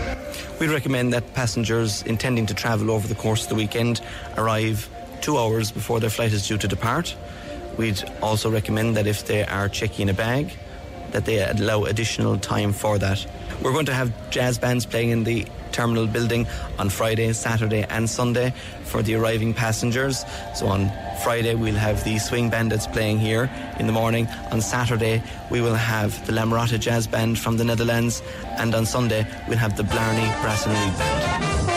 We 0.58 0.68
recommend 0.68 1.12
that 1.12 1.34
passengers 1.34 2.02
intending 2.02 2.46
to 2.46 2.54
travel 2.54 2.90
over 2.90 3.06
the 3.06 3.14
course 3.14 3.44
of 3.44 3.48
the 3.50 3.54
weekend 3.54 4.00
arrive 4.36 4.88
two 5.20 5.38
hours 5.38 5.70
before 5.70 6.00
their 6.00 6.10
flight 6.10 6.32
is 6.32 6.46
due 6.48 6.58
to 6.58 6.68
depart. 6.68 7.16
We'd 7.76 8.02
also 8.22 8.50
recommend 8.50 8.96
that 8.96 9.06
if 9.06 9.26
they 9.26 9.44
are 9.44 9.68
checking 9.68 10.08
a 10.08 10.14
bag, 10.14 10.52
that 11.12 11.24
they 11.24 11.42
allow 11.42 11.84
additional 11.84 12.38
time 12.38 12.72
for 12.72 12.98
that. 12.98 13.26
We're 13.62 13.72
going 13.72 13.86
to 13.86 13.94
have 13.94 14.30
jazz 14.30 14.58
bands 14.58 14.86
playing 14.86 15.10
in 15.10 15.24
the 15.24 15.46
terminal 15.72 16.06
building 16.06 16.46
on 16.78 16.88
Friday, 16.88 17.32
Saturday, 17.32 17.84
and 17.90 18.08
Sunday 18.08 18.54
for 18.84 19.02
the 19.02 19.14
arriving 19.14 19.54
passengers. 19.54 20.24
So 20.54 20.66
on 20.66 20.90
Friday, 21.22 21.54
we'll 21.54 21.74
have 21.74 22.02
the 22.04 22.18
Swing 22.18 22.48
Bandits 22.50 22.86
playing 22.86 23.18
here 23.18 23.50
in 23.78 23.86
the 23.86 23.92
morning. 23.92 24.26
On 24.50 24.60
Saturday, 24.60 25.22
we 25.50 25.60
will 25.60 25.74
have 25.74 26.26
the 26.26 26.32
Lamarata 26.32 26.78
Jazz 26.78 27.06
Band 27.06 27.38
from 27.38 27.56
the 27.58 27.64
Netherlands. 27.64 28.22
And 28.58 28.74
on 28.74 28.86
Sunday, 28.86 29.26
we'll 29.48 29.58
have 29.58 29.76
the 29.76 29.84
Blarney 29.84 30.26
Brass 30.40 30.66
and 30.66 30.74
Reed 30.74 30.98
Band. 30.98 31.70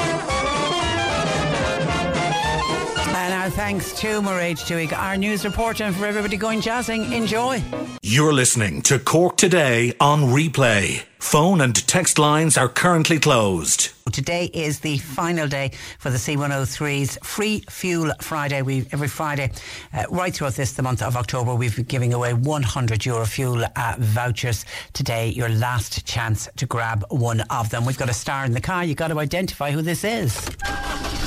And 3.15 3.33
our 3.33 3.49
thanks 3.49 3.93
to 3.99 4.21
Mairead 4.21 4.57
Twohig, 4.57 4.97
our 4.97 5.17
news 5.17 5.43
reporter, 5.43 5.83
and 5.83 5.95
for 5.95 6.05
everybody 6.05 6.37
going 6.37 6.61
jazzing. 6.61 7.11
Enjoy. 7.11 7.61
You're 8.01 8.33
listening 8.33 8.81
to 8.83 8.99
Cork 8.99 9.37
Today 9.37 9.93
on 9.99 10.23
replay. 10.23 11.03
Phone 11.23 11.61
and 11.61 11.75
text 11.87 12.19
lines 12.19 12.57
are 12.57 12.67
currently 12.67 13.17
closed. 13.17 13.89
Today 14.11 14.51
is 14.53 14.81
the 14.81 14.97
final 14.99 15.47
day 15.47 15.71
for 15.97 16.11
the 16.11 16.17
C103's 16.17 17.17
Free 17.23 17.63
Fuel 17.69 18.11
Friday. 18.19 18.61
We 18.61 18.85
every 18.91 19.07
Friday, 19.07 19.49
uh, 19.93 20.03
right 20.11 20.31
throughout 20.31 20.53
this 20.53 20.73
the 20.73 20.83
month 20.83 21.01
of 21.01 21.15
October, 21.15 21.55
we've 21.55 21.75
been 21.75 21.85
giving 21.85 22.13
away 22.13 22.33
100 22.33 23.05
euro 23.05 23.25
fuel 23.25 23.63
uh, 23.63 23.95
vouchers. 23.97 24.65
Today, 24.91 25.29
your 25.29 25.49
last 25.49 26.05
chance 26.05 26.49
to 26.57 26.67
grab 26.67 27.03
one 27.09 27.41
of 27.49 27.69
them. 27.71 27.85
We've 27.85 27.97
got 27.97 28.09
a 28.09 28.13
star 28.13 28.45
in 28.45 28.51
the 28.51 28.61
car. 28.61 28.83
You've 28.83 28.97
got 28.97 29.07
to 29.07 29.17
identify 29.17 29.71
who 29.71 29.81
this 29.81 30.03
is. 30.03 30.35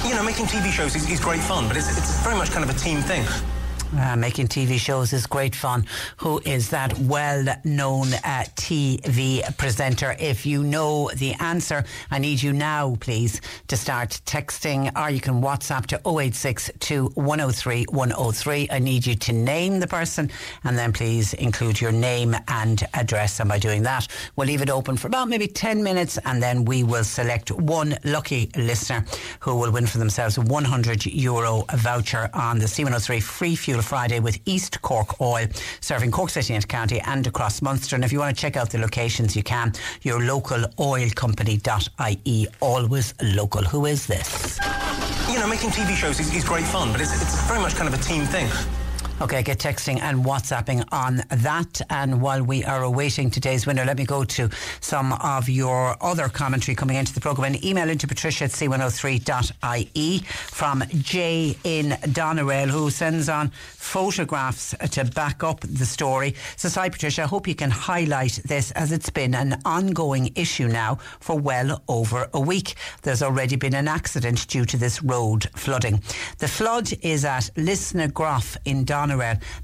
You 0.05 0.15
know, 0.15 0.23
making 0.23 0.47
TV 0.47 0.71
shows 0.71 0.95
is, 0.95 1.11
is 1.11 1.19
great 1.19 1.41
fun, 1.41 1.67
but 1.67 1.77
it's, 1.77 1.89
it's 1.97 2.23
very 2.23 2.37
much 2.37 2.51
kind 2.51 2.63
of 2.63 2.71
a 2.71 2.79
team 2.79 3.01
thing. 3.01 3.25
Uh, 3.99 4.15
making 4.15 4.47
TV 4.47 4.79
shows 4.79 5.15
is 5.15 5.27
great 5.27 5.55
fun. 5.55 5.87
Who 6.19 6.41
is 6.45 6.69
that 6.69 6.99
well 6.99 7.47
known 7.65 8.09
uh, 8.13 8.45
TV 8.55 9.41
presenter? 9.57 10.15
If 10.19 10.45
you 10.45 10.63
know 10.63 11.11
the 11.15 11.33
answer, 11.35 11.83
I 12.11 12.19
need 12.19 12.43
you 12.43 12.53
now, 12.53 12.97
please, 13.01 13.41
to 13.69 13.77
start 13.77 14.21
texting 14.27 14.93
or 15.01 15.09
you 15.09 15.21
can 15.21 15.41
WhatsApp 15.41 15.87
to 15.87 15.97
0862 15.97 17.07
103 17.15 17.85
103. 17.89 18.69
I 18.71 18.79
need 18.79 19.07
you 19.07 19.15
to 19.15 19.33
name 19.33 19.81
the 19.81 19.87
person 19.87 20.31
and 20.65 20.77
then 20.77 20.93
please 20.93 21.33
include 21.35 21.81
your 21.81 21.93
name 21.93 22.37
and 22.49 22.87
address. 22.93 23.41
And 23.41 23.49
by 23.49 23.59
doing 23.59 23.83
that, 23.85 24.09
we'll 24.37 24.47
leave 24.47 24.61
it 24.61 24.69
open 24.69 24.99
for 24.99 25.07
about 25.07 25.29
maybe 25.29 25.47
10 25.47 25.83
minutes 25.83 26.19
and 26.27 26.43
then 26.43 26.67
we 26.67 26.83
will 26.83 27.05
select 27.05 27.51
one 27.51 27.97
lucky 28.05 28.51
listener 28.57 29.07
who 29.41 29.57
will 29.57 29.73
win 29.73 29.87
for 29.87 29.97
themselves 29.97 30.37
a 30.37 30.43
100 30.43 31.07
euro 31.07 31.65
voucher 31.77 32.29
on 32.35 32.59
the 32.59 32.67
C103 32.67 33.23
free 33.23 33.57
fuel 33.57 33.81
Friday 33.87 34.21
with 34.21 34.39
East 34.45 34.83
Cork 34.83 35.21
Oil, 35.21 35.47
serving 35.81 36.11
Cork 36.11 36.31
City 36.31 36.55
and 36.55 36.67
County 36.69 37.01
and 37.01 37.27
across 37.27 37.63
Munster. 37.63 37.95
And 37.95 38.05
if 38.05 38.13
you 38.13 38.19
want 38.19 38.37
to 38.37 38.41
check 38.41 38.57
out 38.57 38.71
the 38.71 38.79
locations, 38.79 39.37
you 39.37 39.43
can. 39.43 39.73
Your 40.03 40.21
local 40.21 40.65
oil 40.81 41.09
company.ie, 41.15 42.47
always 42.61 43.15
local. 43.23 43.63
Who 43.63 43.87
is 43.87 44.07
this? 44.07 44.59
You 45.31 45.39
know, 45.39 45.47
making 45.49 45.71
TV 45.71 45.95
shows 45.95 46.21
is, 46.21 46.35
is 46.35 46.45
great 46.45 46.65
fun, 46.65 46.93
but 46.93 47.01
it's, 47.01 47.15
it's 47.23 47.41
very 47.47 47.61
much 47.61 47.75
kind 47.75 47.93
of 47.93 47.99
a 47.99 48.03
team 48.03 48.25
thing. 48.25 48.49
Okay, 49.19 49.43
get 49.43 49.59
texting 49.59 49.99
and 50.03 50.27
WhatsApping 50.27 50.85
on 50.93 51.23
that. 51.31 51.81
And 51.89 52.21
while 52.21 52.43
we 52.43 52.63
are 52.65 52.83
awaiting 52.83 53.31
today's 53.31 53.67
winner, 53.67 53.83
let 53.87 53.97
me 53.97 54.05
go 54.05 54.25
to 54.25 54.51
some 54.83 55.15
of 55.15 55.49
your 55.49 55.97
other 56.03 56.29
commentary 56.29 56.75
coming 56.75 56.97
into 56.97 57.15
the 57.15 57.21
programme. 57.23 57.55
An 57.55 57.65
email 57.65 57.89
into 57.89 58.07
patricia 58.07 58.45
at 58.45 58.51
c103.ie 58.51 60.19
from 60.19 60.85
Jay 60.99 61.57
in 61.65 61.93
Doneraile, 62.13 62.69
who 62.69 62.91
sends 62.91 63.31
on 63.31 63.49
photographs 63.49 64.75
to 64.91 65.07
back 65.07 65.43
up 65.43 65.61
the 65.61 65.87
story. 65.87 66.35
So, 66.57 66.69
hi, 66.69 66.91
Patricia, 66.91 67.23
I 67.23 67.27
hope 67.27 67.49
you 67.49 67.55
can 67.55 67.71
highlight 67.71 68.39
this 68.45 68.71
as 68.73 68.93
it's 68.93 69.09
been 69.09 69.35
an 69.35 69.63
ongoing 69.65 70.31
issue 70.35 70.69
now 70.69 70.97
for 71.21 71.39
well 71.39 71.83
over 71.89 72.29
a 72.35 72.41
week. 72.41 72.75
There's 73.01 73.23
already 73.23 73.57
been 73.57 73.75
an 73.75 73.89
accident 73.89 74.47
due 74.47 74.67
to 74.67 74.77
this 74.77 75.03
road 75.03 75.49
flooding. 75.55 76.03
The 76.37 76.49
flood 76.49 76.93
is 77.01 77.25
at 77.25 77.49
Lisnagroff 77.57 78.59
in 78.67 78.85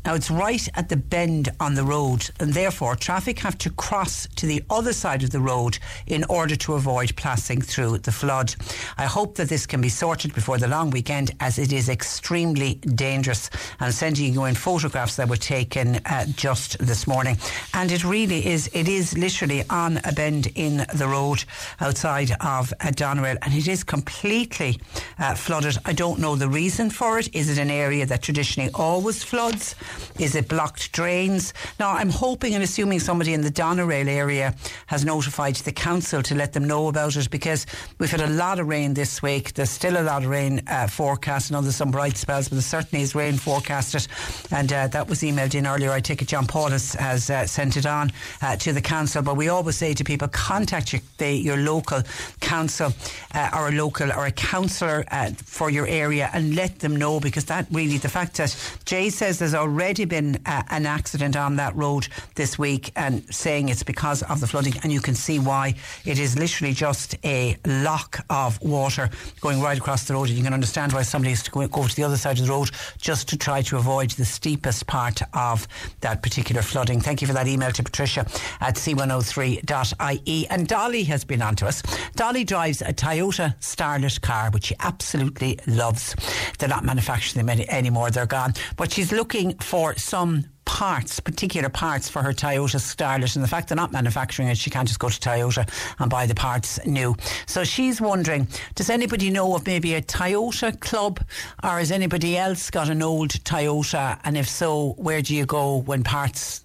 Now, 0.04 0.14
it's 0.14 0.30
right 0.30 0.68
at 0.74 0.88
the 0.88 0.96
bend 0.96 1.48
on 1.60 1.74
the 1.74 1.84
road, 1.84 2.30
and 2.40 2.52
therefore, 2.52 2.96
traffic 2.96 3.38
have 3.40 3.58
to 3.58 3.70
cross 3.70 4.26
to 4.36 4.46
the 4.46 4.62
other 4.70 4.92
side 4.92 5.22
of 5.22 5.30
the 5.30 5.40
road 5.40 5.78
in 6.06 6.24
order 6.24 6.56
to 6.56 6.74
avoid 6.74 7.16
passing 7.16 7.60
through 7.60 7.98
the 7.98 8.12
flood. 8.12 8.54
I 8.98 9.06
hope 9.06 9.36
that 9.36 9.48
this 9.48 9.66
can 9.66 9.80
be 9.80 9.88
sorted 9.88 10.34
before 10.34 10.58
the 10.58 10.68
long 10.68 10.90
weekend 10.90 11.32
as 11.40 11.58
it 11.58 11.72
is 11.72 11.88
extremely 11.88 12.74
dangerous. 12.74 13.50
And 13.80 13.92
sending 13.92 14.32
you 14.34 14.44
in 14.44 14.54
photographs 14.54 15.16
that 15.16 15.28
were 15.28 15.36
taken 15.36 15.96
uh, 16.06 16.26
just 16.34 16.78
this 16.78 17.06
morning. 17.06 17.38
And 17.74 17.90
it 17.90 18.04
really 18.04 18.46
is, 18.46 18.70
it 18.72 18.88
is 18.88 19.16
literally 19.16 19.64
on 19.70 19.98
a 20.04 20.12
bend 20.12 20.48
in 20.54 20.86
the 20.94 21.08
road 21.08 21.44
outside 21.80 22.32
of 22.40 22.72
uh, 22.80 22.92
and 23.02 23.54
it 23.54 23.68
is 23.68 23.84
completely 23.84 24.80
uh, 25.18 25.34
flooded. 25.34 25.76
I 25.84 25.92
don't 25.92 26.20
know 26.20 26.36
the 26.36 26.48
reason 26.48 26.90
for 26.90 27.18
it. 27.18 27.34
Is 27.34 27.48
it 27.48 27.58
an 27.58 27.70
area 27.70 28.06
that 28.06 28.22
traditionally 28.22 28.70
always 28.74 29.22
floods? 29.32 29.74
Is 30.18 30.34
it 30.34 30.46
blocked 30.46 30.92
drains? 30.92 31.54
Now, 31.80 31.92
I'm 31.92 32.10
hoping 32.10 32.52
and 32.54 32.62
assuming 32.62 33.00
somebody 33.00 33.32
in 33.32 33.40
the 33.40 33.50
Doneraile 33.50 34.06
area 34.06 34.54
has 34.88 35.06
notified 35.06 35.56
the 35.56 35.72
council 35.72 36.22
to 36.24 36.34
let 36.34 36.52
them 36.52 36.66
know 36.66 36.88
about 36.88 37.16
it 37.16 37.30
because 37.30 37.64
we've 37.98 38.10
had 38.10 38.20
a 38.20 38.28
lot 38.28 38.60
of 38.60 38.68
rain 38.68 38.92
this 38.92 39.22
week. 39.22 39.54
There's 39.54 39.70
still 39.70 39.98
a 39.98 40.04
lot 40.04 40.22
of 40.22 40.28
rain 40.28 40.60
uh, 40.66 40.86
forecast. 40.86 41.50
Know 41.50 41.62
there's 41.62 41.76
some 41.76 41.90
bright 41.90 42.18
spells, 42.18 42.50
but 42.50 42.56
there 42.56 42.62
certainly 42.62 43.02
is 43.02 43.14
rain 43.14 43.38
forecasted. 43.38 44.06
And 44.50 44.70
uh, 44.70 44.88
that 44.88 45.08
was 45.08 45.22
emailed 45.22 45.54
in 45.54 45.66
earlier. 45.66 45.90
I 45.92 46.00
take 46.00 46.20
it 46.20 46.28
John 46.28 46.46
Paul 46.46 46.68
has, 46.68 46.94
uh, 47.30 47.46
sent 47.46 47.78
it 47.78 47.86
on 47.86 48.12
uh, 48.42 48.56
to 48.56 48.74
the 48.74 48.82
council. 48.82 49.22
But 49.22 49.38
we 49.38 49.48
always 49.48 49.78
say 49.78 49.94
to 49.94 50.04
people, 50.04 50.28
contact 50.28 50.92
your, 50.92 51.00
the, 51.16 51.32
your 51.32 51.56
local 51.56 52.02
council 52.40 52.92
uh, 53.34 53.48
or 53.54 53.68
a 53.68 53.72
local 53.72 54.12
or 54.12 54.26
a 54.26 54.32
councillor 54.32 55.06
uh, 55.10 55.30
for 55.42 55.70
your 55.70 55.86
area 55.86 56.28
and 56.34 56.54
let 56.54 56.80
them 56.80 56.96
know 56.96 57.18
because 57.18 57.46
that 57.46 57.66
really, 57.70 57.96
the 57.96 58.10
fact 58.10 58.36
that 58.36 58.54
Jay 58.84 59.08
says 59.22 59.38
there's 59.38 59.54
already 59.54 60.04
been 60.04 60.36
uh, 60.46 60.64
an 60.70 60.84
accident 60.84 61.36
on 61.36 61.54
that 61.54 61.72
road 61.76 62.08
this 62.34 62.58
week 62.58 62.90
and 62.96 63.22
saying 63.32 63.68
it's 63.68 63.84
because 63.84 64.20
of 64.24 64.40
the 64.40 64.48
flooding, 64.48 64.74
and 64.82 64.92
you 64.92 65.00
can 65.00 65.14
see 65.14 65.38
why. 65.38 65.72
It 66.04 66.18
is 66.18 66.36
literally 66.36 66.74
just 66.74 67.14
a 67.24 67.56
lock 67.64 68.18
of 68.30 68.60
water 68.60 69.10
going 69.40 69.60
right 69.60 69.78
across 69.78 70.08
the 70.08 70.14
road, 70.14 70.26
and 70.28 70.36
you 70.36 70.42
can 70.42 70.52
understand 70.52 70.92
why 70.92 71.02
somebody 71.02 71.30
has 71.30 71.44
to 71.44 71.52
go, 71.52 71.64
go 71.68 71.86
to 71.86 71.94
the 71.94 72.02
other 72.02 72.16
side 72.16 72.40
of 72.40 72.46
the 72.46 72.50
road 72.50 72.70
just 72.98 73.28
to 73.28 73.38
try 73.38 73.62
to 73.62 73.76
avoid 73.76 74.10
the 74.10 74.24
steepest 74.24 74.88
part 74.88 75.22
of 75.34 75.68
that 76.00 76.20
particular 76.24 76.60
flooding. 76.60 77.00
Thank 77.00 77.20
you 77.20 77.28
for 77.28 77.34
that 77.34 77.46
email 77.46 77.70
to 77.70 77.82
Patricia 77.84 78.26
at 78.60 78.74
c103.ie. 78.74 80.46
And 80.50 80.66
Dolly 80.66 81.04
has 81.04 81.22
been 81.22 81.42
on 81.42 81.54
to 81.56 81.68
us. 81.68 81.80
Dolly 82.16 82.42
drives 82.42 82.82
a 82.82 82.92
Toyota 82.92 83.56
Starlet 83.60 84.20
car, 84.20 84.50
which 84.50 84.64
she 84.64 84.74
absolutely 84.80 85.60
loves. 85.68 86.16
They're 86.58 86.68
not 86.68 86.84
manufacturing 86.84 87.46
them 87.46 87.56
any, 87.56 87.70
anymore, 87.70 88.10
they're 88.10 88.26
gone. 88.26 88.54
But 88.76 88.90
she's 88.90 89.11
looking 89.12 89.56
for 89.58 89.94
some 89.96 90.46
parts, 90.64 91.20
particular 91.20 91.68
parts 91.68 92.08
for 92.08 92.22
her 92.22 92.32
Toyota 92.32 92.80
Starlet. 92.80 93.34
And 93.36 93.44
the 93.44 93.48
fact 93.48 93.68
they're 93.68 93.76
not 93.76 93.92
manufacturing 93.92 94.48
it, 94.48 94.56
she 94.56 94.70
can't 94.70 94.88
just 94.88 95.00
go 95.00 95.08
to 95.08 95.20
Toyota 95.20 95.68
and 95.98 96.10
buy 96.10 96.26
the 96.26 96.34
parts 96.34 96.84
new. 96.86 97.14
So 97.46 97.62
she's 97.64 98.00
wondering, 98.00 98.48
does 98.74 98.90
anybody 98.90 99.30
know 99.30 99.54
of 99.54 99.66
maybe 99.66 99.94
a 99.94 100.02
Toyota 100.02 100.78
club 100.80 101.20
or 101.62 101.78
has 101.78 101.90
anybody 101.90 102.36
else 102.36 102.70
got 102.70 102.88
an 102.88 103.02
old 103.02 103.30
Toyota? 103.44 104.18
And 104.24 104.36
if 104.36 104.48
so, 104.48 104.94
where 104.96 105.20
do 105.20 105.34
you 105.34 105.46
go 105.46 105.78
when 105.78 106.02
parts 106.02 106.64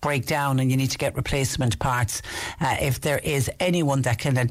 break 0.00 0.26
down 0.26 0.60
and 0.60 0.70
you 0.70 0.76
need 0.76 0.90
to 0.92 0.98
get 0.98 1.16
replacement 1.16 1.78
parts? 1.78 2.22
Uh, 2.60 2.76
if 2.80 3.00
there 3.00 3.18
is 3.18 3.50
anyone 3.58 4.02
that 4.02 4.18
can 4.18 4.38
uh, 4.38 4.46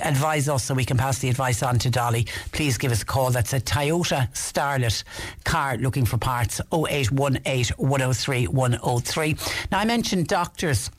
advise 0.00 0.48
us 0.48 0.64
so 0.64 0.74
we 0.74 0.84
can 0.84 0.96
pass 0.96 1.18
the 1.18 1.28
advice 1.28 1.62
on 1.62 1.78
to 1.80 1.90
Dolly, 1.90 2.26
please 2.52 2.78
give 2.78 2.92
us 2.92 3.02
a 3.02 3.06
call. 3.06 3.30
That's 3.30 3.52
a 3.52 3.60
Toyota 3.60 4.32
Starlet 4.32 5.04
car 5.44 5.76
looking 5.76 6.04
for 6.04 6.18
parts 6.18 6.60
0818 6.72 7.76
103 7.76 8.46
103. 8.48 9.36
Now, 9.70 9.78
I 9.78 9.84
mentioned 9.84 10.28
doctors 10.28 10.90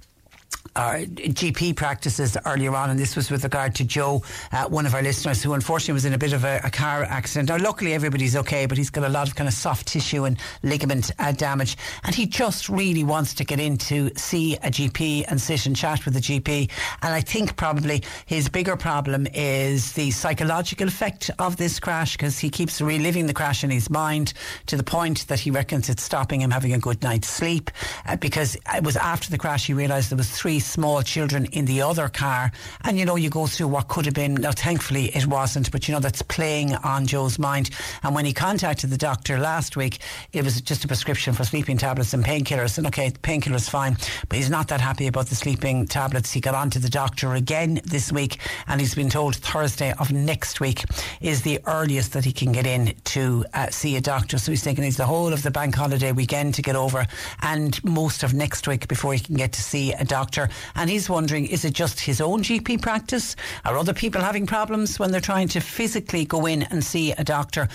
our 0.80 1.00
GP 1.00 1.76
practices 1.76 2.38
earlier 2.46 2.74
on, 2.74 2.90
and 2.90 2.98
this 2.98 3.18
was 3.18 3.30
with 3.30 3.44
regard 3.44 3.76
to 3.76 3.84
Joe, 3.84 4.24
uh, 4.54 4.66
one 4.70 4.86
of 4.86 4.96
our 4.96 5.02
listeners 5.02 5.44
who 5.44 5.52
unfortunately 5.52 5.94
was 5.94 6.06
in 6.06 6.14
a 6.14 6.18
bit 6.18 6.32
of 6.32 6.46
a, 6.46 6.62
a, 6.64 6.70
car 6.70 7.04
accident. 7.04 7.50
Now, 7.50 7.58
luckily, 7.58 7.94
everybody's 7.94 8.34
okay, 8.38 8.66
but 8.66 8.78
he's 8.78 8.90
got 8.90 9.04
a 9.04 9.10
lot 9.10 9.28
of 9.28 9.36
kind 9.36 9.50
of 9.50 9.54
soft 9.54 9.88
tissue 9.88 10.24
and 10.24 10.40
ligament 10.64 11.12
uh, 11.20 11.34
damage, 11.34 11.76
and 12.06 12.16
he 12.16 12.26
just 12.26 12.70
really 12.70 13.04
wants 13.04 13.34
to 13.34 13.44
get 13.44 13.60
in 13.60 13.78
to 13.78 14.10
see 14.16 14.56
a 14.56 14.72
GP 14.72 15.26
and 15.28 15.42
sit 15.42 15.66
and 15.66 15.76
chat 15.76 16.06
with 16.06 16.16
a 16.16 16.22
GP. 16.22 16.72
And 17.02 17.14
I 17.14 17.20
think 17.20 17.58
probably 17.58 18.02
his 18.26 18.48
bigger 18.48 18.78
problem 18.78 19.28
is 19.34 19.92
the 19.94 20.12
psychological 20.12 20.88
effect 20.88 21.30
of 21.40 21.58
this 21.58 21.78
crash 21.82 22.14
because 22.14 22.40
he 22.40 22.50
keeps 22.50 22.80
reliving 22.80 23.28
the 23.28 23.34
crash 23.34 23.66
in 23.66 23.70
his 23.70 23.90
mind 23.90 24.32
to 24.68 24.78
the 24.78 24.84
point 24.84 25.28
that 25.28 25.42
he 25.42 25.52
reckons 25.52 25.90
it's 25.90 26.04
stopping 26.04 26.40
him 26.40 26.52
having 26.52 26.72
a 26.72 26.80
good 26.80 27.04
night's 27.04 27.28
sleep. 27.28 27.70
Uh, 28.06 28.16
because 28.16 28.56
it 28.74 28.84
was 28.86 28.96
after 28.96 29.30
the 29.30 29.38
crash 29.38 29.68
he 29.68 29.74
realised 29.74 30.10
there 30.10 30.18
was 30.18 30.30
three 30.30 30.60
small 30.70 31.02
children 31.02 31.46
in 31.46 31.66
the 31.66 31.82
other 31.82 32.08
car. 32.08 32.52
And 32.84 32.98
you 32.98 33.06
know, 33.06 33.16
you 33.16 33.30
go 33.30 33.48
through 33.48 33.68
what 33.68 33.88
could 33.88 34.06
have 34.06 34.14
been. 34.14 34.36
Now, 34.36 34.52
thankfully, 34.52 35.06
it 35.16 35.26
wasn't, 35.26 35.72
but 35.72 35.88
you 35.88 35.94
know, 35.94 36.00
that's 36.00 36.22
playing 36.22 36.76
on 36.76 37.08
Joe's 37.08 37.40
mind. 37.40 37.72
And 38.04 38.16
when 38.16 38.26
he 38.26 38.34
contacted 38.34 38.90
the 38.90 38.98
doctor 38.98 39.40
last 39.40 39.76
week, 39.76 40.00
it 40.34 40.44
was 40.44 40.62
just 40.62 40.86
a 40.86 40.88
prescription 40.88 41.34
for 41.34 41.44
sleeping 41.44 41.78
tablets 41.78 42.14
and 42.14 42.24
painkillers. 42.24 42.78
And 42.78 42.88
okay, 42.88 43.12
painkillers 43.12 43.70
fine, 43.70 43.98
but 44.28 44.38
he's 44.38 44.50
not 44.50 44.68
that 44.70 44.82
happy 44.82 45.08
about 45.08 45.28
the 45.28 45.36
sleeping 45.36 45.88
tablets. 45.88 46.32
He 46.32 46.40
got 46.40 46.56
on 46.56 46.70
to 46.72 46.80
the 46.80 46.90
doctor 46.90 47.34
again 47.34 47.82
this 47.86 48.12
week, 48.12 48.40
and 48.68 48.80
he's 48.80 48.96
been 48.96 49.10
told 49.10 49.36
Thursday 49.36 49.94
of 50.00 50.12
next 50.12 50.60
week 50.60 50.84
is 51.22 51.42
the 51.42 51.60
earliest 51.66 52.14
that 52.14 52.26
he 52.26 52.32
can 52.32 52.52
get 52.52 52.66
in 52.66 52.94
to 53.06 53.46
uh, 53.54 53.70
see 53.70 53.96
a 53.96 54.02
doctor. 54.02 54.38
So 54.38 54.52
he's 54.52 54.64
thinking 54.64 54.84
he's 54.84 54.98
the 54.98 55.06
whole 55.06 55.34
of 55.34 55.44
the 55.44 55.52
bank 55.52 55.76
holiday 55.76 56.12
weekend 56.12 56.56
to 56.56 56.62
get 56.62 56.76
over, 56.76 57.08
and 57.42 57.82
most 57.84 58.24
of 58.24 58.34
next 58.34 58.68
week 58.68 58.88
before 58.88 59.14
he 59.14 59.20
can 59.20 59.36
get 59.36 59.54
to 59.54 59.62
see 59.62 59.94
a 59.94 60.06
doctor 60.06 60.49
and 60.76 60.90
he's 60.90 61.10
wondering 61.10 61.46
is 61.46 61.66
it 61.66 61.74
just 61.74 62.00
his 62.00 62.22
own 62.22 62.44
GP 62.44 62.82
practice? 62.82 63.36
Are 63.66 63.78
other 63.78 63.94
people 63.94 64.22
having 64.22 64.46
problems 64.46 65.00
when 65.00 65.12
they're 65.12 65.22
trying 65.22 65.48
to 65.50 65.60
physically 65.60 66.26
go 66.26 66.46
in 66.46 66.64
and 66.64 66.84
see 66.84 67.12
a 67.14 67.24
doctor? 67.24 67.68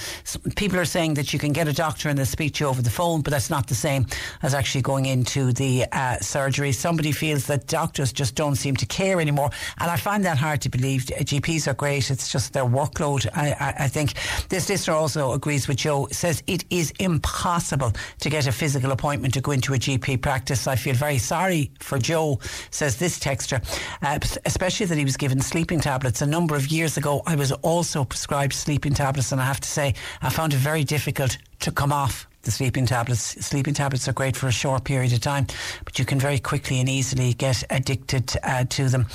People 0.57 0.79
are 0.79 0.85
saying 0.85 1.15
that 1.15 1.33
you 1.33 1.39
can 1.39 1.53
get 1.53 1.69
a 1.69 1.73
doctor 1.73 2.09
and 2.09 2.19
they'll 2.19 2.27
speak 2.27 2.55
to 2.55 2.65
you 2.65 2.71
over 2.71 2.83
the 2.83 2.91
phone, 2.91 3.23
but 3.23 3.31
that's 3.31 3.51
not 3.51 3.67
the 3.67 3.75
same 3.75 4.07
as 4.43 4.55
actually 4.55 4.83
going 4.83 5.07
into 5.07 5.53
the 5.53 5.87
uh, 5.93 6.19
surgery. 6.19 6.73
Somebody 6.73 7.13
feels 7.13 7.47
that 7.47 7.67
doctors 7.67 8.13
just 8.13 8.35
don't 8.35 8.57
seem 8.57 8.77
to 8.77 8.87
care 8.87 9.21
anymore, 9.21 9.51
and 9.79 9.91
I 9.91 9.97
find 9.97 10.25
that 10.25 10.39
hard 10.39 10.61
to 10.63 10.69
believe. 10.69 11.03
GPs 11.05 11.67
are 11.67 11.75
great; 11.75 12.11
it's 12.11 12.31
just 12.31 12.53
their 12.53 12.65
workload. 12.65 13.27
I, 13.35 13.53
I, 13.53 13.85
I 13.85 13.89
think 13.89 14.15
this 14.49 14.69
listener 14.69 14.95
also 14.95 15.33
agrees 15.33 15.69
with 15.69 15.79
Joe. 15.79 16.09
Says 16.11 16.43
it 16.47 16.65
is 16.71 16.93
impossible 17.01 17.93
to 18.21 18.31
get 18.31 18.47
a 18.47 18.53
physical 18.53 18.93
appointment 18.93 19.35
to 19.35 19.41
go 19.41 19.53
into 19.53 19.75
a 19.75 19.79
GP 19.79 20.23
practice. 20.23 20.67
I 20.67 20.77
feel 20.77 20.95
very 20.95 21.19
sorry 21.19 21.71
for 21.81 21.99
Joe 21.99 22.39
says 22.71 22.97
this 22.97 23.19
texter, 23.19 23.63
uh, 24.03 24.19
especially 24.45 24.87
that 24.87 24.99
he 24.99 25.05
was 25.05 25.17
given 25.17 25.41
sleeping 25.41 25.81
tablets. 25.81 26.23
A 26.23 26.27
number 26.27 26.57
of 26.57 26.69
years 26.69 26.97
ago, 26.97 27.23
I 27.27 27.37
was 27.37 27.53
also 27.53 28.05
prescribed 28.05 28.53
sleeping 28.53 28.95
tablets, 28.95 29.33
and 29.33 29.41
I 29.41 29.45
have 29.45 29.61
to 29.61 29.69
say, 29.69 29.95
I 30.23 30.31
found 30.31 30.55
it 30.55 30.59
very 30.59 30.85
difficult 30.85 31.39
to 31.65 31.73
come 31.73 31.93
off 31.93 32.29
the 32.45 32.51
sleeping 32.51 32.87
tablets. 32.87 33.23
Sleeping 33.45 33.75
tablets 33.75 34.07
are 34.07 34.13
great 34.13 34.37
for 34.37 34.47
a 34.49 34.53
short 34.53 34.85
period 34.85 35.13
of 35.13 35.21
time, 35.21 35.47
but 35.85 35.99
you 35.99 36.05
can 36.05 36.21
very 36.21 36.39
quickly 36.39 36.79
and 36.79 36.89
easily 36.89 37.33
get 37.33 37.65
addicted 37.71 38.33
uh, 38.43 38.65
to 38.65 38.89
them. 38.89 39.07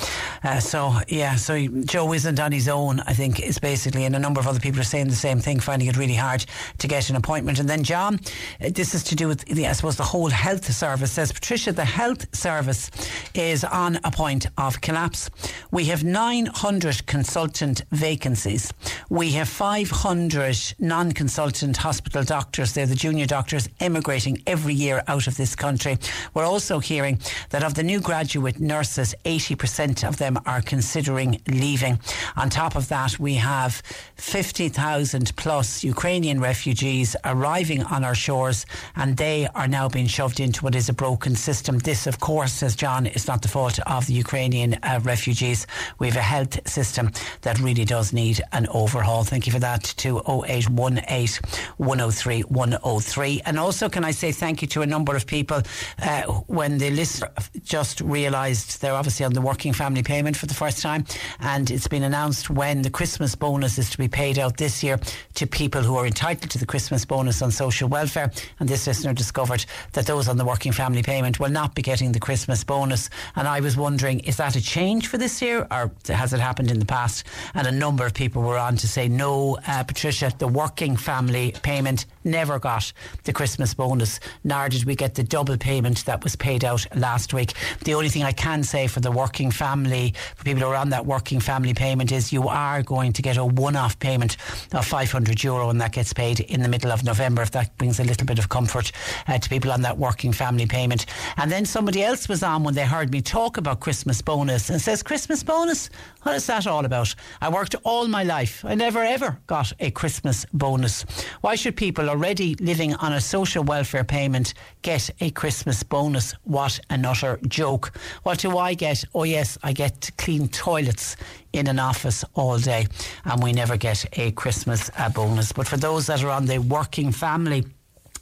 Uh, 0.42 0.60
so, 0.60 0.94
yeah, 1.08 1.36
so 1.36 1.66
Joe 1.84 2.12
isn't 2.12 2.40
on 2.40 2.52
his 2.52 2.68
own, 2.68 3.00
I 3.00 3.12
think, 3.12 3.40
is 3.40 3.58
basically, 3.58 4.04
and 4.04 4.14
a 4.14 4.18
number 4.18 4.40
of 4.40 4.46
other 4.46 4.60
people 4.60 4.80
are 4.80 4.84
saying 4.84 5.08
the 5.08 5.14
same 5.14 5.38
thing, 5.38 5.60
finding 5.60 5.88
it 5.88 5.96
really 5.96 6.14
hard 6.14 6.44
to 6.78 6.88
get 6.88 7.08
an 7.08 7.16
appointment. 7.16 7.58
And 7.58 7.68
then, 7.68 7.84
John, 7.84 8.20
uh, 8.60 8.70
this 8.70 8.94
is 8.94 9.04
to 9.04 9.14
do 9.14 9.28
with, 9.28 9.44
the, 9.46 9.66
I 9.66 9.72
suppose, 9.72 9.96
the 9.96 10.02
whole 10.02 10.30
health 10.30 10.70
service 10.72 11.12
says, 11.12 11.32
Patricia, 11.32 11.72
the 11.72 11.84
health 11.84 12.34
service 12.34 12.90
is 13.34 13.64
on 13.64 14.00
a 14.04 14.10
point 14.10 14.46
of 14.58 14.80
collapse. 14.80 15.30
We 15.70 15.84
have 15.86 16.02
900 16.02 17.06
consultant 17.06 17.82
vacancies. 17.92 18.72
We 19.08 19.32
have 19.32 19.48
500 19.48 20.74
non 20.78 21.12
consultant 21.12 21.76
hospital 21.76 22.24
doctors. 22.24 22.39
They're 22.40 22.86
the 22.86 22.94
junior 22.94 23.26
doctors 23.26 23.68
emigrating 23.80 24.42
every 24.46 24.74
year 24.74 25.02
out 25.06 25.26
of 25.26 25.36
this 25.36 25.54
country. 25.54 25.98
We're 26.32 26.46
also 26.46 26.78
hearing 26.78 27.18
that 27.50 27.62
of 27.62 27.74
the 27.74 27.82
new 27.82 28.00
graduate 28.00 28.58
nurses, 28.60 29.14
80% 29.24 30.08
of 30.08 30.16
them 30.16 30.38
are 30.46 30.62
considering 30.62 31.40
leaving. 31.48 32.00
On 32.36 32.48
top 32.48 32.76
of 32.76 32.88
that, 32.88 33.18
we 33.18 33.34
have 33.34 33.82
50,000 34.16 35.36
plus 35.36 35.84
Ukrainian 35.84 36.40
refugees 36.40 37.14
arriving 37.24 37.82
on 37.84 38.04
our 38.04 38.14
shores, 38.14 38.64
and 38.96 39.16
they 39.16 39.46
are 39.54 39.68
now 39.68 39.88
being 39.88 40.06
shoved 40.06 40.40
into 40.40 40.64
what 40.64 40.74
is 40.74 40.88
a 40.88 40.94
broken 40.94 41.36
system. 41.36 41.78
This, 41.78 42.06
of 42.06 42.20
course, 42.20 42.52
says 42.52 42.74
John, 42.74 43.06
is 43.06 43.26
not 43.26 43.42
the 43.42 43.48
fault 43.48 43.78
of 43.80 44.06
the 44.06 44.14
Ukrainian 44.14 44.74
uh, 44.82 45.00
refugees. 45.02 45.66
We 45.98 46.06
have 46.06 46.16
a 46.16 46.22
health 46.22 46.68
system 46.68 47.10
that 47.42 47.60
really 47.60 47.84
does 47.84 48.12
need 48.12 48.40
an 48.52 48.66
overhaul. 48.68 49.24
Thank 49.24 49.46
you 49.46 49.52
for 49.52 49.58
that 49.58 49.84
to 49.98 50.20
0818 50.20 51.40
103 51.76 52.29
103. 52.38 53.42
And 53.44 53.58
also, 53.58 53.88
can 53.88 54.04
I 54.04 54.12
say 54.12 54.32
thank 54.32 54.62
you 54.62 54.68
to 54.68 54.82
a 54.82 54.86
number 54.86 55.16
of 55.16 55.26
people 55.26 55.62
uh, 56.02 56.22
when 56.46 56.78
the 56.78 56.90
listener 56.90 57.30
just 57.64 58.00
realised 58.00 58.80
they're 58.80 58.94
obviously 58.94 59.26
on 59.26 59.32
the 59.32 59.40
working 59.40 59.72
family 59.72 60.02
payment 60.02 60.36
for 60.36 60.46
the 60.46 60.54
first 60.54 60.80
time, 60.80 61.04
and 61.40 61.70
it's 61.70 61.88
been 61.88 62.02
announced 62.02 62.50
when 62.50 62.82
the 62.82 62.90
Christmas 62.90 63.34
bonus 63.34 63.78
is 63.78 63.90
to 63.90 63.98
be 63.98 64.08
paid 64.08 64.38
out 64.38 64.56
this 64.56 64.82
year 64.82 64.98
to 65.34 65.46
people 65.46 65.82
who 65.82 65.96
are 65.96 66.06
entitled 66.06 66.50
to 66.50 66.58
the 66.58 66.66
Christmas 66.66 67.04
bonus 67.04 67.42
on 67.42 67.50
social 67.50 67.88
welfare. 67.88 68.30
And 68.58 68.68
this 68.68 68.86
listener 68.86 69.12
discovered 69.12 69.64
that 69.92 70.06
those 70.06 70.28
on 70.28 70.36
the 70.36 70.44
working 70.44 70.72
family 70.72 71.02
payment 71.02 71.40
will 71.40 71.50
not 71.50 71.74
be 71.74 71.82
getting 71.82 72.12
the 72.12 72.20
Christmas 72.20 72.64
bonus. 72.64 73.10
And 73.36 73.48
I 73.48 73.60
was 73.60 73.76
wondering, 73.76 74.20
is 74.20 74.36
that 74.36 74.56
a 74.56 74.60
change 74.60 75.08
for 75.08 75.18
this 75.18 75.42
year, 75.42 75.66
or 75.70 75.90
has 76.08 76.32
it 76.32 76.40
happened 76.40 76.70
in 76.70 76.78
the 76.78 76.86
past? 76.86 77.26
And 77.54 77.66
a 77.66 77.72
number 77.72 78.06
of 78.06 78.14
people 78.14 78.42
were 78.42 78.58
on 78.58 78.76
to 78.76 78.88
say, 78.88 79.08
no, 79.08 79.58
uh, 79.66 79.84
Patricia, 79.84 80.32
the 80.38 80.48
working 80.48 80.96
family 80.96 81.54
payment 81.62 82.06
never 82.24 82.58
got 82.58 82.92
the 83.24 83.32
Christmas 83.32 83.74
bonus, 83.74 84.20
nor 84.44 84.68
did 84.68 84.84
we 84.84 84.94
get 84.94 85.14
the 85.14 85.22
double 85.22 85.56
payment 85.56 86.04
that 86.06 86.22
was 86.24 86.36
paid 86.36 86.64
out 86.64 86.86
last 86.96 87.32
week. 87.34 87.54
The 87.84 87.94
only 87.94 88.08
thing 88.08 88.22
I 88.22 88.32
can 88.32 88.62
say 88.62 88.86
for 88.86 89.00
the 89.00 89.10
working 89.10 89.50
family, 89.50 90.14
for 90.36 90.44
people 90.44 90.62
who 90.62 90.68
are 90.68 90.76
on 90.76 90.90
that 90.90 91.06
working 91.06 91.40
family 91.40 91.74
payment, 91.74 92.12
is 92.12 92.32
you 92.32 92.48
are 92.48 92.82
going 92.82 93.12
to 93.14 93.22
get 93.22 93.36
a 93.36 93.44
one 93.44 93.76
off 93.76 93.98
payment 93.98 94.36
of 94.72 94.86
500 94.86 95.42
euro, 95.42 95.70
and 95.70 95.80
that 95.80 95.92
gets 95.92 96.12
paid 96.12 96.40
in 96.40 96.62
the 96.62 96.68
middle 96.68 96.92
of 96.92 97.04
November, 97.04 97.42
if 97.42 97.50
that 97.52 97.76
brings 97.78 98.00
a 98.00 98.04
little 98.04 98.26
bit 98.26 98.38
of 98.38 98.48
comfort 98.48 98.92
uh, 99.26 99.38
to 99.38 99.48
people 99.48 99.72
on 99.72 99.82
that 99.82 99.98
working 99.98 100.32
family 100.32 100.66
payment. 100.66 101.06
And 101.36 101.50
then 101.50 101.64
somebody 101.64 102.02
else 102.02 102.28
was 102.28 102.42
on 102.42 102.64
when 102.64 102.74
they 102.74 102.84
heard 102.84 103.12
me 103.12 103.22
talk 103.22 103.56
about 103.56 103.80
Christmas 103.80 104.22
bonus 104.22 104.70
and 104.70 104.80
says, 104.80 105.02
Christmas 105.02 105.42
bonus? 105.42 105.90
What 106.22 106.34
is 106.34 106.46
that 106.46 106.66
all 106.66 106.84
about? 106.84 107.14
I 107.40 107.48
worked 107.48 107.74
all 107.82 108.06
my 108.06 108.24
life. 108.24 108.62
I 108.64 108.74
never 108.74 109.00
ever 109.00 109.38
got 109.46 109.72
a 109.80 109.90
Christmas 109.90 110.44
bonus. 110.52 111.04
Why 111.40 111.54
should 111.54 111.76
people 111.76 112.10
already 112.10 112.54
living 112.56 112.94
on 112.94 113.14
a 113.14 113.20
social 113.20 113.64
welfare 113.64 114.04
payment 114.04 114.52
get 114.82 115.08
a 115.20 115.30
Christmas 115.30 115.82
bonus? 115.82 116.32
What 116.44 116.78
an 116.90 117.06
utter 117.06 117.38
joke. 117.48 117.92
What 118.22 118.38
do 118.40 118.58
I 118.58 118.74
get? 118.74 119.02
Oh, 119.14 119.24
yes, 119.24 119.56
I 119.62 119.72
get 119.72 120.00
to 120.02 120.12
clean 120.12 120.48
toilets 120.48 121.16
in 121.52 121.66
an 121.66 121.78
office 121.78 122.24
all 122.34 122.58
day, 122.58 122.86
and 123.24 123.42
we 123.42 123.52
never 123.52 123.76
get 123.76 124.04
a 124.18 124.30
Christmas 124.32 124.90
uh, 124.98 125.08
bonus. 125.08 125.52
But 125.52 125.66
for 125.68 125.78
those 125.78 126.06
that 126.06 126.22
are 126.22 126.30
on 126.30 126.46
the 126.46 126.58
working 126.58 127.12
family, 127.12 127.64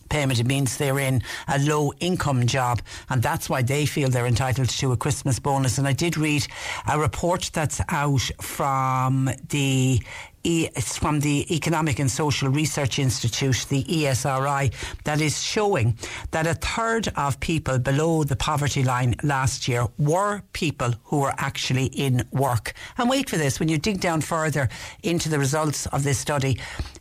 payment. 0.08 0.40
It 0.40 0.46
means 0.46 0.76
they're 0.76 0.98
in 0.98 1.22
a 1.46 1.58
low 1.58 1.92
income 2.00 2.46
job, 2.46 2.80
and 3.08 3.22
that's 3.22 3.48
why 3.48 3.62
they 3.62 3.86
feel 3.86 4.08
they're 4.08 4.26
entitled 4.26 4.68
to 4.68 4.92
a 4.92 4.96
Christmas 4.96 5.38
bonus. 5.38 5.78
And 5.78 5.86
I 5.86 5.92
did 5.92 6.16
read 6.16 6.46
a 6.86 6.98
report 6.98 7.50
that's 7.52 7.80
out 7.88 8.30
from 8.40 9.30
the 9.48 10.00
it's 10.48 10.96
from 10.96 11.20
the 11.20 11.54
Economic 11.54 11.98
and 11.98 12.10
Social 12.10 12.48
Research 12.48 12.98
Institute, 12.98 13.66
the 13.68 13.84
ESRI, 13.84 14.72
that 15.04 15.20
is 15.20 15.42
showing 15.42 15.94
that 16.30 16.46
a 16.46 16.54
third 16.54 17.08
of 17.16 17.38
people 17.40 17.78
below 17.78 18.24
the 18.24 18.36
poverty 18.36 18.82
line 18.82 19.14
last 19.22 19.68
year 19.68 19.86
were 19.98 20.40
people 20.54 20.94
who 21.04 21.20
were 21.20 21.34
actually 21.36 21.86
in 21.86 22.26
work. 22.32 22.72
And 22.96 23.10
wait 23.10 23.28
for 23.28 23.36
this, 23.36 23.60
when 23.60 23.68
you 23.68 23.76
dig 23.76 24.00
down 24.00 24.22
further 24.22 24.70
into 25.02 25.28
the 25.28 25.38
results 25.38 25.86
of 25.86 26.02
this 26.02 26.18
study, 26.18 26.58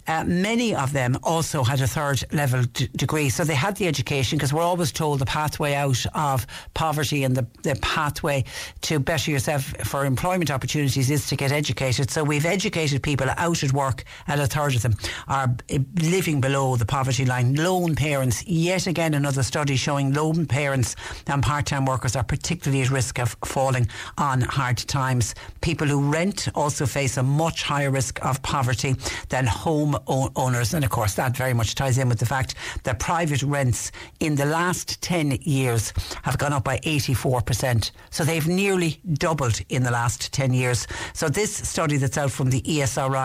uh, 0.07 0.23
many 0.25 0.75
of 0.75 0.91
them 0.91 1.17
also 1.23 1.63
had 1.63 1.79
a 1.81 1.87
third 1.87 2.23
level 2.33 2.63
d- 2.63 2.89
degree. 2.95 3.29
So 3.29 3.43
they 3.43 3.55
had 3.55 3.75
the 3.77 3.87
education 3.87 4.37
because 4.37 4.53
we're 4.53 4.61
always 4.61 4.91
told 4.91 5.19
the 5.19 5.25
pathway 5.25 5.73
out 5.73 6.05
of 6.15 6.45
poverty 6.73 7.23
and 7.23 7.35
the, 7.35 7.45
the 7.63 7.75
pathway 7.81 8.43
to 8.81 8.99
better 8.99 9.31
yourself 9.31 9.63
for 9.85 10.05
employment 10.05 10.51
opportunities 10.51 11.09
is 11.09 11.27
to 11.27 11.35
get 11.35 11.51
educated. 11.51 12.09
So 12.09 12.23
we've 12.23 12.45
educated 12.45 13.03
people 13.03 13.27
out 13.38 13.64
at 13.64 13.73
work, 13.73 14.03
and 14.27 14.41
a 14.41 14.47
third 14.47 14.76
of 14.76 14.81
them 14.81 14.95
are 15.27 15.55
eh, 15.69 15.80
living 16.01 16.41
below 16.41 16.76
the 16.76 16.85
poverty 16.85 17.26
line. 17.26 17.55
Lone 17.55 17.95
parents, 17.95 18.45
yet 18.45 18.88
again, 18.88 19.14
another 19.14 19.43
study 19.43 19.76
showing 19.76 20.14
lone 20.14 20.45
parents 20.45 20.95
and 21.27 21.43
part 21.43 21.65
time 21.65 21.85
workers 21.85 22.15
are 22.15 22.23
particularly 22.23 22.84
at 22.84 22.91
risk 22.91 23.19
of 23.19 23.35
falling 23.45 23.88
on 24.18 24.41
hard 24.41 24.77
times. 24.77 25.35
People 25.61 25.88
who 25.88 26.11
rent 26.11 26.47
also 26.55 26.85
face 26.85 27.18
a 27.18 27.23
much 27.23 27.64
higher 27.64 27.91
risk 27.91 28.23
of 28.26 28.41
poverty 28.41 28.95
than 29.30 29.45
home 29.45 29.97
owners. 30.07 30.73
And 30.73 30.84
of 30.84 30.91
course, 30.91 31.15
that 31.15 31.35
very 31.35 31.53
much 31.53 31.76
ties 31.76 31.97
in 31.97 32.09
with 32.09 32.19
the 32.19 32.26
fact 32.26 32.55
that 32.84 32.99
private 32.99 33.43
rents 33.43 33.91
in 34.19 34.35
the 34.35 34.45
last 34.45 35.01
10 35.01 35.39
years 35.41 35.93
have 36.23 36.38
gone 36.38 36.53
up 36.53 36.64
by 36.64 36.77
84%. 36.80 37.91
So 38.09 38.23
they've 38.23 38.47
nearly 38.47 38.99
doubled 39.14 39.59
in 39.69 39.84
the 39.84 39.91
last 39.91 40.34
10 40.34 40.53
years. 40.53 40.88
So 41.14 41.30
this 41.30 41.55
study 41.55 41.97
that's 41.97 42.18
out 42.18 42.31
from 42.31 42.49
the 42.49 42.61
ESRI 42.61 43.16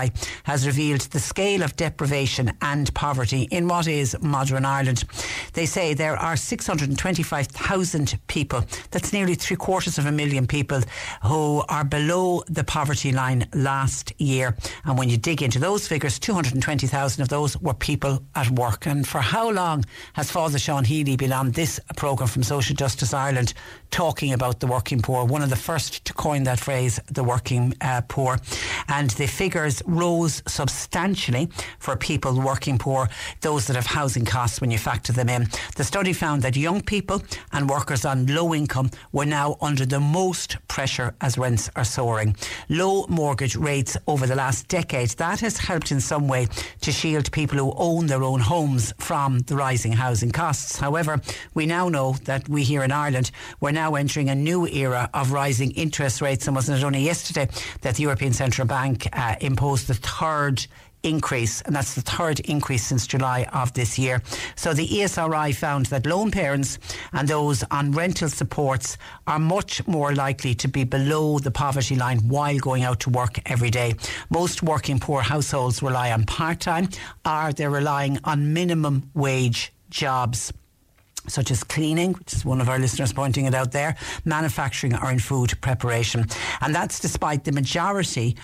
has 0.44 0.66
revealed 0.66 1.00
the 1.00 1.20
scale 1.20 1.62
of 1.62 1.76
deprivation 1.76 2.52
and 2.62 2.92
poverty 2.94 3.42
in 3.50 3.68
what 3.68 3.86
is 3.86 4.16
modern 4.20 4.64
Ireland. 4.64 5.04
They 5.52 5.66
say 5.66 5.94
there 5.94 6.16
are 6.16 6.36
625,000 6.36 8.18
people, 8.26 8.64
that's 8.90 9.12
nearly 9.12 9.34
three 9.34 9.56
quarters 9.56 9.98
of 9.98 10.06
a 10.06 10.12
million 10.12 10.46
people, 10.46 10.80
who 11.22 11.62
are 11.68 11.84
below 11.84 12.42
the 12.48 12.64
poverty 12.64 13.12
line 13.12 13.46
last 13.54 14.12
year. 14.18 14.56
And 14.84 14.98
when 14.98 15.08
you 15.08 15.16
dig 15.16 15.42
into 15.42 15.58
those 15.58 15.86
figures, 15.86 16.18
220,000 16.18 17.22
of 17.22 17.28
those 17.28 17.56
were 17.60 17.74
people 17.74 18.22
at 18.34 18.50
work. 18.50 18.86
And 18.86 19.06
for 19.06 19.20
how 19.20 19.50
long 19.50 19.84
has 20.14 20.30
Father 20.30 20.58
Sean 20.58 20.84
Healy 20.84 21.16
been 21.16 21.32
on 21.32 21.50
this 21.52 21.80
programme 21.96 22.28
from 22.28 22.42
Social 22.42 22.74
Justice 22.76 23.14
Ireland 23.14 23.54
talking 23.90 24.32
about 24.32 24.60
the 24.60 24.66
working 24.66 25.02
poor? 25.02 25.24
One 25.24 25.42
of 25.42 25.50
the 25.50 25.56
first 25.56 26.04
to 26.06 26.14
coin 26.14 26.44
that 26.44 26.60
phrase, 26.60 27.00
the 27.10 27.24
working 27.24 27.74
uh, 27.80 28.02
poor. 28.08 28.38
And 28.88 29.10
the 29.10 29.26
figures 29.26 29.81
rose 29.86 30.42
substantially 30.46 31.48
for 31.78 31.96
people 31.96 32.40
working 32.40 32.78
poor, 32.78 33.08
those 33.40 33.66
that 33.66 33.76
have 33.76 33.86
housing 33.86 34.24
costs 34.24 34.60
when 34.60 34.70
you 34.70 34.78
factor 34.78 35.12
them 35.12 35.28
in. 35.28 35.48
The 35.76 35.84
study 35.84 36.12
found 36.12 36.42
that 36.42 36.56
young 36.56 36.80
people 36.82 37.22
and 37.52 37.68
workers 37.68 38.04
on 38.04 38.26
low 38.26 38.54
income 38.54 38.90
were 39.12 39.26
now 39.26 39.56
under 39.60 39.86
the 39.86 40.00
most 40.00 40.56
pressure 40.68 41.14
as 41.20 41.38
rents 41.38 41.70
are 41.76 41.84
soaring. 41.84 42.36
Low 42.68 43.06
mortgage 43.08 43.56
rates 43.56 43.96
over 44.06 44.26
the 44.26 44.34
last 44.34 44.68
decade, 44.68 45.10
that 45.10 45.40
has 45.40 45.58
helped 45.58 45.90
in 45.90 46.00
some 46.00 46.28
way 46.28 46.46
to 46.80 46.92
shield 46.92 47.30
people 47.32 47.58
who 47.58 47.72
own 47.76 48.06
their 48.06 48.22
own 48.22 48.40
homes 48.40 48.92
from 48.98 49.40
the 49.40 49.56
rising 49.56 49.92
housing 49.92 50.30
costs. 50.30 50.78
However, 50.78 51.20
we 51.54 51.66
now 51.66 51.88
know 51.88 52.14
that 52.24 52.48
we 52.48 52.62
here 52.62 52.82
in 52.82 52.92
Ireland, 52.92 53.30
we're 53.60 53.72
now 53.72 53.94
entering 53.94 54.28
a 54.28 54.34
new 54.34 54.66
era 54.66 55.08
of 55.14 55.32
rising 55.32 55.70
interest 55.72 56.20
rates. 56.20 56.46
And 56.46 56.54
wasn't 56.56 56.78
it 56.78 56.84
only 56.84 57.02
yesterday 57.02 57.48
that 57.80 57.96
the 57.96 58.02
European 58.02 58.32
Central 58.32 58.66
Bank 58.66 59.08
uh, 59.12 59.36
imposed 59.40 59.71
the 59.76 59.94
third 59.94 60.66
increase, 61.02 61.60
and 61.62 61.74
that's 61.74 61.94
the 61.94 62.00
third 62.00 62.40
increase 62.40 62.86
since 62.86 63.06
July 63.06 63.44
of 63.52 63.72
this 63.72 63.98
year. 63.98 64.22
So 64.54 64.72
the 64.72 64.86
ESRI 64.86 65.54
found 65.54 65.86
that 65.86 66.06
lone 66.06 66.30
parents 66.30 66.78
and 67.12 67.26
those 67.26 67.64
on 67.70 67.92
rental 67.92 68.28
supports 68.28 68.98
are 69.26 69.38
much 69.38 69.86
more 69.86 70.14
likely 70.14 70.54
to 70.54 70.68
be 70.68 70.84
below 70.84 71.38
the 71.38 71.50
poverty 71.50 71.96
line 71.96 72.18
while 72.28 72.58
going 72.58 72.84
out 72.84 73.00
to 73.00 73.10
work 73.10 73.38
every 73.46 73.70
day. 73.70 73.94
Most 74.30 74.62
working 74.62 75.00
poor 75.00 75.22
households 75.22 75.82
rely 75.82 76.12
on 76.12 76.24
part 76.24 76.60
time, 76.60 76.88
or 77.26 77.52
they're 77.52 77.70
relying 77.70 78.18
on 78.24 78.52
minimum 78.52 79.10
wage 79.14 79.72
jobs 79.90 80.52
such 81.28 81.50
as 81.50 81.62
cleaning, 81.62 82.14
which 82.14 82.32
is 82.32 82.44
one 82.44 82.60
of 82.60 82.68
our 82.68 82.78
listeners 82.78 83.12
pointing 83.12 83.44
it 83.44 83.54
out 83.54 83.72
there, 83.72 83.96
manufacturing 84.24 84.94
or 84.94 85.10
in 85.10 85.18
food 85.18 85.60
preparation. 85.60 86.26
And 86.60 86.74
that's 86.74 86.98
despite 86.98 87.44
the 87.44 87.52
majority, 87.52 88.36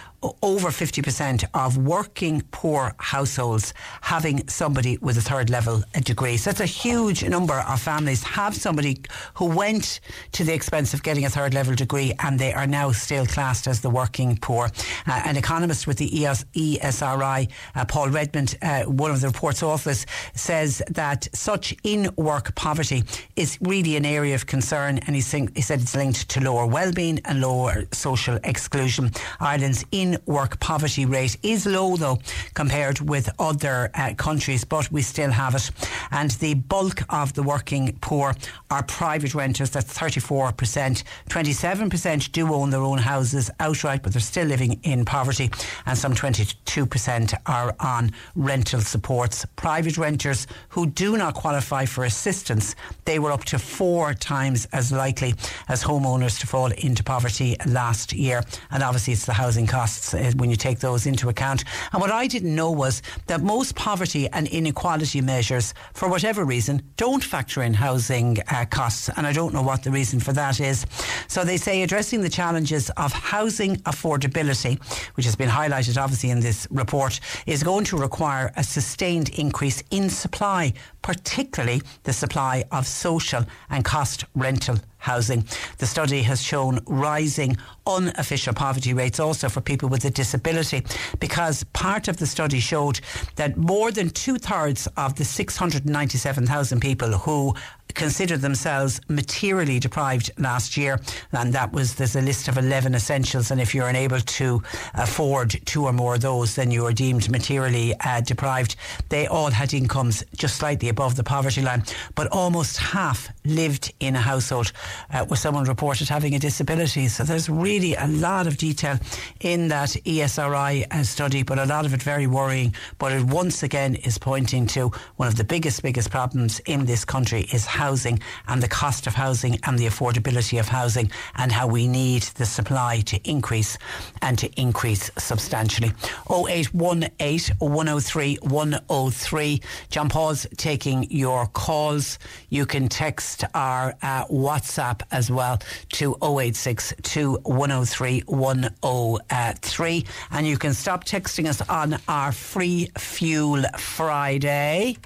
over 0.43 0.69
50% 0.69 1.45
of 1.55 1.77
working 1.77 2.43
poor 2.51 2.95
households 2.99 3.73
having 4.01 4.47
somebody 4.49 4.99
with 4.99 5.17
a 5.17 5.21
third 5.21 5.51
level 5.51 5.83
degree. 6.03 6.37
So 6.37 6.51
that's 6.51 6.61
a 6.61 6.67
huge 6.67 7.25
number 7.25 7.55
of 7.55 7.81
families 7.81 8.23
have 8.25 8.55
somebody 8.55 9.01
who 9.35 9.47
went 9.47 10.01
to 10.33 10.45
the 10.45 10.53
expense 10.53 10.95
of 10.95 11.03
getting 11.03 11.25
a 11.25 11.31
third 11.31 11.55
level 11.55 11.75
degree 11.75 12.13
and 12.21 12.39
they 12.39 12.53
are 12.53 12.67
now 12.67 12.91
still 12.91 13.27
classed 13.27 13.67
as 13.67 13.81
the 13.81 13.91
working 13.91 14.37
poor. 14.37 14.71
Uh, 15.07 15.23
an 15.25 15.37
economist 15.37 15.87
with 15.87 15.99
the 15.99 16.27
ES- 16.27 16.45
ESRI, 16.55 17.49
uh, 17.75 17.85
Paul 17.85 18.11
Redmond, 18.11 18.57
uh, 18.63 18.83
one 18.85 19.11
of 19.11 19.21
the 19.21 19.29
reports 19.29 19.63
authors, 19.63 20.07
says 20.35 20.83
that 20.91 21.29
such 21.33 21.75
in 21.85 22.11
work 22.17 22.55
poverty 22.55 23.05
is 23.37 23.59
really 23.61 23.97
an 23.97 24.05
area 24.05 24.35
of 24.35 24.47
concern, 24.47 24.99
and 25.07 25.15
he, 25.15 25.23
think, 25.23 25.55
he 25.57 25.63
said 25.63 25.81
it's 25.81 25.95
linked 25.95 26.29
to 26.31 26.41
lower 26.41 26.67
well-being 26.67 27.21
and 27.25 27.41
lower 27.41 27.85
social 27.93 28.39
exclusion. 28.45 29.11
Ireland's 29.41 29.85
in-work 30.15 30.61
poverty 30.61 31.05
rate 31.07 31.37
is 31.43 31.67
low, 31.67 31.97
though, 31.97 32.19
compared 32.55 33.01
with 33.01 33.29
other 33.39 33.91
uh, 33.95 34.15
countries, 34.15 34.65
but 34.65 34.91
we 34.91 35.03
still 35.03 35.31
have 35.31 35.55
it. 35.55 35.71
And 36.11 36.31
the 36.33 36.55
bulk 36.55 37.03
of 37.11 37.35
the 37.35 37.43
working 37.43 37.97
poor 38.01 38.35
are 38.71 38.83
private 38.83 39.35
renters. 39.35 39.71
That's 39.71 39.97
34%. 39.97 41.03
27% 41.29 42.33
do 42.33 42.53
own 42.55 42.71
their 42.71 42.81
own 42.81 42.99
houses 42.99 43.51
outright, 43.61 44.03
but 44.03 44.13
they're 44.13 44.21
still 44.21 44.47
living 44.47 44.81
in 44.83 45.05
poverty, 45.05 45.51
and 45.87 45.97
some 45.99 46.15
22% 46.15 47.35
are 47.47 47.75
on 47.81 48.11
rental 48.35 48.81
supports. 48.81 49.45
Private 49.57 49.99
renters 49.99 50.47
who 50.71 50.87
do 50.87 51.17
not 51.17 51.35
qualify 51.35 51.85
for 51.85 52.05
assistance, 52.05 52.75
they 53.05 53.19
were 53.19 53.33
up 53.33 53.45
to 53.45 53.59
four 53.59 54.15
times 54.15 54.67
as 54.73 54.93
likely 54.93 55.35
as 55.69 55.83
homeowners 55.83 56.39
to 56.41 56.47
fall 56.47 56.71
into 56.73 57.03
poverty 57.03 57.57
last 57.67 58.13
year. 58.13 58.43
And 58.71 58.83
obviously, 58.83 59.13
it's 59.13 59.27
the 59.27 59.33
housing 59.33 59.67
costs 59.67 59.98
uh, 60.15 60.33
when 60.37 60.51
you 60.51 60.57
take 60.57 60.79
those 60.81 61.07
into 61.07 61.29
account. 61.29 61.65
And 61.93 62.01
what 62.01 62.11
I 62.11 62.27
didn't 62.27 62.55
know 62.55 62.71
was 62.71 63.03
that 63.27 63.43
most 63.43 63.75
poverty 63.75 64.29
and 64.29 64.47
inequality 64.49 65.21
measures, 65.21 65.75
for 65.95 66.09
whatever 66.09 66.45
reason, 66.45 66.83
don't 66.97 67.23
factor 67.23 67.63
in 67.63 67.75
housing 67.75 68.39
uh, 68.51 68.65
costs. 68.71 69.11
And 69.17 69.27
I 69.27 69.33
don't 69.33 69.53
know 69.53 69.63
what 69.63 69.83
the 69.83 69.91
reason 69.91 70.21
for 70.21 70.33
that 70.33 70.61
is. 70.61 70.87
So 71.27 71.45
they 71.45 71.57
say 71.57 71.83
addressing 71.83 72.21
the 72.23 72.29
challenges 72.29 72.91
of 72.91 73.13
housing 73.13 73.77
affordability, 73.79 74.81
which 75.17 75.27
has 75.27 75.37
been 75.37 75.49
highlighted 75.49 76.01
obviously 76.01 76.31
in 76.31 76.41
this 76.41 76.67
report, 76.71 77.21
is 77.47 77.63
going 77.63 77.85
to 77.87 77.97
require 77.97 78.53
a 78.57 78.65
sustained 78.65 79.31
increase 79.31 79.83
in 79.91 80.09
supply, 80.11 80.73
particularly 81.03 81.83
the 82.05 82.13
supply 82.13 82.65
of 82.73 82.87
social 82.87 83.45
and 83.71 83.85
cost 83.85 84.25
rental 84.35 84.77
housing. 84.99 85.45
The 85.79 85.87
study 85.87 86.23
has 86.23 86.43
shown 86.43 86.81
rising 86.87 87.57
unofficial 87.87 88.53
poverty 88.53 88.93
rates 88.93 89.19
also 89.19 89.49
for 89.49 89.61
people 89.61 89.89
with 89.89 90.05
a 90.05 90.11
disability 90.11 90.85
because 91.19 91.65
part 91.73 92.09
of 92.09 92.19
the 92.19 92.27
study 92.27 92.61
showed 92.61 93.01
that 93.37 93.57
more 93.57 93.91
than 93.91 94.11
two 94.11 94.37
thirds 94.37 94.87
of 94.97 95.15
the 95.15 95.25
697,000 95.25 96.81
people 96.81 97.13
who 97.13 97.55
considered 97.95 98.41
themselves 98.41 99.01
materially 99.09 99.79
deprived 99.79 100.31
last 100.39 100.77
year. 100.77 101.01
And 101.33 101.53
that 101.53 101.73
was, 101.73 101.95
there's 101.95 102.17
a 102.17 102.23
list 102.23 102.49
of 102.49 102.59
11 102.59 102.95
essentials. 102.95 103.51
And 103.51 103.61
if 103.61 103.75
you're 103.75 103.89
unable 103.89 104.21
to 104.21 104.63
afford 104.95 105.55
two 105.65 105.85
or 105.85 105.93
more 105.93 106.15
of 106.15 106.21
those, 106.21 106.55
then 106.55 106.71
you 106.71 106.87
are 106.87 106.93
deemed 106.93 107.31
materially 107.31 107.95
uh, 108.05 108.21
deprived. 108.21 108.77
They 109.09 109.27
all 109.27 109.51
had 109.51 109.75
incomes 109.75 110.25
just 110.37 110.57
slightly 110.57 110.89
above 110.89 111.17
the 111.17 111.25
poverty 111.25 111.63
line, 111.63 111.85
but 112.15 112.29
almost 112.29 112.79
half 112.79 113.29
lived 113.45 113.93
in 114.01 114.17
a 114.17 114.21
household 114.21 114.73
uh, 115.13 115.25
where 115.27 115.37
someone 115.37 115.65
reported 115.65 116.09
having 116.09 116.35
a 116.35 116.39
disability. 116.39 117.09
So 117.09 117.25
there's 117.25 117.49
really 117.49 117.95
a 117.95 118.07
lot 118.07 118.47
of 118.47 118.57
detail 118.57 118.99
in 119.41 119.69
that 119.69 119.91
ESRI 119.91 120.87
uh, 120.91 121.03
study, 121.03 121.43
but 121.43 121.59
a 121.59 121.67
lot 121.67 121.87
of 121.87 121.95
it 121.95 122.03
very 122.03 122.27
worrying. 122.27 122.75
But 122.99 123.13
it 123.13 123.25
once 123.25 123.63
again 123.63 123.95
is 123.97 124.19
pointing 124.19 124.67
to 124.69 124.91
one 125.17 125.29
of 125.29 125.37
the 125.37 125.45
biggest, 125.45 125.83
biggest 125.83 126.11
problems 126.11 126.61
in 126.61 126.85
this 126.85 127.05
country 127.05 127.47
is 127.53 127.67
housing 127.85 128.19
and 128.49 128.63
the 128.63 128.69
cost 128.69 129.07
of 129.07 129.15
housing 129.15 129.55
and 129.67 129.79
the 129.79 129.87
affordability 129.87 130.59
of 130.59 130.69
housing 130.69 131.11
and 131.37 131.53
how 131.53 131.67
we 131.67 131.87
need 131.87 132.23
the 132.41 132.45
supply 132.45 133.01
to 133.11 133.17
increase 133.25 133.79
and 134.21 134.39
to 134.39 134.49
increase 134.61 135.11
substantially. 135.17 135.93
0818 136.31 137.57
103 137.59 138.39
103. 138.43 139.63
John 139.91 140.09
Paul's 140.09 140.47
taking 140.57 141.07
your 141.11 141.47
calls. 141.47 142.19
You 142.51 142.67
can 142.67 142.89
text 142.89 143.45
our 143.55 143.95
uh, 144.03 144.25
WhatsApp 144.27 145.03
as 145.11 145.31
well 145.31 145.59
to 145.93 146.17
0862 146.23 147.39
103 147.45 148.21
103. 148.27 150.05
And 150.33 150.47
you 150.47 150.59
can 150.59 150.75
stop 150.75 151.05
texting 151.05 151.47
us 151.47 151.61
on 151.69 151.99
our 152.09 152.33
Free 152.33 152.91
Fuel 152.99 153.63
Friday. 153.77 154.97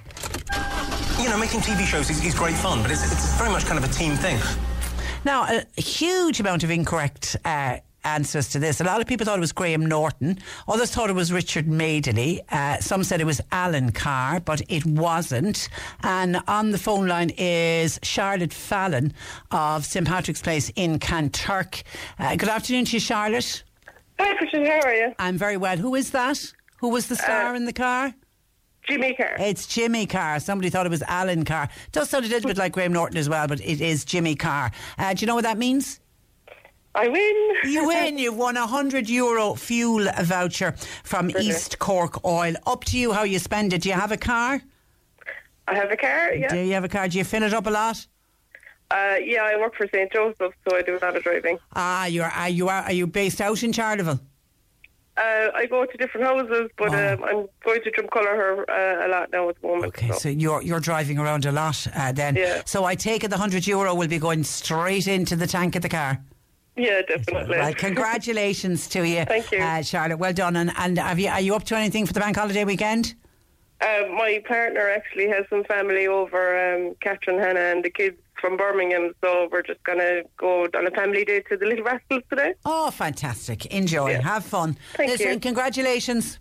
You 1.23 1.29
know, 1.29 1.39
making 1.39 1.61
TV 1.61 1.85
shows 1.85 2.11
is, 2.11 2.25
is 2.25 2.35
great 2.35 2.55
fun, 2.57 2.83
but 2.83 2.91
it's, 2.91 3.11
it's 3.11 3.35
very 3.39 3.51
much 3.51 3.65
kind 3.65 3.83
of 3.83 3.89
a 3.89 3.93
team 3.93 4.15
thing. 4.17 4.39
Now, 5.25 5.45
a 5.45 5.81
huge 5.81 6.41
amount 6.41 6.65
of 6.65 6.71
incorrect. 6.71 7.37
Uh, 7.45 7.79
answers 8.05 8.49
to 8.49 8.59
this. 8.59 8.81
A 8.81 8.85
lot 8.85 9.01
of 9.01 9.07
people 9.07 9.25
thought 9.25 9.37
it 9.39 9.41
was 9.41 9.53
Graham 9.53 9.87
Norton. 9.87 10.37
Others 10.67 10.91
thought 10.91 11.09
it 11.09 11.13
was 11.13 11.33
Richard 11.33 11.69
Madeley. 11.69 12.43
Uh, 12.51 12.79
some 12.81 13.05
said 13.05 13.21
it 13.21 13.25
was 13.27 13.41
Alan 13.53 13.93
Carr, 13.93 14.41
but 14.41 14.61
it 14.69 14.85
wasn't. 14.85 15.69
And 16.03 16.41
on 16.49 16.73
the 16.73 16.79
phone 16.79 17.07
line 17.07 17.31
is 17.39 18.01
Charlotte 18.03 18.53
Fallon 18.53 19.15
of 19.53 19.85
St 19.87 20.05
Patrick's 20.05 20.43
Place 20.43 20.73
in 20.75 20.99
Kanturk. 20.99 21.85
Uh, 22.19 22.35
good 22.35 22.49
afternoon 22.49 22.87
to 22.87 22.95
you, 22.95 22.99
Charlotte. 23.01 23.63
Hi, 24.19 24.37
Patricia. 24.37 24.69
How 24.69 24.81
are 24.89 24.95
you? 24.95 25.15
I'm 25.21 25.39
very 25.39 25.57
well. 25.57 25.77
Who 25.77 25.95
is 25.95 26.11
that? 26.11 26.53
Who 26.79 26.89
was 26.89 27.07
the 27.07 27.15
star 27.15 27.53
Uh, 27.53 27.57
in 27.57 27.67
the 27.67 27.73
car? 27.73 28.13
Jimmy 28.89 29.15
Carr. 29.15 29.37
It's 29.39 29.67
Jimmy 29.67 30.07
Carr. 30.07 30.41
Somebody 30.41 30.69
thought 30.71 30.87
it 30.87 30.91
was 30.91 31.03
Alan 31.03 31.45
Carr. 31.45 31.69
Does 31.93 32.11
sound 32.11 32.25
a 32.25 32.29
little 32.29 32.49
bit 32.49 32.57
like 32.57 32.73
Graham 32.73 32.93
Norton 32.93 33.17
as 33.17 33.29
well, 33.29 33.47
but 33.47 33.61
it 33.61 33.81
is 33.81 34.05
Jimmy 34.05 34.35
Carr. 34.35 34.73
Uh, 34.99 35.15
do 35.15 35.21
you 35.21 35.27
know 35.27 35.35
what 35.35 35.45
that 35.45 35.59
means? 35.59 36.01
I 36.95 37.09
win. 37.09 37.71
You 37.73 37.87
win. 37.87 38.19
You've 38.19 38.37
won 38.37 38.57
a 38.57 38.67
hundred 38.67 39.09
euro 39.09 39.55
fuel 39.55 40.09
voucher 40.23 40.75
from 41.05 41.31
East 41.31 41.79
Cork 41.79 42.25
Oil. 42.25 42.55
Up 42.67 42.85
to 42.85 42.99
you 42.99 43.13
how 43.13 43.23
you 43.23 43.39
spend 43.39 43.73
it. 43.73 43.83
Do 43.83 43.89
you 43.89 43.95
have 43.95 44.13
a 44.13 44.17
car? 44.17 44.61
I 45.69 45.75
have 45.77 45.91
a 45.91 45.97
car, 45.97 46.35
yeah. 46.35 46.49
Do 46.49 46.59
you 46.59 46.73
have 46.75 46.85
a 46.85 46.89
car? 46.89 47.07
Do 47.09 47.17
you 47.17 47.25
fill 47.25 47.45
it 47.45 47.55
up 47.55 47.67
a 47.67 47.71
lot? 47.71 48.05
Uh, 48.91 49.15
yeah, 49.25 49.43
I 49.45 49.57
work 49.59 49.75
for 49.75 49.87
St. 49.89 50.13
Joseph, 50.13 50.53
so 50.69 50.77
I 50.77 50.83
do 50.83 50.99
a 50.99 51.01
lot 51.03 51.17
of 51.17 51.23
driving. 51.23 51.59
Ah, 51.75 52.05
you 52.07 52.23
are. 52.23 52.31
Are 52.31 52.49
you 52.49 52.69
are? 52.69 52.83
Are 52.83 52.93
you 52.93 53.07
based 53.07 53.41
out 53.41 53.63
in 53.63 53.73
Charleville? 53.73 54.21
Uh, 55.17 55.49
I 55.55 55.67
go 55.67 55.85
to 55.85 55.97
different 55.99 56.27
houses, 56.27 56.71
but 56.79 56.95
Oh. 56.95 57.13
um, 57.13 57.25
I'm 57.25 57.47
going 57.65 57.83
to 57.83 57.91
Drumcollogher 57.91 58.65
uh, 58.69 59.07
a 59.07 59.09
lot 59.09 59.31
now 59.31 59.49
at 59.51 59.61
the 59.61 59.67
moment. 59.67 59.85
Okay, 59.87 60.09
so. 60.09 60.15
so 60.19 60.29
you're 60.31 60.63
you're 60.63 60.81
driving 60.81 61.19
around 61.19 61.45
a 61.45 61.53
lot 61.53 61.87
uh, 61.95 62.13
then. 62.13 62.35
Yeah. 62.37 62.63
So 62.65 62.85
I 62.85 62.95
take 62.95 63.23
it 63.23 63.29
the 63.29 63.37
hundred 63.37 63.67
euro 63.67 63.95
will 63.95 64.09
be 64.09 64.19
going 64.19 64.43
straight 64.45 65.07
into 65.07 65.37
the 65.37 65.47
tank 65.47 65.77
of 65.77 65.83
the 65.83 65.91
car. 65.91 66.19
Yeah, 66.77 67.03
definitely. 67.03 67.59
Well, 67.59 67.75
congratulations 67.75 68.89
to 68.89 69.07
you, 69.07 69.25
Thank 69.29 69.53
you. 69.53 69.59
uh, 69.59 69.83
Charlotte. 69.83 70.17
Well 70.19 70.33
done. 70.33 70.57
And 70.57 70.73
and 70.79 70.97
have 70.99 71.19
you 71.19 71.29
are 71.29 71.41
you 71.43 71.55
up 71.55 71.65
to 71.65 71.77
anything 71.77 72.07
for 72.07 72.15
the 72.15 72.21
bank 72.21 72.37
holiday 72.39 72.65
weekend? 72.65 73.15
Uh, 73.83 74.05
my 74.15 74.43
partner 74.49 74.89
actually 74.89 75.29
has 75.29 75.45
some 75.51 75.65
family 75.65 76.07
over, 76.07 76.43
um, 76.75 76.95
Catherine, 77.01 77.39
Hannah, 77.39 77.59
and 77.73 77.85
the 77.85 77.91
kids 77.91 78.17
from 78.43 78.59
Birmingham, 78.59 79.15
so 79.25 79.49
we're 79.51 79.63
just 79.63 79.83
going 79.85 80.01
to 80.01 80.25
go 80.37 80.65
on 80.65 80.87
a 80.87 80.91
family 80.91 81.25
day 81.25 81.41
to 81.49 81.57
the 81.57 81.65
Little 81.65 81.85
Rascals 81.85 82.23
today. 82.29 82.53
Oh, 82.67 82.91
fantastic! 82.91 83.65
Enjoy, 83.67 84.21
have 84.21 84.45
fun. 84.45 84.77
Thank 84.97 85.13
Listen, 85.13 85.33
you. 85.35 85.41
congratulations. 85.41 86.39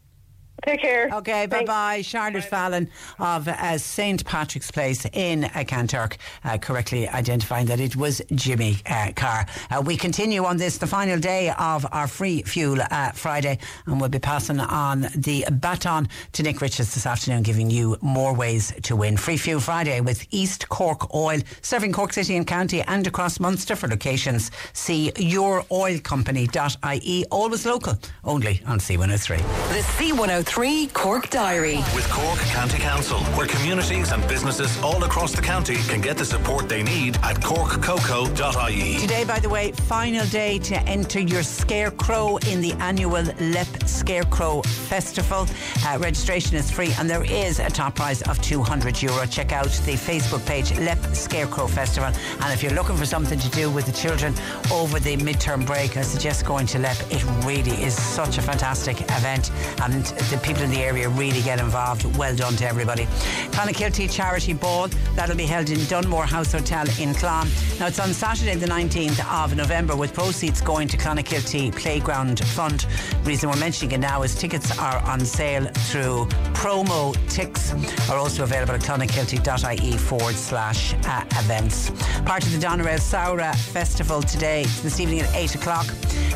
Take 0.66 0.82
care. 0.82 1.10
Okay, 1.12 1.48
bye 1.48 1.66
bye. 1.66 2.04
Charlotte 2.04 2.44
Fallon 2.44 2.88
of 3.18 3.48
uh, 3.48 3.80
St 3.80 4.24
Patrick's 4.26 4.70
Place 4.70 5.08
in 5.12 5.46
uh, 5.46 5.64
Kanturk, 5.66 6.18
uh, 6.44 6.60
correctly 6.60 7.10
identifying 7.10 7.66
that 7.66 7.80
it 7.80 7.96
was 7.96 8.22
Jimmy 8.36 8.78
uh, 8.86 9.12
Carr. 9.16 9.48
Uh, 9.72 9.82
we 9.84 9.98
continue 9.98 10.46
on 10.46 10.58
this, 10.58 10.78
the 10.78 10.86
final 10.86 11.18
day 11.20 11.52
of 11.58 11.84
our 11.92 12.08
free 12.08 12.44
fuel 12.44 12.78
uh, 12.80 13.12
Friday, 13.12 13.58
and 13.88 14.00
we'll 14.00 14.10
be 14.10 14.20
passing 14.20 14.60
on 14.60 15.08
the 15.16 15.46
baton 15.52 16.08
to 16.34 16.44
Nick 16.44 16.62
Richards 16.62 16.94
this 16.94 17.08
afternoon, 17.08 17.42
giving 17.42 17.72
you 17.72 17.98
more 18.02 18.36
ways 18.36 18.72
to 18.84 18.96
win. 18.96 19.18
Free 19.18 19.38
Fuel 19.38 19.62
Friday 19.62 20.00
with 20.00 20.28
East 20.30 20.70
Cork 20.70 21.12
Oil, 21.16 21.40
serving 21.64 21.92
Cork 21.92 22.14
City 22.14 22.38
and 22.38 22.46
County 22.46 22.84
and 22.84 23.08
across 23.08 23.40
Munster 23.40 23.76
for 23.76 23.88
locations. 23.88 24.52
See 24.74 25.12
youroilcompany.ie, 25.16 27.26
always 27.32 27.66
local, 27.66 27.98
only 28.24 28.62
on 28.68 28.78
C103. 28.78 29.38
The 29.38 29.82
C103 29.98 30.51
Cork 30.54 31.30
Diary. 31.30 31.78
With 31.96 32.10
Cork 32.10 32.38
County 32.40 32.78
Council, 32.78 33.20
where 33.38 33.48
communities 33.48 34.12
and 34.12 34.28
businesses 34.28 34.78
all 34.82 35.02
across 35.06 35.32
the 35.32 35.42
county 35.42 35.76
can 35.76 36.02
get 36.02 36.18
the 36.18 36.26
support 36.26 36.68
they 36.68 36.84
need 36.84 37.16
at 37.24 37.38
corkcoco.ie. 37.38 39.00
Today, 39.00 39.24
by 39.24 39.40
the 39.40 39.48
way, 39.48 39.72
final 39.72 40.26
day 40.28 40.60
to 40.60 40.78
enter 40.82 41.22
your 41.22 41.42
scarecrow 41.42 42.36
in 42.50 42.60
the 42.60 42.74
annual 42.74 43.24
Leap 43.40 43.68
Scarecrow 43.86 44.62
Festival. 44.64 45.48
Uh, 45.86 45.98
registration 46.00 46.58
is 46.58 46.70
free 46.70 46.92
and 47.00 47.10
there 47.10 47.24
is 47.24 47.60
a 47.60 47.70
top 47.70 47.96
prize 47.96 48.22
of 48.24 48.40
200 48.42 49.02
euro. 49.02 49.26
Check 49.26 49.54
out 49.54 49.68
the 49.86 49.94
Facebook 49.94 50.46
page 50.46 50.78
Leap 50.80 51.00
Scarecrow 51.16 51.68
Festival. 51.68 52.12
And 52.42 52.54
if 52.54 52.62
you're 52.62 52.74
looking 52.74 52.98
for 52.98 53.06
something 53.06 53.40
to 53.40 53.50
do 53.52 53.72
with 53.72 53.86
the 53.86 53.94
children 53.94 54.34
over 54.70 55.00
the 55.00 55.16
midterm 55.16 55.66
break, 55.66 55.96
I 55.96 56.02
suggest 56.02 56.46
going 56.46 56.68
to 56.68 56.80
Leap. 56.80 56.98
It 57.10 57.24
really 57.46 57.82
is 57.82 57.96
such 57.96 58.38
a 58.38 58.42
fantastic 58.42 59.02
event. 59.02 59.50
And 59.82 60.04
the 60.30 60.41
people 60.42 60.64
in 60.64 60.70
the 60.70 60.80
area 60.80 61.10
really 61.10 61.42
get 61.42 61.60
involved. 61.60 62.06
Well 62.18 62.36
done 62.36 62.56
to 62.58 62.68
everybody. 62.68 63.06
Clonakilty 63.52 64.12
Charity 64.12 64.54
Ball, 64.54 64.88
that'll 65.16 65.36
be 65.36 65.46
held 65.46 65.70
in 65.70 65.84
Dunmore 65.86 66.26
House 66.26 66.52
Hotel 66.52 66.86
in 67.00 67.14
Clon. 67.14 67.48
Now 67.80 67.88
it's 67.88 68.00
on 68.00 68.14
Saturday 68.14 68.56
the 68.56 68.68
19th 68.68 69.24
of 69.44 69.56
November 69.56 69.96
with 69.96 70.14
proceeds 70.14 70.62
going 70.62 70.88
to 70.90 70.98
Clonakilty 70.98 71.76
Playground 71.76 72.40
Fund. 72.48 72.86
The 73.24 73.30
reason 73.30 73.50
we're 73.50 73.58
mentioning 73.58 73.94
it 73.94 74.00
now 74.00 74.24
is 74.24 74.36
tickets 74.36 74.78
are 74.78 74.98
on 75.08 75.22
sale 75.22 75.66
through 75.66 76.26
promo 76.54 77.16
ticks 77.30 77.74
are 78.10 78.18
also 78.18 78.44
available 78.44 78.74
at 78.74 78.82
clonakilty.ie 78.82 79.98
forward 79.98 80.36
slash 80.36 80.94
uh, 81.06 81.24
events. 81.40 81.90
Part 82.26 82.46
of 82.46 82.52
the 82.52 82.58
Doneraile 82.58 83.00
Saura 83.00 83.56
Festival 83.56 84.22
today, 84.22 84.64
this 84.84 85.00
evening 85.00 85.22
at 85.22 85.34
8 85.34 85.56
o'clock, 85.56 85.88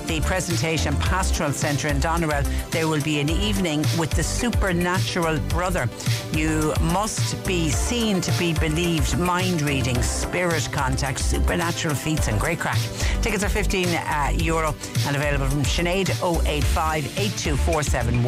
the 0.07 0.22
presentation 0.22 0.95
Pastoral 0.98 1.52
Centre 1.52 1.88
in 1.88 1.98
Doneraile, 1.98 2.45
there 2.72 2.88
will 2.88 3.02
be 3.02 3.19
an 3.19 3.30
evening 3.30 3.84
with 3.97 4.11
the 4.11 4.23
supernatural 4.23 5.39
brother. 5.49 5.89
You 6.34 6.73
must 6.81 7.45
be 7.45 7.69
seen 7.69 8.22
to 8.22 8.31
be 8.38 8.53
believed, 8.53 9.17
mind 9.17 9.61
reading, 9.61 10.01
spirit 10.01 10.67
contact, 10.72 11.19
supernatural 11.19 11.95
feats, 11.95 12.27
and 12.27 12.39
great 12.39 12.59
crack. 12.59 12.80
Tickets 13.22 13.43
are 13.43 13.49
15 13.49 13.88
uh, 13.88 14.31
euro 14.35 14.76
and 15.07 15.15
available 15.15 15.47
from 15.47 15.63
Sinead 15.63 16.09
085 16.22 17.05
8247 17.17 18.23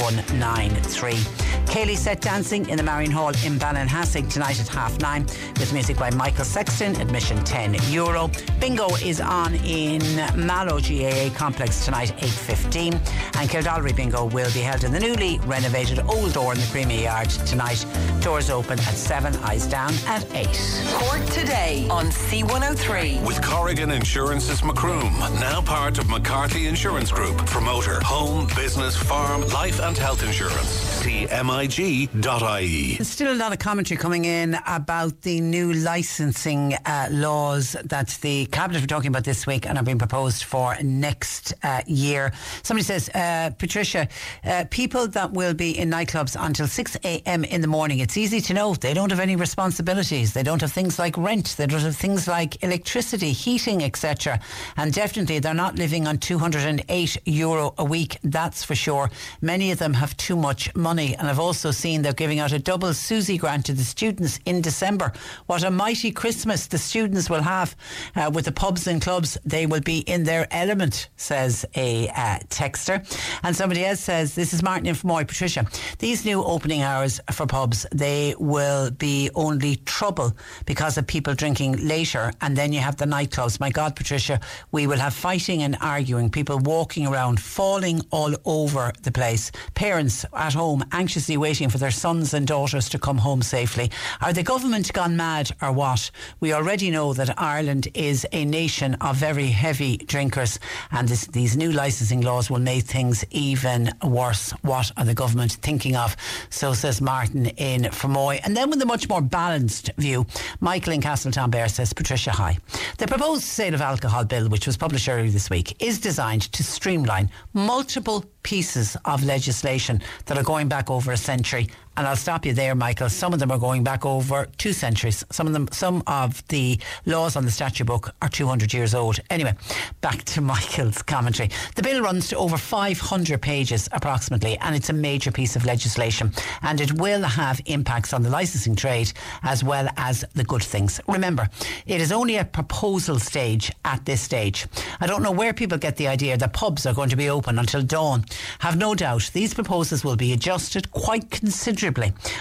Céilí 1.77 1.95
set 1.95 2.21
dancing 2.21 2.67
in 2.69 2.77
the 2.77 2.81
Marion 2.81 3.11
Hall 3.11 3.29
in 3.45 3.59
Ballinhassig 3.59 4.31
tonight 4.31 4.59
at 4.59 4.67
half 4.67 4.99
nine 4.99 5.27
with 5.59 5.71
music 5.73 5.95
by 5.95 6.09
Michael 6.09 6.43
Sexton, 6.43 6.99
admission 6.99 7.37
10 7.43 7.75
euro. 7.91 8.31
Bingo 8.59 8.87
is 8.95 9.21
on 9.21 9.53
in 9.53 10.01
Mallow 10.35 10.79
GAA 10.79 11.29
complex 11.35 11.85
tonight 11.85 12.15
8.15 12.17 12.93
and 12.93 13.47
Kildorrery 13.47 13.95
Bingo 13.95 14.25
will 14.25 14.51
be 14.53 14.61
held 14.61 14.85
in 14.85 14.91
the 14.91 14.99
newly 14.99 15.37
Innovated 15.57 16.05
old 16.07 16.33
Door 16.33 16.53
in 16.53 16.59
the 16.59 16.67
Creamy 16.67 17.03
Yard 17.03 17.29
tonight. 17.29 17.83
Doors 18.21 18.51
open 18.51 18.77
at 18.79 18.93
7, 18.93 19.35
eyes 19.37 19.65
down 19.65 19.91
at 20.05 20.23
8. 20.35 20.45
Cork 20.93 21.25
today 21.31 21.87
on 21.89 22.05
C103. 22.07 23.25
With 23.25 23.41
Corrigan 23.41 23.89
Insurance's 23.89 24.63
Macroom, 24.63 25.17
now 25.39 25.61
part 25.61 25.97
of 25.97 26.07
McCarthy 26.09 26.67
Insurance 26.67 27.11
Group. 27.11 27.37
Promoter, 27.47 27.99
home, 28.01 28.47
business, 28.55 28.95
farm, 28.95 29.41
life 29.49 29.79
and 29.81 29.97
health 29.97 30.23
insurance. 30.23 31.01
CMIG.ie. 31.03 32.95
There's 32.97 33.07
still 33.07 33.33
a 33.33 33.35
lot 33.35 33.51
of 33.51 33.59
commentary 33.59 33.97
coming 33.97 34.25
in 34.25 34.57
about 34.67 35.21
the 35.21 35.41
new 35.41 35.73
licensing 35.73 36.75
uh, 36.85 37.07
laws 37.09 37.75
that 37.85 38.09
the 38.21 38.45
Cabinet 38.47 38.81
were 38.81 38.87
talking 38.87 39.09
about 39.09 39.23
this 39.23 39.47
week 39.47 39.65
and 39.65 39.77
are 39.77 39.83
being 39.83 39.97
proposed 39.97 40.43
for 40.43 40.75
next 40.83 41.53
uh, 41.63 41.81
year. 41.87 42.31
Somebody 42.61 42.83
says, 42.83 43.09
uh, 43.15 43.51
Patricia, 43.57 44.07
uh, 44.43 44.65
people 44.69 45.07
that 45.07 45.31
will 45.37 45.53
be 45.53 45.77
in 45.77 45.87
nightclubs 45.91 46.35
until 46.39 46.65
6 46.65 46.97
a.m. 47.03 47.43
in 47.43 47.61
the 47.61 47.67
morning, 47.67 47.99
it's 47.99 48.17
easy 48.17 48.41
to 48.41 48.55
know 48.55 48.73
they 48.73 48.95
don't 48.95 49.11
have 49.11 49.19
any 49.19 49.35
responsibilities. 49.35 50.33
They 50.33 50.41
don't 50.41 50.61
have 50.61 50.71
things 50.71 50.97
like 50.97 51.15
rent, 51.15 51.53
they 51.59 51.67
don't 51.67 51.83
have 51.83 51.95
things 51.95 52.27
like 52.27 52.63
electricity, 52.63 53.33
heating, 53.33 53.83
etc. 53.83 54.39
And 54.77 54.91
definitely 54.91 55.37
they're 55.37 55.53
not 55.53 55.75
living 55.75 56.07
on 56.07 56.17
208 56.17 57.17
euro 57.25 57.75
a 57.77 57.85
week, 57.85 58.17
that's 58.23 58.63
for 58.63 58.73
sure. 58.73 59.11
Many 59.39 59.69
of 59.71 59.77
them 59.77 59.93
have 59.93 60.17
too 60.17 60.35
much 60.35 60.75
money. 60.75 61.15
And 61.15 61.27
I've 61.27 61.39
also 61.39 61.69
seen 61.69 62.01
they're 62.01 62.13
giving 62.13 62.39
out 62.39 62.51
a 62.51 62.57
double 62.57 62.89
SUSI 62.89 63.37
grant 63.37 63.67
to 63.67 63.73
the 63.73 63.83
students 63.83 64.39
in 64.45 64.61
December. 64.61 65.13
What 65.45 65.63
a 65.63 65.69
mighty 65.69 66.11
Christmas 66.11 66.65
the 66.65 66.79
students 66.79 67.29
will 67.29 67.43
have 67.43 67.75
uh, 68.15 68.31
with 68.33 68.45
the 68.45 68.51
pubs 68.51 68.87
and 68.87 68.99
clubs. 68.99 69.37
They 69.45 69.67
will 69.67 69.81
be 69.81 69.99
in 69.99 70.23
their 70.23 70.47
element, 70.49 71.09
says 71.15 71.63
a 71.75 72.09
uh, 72.09 72.39
texter. 72.49 73.05
And 73.43 73.55
somebody 73.55 73.85
else 73.85 73.99
says, 73.99 74.33
This 74.33 74.51
is 74.51 74.63
Martin 74.63 74.87
in 74.87 74.95
Fermoy. 74.95 75.26
Patricia, 75.27 75.65
these 75.99 76.25
new 76.25 76.43
opening 76.43 76.81
hours 76.81 77.19
for 77.31 77.45
pubs, 77.45 77.85
they 77.91 78.35
will 78.39 78.91
be 78.91 79.29
only 79.35 79.77
trouble 79.77 80.35
because 80.65 80.97
of 80.97 81.07
people 81.07 81.33
drinking 81.33 81.87
later. 81.87 82.31
And 82.41 82.55
then 82.55 82.73
you 82.73 82.79
have 82.79 82.97
the 82.97 83.05
nightclubs. 83.05 83.59
My 83.59 83.69
God, 83.69 83.95
Patricia, 83.95 84.39
we 84.71 84.87
will 84.87 84.97
have 84.97 85.13
fighting 85.13 85.63
and 85.63 85.77
arguing, 85.81 86.29
people 86.29 86.59
walking 86.59 87.07
around, 87.07 87.39
falling 87.39 88.01
all 88.11 88.33
over 88.45 88.91
the 89.03 89.11
place, 89.11 89.51
parents 89.73 90.25
at 90.33 90.53
home 90.53 90.83
anxiously 90.91 91.37
waiting 91.37 91.69
for 91.69 91.77
their 91.77 91.91
sons 91.91 92.33
and 92.33 92.47
daughters 92.47 92.89
to 92.89 92.99
come 92.99 93.17
home 93.17 93.41
safely. 93.41 93.91
Are 94.21 94.33
the 94.33 94.43
government 94.43 94.91
gone 94.93 95.17
mad 95.17 95.51
or 95.61 95.71
what? 95.71 96.11
We 96.39 96.53
already 96.53 96.91
know 96.91 97.13
that 97.13 97.39
Ireland 97.39 97.87
is 97.93 98.25
a 98.31 98.45
nation 98.45 98.95
of 99.01 99.17
very 99.17 99.47
heavy 99.47 99.97
drinkers, 99.97 100.59
and 100.91 101.07
this, 101.07 101.27
these 101.27 101.57
new 101.57 101.71
licensing 101.71 102.21
laws 102.21 102.49
will 102.49 102.59
make 102.59 102.83
things 102.85 103.25
even 103.31 103.91
worse. 104.03 104.51
What 104.61 104.91
are 104.97 105.05
the 105.05 105.13
government 105.17 105.53
thinking 105.61 105.97
of? 105.97 106.15
So 106.49 106.73
says 106.73 107.01
Martin 107.01 107.47
in 107.47 107.81
Fermoy. 107.83 108.39
And 108.45 108.55
then 108.55 108.69
with 108.69 108.81
a 108.81 108.85
much 108.85 109.09
more 109.09 109.21
balanced 109.21 109.89
view, 109.97 110.25
Michael 110.61 110.93
in 110.93 111.01
Castletownbere 111.01 111.69
says, 111.69 111.91
Patricia, 111.91 112.31
hi. 112.31 112.57
The 112.97 113.07
proposed 113.07 113.43
sale 113.43 113.73
of 113.73 113.81
alcohol 113.81 114.23
bill, 114.23 114.47
which 114.47 114.65
was 114.65 114.77
published 114.77 115.09
earlier 115.09 115.29
this 115.29 115.49
week, 115.49 115.75
is 115.83 115.99
designed 115.99 116.43
to 116.53 116.63
streamline 116.63 117.29
multiple 117.53 118.23
pieces 118.43 118.95
of 119.03 119.25
legislation 119.25 120.01
that 120.27 120.37
are 120.37 120.43
going 120.43 120.69
back 120.69 120.89
over 120.89 121.11
a 121.11 121.17
century. 121.17 121.67
And 121.97 122.05
I'll 122.05 122.15
stop 122.15 122.45
you 122.45 122.53
there, 122.53 122.75
Michael. 122.75 123.09
Some 123.09 123.33
of 123.33 123.39
them 123.39 123.49
are 123.49 123.57
going 123.57 123.83
back 123.83 124.05
over 124.05 124.45
two 124.59 124.71
centuries. 124.71 125.25
Some 125.31 125.47
of 125.47 125.53
them, 125.53 125.67
some 125.71 126.03
of 126.05 126.47
the 126.49 126.79
laws 127.07 127.35
on 127.35 127.43
the 127.43 127.49
statute 127.49 127.85
book 127.85 128.13
are 128.21 128.29
200 128.29 128.71
years 128.71 128.93
old. 128.93 129.19
Anyway, 129.31 129.55
back 129.99 130.23
to 130.25 130.41
Michael's 130.53 131.01
commentary. 131.01 131.49
The 131.73 131.81
bill 131.81 132.03
runs 132.03 132.27
to 132.27 132.37
over 132.37 132.55
500 132.55 133.41
pages 133.41 133.89
approximately, 133.91 134.59
and 134.59 134.75
it's 134.75 134.91
a 134.91 134.93
major 134.93 135.31
piece 135.31 135.55
of 135.55 135.65
legislation. 135.65 136.31
And 136.61 136.79
it 136.79 136.91
will 136.91 137.23
have 137.23 137.59
impacts 137.65 138.13
on 138.13 138.21
the 138.21 138.29
licensing 138.29 138.75
trade 138.75 139.11
as 139.41 139.63
well 139.63 139.89
as 139.97 140.23
the 140.35 140.43
good 140.43 140.63
things. 140.63 141.01
Remember, 141.07 141.49
it 141.87 141.99
is 141.99 142.11
only 142.11 142.35
a 142.35 142.45
proposal 142.45 143.17
stage 143.17 143.71
at 143.85 144.05
this 144.05 144.21
stage. 144.21 144.67
I 144.99 145.07
don't 145.07 145.23
know 145.23 145.31
where 145.31 145.51
people 145.51 145.79
get 145.79 145.95
the 145.95 146.09
idea 146.09 146.37
that 146.37 146.53
pubs 146.53 146.85
are 146.85 146.93
going 146.93 147.09
to 147.09 147.15
be 147.15 147.27
open 147.27 147.57
until 147.57 147.81
dawn. 147.81 148.25
Have 148.59 148.77
no 148.77 148.93
doubt 148.93 149.31
these 149.33 149.55
proposals 149.55 150.03
will 150.03 150.15
be 150.15 150.31
adjusted 150.31 150.91
quite 150.91 151.31
considerably. 151.31 151.86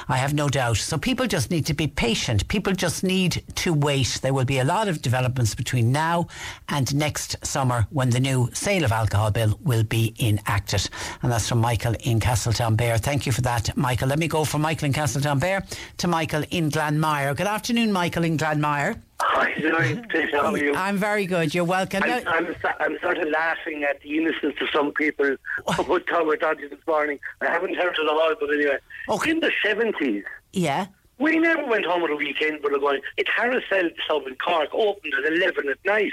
I 0.09 0.17
have 0.17 0.35
no 0.35 0.49
doubt. 0.49 0.77
So 0.77 0.99
people 0.99 1.27
just 1.27 1.51
need 1.51 1.67
to 1.67 1.75
be 1.75 1.87
patient. 1.87 2.49
People 2.49 2.73
just 2.73 3.05
need 3.05 3.43
to 3.57 3.73
wait. 3.73 4.19
There 4.23 4.35
will 4.35 4.45
be 4.45 4.59
a 4.59 4.65
lot 4.65 4.89
of 4.89 5.03
developments 5.03 5.55
between 5.55 5.93
now 5.93 6.27
and 6.69 6.95
next 6.95 7.45
summer 7.47 7.87
when 7.91 8.11
the 8.11 8.21
new 8.21 8.51
sale 8.53 8.85
of 8.85 8.93
alcohol 8.93 9.31
bill 9.31 9.59
will 9.63 9.85
be 9.85 10.15
enacted. 10.19 10.89
And 11.23 11.31
that's 11.31 11.49
from 11.49 11.61
Michael 11.61 11.95
in 12.01 12.21
Castletownbere. 12.21 13.01
Thank 13.01 13.27
you 13.27 13.33
for 13.33 13.43
that, 13.43 13.77
Michael. 13.77 14.09
Let 14.09 14.19
me 14.19 14.29
go 14.29 14.45
from 14.45 14.63
Michael 14.63 14.87
in 14.87 14.93
Castletownbere 14.93 15.65
to 15.99 16.09
Michael 16.09 16.45
in 16.51 16.71
Glanmire. 16.71 17.37
Good 17.37 17.47
afternoon, 17.47 17.93
Michael 17.93 18.25
in 18.25 18.37
Glanmire. 18.37 19.01
Hi, 19.21 19.51
how 20.33 20.53
are 20.53 20.59
you? 20.59 20.75
I'm 20.75 20.97
very 20.99 21.27
good. 21.27 21.55
You're 21.55 21.65
welcome. 21.65 22.03
I'm, 22.03 22.25
Now- 22.25 22.31
I'm, 22.31 22.55
so- 22.61 22.73
I'm 22.81 22.99
sort 23.01 23.19
of 23.19 23.29
laughing 23.29 23.85
at 23.89 24.01
the 24.03 24.17
innocence 24.19 24.55
of 24.61 24.69
some 24.73 24.93
people 24.93 25.27
who 25.27 26.01
thought 26.01 26.27
we're 26.27 26.37
dodgy 26.37 26.69
this 26.69 26.79
morning. 26.87 27.19
I 27.41 27.47
haven't 27.47 27.77
heard 27.77 27.97
it 27.99 28.09
all, 28.09 28.35
but 28.39 28.51
anyway. 28.53 28.79
Okay. 29.09 29.31
In 29.31 29.41
the 29.41 29.53
70s, 29.65 30.23
yeah. 30.53 30.87
we 31.19 31.39
never 31.39 31.65
went 31.67 31.87
home 31.87 32.03
on 32.03 32.11
a 32.11 32.17
weekend, 32.17 32.61
but 32.63 32.73
we're 32.73 32.79
going, 32.79 33.01
it's 33.17 33.31
Harrisell 33.31 33.91
Sub 34.07 34.27
in 34.27 34.37
Cork, 34.37 34.69
opened 34.73 35.15
at 35.25 35.33
11 35.33 35.69
at 35.71 35.79
night. 35.87 36.13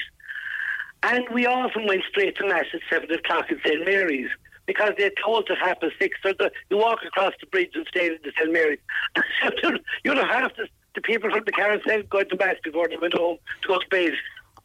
And 1.04 1.26
we 1.34 1.46
often 1.46 1.86
went 1.86 2.04
straight 2.10 2.38
to 2.38 2.48
Mass 2.48 2.66
at 2.74 2.80
7 2.90 3.12
o'clock 3.12 3.52
at 3.52 3.58
St. 3.66 3.84
Mary's. 3.86 4.30
Because 4.66 4.94
they're 4.98 5.12
told 5.22 5.46
to 5.48 5.56
half 5.56 5.82
past 5.82 5.92
six, 6.00 6.18
so 6.24 6.32
the, 6.40 6.50
you 6.70 6.78
walk 6.78 7.00
across 7.06 7.34
the 7.42 7.48
bridge 7.48 7.72
and 7.74 7.86
stay 7.90 8.08
at 8.08 8.24
the 8.24 8.32
St. 8.40 8.50
Mary's. 8.54 8.80
you 10.06 10.16
know, 10.16 10.26
half 10.26 10.56
the, 10.56 10.70
the 10.96 11.02
people 11.02 11.30
from 11.30 11.44
the 11.46 11.52
carousel 11.52 12.04
going 12.10 12.30
to 12.30 12.38
Mass 12.38 12.56
before 12.64 12.88
they 12.88 12.98
went 12.98 13.14
home 13.14 13.38
to 13.62 13.68
go 13.68 13.80
to 13.80 13.88
bed. 13.90 14.14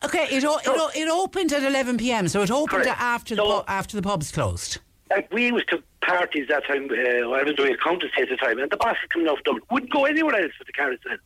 Okay, 0.04 0.26
it, 0.30 0.44
o- 0.44 0.58
it, 0.58 0.68
o- 0.68 0.90
it 0.94 1.08
opened 1.08 1.52
at 1.52 1.62
11 1.62 1.96
pm, 1.98 2.28
so 2.28 2.42
it 2.42 2.50
opened 2.50 2.84
Correct. 2.84 3.00
after, 3.00 3.34
the, 3.34 3.42
pu- 3.42 3.64
after 3.66 3.96
the 3.96 4.02
pubs 4.02 4.30
closed. 4.30 4.78
Like 5.10 5.32
we 5.32 5.46
used 5.46 5.68
to 5.70 5.82
parties 6.02 6.46
that 6.48 6.66
time. 6.66 6.88
Uh, 6.90 7.30
I 7.32 7.42
was 7.42 7.54
doing 7.56 7.74
accountancy 7.74 8.22
at 8.22 8.28
the 8.28 8.36
time, 8.36 8.58
and 8.58 8.70
the 8.70 8.76
boss 8.76 8.96
coming 9.10 9.26
off 9.28 9.38
Dublin. 9.44 9.62
Wouldn't 9.70 9.90
go 9.92 10.04
anywhere 10.04 10.36
else 10.36 10.52
with 10.58 10.66
the 10.66 10.72
carousel 10.72 11.16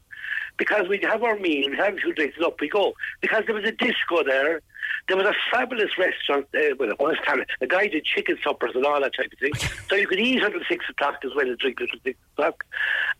because 0.57 0.89
we'd 0.89 1.05
have 1.05 1.23
our 1.23 1.37
meal, 1.37 1.69
we'd 1.69 1.79
have 1.79 1.95
a 1.95 1.97
few 1.97 2.15
drinks, 2.15 2.37
and 2.37 2.47
up 2.47 2.61
we 2.61 2.69
go. 2.69 2.95
Because 3.21 3.43
there 3.47 3.55
was 3.55 3.65
a 3.65 3.73
disco 3.73 4.23
there. 4.25 4.61
There 5.09 5.17
was 5.17 5.27
a 5.27 5.35
fabulous 5.51 5.99
restaurant. 5.99 6.47
Uh, 6.55 6.75
well, 6.79 6.91
it 6.91 6.99
was 6.99 7.17
kind 7.25 7.41
of 7.41 7.47
a 7.61 7.67
guy 7.67 7.89
did 7.89 8.05
chicken 8.05 8.39
suppers 8.43 8.73
and 8.75 8.85
all 8.85 9.01
that 9.01 9.15
type 9.15 9.33
of 9.33 9.39
thing. 9.39 9.53
so 9.89 9.97
you 9.97 10.07
could 10.07 10.21
eat 10.21 10.43
until 10.43 10.61
six 10.69 10.85
o'clock 10.89 11.17
as 11.25 11.33
well 11.35 11.51
as 11.51 11.59
drink 11.59 11.81
until 11.81 11.99
six 12.05 12.19
o'clock. 12.33 12.65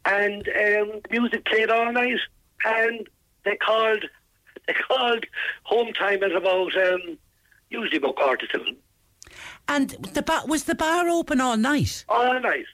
And 0.05 0.49
um, 0.49 1.01
music 1.11 1.45
played 1.45 1.71
all 1.71 1.93
night, 1.93 2.21
and 2.65 3.09
they 3.45 3.57
called 3.57 4.05
they 4.67 4.75
called 4.75 5.25
home 5.65 5.93
time 5.93 6.23
at 6.23 6.33
about 6.33 6.77
um, 6.77 7.19
usually 7.71 7.99
about 7.99 8.17
quarter 8.17 8.47
to 8.47 8.59
seven. 8.59 8.77
And 9.69 9.91
the 9.91 10.23
ba- 10.23 10.45
was 10.47 10.65
the 10.65 10.75
bar 10.75 11.09
open 11.09 11.41
all 11.41 11.57
night? 11.57 12.05
All 12.09 12.39
night. 12.41 12.67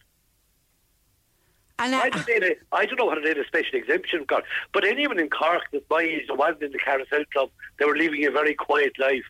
And 1.79 1.95
I, 1.95 2.09
don't 2.09 2.29
a, 2.29 2.57
I 2.73 2.87
don't 2.87 2.99
know 2.99 3.05
what 3.05 3.19
it 3.19 3.25
is, 3.25 3.45
a 3.45 3.47
special 3.47 3.79
exemption 3.79 4.25
got. 4.27 4.43
But 4.73 4.85
anyone 4.85 5.19
in 5.21 5.31
Cork 5.31 5.63
that's 5.73 5.85
my 5.89 6.01
age 6.01 6.27
that 6.29 6.37
wasn't 6.37 6.65
in 6.65 6.73
the 6.73 6.79
Carousel 6.79 7.25
Club, 7.33 7.51
they 7.79 7.85
were 7.85 7.97
living 7.97 8.25
a 8.27 8.31
very 8.31 8.55
quiet 8.55 8.99
life. 8.99 9.25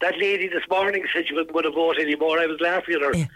That 0.00 0.18
lady 0.18 0.48
this 0.48 0.64
morning 0.68 1.04
said 1.12 1.26
she 1.26 1.34
wouldn't 1.34 1.54
want 1.54 1.64
to 1.64 1.70
vote 1.70 1.98
anymore. 1.98 2.38
I 2.38 2.46
was 2.46 2.60
laughing 2.60 2.96
at 2.96 3.02
her. 3.02 3.16
Yeah. 3.16 3.26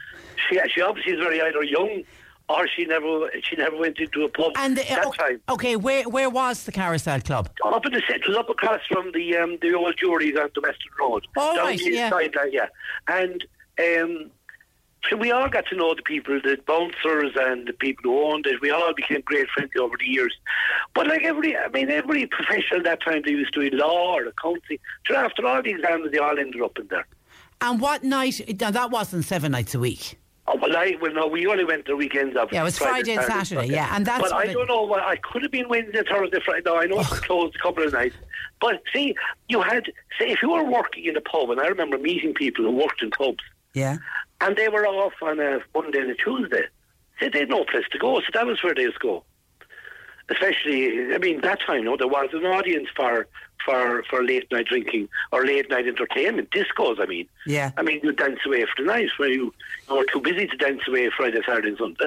She, 0.48 0.60
she 0.74 0.80
obviously 0.82 1.12
is 1.14 1.18
very 1.18 1.40
either 1.40 1.62
young 1.62 2.04
or 2.48 2.66
she 2.66 2.84
never 2.84 3.30
she 3.42 3.56
never 3.56 3.76
went 3.76 3.98
into 3.98 4.24
a 4.24 4.28
pub 4.28 4.52
and 4.56 4.76
the, 4.76 4.82
that 4.84 5.06
okay, 5.06 5.18
time. 5.18 5.40
Okay, 5.48 5.76
where 5.76 6.08
where 6.08 6.30
was 6.30 6.64
the 6.64 6.72
Carousel 6.72 7.20
Club? 7.20 7.50
Up 7.64 7.84
in 7.86 7.92
the 7.92 8.02
it 8.08 8.26
was 8.26 8.36
up 8.36 8.48
across 8.48 8.80
from 8.88 9.12
the 9.12 9.36
um, 9.36 9.58
the 9.60 9.74
old 9.74 9.96
Jury's 9.98 10.36
on 10.36 10.50
the 10.54 10.60
Western 10.60 10.92
Road. 10.98 11.26
Oh, 11.36 11.56
down 11.56 11.66
right, 11.66 11.80
yeah. 11.82 12.10
Side, 12.10 12.34
yeah. 12.50 12.66
And 13.06 13.44
um, 13.78 14.30
so 15.08 15.16
we 15.16 15.30
all 15.30 15.48
got 15.48 15.66
to 15.66 15.76
know 15.76 15.94
the 15.94 16.02
people, 16.02 16.40
the 16.42 16.58
bouncers 16.66 17.32
and 17.36 17.66
the 17.66 17.72
people 17.72 18.10
who 18.10 18.22
owned 18.24 18.46
it. 18.46 18.60
We 18.60 18.70
all 18.70 18.92
became 18.94 19.22
great 19.24 19.48
friends 19.50 19.70
over 19.78 19.96
the 19.98 20.06
years. 20.06 20.34
But 20.94 21.06
like 21.06 21.22
every, 21.24 21.56
I 21.56 21.68
mean, 21.68 21.90
every 21.90 22.26
professional 22.26 22.82
that 22.82 23.02
time 23.02 23.22
they 23.24 23.30
used 23.30 23.54
to 23.54 23.70
do 23.70 23.76
law 23.76 24.14
or 24.14 24.26
accounting. 24.26 24.78
So 25.06 25.16
after 25.16 25.46
all 25.46 25.62
the 25.62 25.70
exams, 25.70 26.10
they 26.10 26.18
all 26.18 26.38
ended 26.38 26.60
up 26.60 26.78
in 26.78 26.88
there. 26.88 27.06
And 27.60 27.80
what 27.80 28.04
night? 28.04 28.60
Now 28.60 28.70
that 28.70 28.90
wasn't 28.90 29.24
seven 29.24 29.52
nights 29.52 29.74
a 29.74 29.80
week. 29.80 30.18
Oh, 30.50 30.56
well, 30.56 30.74
I 30.76 30.96
well, 31.00 31.12
no, 31.12 31.26
we 31.26 31.46
only 31.46 31.64
went 31.64 31.86
the 31.86 31.94
weekends 31.94 32.34
of. 32.36 32.50
Yeah, 32.50 32.62
it 32.62 32.64
was 32.64 32.78
Friday, 32.78 33.14
Friday 33.16 33.32
and 33.32 33.46
Saturday. 33.48 33.72
Yeah, 33.72 33.94
and 33.94 34.06
that's. 34.06 34.22
But 34.22 34.32
I 34.32 34.46
don't 34.46 34.66
know. 34.66 34.86
Well, 34.86 35.00
I 35.00 35.16
could 35.16 35.42
have 35.42 35.50
been 35.50 35.68
Wednesday, 35.68 36.02
Thursday, 36.08 36.40
Friday. 36.42 36.62
No, 36.64 36.76
I 36.76 36.86
know 36.86 36.96
it 36.96 37.10
was 37.10 37.12
oh. 37.12 37.16
closed 37.16 37.56
a 37.56 37.58
couple 37.58 37.84
of 37.84 37.92
nights. 37.92 38.16
But 38.60 38.82
see, 38.92 39.14
you 39.48 39.60
had 39.60 39.84
say 40.18 40.30
if 40.30 40.42
you 40.42 40.50
were 40.50 40.64
working 40.64 41.04
in 41.04 41.16
a 41.16 41.20
pub, 41.20 41.50
and 41.50 41.60
I 41.60 41.66
remember 41.66 41.98
meeting 41.98 42.32
people 42.32 42.64
who 42.64 42.70
worked 42.70 43.02
in 43.02 43.10
pubs. 43.10 43.44
Yeah. 43.74 43.98
And 44.40 44.56
they 44.56 44.68
were 44.68 44.86
off 44.86 45.14
on 45.22 45.40
a 45.40 45.60
Monday 45.74 45.98
and 46.00 46.10
a 46.10 46.14
Tuesday. 46.14 46.64
So 47.20 47.28
they 47.32 47.40
had 47.40 47.48
no 47.48 47.64
place 47.64 47.84
to 47.90 47.98
go, 47.98 48.20
so 48.20 48.26
that 48.34 48.46
was 48.46 48.62
where 48.62 48.74
they 48.74 48.86
would 48.86 49.00
go. 49.00 49.24
Especially, 50.28 51.12
I 51.14 51.18
mean, 51.18 51.40
that 51.40 51.60
time, 51.60 51.78
you 51.78 51.84
know, 51.84 51.96
there 51.96 52.06
was 52.06 52.28
an 52.32 52.44
audience 52.44 52.88
for 52.94 53.26
for, 53.68 54.02
for 54.08 54.24
late 54.24 54.50
night 54.50 54.66
drinking 54.66 55.08
or 55.30 55.44
late 55.44 55.68
night 55.68 55.86
entertainment, 55.86 56.50
discos, 56.50 56.98
I 56.98 57.04
mean. 57.04 57.28
Yeah. 57.46 57.72
I 57.76 57.82
mean, 57.82 58.00
you 58.02 58.12
dance 58.12 58.38
away 58.46 58.62
for 58.62 58.82
the 58.82 58.84
night 58.84 59.10
where 59.18 59.28
you, 59.28 59.52
you 59.88 59.94
were 59.94 60.06
too 60.10 60.20
busy 60.20 60.46
to 60.46 60.56
dance 60.56 60.80
away 60.88 61.10
Friday, 61.14 61.40
Saturday, 61.46 61.68
and 61.68 61.78
Sunday. 61.78 62.06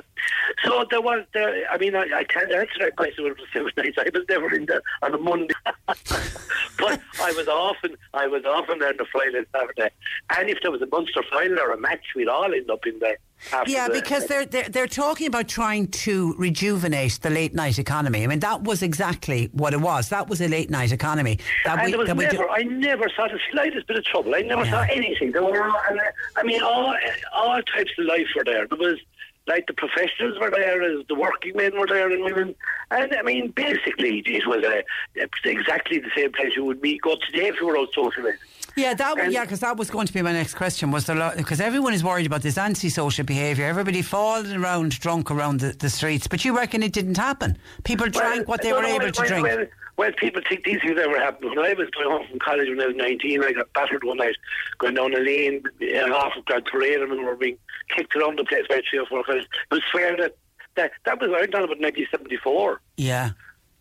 So 0.63 0.85
there 0.89 1.01
was, 1.01 1.23
there, 1.35 1.71
I 1.71 1.77
mean, 1.77 1.95
I, 1.95 2.07
I 2.15 2.23
can't 2.23 2.51
answer 2.51 2.79
that 2.79 2.95
question 2.95 3.25
with 3.25 3.38
seven 3.53 3.71
nights. 3.77 3.97
I 3.99 4.09
was 4.11 4.23
never 4.27 4.53
in 4.55 4.65
there 4.65 4.81
on 5.03 5.13
a 5.13 5.19
Monday. 5.19 5.53
but 5.88 6.99
I 7.21 7.31
was 7.33 7.47
often, 7.47 7.95
I 8.15 8.25
was 8.25 8.43
often 8.43 8.79
there 8.79 8.89
on 8.89 8.99
a 8.99 9.05
Friday 9.05 9.38
and 9.38 9.47
Saturday. 9.55 9.91
And 10.35 10.49
if 10.49 10.57
there 10.63 10.71
was 10.71 10.81
a 10.81 10.88
Munster 10.88 11.21
final 11.31 11.59
or 11.59 11.73
a 11.73 11.77
match, 11.79 12.05
we'd 12.15 12.27
all 12.27 12.51
end 12.51 12.71
up 12.71 12.88
in 12.88 12.97
there. 12.97 13.17
Yeah, 13.65 13.88
the, 13.88 13.93
because 13.95 14.27
they're, 14.27 14.45
they're 14.45 14.69
they're 14.69 14.88
talking 14.88 15.27
about 15.27 15.47
trying 15.47 15.88
to 15.88 16.35
rejuvenate 16.38 17.19
the 17.21 17.29
late 17.29 17.53
night 17.53 17.79
economy. 17.79 18.23
I 18.23 18.27
mean, 18.27 18.39
that 18.39 18.63
was 18.63 18.83
exactly 18.83 19.49
what 19.51 19.73
it 19.73 19.81
was. 19.81 20.09
That 20.09 20.29
was 20.29 20.41
a 20.41 20.47
late 20.47 20.69
night 20.69 20.91
economy. 20.91 21.39
That 21.65 21.80
and 21.80 21.86
we, 21.86 21.91
there 21.91 22.15
was 22.15 22.32
never, 22.32 22.49
I 22.49 22.64
never 22.64 23.10
saw 23.15 23.28
the 23.28 23.40
slightest 23.52 23.88
bit 23.88 23.98
of 23.98 24.06
trouble. 24.06 24.36
I 24.36 24.41
never 24.41 24.65
saw 24.65 24.82
anything. 24.82 25.32
There 25.32 25.44
were, 25.44 25.72
and, 25.90 25.99
uh, 25.99 26.03
I 26.36 26.44
mean, 26.44 26.61
all 26.61 26.95
all 27.34 27.61
types 27.64 27.91
of 27.98 28.06
life 28.06 28.28
were 28.36 28.44
there. 28.44 28.68
There 28.68 28.78
was 28.78 28.99
like 29.48 29.68
the 29.68 29.73
professionals 29.73 30.40
were 30.40 30.52
there, 30.52 30.82
as 30.84 31.06
the 31.07 31.15
working 31.15 31.56
men 31.56 31.78
were 31.78 31.88
there, 31.88 32.11
and 32.11 32.23
women. 32.23 32.56
And 32.91 33.14
I 33.14 33.22
mean, 33.22 33.52
basically, 33.52 34.19
it 34.26 34.48
was 34.48 34.64
uh, 34.64 35.26
exactly 35.44 35.99
the 35.99 36.11
same 36.15 36.32
place 36.32 36.56
you 36.56 36.65
would 36.65 36.82
meet 36.82 37.02
go 37.02 37.15
today 37.28 37.48
if 37.48 37.60
you 37.60 37.68
were 37.68 37.78
out 37.78 37.91
socialising. 37.94 38.38
Yeah, 38.76 38.94
that 38.94 39.18
was, 39.18 39.34
yeah, 39.34 39.41
because 39.41 39.60
that 39.60 39.76
was 39.76 39.90
going 39.90 40.07
to 40.07 40.14
be 40.14 40.22
my 40.22 40.32
next 40.32 40.56
question. 40.56 40.91
Was 40.91 41.06
there 41.06 41.34
because 41.36 41.60
everyone 41.60 41.94
is 41.94 42.03
worried 42.03 42.26
about 42.26 42.41
this 42.41 42.57
antisocial 42.57 43.26
behaviour, 43.26 43.65
everybody 43.65 44.02
falling 44.02 44.56
around 44.56 44.91
drunk 44.99 45.30
around 45.30 45.60
the, 45.60 45.72
the 45.73 45.90
streets, 45.90 46.28
but 46.28 46.45
you 46.45 46.56
reckon 46.56 46.82
it 46.84 46.94
didn't 46.94 47.18
happen? 47.18 47.57
People 47.84 48.07
drank 48.07 48.48
what 48.48 48.61
they 48.61 48.72
were 48.72 48.84
able 48.84 49.06
when, 49.06 49.14
to 49.14 49.28
drink. 49.28 49.69
When 50.02 50.14
people 50.14 50.41
think 50.49 50.64
these 50.64 50.82
things 50.82 50.99
ever 50.99 51.19
happen, 51.19 51.49
when 51.49 51.60
I 51.60 51.73
was 51.73 51.88
going 51.91 52.10
home 52.10 52.26
from 52.28 52.40
college 52.40 52.68
when 52.68 52.82
I 52.82 52.88
was 52.88 52.95
19, 52.95 53.44
I 53.44 53.52
got 53.52 53.72
battered 53.73 54.03
one 54.03 54.18
night 54.18 54.36
going 54.80 54.95
down 54.95 55.14
a 55.14 55.19
lane 55.19 55.61
uh, 55.80 56.11
off 56.11 56.36
of 56.36 56.44
Grand 56.45 56.65
Parade 56.65 57.02
and 57.02 57.11
we 57.11 57.23
were 57.23 57.36
being 57.36 57.60
kicked 57.95 58.15
around 58.15 58.40
the 58.40 58.44
place 58.44 58.65
by 58.68 58.82
three 58.90 58.98
or 58.98 59.06
four 59.06 59.22
guys. 59.22 59.44
It 59.44 59.48
was 59.69 59.84
swear 59.91 60.18
that, 60.18 60.36
that 60.73 60.94
that 61.06 61.22
was 61.22 61.30
around 61.30 61.49
about 61.49 61.78
1974. 61.78 62.82
Yeah. 62.98 63.30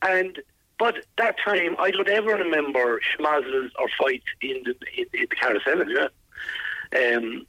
And 0.03 0.39
but 0.79 0.97
that 1.17 1.37
time, 1.43 1.75
I 1.79 1.91
don't 1.91 2.07
ever 2.11 2.35
remember 2.35 3.01
schmazzles 3.17 3.71
or 3.79 3.89
fights 3.99 4.27
in 4.43 4.63
the, 4.67 4.75
in, 4.99 5.07
in 5.15 5.27
the 5.31 5.37
carousel. 5.37 5.89
Yeah. 5.89 7.17
Um, 7.17 7.47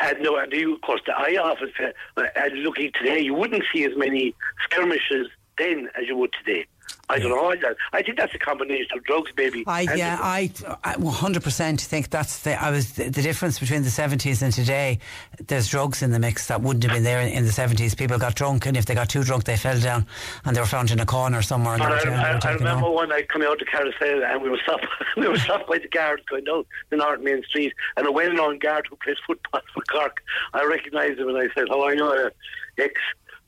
and 0.00 0.20
no, 0.20 0.36
and 0.36 0.52
you, 0.52 0.76
of 0.76 0.80
course, 0.82 1.00
the 1.06 1.12
eye 1.12 1.38
office, 1.42 1.70
uh, 2.16 2.22
and 2.36 2.54
looking 2.60 2.92
today, 2.92 3.18
you 3.18 3.34
wouldn't 3.34 3.64
see 3.72 3.82
as 3.82 3.96
many 3.96 4.32
skirmishes 4.62 5.26
then 5.58 5.88
as 5.98 6.06
you 6.06 6.16
would 6.16 6.32
today. 6.44 6.66
I 7.08 7.18
don't 7.20 7.30
know. 7.30 7.52
I, 7.52 7.74
I 7.92 8.02
think 8.02 8.16
that's 8.16 8.34
a 8.34 8.38
combination 8.38 8.96
of 8.96 9.04
drugs, 9.04 9.30
maybe. 9.36 9.62
I 9.66 9.82
yeah, 9.82 10.18
I, 10.20 10.50
I 10.82 10.94
100% 10.94 11.80
think 11.80 12.10
that's 12.10 12.40
the 12.40 12.60
I 12.60 12.70
was 12.70 12.92
the, 12.94 13.08
the, 13.08 13.22
difference 13.22 13.60
between 13.60 13.82
the 13.82 13.90
70s 13.90 14.42
and 14.42 14.52
today. 14.52 14.98
There's 15.46 15.68
drugs 15.68 16.02
in 16.02 16.10
the 16.10 16.18
mix 16.18 16.48
that 16.48 16.62
wouldn't 16.62 16.82
have 16.82 16.92
been 16.92 17.04
there 17.04 17.20
in, 17.20 17.28
in, 17.28 17.44
the 17.44 17.52
70s. 17.52 17.96
People 17.96 18.18
got 18.18 18.34
drunk, 18.34 18.66
and 18.66 18.76
if 18.76 18.86
they 18.86 18.94
got 18.94 19.08
too 19.08 19.22
drunk, 19.22 19.44
they 19.44 19.56
fell 19.56 19.78
down 19.78 20.06
and 20.44 20.56
they 20.56 20.60
were 20.60 20.66
found 20.66 20.90
in 20.90 20.98
a 20.98 21.06
corner 21.06 21.42
somewhere. 21.42 21.74
And, 21.74 21.82
were, 21.82 21.90
I, 21.90 22.32
I, 22.32 22.40
I 22.42 22.54
remember 22.54 22.90
one 22.90 23.08
night 23.08 23.28
coming 23.28 23.46
out 23.46 23.60
the 23.60 23.66
carousel, 23.66 24.24
and 24.24 24.42
we 24.42 24.50
were 24.50 24.58
stopped. 24.64 24.86
we 25.16 25.28
were 25.28 25.38
stopped 25.38 25.68
by 25.68 25.78
the 25.78 25.88
guards 25.88 26.24
going 26.28 26.44
down 26.44 26.64
the 26.90 26.96
North 26.96 27.20
Main 27.20 27.42
Street, 27.44 27.72
and 27.96 28.06
a 28.06 28.12
well-known 28.12 28.58
guard 28.58 28.86
who 28.90 28.96
plays 28.96 29.16
football 29.24 29.60
for 29.72 29.82
Cork. 29.82 30.22
I 30.54 30.64
recognised 30.64 31.20
him, 31.20 31.28
and 31.28 31.38
I 31.38 31.48
said, 31.54 31.68
"How 31.68 31.82
are 31.82 31.94
you, 31.94 32.04
uh, 32.04 32.30
ex?" 32.78 33.00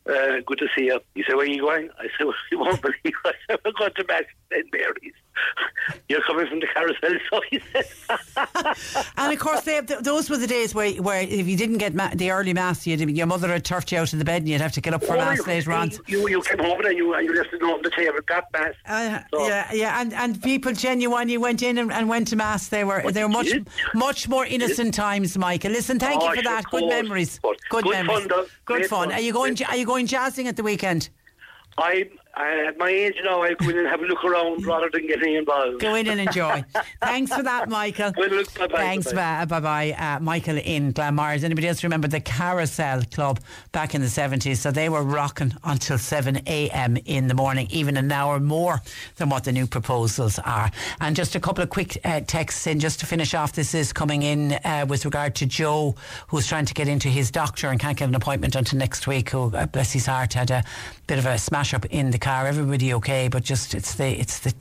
Uh, 0.09 0.40
good 0.47 0.59
to 0.59 0.68
see 0.76 0.86
you. 0.86 0.98
He 1.14 1.22
said, 1.26 1.36
where 1.36 1.44
are 1.44 1.48
you 1.48 1.60
going? 1.60 1.90
I 1.98 2.05
said, 2.16 2.24
well, 2.24 2.35
you 2.51 2.59
won't 2.59 2.80
believe. 2.82 3.14
I 3.24 3.32
said, 3.47 3.59
we're 3.64 3.72
going 3.72 3.93
to 3.94 4.05
Mass 4.09 4.24
St. 4.51 4.66
Mary's. 4.72 5.12
You're 6.09 6.22
coming 6.22 6.47
from 6.47 6.60
the 6.60 6.66
carousel, 6.66 7.18
so 7.30 7.40
he 7.51 7.60
said. 7.72 7.86
and 9.16 9.32
of 9.32 9.39
course, 9.39 9.62
they, 9.62 9.80
those 9.80 10.28
were 10.30 10.36
the 10.36 10.47
days 10.47 10.74
where, 10.74 10.90
where 10.94 11.22
if 11.22 11.47
you 11.47 11.56
didn't 11.56 11.78
get 11.78 11.94
ma- 11.94 12.10
the 12.14 12.30
early 12.30 12.52
mass, 12.52 12.86
you'd, 12.86 13.01
your 13.16 13.26
mother 13.26 13.48
had 13.48 13.64
turfed 13.64 13.93
you 13.93 13.98
out 13.98 14.12
of 14.12 14.18
the 14.18 14.24
bed 14.24 14.43
and 14.43 14.48
you'd 14.48 14.60
have 14.60 14.72
to 14.72 14.80
get 14.80 14.94
up 14.94 15.05
for 15.05 15.14
oh, 15.14 15.18
mass 15.18 15.39
you, 15.39 15.44
later 15.44 15.72
on. 15.72 15.90
You, 16.06 16.28
you 16.28 16.40
came 16.43 16.59
home 16.59 16.80
and 16.85 16.97
you, 16.97 17.16
you 17.20 17.35
left 17.35 17.52
it 17.52 17.62
on 17.62 17.82
the 17.82 17.90
table, 17.90 18.18
got 18.26 18.44
mass. 18.52 18.74
Uh, 18.86 19.20
so. 19.32 19.47
Yeah, 19.47 19.72
yeah, 19.72 20.01
and, 20.01 20.12
and 20.12 20.43
people 20.43 20.72
genuinely 20.72 21.39
went 21.39 21.62
in 21.62 21.78
and, 21.78 21.93
and 21.93 22.09
went 22.09 22.28
to 22.28 22.36
mass. 22.36 22.68
They 22.68 22.85
were 22.85 23.10
they 23.12 23.22
were 23.22 23.28
much 23.28 23.48
did? 23.48 23.68
much 23.94 24.28
more 24.28 24.47
innocent 24.47 24.94
times, 24.94 25.36
Michael. 25.36 25.72
Listen, 25.72 25.98
thank 25.98 26.22
oh, 26.22 26.30
you 26.30 26.36
for 26.36 26.43
that. 26.43 26.64
Good 26.70 26.89
memories. 26.89 27.39
Good, 27.39 27.59
good 27.70 27.85
memories. 27.89 28.26
Fun, 28.26 28.28
Good 28.28 28.48
Great 28.64 28.86
fun. 28.86 29.09
fun. 29.09 29.12
Are 29.12 29.20
you 29.20 29.32
going? 29.32 29.56
Are 29.68 29.76
you 29.76 29.86
going 29.86 29.97
jazzing 30.06 30.46
at 30.48 30.56
the 30.56 30.62
weekend? 30.62 31.08
I'm 31.76 32.10
at 32.39 32.78
my 32.78 32.89
age 32.89 33.16
now. 33.24 33.43
I 33.43 33.55
go 33.55 33.69
in 33.69 33.78
and 33.78 33.86
have 33.89 34.01
a 34.01 34.05
look 34.05 34.24
around 34.24 34.65
rather 34.65 34.89
than 34.93 35.06
getting 35.06 35.35
involved. 35.35 35.81
Go 35.81 35.94
in 35.94 36.06
and 36.09 36.20
enjoy. 36.20 36.65
Thanks 37.02 37.35
for 37.35 37.43
that, 37.43 37.69
Michael. 37.69 38.12
Well, 38.16 38.31
look, 38.31 38.52
bye-bye, 38.55 38.78
Thanks, 38.78 39.12
bye 39.12 39.44
bye. 39.44 39.93
Uh, 39.93 40.20
Michael 40.20 40.59
in 40.59 40.93
Glanmire. 40.93 41.43
Anybody 41.43 41.69
else 41.69 41.82
remember 41.82 42.09
the 42.09 42.20
Carousel 42.20 43.02
Club 43.10 43.40
back 43.73 43.94
in 43.94 44.01
the 44.01 44.09
seventies? 44.09 44.60
So 44.60 44.70
they 44.70 44.89
were 44.89 45.02
rocking 45.02 45.55
until 45.65 45.98
seven 45.98 46.40
a.m. 46.47 46.97
in 47.05 47.28
the 47.28 47.35
morning, 47.35 47.66
even 47.70 47.97
an 47.97 48.10
hour 48.10 48.40
more 48.40 48.81
than 49.16 49.28
what 49.28 49.44
the 49.44 49.52
new 49.52 49.66
proposals 49.66 50.39
are. 50.40 50.70
And 51.01 51.16
just 51.16 51.35
a 51.35 51.40
couple 51.40 51.62
of 51.62 51.70
quick 51.70 51.98
uh, 52.05 52.20
texts 52.20 52.66
in 52.66 52.81
just 52.81 53.01
to 53.01 53.06
finish 53.06 53.35
off. 53.35 53.52
This 53.52 53.74
is 53.74 53.93
coming 53.93 54.23
in 54.23 54.52
uh, 54.65 54.86
with 54.89 55.05
regard 55.05 55.35
to 55.36 55.47
Joe, 55.47 55.94
who's 56.28 56.47
trying 56.47 56.66
to 56.66 56.74
get 56.74 56.89
into 56.89 57.09
his 57.09 57.31
doctor 57.31 57.69
and 57.69 57.81
can't 57.81 57.97
get 57.97 58.09
an 58.09 58.15
appointment 58.15 58.55
until 58.55 58.78
next 58.78 59.06
week. 59.06 59.31
Who, 59.31 59.55
uh, 59.55 59.66
bless 59.66 59.93
his 59.93 60.06
heart, 60.06 60.35
had 60.35 60.51
a 60.51 60.65
bit 61.06 61.19
of 61.19 61.27
a 61.27 61.39
smash 61.39 61.74
up 61.74 61.85
in 61.86 62.10
the 62.10 62.19
car. 62.28 62.46
Everybody 62.46 62.92
okay, 62.92 63.28
but 63.28 63.42
just 63.42 63.74
it's 63.74 63.94
the 63.94 64.09
it's 64.20 64.40
the 64.40 64.52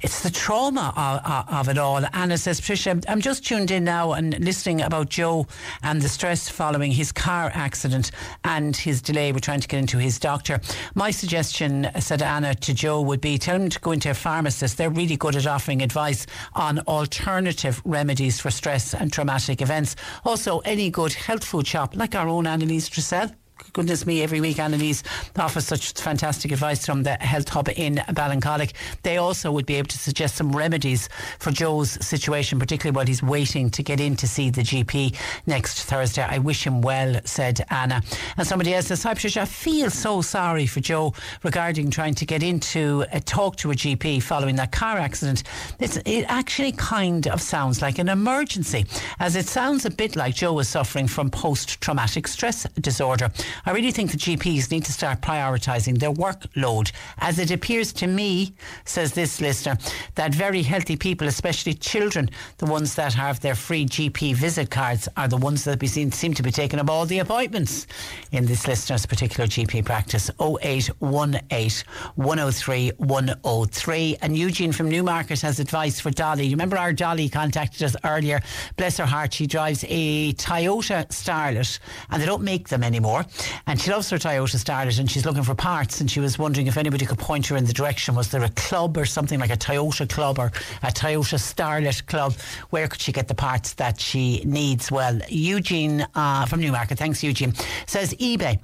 it's 0.00 0.22
the 0.22 0.30
trauma 0.30 0.86
of, 0.96 1.58
of 1.58 1.68
it 1.68 1.76
all. 1.76 2.02
Anna 2.14 2.38
says, 2.38 2.62
Patricia, 2.62 2.98
I'm 3.08 3.20
just 3.20 3.46
tuned 3.46 3.70
in 3.70 3.84
now 3.84 4.12
and 4.12 4.42
listening 4.42 4.80
about 4.80 5.10
Joe 5.10 5.46
and 5.82 6.00
the 6.00 6.08
stress 6.08 6.48
following 6.48 6.90
his 6.90 7.12
car 7.12 7.50
accident 7.52 8.10
and 8.44 8.74
his 8.74 9.02
delay 9.02 9.32
with 9.32 9.42
trying 9.42 9.60
to 9.60 9.68
get 9.68 9.80
into 9.80 9.98
his 9.98 10.18
doctor. 10.18 10.60
My 10.94 11.10
suggestion, 11.10 11.90
said 11.98 12.22
Anna 12.22 12.54
to 12.54 12.72
Joe, 12.72 13.02
would 13.02 13.20
be 13.20 13.36
tell 13.36 13.56
him 13.56 13.68
to 13.68 13.80
go 13.80 13.92
into 13.92 14.10
a 14.10 14.14
pharmacist. 14.14 14.78
They're 14.78 14.88
really 14.88 15.18
good 15.18 15.36
at 15.36 15.46
offering 15.46 15.82
advice 15.82 16.26
on 16.54 16.78
alternative 16.88 17.82
remedies 17.84 18.40
for 18.40 18.50
stress 18.50 18.94
and 18.94 19.12
traumatic 19.12 19.60
events. 19.60 19.94
Also, 20.24 20.60
any 20.60 20.88
good 20.88 21.12
health 21.12 21.44
food 21.44 21.66
shop 21.66 21.94
like 21.94 22.14
our 22.14 22.28
own 22.28 22.46
Annalise 22.46 22.88
Dressel 22.88 23.28
goodness 23.72 24.06
me, 24.06 24.22
every 24.22 24.40
week 24.40 24.58
Annalise 24.58 25.02
offers 25.38 25.66
such 25.66 25.92
fantastic 25.92 26.52
advice 26.52 26.84
from 26.84 27.02
the 27.02 27.14
Health 27.14 27.48
Hub 27.48 27.68
in 27.68 27.96
Ballincollig. 27.96 28.72
They 29.02 29.16
also 29.16 29.52
would 29.52 29.66
be 29.66 29.76
able 29.76 29.88
to 29.88 29.98
suggest 29.98 30.36
some 30.36 30.52
remedies 30.52 31.08
for 31.38 31.50
Joe's 31.50 31.92
situation, 32.04 32.58
particularly 32.58 32.94
while 32.94 33.06
he's 33.06 33.22
waiting 33.22 33.70
to 33.70 33.82
get 33.82 34.00
in 34.00 34.16
to 34.16 34.26
see 34.26 34.50
the 34.50 34.62
GP 34.62 35.16
next 35.46 35.84
Thursday. 35.84 36.22
I 36.22 36.38
wish 36.38 36.66
him 36.66 36.82
well, 36.82 37.20
said 37.24 37.64
Anna. 37.70 38.02
And 38.36 38.46
somebody 38.46 38.74
else 38.74 38.86
says, 38.86 39.02
Hi 39.04 39.14
Patricia, 39.14 39.42
I 39.42 39.44
feel 39.44 39.90
so 39.90 40.22
sorry 40.22 40.66
for 40.66 40.80
Joe 40.80 41.14
regarding 41.42 41.90
trying 41.90 42.14
to 42.14 42.26
get 42.26 42.42
into 42.42 43.04
a 43.12 43.20
talk 43.20 43.56
to 43.56 43.70
a 43.70 43.74
GP 43.74 44.22
following 44.22 44.56
that 44.56 44.72
car 44.72 44.98
accident. 44.98 45.44
It's, 45.78 45.96
it 45.98 46.24
actually 46.28 46.72
kind 46.72 47.28
of 47.28 47.40
sounds 47.40 47.82
like 47.82 47.98
an 47.98 48.08
emergency, 48.08 48.86
as 49.18 49.36
it 49.36 49.46
sounds 49.46 49.84
a 49.84 49.90
bit 49.90 50.16
like 50.16 50.34
Joe 50.34 50.58
is 50.58 50.68
suffering 50.68 51.06
from 51.06 51.30
post 51.30 51.80
traumatic 51.80 52.26
stress 52.26 52.64
disorder. 52.80 53.30
I 53.66 53.72
really 53.72 53.90
think 53.90 54.10
the 54.10 54.16
GPs 54.16 54.70
need 54.70 54.84
to 54.84 54.92
start 54.92 55.20
prioritising 55.20 55.98
their 55.98 56.12
workload, 56.12 56.92
as 57.18 57.38
it 57.38 57.50
appears 57.50 57.92
to 57.94 58.06
me, 58.06 58.54
says 58.84 59.12
this 59.12 59.40
listener, 59.40 59.76
that 60.14 60.34
very 60.34 60.62
healthy 60.62 60.96
people, 60.96 61.28
especially 61.28 61.74
children, 61.74 62.30
the 62.58 62.66
ones 62.66 62.94
that 62.94 63.14
have 63.14 63.40
their 63.40 63.54
free 63.54 63.86
GP 63.86 64.34
visit 64.34 64.70
cards, 64.70 65.08
are 65.16 65.28
the 65.28 65.36
ones 65.36 65.64
that 65.64 65.80
seen, 65.86 66.12
seem 66.12 66.34
to 66.34 66.42
be 66.42 66.50
taking 66.50 66.78
up 66.78 66.88
all 66.90 67.06
the 67.06 67.18
appointments 67.18 67.86
in 68.32 68.46
this 68.46 68.66
listener's 68.66 69.06
particular 69.06 69.46
GP 69.46 69.84
practice. 69.84 70.30
0818 70.40 71.84
103 72.14 72.92
103. 72.96 74.16
And 74.22 74.36
Eugene 74.36 74.72
from 74.72 74.88
Newmarket 74.88 75.40
has 75.42 75.60
advice 75.60 76.00
for 76.00 76.10
Dolly. 76.10 76.44
You 76.44 76.52
remember 76.52 76.78
our 76.78 76.92
Dolly 76.92 77.28
contacted 77.28 77.82
us 77.82 77.96
earlier. 78.04 78.40
Bless 78.76 78.96
her 78.98 79.06
heart, 79.06 79.34
she 79.34 79.46
drives 79.46 79.84
a 79.88 80.32
Toyota 80.34 81.06
Starlet 81.08 81.78
and 82.10 82.22
they 82.22 82.26
don't 82.26 82.42
make 82.42 82.68
them 82.68 82.82
anymore. 82.82 83.24
And 83.66 83.80
she 83.80 83.90
loves 83.90 84.10
her 84.10 84.18
Toyota 84.18 84.56
Starlet 84.56 84.98
and 84.98 85.10
she's 85.10 85.24
looking 85.24 85.42
for 85.42 85.54
parts 85.54 86.00
and 86.00 86.10
she 86.10 86.20
was 86.20 86.38
wondering 86.38 86.66
if 86.66 86.76
anybody 86.76 87.06
could 87.06 87.18
point 87.18 87.46
her 87.48 87.56
in 87.56 87.64
the 87.64 87.72
direction. 87.72 88.14
Was 88.14 88.30
there 88.30 88.42
a 88.44 88.48
club 88.50 88.96
or 88.96 89.04
something 89.04 89.38
like 89.38 89.50
a 89.50 89.56
Toyota 89.56 90.08
club 90.08 90.38
or 90.38 90.46
a 90.82 90.92
Toyota 90.92 91.38
Starlet 91.38 92.06
club? 92.06 92.34
Where 92.70 92.88
could 92.88 93.00
she 93.00 93.12
get 93.12 93.28
the 93.28 93.34
parts 93.34 93.74
that 93.74 94.00
she 94.00 94.42
needs? 94.44 94.90
Well, 94.90 95.20
Eugene 95.28 96.06
uh, 96.14 96.46
from 96.46 96.60
Newmarket, 96.60 96.98
thanks 96.98 97.22
Eugene, 97.22 97.54
says 97.86 98.14
eBay 98.14 98.60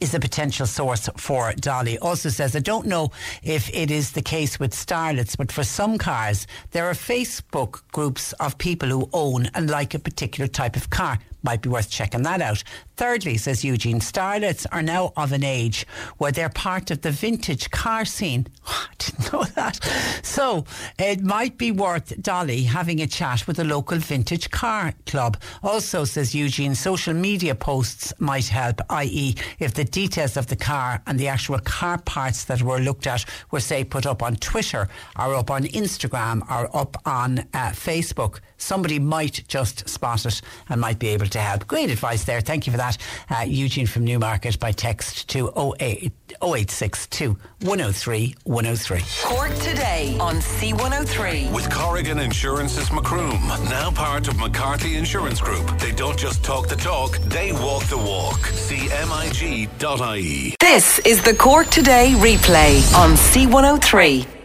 is 0.00 0.14
a 0.14 0.20
potential 0.20 0.66
source 0.66 1.08
for 1.16 1.52
Dolly. 1.54 1.98
Also 1.98 2.28
says, 2.28 2.54
I 2.54 2.60
don't 2.60 2.86
know 2.86 3.10
if 3.42 3.70
it 3.74 3.90
is 3.90 4.12
the 4.12 4.22
case 4.22 4.60
with 4.60 4.72
starlets, 4.72 5.36
but 5.36 5.50
for 5.50 5.64
some 5.64 5.98
cars, 5.98 6.46
there 6.72 6.86
are 6.86 6.94
Facebook 6.94 7.82
groups 7.92 8.32
of 8.34 8.58
people 8.58 8.88
who 8.88 9.08
own 9.12 9.46
and 9.54 9.70
like 9.70 9.94
a 9.94 9.98
particular 9.98 10.46
type 10.46 10.76
of 10.76 10.90
car. 10.90 11.18
Might 11.48 11.62
be 11.62 11.70
worth 11.70 11.88
checking 11.88 12.24
that 12.24 12.42
out. 12.42 12.62
Thirdly, 12.98 13.38
says 13.38 13.64
Eugene, 13.64 14.00
starlets 14.00 14.66
are 14.70 14.82
now 14.82 15.14
of 15.16 15.32
an 15.32 15.42
age 15.42 15.86
where 16.18 16.30
they're 16.30 16.50
part 16.50 16.90
of 16.90 17.00
the 17.00 17.10
vintage 17.10 17.70
car 17.70 18.04
scene. 18.04 18.48
I 18.66 18.88
didn't 18.98 19.32
know 19.32 19.44
that. 19.44 19.82
So 20.22 20.66
it 20.98 21.22
might 21.22 21.56
be 21.56 21.72
worth 21.72 22.20
Dolly 22.20 22.64
having 22.64 23.00
a 23.00 23.06
chat 23.06 23.46
with 23.46 23.58
a 23.60 23.64
local 23.64 23.96
vintage 23.96 24.50
car 24.50 24.92
club. 25.06 25.38
Also, 25.62 26.04
says 26.04 26.34
Eugene, 26.34 26.74
social 26.74 27.14
media 27.14 27.54
posts 27.54 28.12
might 28.18 28.48
help, 28.48 28.82
i.e., 28.90 29.34
if 29.58 29.72
the 29.72 29.84
details 29.84 30.36
of 30.36 30.48
the 30.48 30.56
car 30.56 31.00
and 31.06 31.18
the 31.18 31.28
actual 31.28 31.60
car 31.60 31.96
parts 31.96 32.44
that 32.44 32.60
were 32.60 32.78
looked 32.78 33.06
at 33.06 33.24
were, 33.50 33.60
say, 33.60 33.84
put 33.84 34.04
up 34.04 34.22
on 34.22 34.36
Twitter 34.36 34.86
or 35.18 35.34
up 35.34 35.50
on 35.50 35.64
Instagram 35.64 36.42
or 36.50 36.76
up 36.76 36.98
on 37.06 37.38
uh, 37.54 37.70
Facebook, 37.70 38.40
somebody 38.58 38.98
might 38.98 39.42
just 39.48 39.88
spot 39.88 40.26
it 40.26 40.42
and 40.68 40.80
might 40.80 40.98
be 40.98 41.08
able 41.08 41.26
to 41.26 41.38
help. 41.38 41.66
Great 41.66 41.90
advice 41.90 42.24
there. 42.24 42.40
Thank 42.40 42.66
you 42.66 42.72
for 42.72 42.76
that. 42.76 42.98
Uh, 43.30 43.44
Eugene 43.46 43.86
from 43.86 44.04
Newmarket 44.04 44.58
by 44.60 44.72
text 44.72 45.28
to 45.30 45.50
08, 45.80 46.12
0862 46.42 47.38
103 47.62 48.34
103. 48.44 49.02
Cork 49.24 49.54
today 49.56 50.16
on 50.20 50.36
C103. 50.36 51.52
With 51.52 51.70
Corrigan 51.70 52.18
Insurance's 52.18 52.92
Macroom, 52.92 53.40
now 53.70 53.90
part 53.90 54.28
of 54.28 54.38
McCarthy 54.38 54.96
Insurance 54.96 55.40
Group. 55.40 55.78
They 55.78 55.92
don't 55.92 56.18
just 56.18 56.44
talk 56.44 56.68
the 56.68 56.76
talk, 56.76 57.18
they 57.18 57.52
walk 57.52 57.84
the 57.84 57.96
walk. 57.98 58.38
CMIG.ie. 58.68 59.78
This 60.60 60.98
is 61.00 61.22
the 61.22 61.34
Cork 61.34 61.68
Today 61.68 62.12
replay 62.16 62.94
on 62.94 63.12
C103. 63.12 64.37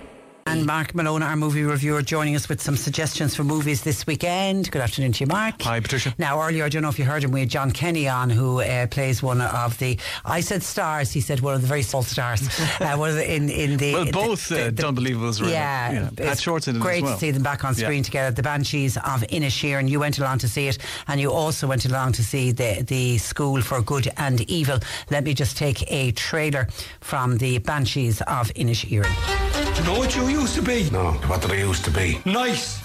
And 0.45 0.65
Mark 0.65 0.93
Malone, 0.93 1.23
our 1.23 1.35
movie 1.37 1.63
reviewer, 1.63 2.01
joining 2.01 2.35
us 2.35 2.49
with 2.49 2.61
some 2.61 2.75
suggestions 2.75 3.33
for 3.33 3.43
movies 3.45 3.81
this 3.83 4.05
weekend. 4.05 4.69
Good 4.71 4.81
afternoon 4.81 5.13
to 5.13 5.21
you, 5.21 5.27
Mark. 5.27 5.61
Hi, 5.61 5.79
Patricia. 5.79 6.13
Now, 6.17 6.41
earlier, 6.41 6.65
I 6.65 6.69
don't 6.69 6.81
know 6.81 6.89
if 6.89 6.99
you 6.99 7.05
heard 7.05 7.23
him, 7.23 7.31
we 7.31 7.39
had 7.39 7.49
John 7.49 7.71
Kenny 7.71 8.09
on, 8.09 8.29
who 8.29 8.59
uh, 8.59 8.87
plays 8.87 9.23
one 9.23 9.39
of 9.39 9.77
the. 9.79 9.97
I 10.25 10.41
said 10.41 10.61
stars, 10.61 11.11
he 11.11 11.21
said 11.21 11.39
one 11.39 11.53
of 11.55 11.61
the 11.61 11.67
very 11.67 11.81
small 11.81 12.03
stars. 12.03 12.41
uh, 12.81 12.95
one 12.95 13.09
of 13.09 13.15
the, 13.15 13.33
in, 13.33 13.49
in 13.49 13.77
the. 13.77 13.93
Well, 13.93 14.11
both 14.11 14.49
the, 14.49 14.67
uh, 14.67 14.71
the, 14.71 14.83
Unbelievables, 14.87 15.39
really. 15.39 15.53
Yeah. 15.53 15.91
yeah. 15.93 16.09
Pat 16.15 16.39
Short's 16.39 16.67
in 16.67 16.75
it 16.75 16.81
Great 16.81 16.97
as 16.97 17.03
well. 17.03 17.13
to 17.13 17.19
see 17.19 17.31
them 17.31 17.43
back 17.43 17.63
on 17.63 17.73
screen 17.73 17.99
Yeah. 17.99 18.03
together. 18.03 18.35
The 18.35 18.43
Banshees 18.43 18.97
of 18.97 19.21
Inisherin. 19.29 19.89
You 19.89 20.01
went 20.01 20.19
along 20.19 20.39
to 20.39 20.49
see 20.49 20.67
it, 20.67 20.77
and 21.07 21.21
you 21.21 21.31
also 21.31 21.67
went 21.67 21.85
along 21.85 22.11
to 22.13 22.23
see 22.23 22.51
the, 22.51 22.83
the 22.85 23.17
School 23.17 23.61
for 23.61 23.81
Good 23.81 24.09
and 24.17 24.41
Evil. 24.51 24.79
Let 25.09 25.23
me 25.23 25.33
just 25.33 25.57
take 25.57 25.89
a 25.89 26.11
trailer 26.11 26.67
from 26.99 27.37
the 27.37 27.59
Banshees 27.59 28.21
of 28.21 28.53
Inisherin. 28.55 29.62
Do 29.75 29.81
you 29.81 29.87
know 29.87 29.99
what 29.99 30.15
you 30.15 30.27
used 30.27 30.55
to 30.55 30.61
be? 30.61 30.89
No, 30.91 31.11
what 31.27 31.41
did 31.41 31.51
I 31.51 31.55
used 31.55 31.83
to 31.85 31.91
be? 31.91 32.21
Nice. 32.25 32.79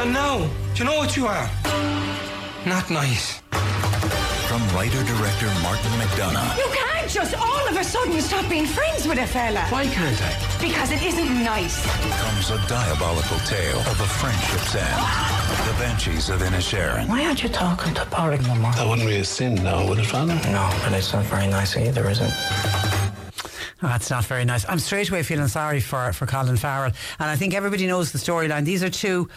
And 0.00 0.12
now, 0.12 0.38
do 0.74 0.78
you 0.78 0.84
know 0.84 0.98
what 0.98 1.16
you 1.16 1.26
are? 1.26 1.48
Not 2.66 2.90
nice. 2.90 3.40
From 4.48 4.62
writer-director 4.74 5.46
Martin 5.62 5.92
McDonagh. 5.92 6.58
You 6.58 6.68
can't 6.72 7.08
just 7.10 7.34
all 7.34 7.68
of 7.68 7.76
a 7.76 7.82
sudden 7.82 8.20
stop 8.20 8.48
being 8.50 8.66
friends 8.66 9.08
with 9.08 9.18
a 9.18 9.26
fella. 9.26 9.60
Why 9.70 9.86
can't 9.86 10.20
I? 10.22 10.32
Because 10.60 10.92
it 10.92 11.02
isn't 11.02 11.42
nice. 11.42 11.84
comes 12.20 12.50
a 12.50 12.58
diabolical 12.68 13.38
tale 13.40 13.78
of 13.80 14.00
a 14.00 14.08
friendship's 14.20 14.74
end. 14.74 15.00
The 15.66 15.74
Banshees 15.78 16.28
of 16.28 16.40
Inisherin. 16.40 17.08
Why 17.08 17.24
aren't 17.24 17.42
you 17.42 17.48
talking 17.48 17.94
to 17.94 18.02
Pádraic 18.02 18.46
no 18.46 18.54
more? 18.56 18.72
That 18.72 18.86
wouldn't 18.86 19.08
be 19.08 19.16
a 19.16 19.24
sin 19.24 19.54
now, 19.56 19.88
would 19.88 19.98
it, 19.98 20.06
Father? 20.06 20.34
No, 20.52 20.70
but 20.84 20.92
it's 20.92 21.12
not 21.12 21.24
very 21.24 21.46
nice 21.46 21.76
either, 21.76 22.08
is 22.10 22.20
it? 22.20 22.30
Oh, 23.82 23.86
that's 23.88 24.10
not 24.10 24.24
very 24.24 24.44
nice. 24.44 24.64
I'm 24.68 24.78
straight 24.78 25.08
away 25.10 25.22
feeling 25.22 25.48
sorry 25.48 25.80
for, 25.80 26.12
for 26.12 26.26
Colin 26.26 26.56
Farrell. 26.56 26.92
And 27.18 27.30
I 27.30 27.36
think 27.36 27.54
everybody 27.54 27.86
knows 27.86 28.12
the 28.12 28.18
storyline. 28.18 28.64
These 28.64 28.82
are 28.82 28.90
two. 28.90 29.28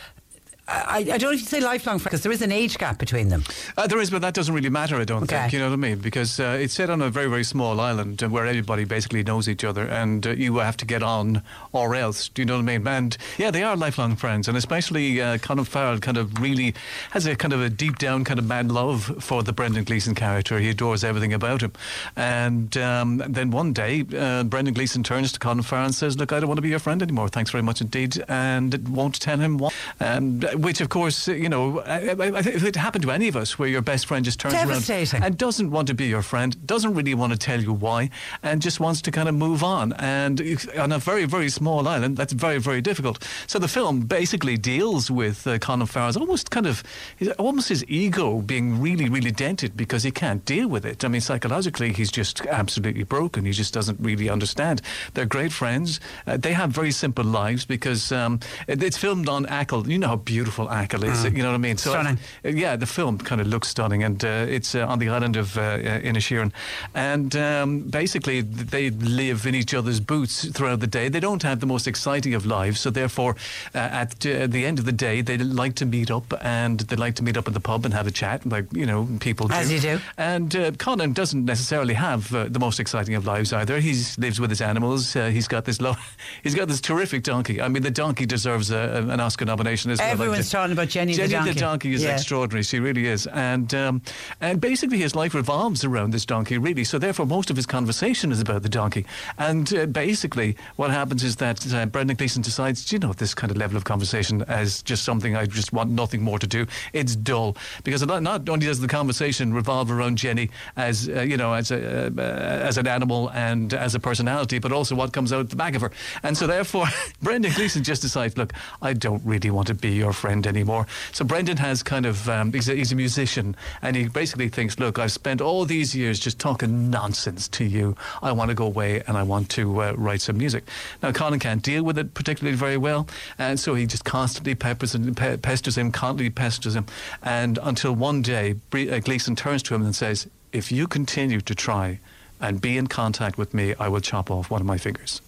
I, 0.66 1.00
I 1.00 1.04
don't 1.04 1.24
know 1.24 1.32
if 1.32 1.42
you 1.42 1.46
say 1.46 1.60
lifelong 1.60 2.00
friends 2.00 2.04
because 2.06 2.24
there 2.24 2.32
is 2.32 2.42
an 2.42 2.52
age 2.52 2.78
gap 2.78 2.98
between 2.98 3.28
them. 3.28 3.44
Uh, 3.78 3.86
there 3.86 4.00
is, 4.00 4.10
but 4.10 4.22
that 4.22 4.34
doesn't 4.34 4.54
really 4.56 4.70
matter, 4.70 4.96
I 4.96 5.04
don't 5.04 5.24
Okay. 5.24 5.36
think. 5.42 5.54
You 5.54 5.60
know 5.60 5.66
what 5.68 5.74
I 5.74 5.76
mean? 5.76 5.98
Because 6.00 6.40
uh, 6.40 6.58
it's 6.60 6.74
set 6.74 6.90
on 6.90 7.02
a 7.02 7.10
very, 7.10 7.28
very 7.30 7.44
small 7.44 7.82
island 7.82 8.24
uh, 8.24 8.30
where 8.30 8.46
everybody 8.46 8.86
basically 8.86 9.24
knows 9.24 9.50
each 9.50 9.66
other 9.66 9.86
and 9.86 10.26
uh, 10.26 10.30
you 10.32 10.58
have 10.60 10.78
to 10.78 10.86
get 10.86 11.04
on 11.04 11.42
or 11.74 11.96
else. 11.96 12.30
Do 12.30 12.42
you 12.42 12.46
know 12.46 12.54
what 12.56 12.62
I 12.70 12.78
mean? 12.78 12.88
And 12.88 13.18
yeah, 13.38 13.52
they 13.52 13.62
are 13.64 13.76
lifelong 13.76 14.16
friends. 14.16 14.48
And 14.48 14.56
especially 14.56 15.22
uh, 15.22 15.38
Colin 15.40 15.66
Farrell 15.66 16.00
kind 16.00 16.16
of 16.18 16.40
really 16.40 16.74
has 17.12 17.26
a 17.26 17.36
kind 17.36 17.52
of 17.54 17.62
a 17.62 17.70
deep 17.70 17.98
down 17.98 18.24
kind 18.24 18.40
of 18.40 18.46
mad 18.46 18.72
love 18.72 19.18
for 19.20 19.44
the 19.44 19.52
Brendan 19.52 19.84
Gleeson 19.84 20.16
character. 20.16 20.60
He 20.60 20.70
adores 20.70 21.04
everything 21.04 21.34
about 21.34 21.62
him. 21.62 21.74
And 22.16 22.76
um, 22.78 23.22
then 23.28 23.52
one 23.52 23.74
day, 23.74 24.06
uh, 24.18 24.44
Brendan 24.44 24.74
Gleeson 24.76 25.04
turns 25.04 25.34
to 25.34 25.40
Colin 25.40 25.62
Farrell 25.64 25.86
and 25.88 25.96
says, 25.96 26.18
Look, 26.18 26.32
I 26.32 26.40
don't 26.40 26.48
want 26.48 26.58
to 26.58 26.62
be 26.62 26.70
your 26.70 26.80
friend 26.80 27.02
anymore. 27.04 27.28
Thanks 27.28 27.52
very 27.52 27.64
much 27.64 27.82
indeed. 27.82 28.24
And 28.30 28.74
it 28.74 28.88
won't 28.88 29.20
tell 29.20 29.40
him 29.40 29.58
why. 29.58 29.70
And, 30.00 30.46
which, 30.56 30.82
of 30.82 30.90
course, 30.90 31.28
you 31.28 31.50
know, 31.50 31.80
I, 31.82 32.00
if 32.00 32.64
it 32.64 32.76
happened 32.76 33.04
to 33.04 33.12
any 33.12 33.28
of 33.28 33.36
us 33.36 33.58
where 33.60 33.68
your 33.70 33.82
best 33.82 34.06
friend 34.06 34.24
just 34.26 34.40
turns 34.40 34.54
around 34.70 34.84
and 35.24 35.38
doesn't 35.38 35.72
want 35.72 35.88
to 35.88 35.94
be 35.94 36.06
your 36.06 36.22
friend, 36.22 36.56
doesn't 36.66 36.94
really 36.94 37.14
want 37.14 37.32
to 37.34 37.38
tell 37.40 37.62
you 37.62 37.74
why, 37.74 38.10
and 38.42 38.62
just 38.62 38.80
wants 38.80 39.02
to 39.04 39.12
kind 39.12 39.28
of 39.30 39.36
move 39.36 39.64
on. 39.64 39.94
And 39.94 40.42
on 40.78 40.92
a 40.92 41.00
very, 41.00 41.26
very 41.26 41.50
small 41.50 41.88
island, 41.88 42.18
that's 42.18 42.34
very, 42.34 42.60
very 42.60 42.82
difficult. 42.82 43.28
So 43.48 43.60
the 43.60 43.68
film 43.68 44.02
basically 44.02 44.58
deals 44.58 45.10
with 45.10 45.48
uh, 45.48 45.58
Colin 45.60 45.88
Farrell's 45.88 46.18
almost 46.18 46.52
kind 46.52 46.68
of, 46.68 46.84
his- 47.18 47.30
almost 47.40 47.70
his 47.70 47.84
ego 47.88 48.42
being 48.42 48.80
really, 48.82 49.10
really 49.10 49.32
dented 49.32 49.76
because 49.76 50.04
he 50.04 50.12
can't 50.12 50.44
deal 50.46 50.68
with 50.68 50.86
it. 50.86 51.04
I 51.04 51.08
mean, 51.08 51.22
psychologically, 51.22 51.94
he's 51.94 52.12
just 52.12 52.46
absolutely 52.48 53.04
broken. 53.04 53.46
He 53.46 53.52
just 53.52 53.74
doesn't 53.74 54.00
really 54.00 54.30
understand. 54.30 54.82
They're 55.14 55.26
great 55.26 55.52
friends. 55.52 56.00
Uh, 56.28 56.38
they 56.38 56.54
have 56.54 56.70
very 56.72 56.92
simple 56.92 57.24
lives 57.24 57.66
because 57.66 58.12
um, 58.12 58.40
it- 58.68 58.84
it's 58.84 58.98
filmed 58.98 59.28
on 59.30 59.46
Achill. 59.48 59.88
You 59.90 59.98
know 60.00 60.08
how 60.10 60.16
beautiful 60.18 60.43
Achill 60.48 61.04
is. 61.04 61.24
Mm. 61.24 61.38
You 61.38 61.44
know 61.44 61.50
what 61.50 61.56
I 61.56 61.60
mean? 61.60 61.78
So 61.78 61.92
Stunning. 61.92 62.18
uh, 62.46 62.50
yeah, 62.50 62.76
the 62.76 62.86
film 62.86 63.18
kind 63.18 63.42
of 63.42 63.48
looks 63.48 63.68
stunning, 63.68 64.04
and 64.04 64.24
uh, 64.24 64.46
it's 64.48 64.76
uh, 64.76 64.86
on 64.88 65.00
the 65.00 65.10
island 65.10 65.38
of 65.38 65.58
uh, 65.58 65.62
uh, 65.62 66.00
Inisherin. 66.02 66.52
And 66.94 67.36
um, 67.36 67.82
basically, 67.82 68.42
they 68.42 68.90
live 68.90 69.46
in 69.46 69.56
each 69.56 69.74
other's 69.74 70.00
boots 70.00 70.46
throughout 70.50 70.80
the 70.80 70.88
day. 70.88 71.10
They 71.10 71.20
don't 71.20 71.44
have 71.44 71.60
the 71.60 71.66
most 71.66 71.88
exciting 71.88 72.34
of 72.34 72.46
lives, 72.46 72.80
so 72.80 72.90
therefore, 72.90 73.36
uh, 73.74 73.78
at 73.78 74.26
uh, 74.26 74.48
the 74.48 74.66
end 74.66 74.80
of 74.80 74.86
the 74.86 74.92
day, 74.92 75.22
they 75.22 75.38
like 75.38 75.76
to 75.76 75.86
meet 75.86 76.12
up, 76.12 76.34
and 76.42 76.80
they 76.82 76.96
like 76.96 77.16
to 77.16 77.24
meet 77.24 77.38
up 77.38 77.48
at 77.48 77.54
the 77.54 77.60
pub 77.60 77.86
and 77.86 77.94
have 77.94 78.08
a 78.08 78.12
chat, 78.12 78.46
like 78.46 78.66
you 78.74 78.86
know 78.86 79.08
people 79.20 79.48
do. 79.48 79.54
As 79.54 79.72
you 79.72 79.80
do. 79.80 80.00
And 80.18 80.56
uh, 80.56 80.72
Colin 80.72 81.14
doesn't 81.14 81.46
necessarily 81.46 81.94
have 81.94 82.34
uh, 82.34 82.46
the 82.50 82.60
most 82.60 82.80
exciting 82.80 83.16
of 83.16 83.26
lives 83.26 83.54
either. 83.54 83.80
He 83.80 83.94
lives 84.18 84.40
with 84.40 84.50
his 84.50 84.62
animals. 84.62 85.16
Uh, 85.16 85.28
he's 85.28 85.48
got 85.48 85.66
this 85.66 85.82
lo- 85.82 85.96
he's 86.44 86.56
got 86.56 86.68
this 86.68 86.82
terrific 86.82 87.24
donkey. 87.24 87.62
I 87.62 87.68
mean, 87.68 87.84
the 87.84 87.92
donkey 87.92 88.26
deserves 88.26 88.72
a, 88.72 89.06
an 89.10 89.20
Oscar 89.20 89.46
nomination 89.46 89.92
as 89.92 90.00
well. 90.00 90.30
Like 90.30 90.33
Everyone's 90.34 90.50
talking 90.50 90.72
about 90.74 90.88
Jenny, 90.90 91.14
Jenny 91.14 91.28
the 91.28 91.34
donkey. 91.36 91.54
the 91.54 91.60
donkey 91.60 91.94
is 91.94 92.04
Yeah. 92.04 92.14
extraordinary. 92.14 92.64
She 92.64 92.80
really 92.80 93.08
is, 93.08 93.28
and 93.28 93.74
um, 93.74 94.02
and 94.42 94.60
basically 94.60 94.98
his 94.98 95.16
life 95.16 95.34
revolves 95.34 95.84
around 95.84 96.12
this 96.12 96.26
donkey, 96.26 96.58
really. 96.58 96.84
So 96.84 96.98
therefore, 97.00 97.26
most 97.26 97.50
of 97.50 97.56
his 97.56 97.66
conversation 97.66 98.32
is 98.32 98.40
about 98.42 98.64
the 98.64 98.70
donkey. 98.70 99.06
And 99.38 99.74
uh, 99.74 99.86
basically, 99.86 100.56
what 100.76 100.92
happens 100.92 101.24
is 101.24 101.36
that 101.38 101.72
uh, 101.74 101.86
Brendan 101.86 102.18
Gleeson 102.18 102.42
decides, 102.42 102.86
"Do 102.86 102.96
you 102.96 103.00
know, 103.00 103.14
this 103.14 103.34
kind 103.34 103.52
of 103.52 103.58
level 103.58 103.78
of 103.78 103.84
conversation 103.84 104.42
as 104.44 104.82
just 104.84 105.04
something 105.04 105.36
I 105.36 105.46
just 105.46 105.74
want 105.74 105.92
nothing 105.92 106.22
more 106.22 106.40
to 106.40 106.48
do. 106.48 106.66
It's 106.94 107.16
dull 107.16 107.56
because 107.84 108.06
not, 108.06 108.24
not 108.24 108.48
only 108.50 108.66
does 108.66 108.80
the 108.80 108.88
conversation 108.88 109.54
revolve 109.54 109.92
around 109.92 110.18
Jenny 110.18 110.50
as 110.76 111.08
uh, 111.10 111.22
you 111.22 111.38
know 111.38 111.54
as 111.54 111.72
a 111.72 112.08
uh, 112.08 112.22
as 112.22 112.78
an 112.78 112.88
animal 112.88 113.30
and 113.34 113.74
as 113.74 113.96
a 113.96 114.00
personality, 114.00 114.60
but 114.60 114.72
also 114.72 114.96
what 114.96 115.14
comes 115.14 115.32
out 115.32 115.50
the 115.50 115.56
back 115.56 115.76
of 115.76 115.82
her. 115.82 115.92
And 116.24 116.38
so 116.38 116.48
therefore, 116.48 116.88
Brendan 117.22 117.52
Gleeson 117.54 117.84
just 117.84 118.02
decides, 118.02 118.38
look, 118.38 118.54
I 118.82 118.94
don't 118.94 119.22
really 119.26 119.50
want 119.52 119.68
to 119.68 119.74
be 119.74 119.92
your 119.92 120.14
friend 120.24 120.48
anymore. 120.48 120.88
So 121.12 121.26
Brendan 121.26 121.58
has 121.58 121.84
kind 121.84 122.06
of 122.06 122.30
um, 122.30 122.54
he's, 122.54 122.70
a, 122.70 122.76
he's 122.76 122.94
a 122.94 122.96
musician, 122.96 123.58
and 123.82 123.94
he 123.98 124.08
basically 124.08 124.48
thinks, 124.48 124.80
look, 124.80 124.98
I've 124.98 125.12
spent 125.12 125.42
all 125.42 125.66
these 125.66 125.94
years 125.94 126.18
just 126.18 126.40
talking 126.40 126.90
nonsense 126.90 127.50
to 127.50 127.66
you. 127.66 127.98
I 128.22 128.32
want 128.32 128.48
to 128.48 128.56
go 128.56 128.66
away 128.66 129.04
and 129.06 129.18
I 129.18 129.24
want 129.24 129.50
to 129.58 129.64
uh, 129.82 129.94
write 129.98 130.22
some 130.22 130.38
music. 130.38 130.64
Now 131.02 131.12
Colin 131.12 131.42
can't 131.42 131.62
deal 131.62 131.84
with 131.84 131.98
it 131.98 132.14
particularly 132.14 132.56
very 132.56 132.78
well, 132.78 133.06
and 133.38 133.60
so 133.60 133.76
he 133.76 133.86
just 133.86 134.06
constantly 134.06 134.56
peppers 134.56 134.96
and 134.96 135.18
pe- 135.18 135.36
pesters 135.36 135.76
him, 135.78 135.92
constantly 135.92 136.30
pesters 136.30 136.76
him, 136.78 136.86
and 137.22 137.60
until 137.62 137.94
one 137.94 138.22
day 138.22 138.56
Bre- 138.70 138.94
uh, 138.94 139.00
Gleeson 139.00 139.36
turns 139.36 139.62
to 139.64 139.76
him 139.76 139.84
and 139.84 139.94
says, 139.94 140.28
"If 140.54 140.72
you 140.72 140.88
continue 140.88 141.42
to 141.42 141.54
try." 141.54 142.00
And 142.40 142.60
be 142.60 142.78
in 142.78 142.88
contact 142.88 143.38
with 143.38 143.54
me, 143.54 143.74
I 143.80 143.88
will 143.88 144.02
chop 144.02 144.30
off 144.30 144.50
one 144.52 144.60
of 144.60 144.68
my 144.68 144.78
fingers. 144.78 145.22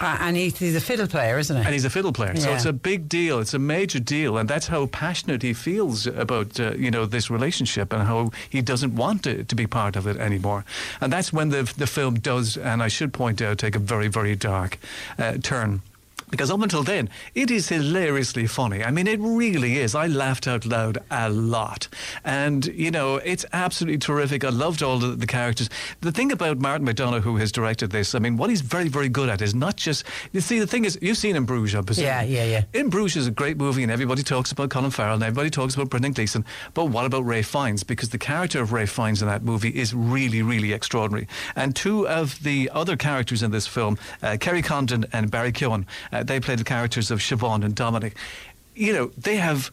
And 0.00 0.36
he's, 0.36 0.74
a 0.74 0.80
fiddle 0.80 1.06
player, 1.06 1.38
isn't 1.38 1.56
he? 1.56 1.62
And 1.62 1.72
he's 1.72 1.84
a 1.84 1.90
fiddle 1.90 2.12
player, 2.12 2.36
so 2.36 2.52
it's 2.52 2.64
a 2.64 2.72
big 2.72 3.08
deal. 3.08 3.38
It's 3.40 3.54
a 3.54 3.58
major 3.58 4.00
deal, 4.00 4.36
and 4.38 4.48
that's 4.48 4.66
how 4.68 4.86
passionate 4.86 5.42
he 5.42 5.52
feels 5.52 6.06
about 6.06 6.58
uh, 6.60 6.72
you 6.72 6.90
know 6.90 7.06
this 7.06 7.30
relationship 7.30 7.92
and 7.92 8.02
how 8.02 8.30
he 8.50 8.62
doesn't 8.62 8.94
want 8.94 9.24
to, 9.24 9.44
to 9.44 9.54
be 9.54 9.66
part 9.66 9.96
of 9.96 10.06
it 10.06 10.16
anymore. 10.16 10.64
And 11.00 11.12
that's 11.12 11.32
when 11.32 11.50
the 11.50 11.72
the 11.76 11.86
film 11.86 12.14
does, 12.14 12.56
and 12.56 12.82
I 12.82 12.88
should 12.88 13.12
point 13.12 13.40
out, 13.42 13.58
take 13.58 13.76
a 13.76 13.80
very 13.80 14.08
very 14.08 14.36
dark 14.36 14.78
uh, 15.18 15.38
turn. 15.42 15.82
Because 16.30 16.50
up 16.50 16.60
until 16.60 16.82
then, 16.82 17.08
it 17.34 17.50
is 17.50 17.68
hilariously 17.68 18.46
funny. 18.46 18.84
I 18.84 18.90
mean, 18.90 19.06
it 19.06 19.20
really 19.20 19.78
is. 19.78 19.94
I 19.94 20.06
laughed 20.06 20.46
out 20.46 20.66
loud 20.66 20.98
a 21.10 21.30
lot. 21.30 21.88
And, 22.24 22.66
you 22.66 22.90
know, 22.90 23.16
it's 23.16 23.46
absolutely 23.52 23.98
terrific. 23.98 24.44
I 24.44 24.50
loved 24.50 24.82
all 24.82 24.98
the, 24.98 25.08
the 25.08 25.26
characters. 25.26 25.70
The 26.00 26.12
thing 26.12 26.30
about 26.32 26.58
Martin 26.58 26.86
McDonagh, 26.86 27.22
who 27.22 27.36
has 27.36 27.50
directed 27.52 27.90
this, 27.90 28.14
I 28.14 28.18
mean, 28.18 28.36
what 28.36 28.50
he's 28.50 28.60
very, 28.60 28.88
very 28.88 29.08
good 29.08 29.28
at 29.28 29.40
is 29.40 29.54
not 29.54 29.76
just. 29.76 30.04
You 30.32 30.40
see, 30.40 30.58
the 30.58 30.66
thing 30.66 30.84
is, 30.84 30.98
you've 31.00 31.16
seen 31.16 31.36
In 31.36 31.44
Bruges, 31.44 31.74
I 31.74 31.82
presume. 31.82 32.04
Yeah, 32.04 32.22
yeah, 32.22 32.44
yeah. 32.44 32.64
In 32.74 32.90
Bruges 32.90 33.16
is 33.16 33.26
a 33.26 33.30
great 33.30 33.56
movie, 33.56 33.82
and 33.82 33.92
everybody 33.92 34.22
talks 34.22 34.52
about 34.52 34.70
Colin 34.70 34.90
Farrell, 34.90 35.14
and 35.14 35.22
everybody 35.22 35.50
talks 35.50 35.74
about 35.74 35.88
Brendan 35.90 36.12
Gleeson. 36.12 36.44
But 36.74 36.86
what 36.86 37.06
about 37.06 37.24
Ralph 37.24 37.46
Fiennes? 37.46 37.84
Because 37.84 38.10
the 38.10 38.18
character 38.18 38.60
of 38.60 38.72
Ralph 38.72 38.90
Fiennes 38.90 39.22
in 39.22 39.28
that 39.28 39.42
movie 39.42 39.70
is 39.70 39.94
really, 39.94 40.42
really 40.42 40.72
extraordinary. 40.72 41.26
And 41.56 41.74
two 41.74 42.06
of 42.06 42.42
the 42.42 42.70
other 42.72 42.96
characters 42.96 43.42
in 43.42 43.50
this 43.50 43.66
film, 43.66 43.98
uh, 44.22 44.36
Kerry 44.40 44.62
Condon 44.62 45.06
and 45.12 45.30
Barry 45.30 45.52
Keoghan, 45.52 45.86
uh, 46.12 46.17
Uh, 46.18 46.22
they 46.24 46.40
play 46.40 46.56
the 46.56 46.64
characters 46.64 47.10
of 47.10 47.20
Siobhan 47.20 47.64
and 47.64 47.74
Dominic. 47.74 48.16
You 48.74 48.92
know, 48.92 49.06
they 49.16 49.36
have 49.36 49.70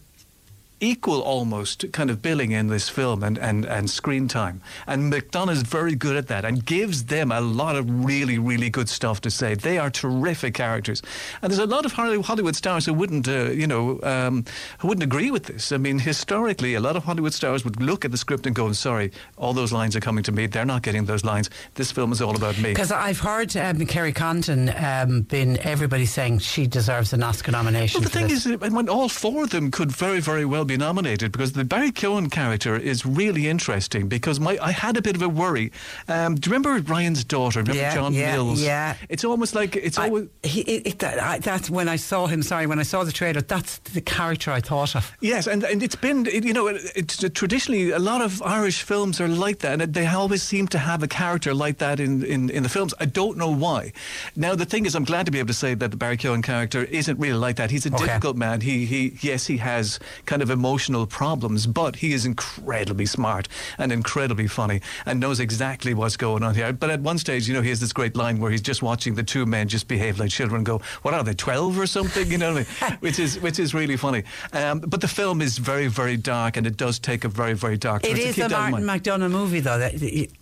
equal 0.80 1.22
almost 1.22 1.92
kind 1.94 2.10
of 2.10 2.22
billing 2.22 2.52
in 2.52 2.68
this 2.68 2.90
film 2.90 3.24
and, 3.24 3.38
and, 3.38 3.66
and 3.66 3.90
screen 3.90 4.28
time. 4.28 4.62
And 4.88 5.12
McDonagh's 5.12 5.62
very 5.62 5.96
good 5.96 6.16
at 6.16 6.28
that 6.28 6.46
and 6.46 6.66
gives 6.66 7.06
them 7.06 7.32
a 7.32 7.42
lot 7.42 7.76
of 7.76 8.06
really, 8.06 8.38
really 8.38 8.70
good 8.70 8.90
stuff 8.90 9.22
to 9.22 9.32
say. 9.32 9.56
They 9.56 9.78
are 9.78 9.90
terrific 9.90 10.54
characters. 10.54 11.02
And 11.42 11.52
there's 11.52 11.60
a 11.60 11.66
lot 11.66 11.86
of 11.86 11.94
Hollywood 11.94 12.56
stars 12.56 12.86
who 12.86 12.94
wouldn't, 12.94 13.28
uh, 13.28 13.52
you 13.52 13.68
know, 13.68 14.00
um, 14.04 14.46
who 14.80 14.88
wouldn't 14.88 15.04
agree 15.04 15.32
with 15.32 15.46
this. 15.46 15.72
I 15.72 15.78
mean, 15.78 16.00
historically, 16.00 16.74
a 16.74 16.80
lot 16.80 16.96
of 16.96 17.06
Hollywood 17.06 17.34
stars 17.34 17.64
would 17.64 17.82
look 17.82 18.06
at 18.06 18.12
the 18.12 18.18
script 18.18 18.46
and 18.46 18.56
go, 18.56 18.72
sorry, 18.74 19.12
all 19.38 19.54
those 19.54 19.72
lines 19.72 19.96
are 19.96 20.02
coming 20.02 20.24
to 20.24 20.32
me. 20.32 20.48
They're 20.48 20.66
not 20.66 20.82
getting 20.82 21.06
those 21.06 21.24
lines. 21.24 21.50
This 21.76 21.92
film 21.92 22.12
is 22.12 22.22
all 22.22 22.36
about 22.36 22.58
me. 22.58 22.70
Because 22.70 22.92
I've 22.92 23.20
heard 23.20 23.56
um, 23.56 23.86
Kerry 23.86 24.14
Condon 24.14 24.74
um, 24.76 25.22
been 25.22 25.58
everybody 25.60 26.06
saying 26.06 26.40
she 26.40 26.68
deserves 26.68 27.14
an 27.14 27.24
Oscar 27.24 27.52
nomination. 27.52 28.02
Well, 28.02 28.10
the 28.10 28.18
thing 28.18 28.28
this. 28.28 28.46
is, 28.46 28.60
when 28.60 28.90
all 28.90 29.10
four 29.10 29.44
of 29.44 29.52
them 29.52 29.72
could 29.72 29.92
very, 29.92 30.20
very 30.20 30.44
well 30.46 30.65
be 30.66 30.78
nominated 30.78 31.32
because 31.32 31.54
the 31.54 31.64
Barry 31.64 31.92
Keoghan 31.92 32.32
character 32.32 32.76
is 32.76 33.06
really 33.06 33.48
interesting 33.48 34.08
because 34.08 34.40
my 34.40 34.58
I 34.62 34.72
had 34.72 34.98
a 34.98 35.02
bit 35.02 35.16
of 35.16 35.22
a 35.22 35.30
worry. 35.30 35.72
Um, 36.08 36.36
do 36.36 36.50
you 36.50 36.56
remember 36.56 36.80
Ryan's 36.92 37.24
daughter? 37.24 37.60
Remember 37.60 37.80
Yeah, 37.82 37.94
John 37.96 38.14
yeah, 38.14 38.34
Mills? 38.34 38.62
yeah. 38.62 38.96
It's 39.10 39.24
almost 39.24 39.56
like 39.56 39.76
it's 39.76 39.98
I- 39.98 40.08
always. 40.08 40.28
he, 40.44 40.62
it, 40.62 41.00
that, 41.00 41.20
I, 41.22 41.40
that's 41.40 41.70
when 41.70 41.88
I 41.90 41.96
saw 41.98 42.28
him. 42.28 42.42
Sorry, 42.44 42.68
when 42.68 42.80
I 42.80 42.84
saw 42.84 43.04
the 43.04 43.12
trailer, 43.12 43.42
that's 43.42 43.78
the 43.80 44.02
character 44.02 44.52
I 44.52 44.62
thought 44.62 44.96
of. 44.96 45.12
Yes, 45.22 45.48
and, 45.48 45.64
and 45.64 45.82
it's 45.84 45.96
been, 45.96 46.26
it, 46.28 46.44
you 46.44 46.54
know, 46.54 46.68
it, 46.68 46.82
it's 46.96 47.24
uh, 47.24 47.30
traditionally 47.34 47.92
a 47.92 48.00
lot 48.00 48.22
of 48.22 48.42
Irish 48.42 48.82
films 48.84 49.20
are 49.22 49.28
like 49.28 49.60
that, 49.60 49.82
and 49.82 49.94
they 49.94 50.06
always 50.08 50.44
seem 50.44 50.68
to 50.70 50.78
have 50.78 51.04
a 51.04 51.08
character 51.08 51.54
like 51.54 51.78
that 51.80 52.00
in, 52.00 52.24
in, 52.24 52.50
in 52.50 52.64
the 52.64 52.70
films. 52.70 52.94
I 53.00 53.06
don't 53.06 53.38
know 53.38 53.50
why. 53.52 53.92
Now, 54.36 54.56
the 54.56 54.66
thing 54.66 54.86
is, 54.86 54.96
I'm 54.96 55.04
glad 55.06 55.26
to 55.26 55.32
be 55.32 55.40
able 55.40 55.48
to 55.48 55.54
say 55.54 55.74
that 55.76 55.92
the 55.92 55.98
Barry 55.98 56.18
Keoghan 56.18 56.44
character 56.44 56.84
isn't 56.84 57.20
really 57.20 57.38
like 57.38 57.56
that. 57.58 57.72
He's 57.72 57.86
a 57.86 57.94
Okay. 57.96 58.06
difficult 58.06 58.36
man. 58.36 58.62
He, 58.62 58.86
he, 58.86 59.18
yes, 59.22 59.48
he 59.48 59.58
has 59.58 60.00
kind 60.26 60.42
of 60.42 60.50
emotional 60.56 61.06
problems, 61.06 61.68
but 61.68 61.98
he 61.98 62.14
is 62.14 62.26
incredibly 62.26 63.06
smart 63.06 63.48
and 63.78 63.92
incredibly 63.92 64.48
funny 64.48 64.80
and 65.06 65.20
knows 65.20 65.40
exactly 65.40 65.94
what's 65.94 66.16
going 66.18 66.44
on 66.44 66.56
here. 66.56 66.72
But 66.72 66.90
at 66.90 67.02
one 67.02 67.18
stage, 67.18 67.48
you 67.48 67.54
know, 67.54 67.62
he 67.62 67.70
has 67.70 67.82
this 67.82 67.94
great 67.94 68.16
line 68.16 68.40
where 68.40 68.50
he's 68.50 68.62
just 68.62 68.82
watching 68.82 69.16
the 69.16 69.24
two 69.24 69.46
men 69.46 69.68
just 69.68 69.88
behave 69.88 70.18
like 70.18 70.32
children 70.32 70.60
and 70.60 70.66
go, 70.66 70.80
what 71.02 71.14
are 71.14 71.24
they, 71.24 71.34
12 71.34 71.78
or 71.78 71.86
something? 71.86 72.32
You 72.32 72.38
know 72.38 72.54
what 72.54 72.68
I 72.82 72.90
mean? 72.90 72.98
which 73.02 73.20
is 73.20 73.40
which 73.42 73.60
is 73.60 73.74
really 73.74 73.98
funny. 73.98 74.24
Um, 74.54 74.80
but 74.80 75.02
the 75.02 75.08
film 75.08 75.42
is 75.42 75.58
very, 75.58 75.88
very 75.88 76.18
dark 76.18 76.58
and 76.58 76.66
it 76.66 76.78
does 76.78 76.98
take 77.00 77.26
a 77.26 77.30
very, 77.30 77.54
very 77.54 77.78
dark 77.78 78.04
turn. 78.04 78.12
It 78.12 78.20
is 78.20 78.38
a 78.40 78.48
Martin. 78.50 78.88
McDonagh 78.88 79.32
movie, 79.32 79.60
though. 79.60 79.78
That, 79.78 79.94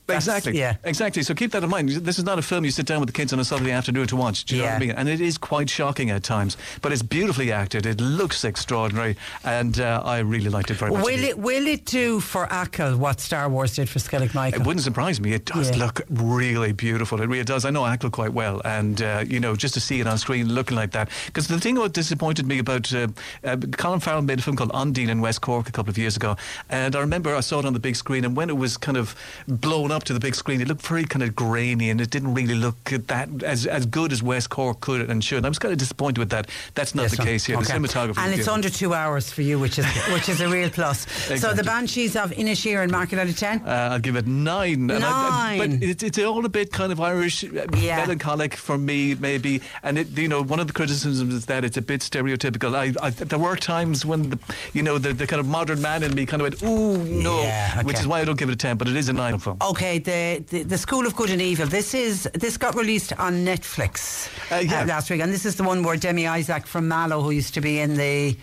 that's- 0.08 0.24
Exactly. 0.28 0.58
Yeah. 0.60 0.76
Exactly. 0.84 1.24
So 1.24 1.34
keep 1.34 1.52
that 1.52 1.64
in 1.64 1.70
mind. 1.70 1.90
This 1.90 2.18
is 2.18 2.24
not 2.26 2.40
a 2.40 2.42
film 2.42 2.66
you 2.66 2.72
sit 2.72 2.86
down 2.86 3.00
with 3.00 3.08
the 3.08 3.14
kids 3.14 3.32
on 3.34 3.40
a 3.40 3.46
Saturday 3.46 3.72
afternoon 3.72 4.08
to 4.08 4.16
watch. 4.16 4.46
Do 4.46 4.56
you 4.56 4.62
know 4.62 4.68
what 4.68 4.72
I 4.72 4.74
Yeah. 4.76 4.80
mean? 4.88 4.92
And 4.92 5.10
it 5.10 5.22
is 5.22 5.38
quite 5.38 5.70
shocking 5.70 6.10
at 6.12 6.24
times, 6.24 6.58
but 6.82 6.92
it's 6.92 7.02
beautifully 7.02 7.52
acted. 7.52 7.86
It 7.86 8.00
looks 8.02 8.44
extraordinary, 8.44 9.16
and 9.44 9.80
uh, 9.80 10.02
I 10.04 10.20
really 10.20 10.50
liked 10.50 10.72
it 10.72 10.76
very 10.76 10.92
much. 10.92 11.04
Will 11.06 11.24
it 11.24 11.38
will 11.38 11.68
it 11.68 11.86
do 11.86 12.20
for 12.20 12.48
Achill 12.52 12.98
what 12.98 13.20
Star 13.20 13.48
Wars 13.50 13.76
did 13.76 13.90
for 13.90 14.00
Skellig 14.00 14.34
Michael? 14.34 14.62
It 14.62 14.68
wouldn't 14.68 14.84
surprise 14.84 15.20
me. 15.22 15.34
It 15.34 15.46
does 15.46 15.70
Yeah. 15.72 15.78
look 15.86 16.02
really 16.10 16.72
beautiful. 16.74 17.22
It 17.22 17.28
really 17.30 17.44
does. 17.44 17.64
I 17.66 17.70
know 17.70 17.86
Achill 17.86 18.10
quite 18.10 18.34
well, 18.34 18.62
and 18.66 19.02
uh, 19.02 19.24
you 19.28 19.40
know, 19.40 19.56
just 19.56 19.74
to 19.76 19.80
see 19.80 20.00
it 20.00 20.08
on 20.08 20.18
screen 20.18 20.50
looking 20.54 20.76
like 20.78 20.92
that. 20.92 21.10
Because 21.28 21.48
the 21.48 21.60
thing 21.60 21.76
that 21.76 21.94
disappointed 21.94 22.46
me 22.48 22.60
about 22.60 22.94
uh, 22.94 23.08
uh, 23.44 23.58
Colin 23.78 24.00
Farrell 24.00 24.22
made 24.22 24.40
a 24.40 24.42
film 24.42 24.56
called 24.58 24.72
Ondine 24.74 25.10
in 25.10 25.22
West 25.22 25.42
Cork 25.42 25.70
a 25.70 25.72
couple 25.72 25.90
of 25.92 25.98
years 25.98 26.16
ago, 26.16 26.36
and 26.70 26.96
I 26.96 27.00
remember 27.00 27.36
I 27.36 27.40
saw 27.42 27.60
it 27.60 27.66
on 27.66 27.74
the 27.74 27.80
big 27.80 27.96
screen, 27.96 28.26
and 28.26 28.36
when 28.36 28.50
it 28.50 28.58
was 28.58 28.76
kind 28.78 28.98
of 28.98 29.16
blown 29.48 29.92
up 29.94 30.04
to 30.06 30.14
the 30.14 30.20
big 30.20 30.36
screen, 30.36 30.60
it 30.62 30.68
looked 30.68 30.82
very 30.86 31.06
kind 31.06 31.24
of 31.24 31.36
grainy, 31.36 31.90
and 31.90 32.02
it 32.02 32.10
didn't 32.10 32.34
really 32.34 32.56
look 32.56 32.84
that 32.86 33.30
as 33.44 33.66
as 33.66 33.86
good 33.86 34.12
as 34.12 34.22
West 34.22 34.50
Cork 34.50 34.82
could 34.82 35.10
and 35.10 35.24
should. 35.24 35.46
I 35.46 35.50
was 35.50 35.60
kind 35.60 35.72
of 35.72 35.78
disappointed 35.78 36.18
with 36.20 36.30
that. 36.32 36.50
That's 36.76 36.94
not 36.96 37.04
Yes, 37.04 37.12
the 37.12 37.18
so- 37.18 37.24
case 37.24 37.46
here. 37.46 37.58
okay. 37.58 37.66
The 37.66 37.88
cinematography, 37.88 38.18
and 38.18 38.34
it's 38.38 38.48
under 38.48 38.70
two 38.70 38.94
hours 38.94 39.32
for 39.32 39.42
you, 39.44 39.60
which 39.60 39.80
is 39.80 39.86
which 40.14 40.28
is 40.30 40.42
a 40.42 40.50
real 40.50 40.70
plus. 40.70 41.08
So 41.40 41.54
the 41.54 41.64
Banshees 41.64 42.16
of 42.16 42.32
Inisherin 42.32 42.92
mark 42.92 43.14
it 43.14 43.20
out 43.20 43.28
of 43.30 43.38
ten. 43.38 43.62
Uh, 43.66 43.90
I'll 43.94 44.00
give 44.00 44.16
it 44.16 44.28
nine. 44.28 44.90
And 44.90 45.04
I- 45.04 45.10
I- 45.14 45.58
Nine. 45.58 45.80
but 45.80 45.90
it's, 45.90 46.04
it's 46.04 46.18
all 46.20 46.44
a 46.46 46.50
bit 46.50 46.72
kind 46.72 46.92
of 46.92 47.00
Irish, 47.00 47.44
uh, 47.44 47.66
Yeah. 47.78 47.98
melancholic 47.98 48.56
for 48.56 48.78
me, 48.78 49.16
maybe. 49.16 49.62
And 49.84 49.98
it, 49.98 50.08
you 50.18 50.28
know, 50.28 50.42
one 50.44 50.60
of 50.60 50.68
the 50.68 50.74
criticisms 50.74 51.34
is 51.34 51.46
that 51.46 51.64
it's 51.64 51.78
a 51.78 51.82
bit 51.82 52.02
stereotypical. 52.02 52.76
I, 52.76 52.94
I, 53.06 53.10
there 53.12 53.40
were 53.40 53.56
times 53.56 54.06
when, 54.06 54.30
the, 54.32 54.40
you 54.74 54.84
know, 54.84 54.98
the, 54.98 55.14
the 55.14 55.28
kind 55.28 55.40
of 55.40 55.48
modern 55.48 55.82
man 55.82 56.02
in 56.04 56.14
me 56.16 56.26
kind 56.26 56.42
of 56.42 56.46
went, 56.50 56.64
ooh, 56.64 56.98
no, 57.04 57.42
Yeah, 57.44 57.82
which 57.84 58.00
is 58.00 58.08
why 58.08 58.20
I 58.22 58.26
don't 58.26 58.38
give 58.40 58.50
it 58.50 58.54
a 58.54 58.56
ten. 58.56 58.78
But 58.78 58.88
it 58.88 58.96
is 58.96 59.10
a 59.10 59.14
nine 59.14 59.38
film. 59.40 59.58
Okay, 59.62 59.83
the, 59.84 60.44
the 60.50 60.64
the 60.64 60.78
School 60.78 61.06
of 61.06 61.16
Good 61.16 61.30
and 61.30 61.42
Evil. 61.42 61.68
This 61.68 61.94
is 61.94 62.30
this 62.34 62.58
got 62.58 62.76
released 62.76 63.14
on 63.20 63.46
Netflix 63.46 64.28
Uh, 64.52 64.60
yeah. 64.60 64.86
last 64.86 65.10
week, 65.10 65.22
and 65.22 65.32
this 65.34 65.46
is 65.46 65.56
the 65.56 65.64
one 65.64 65.84
where 65.84 65.98
Demi 65.98 66.26
Isaac 66.28 66.66
from 66.68 66.88
Mallow, 66.88 67.22
who 67.22 67.32
used 67.32 67.54
to 67.54 67.62
be 67.62 67.80
in 67.80 67.96
the 67.96 68.36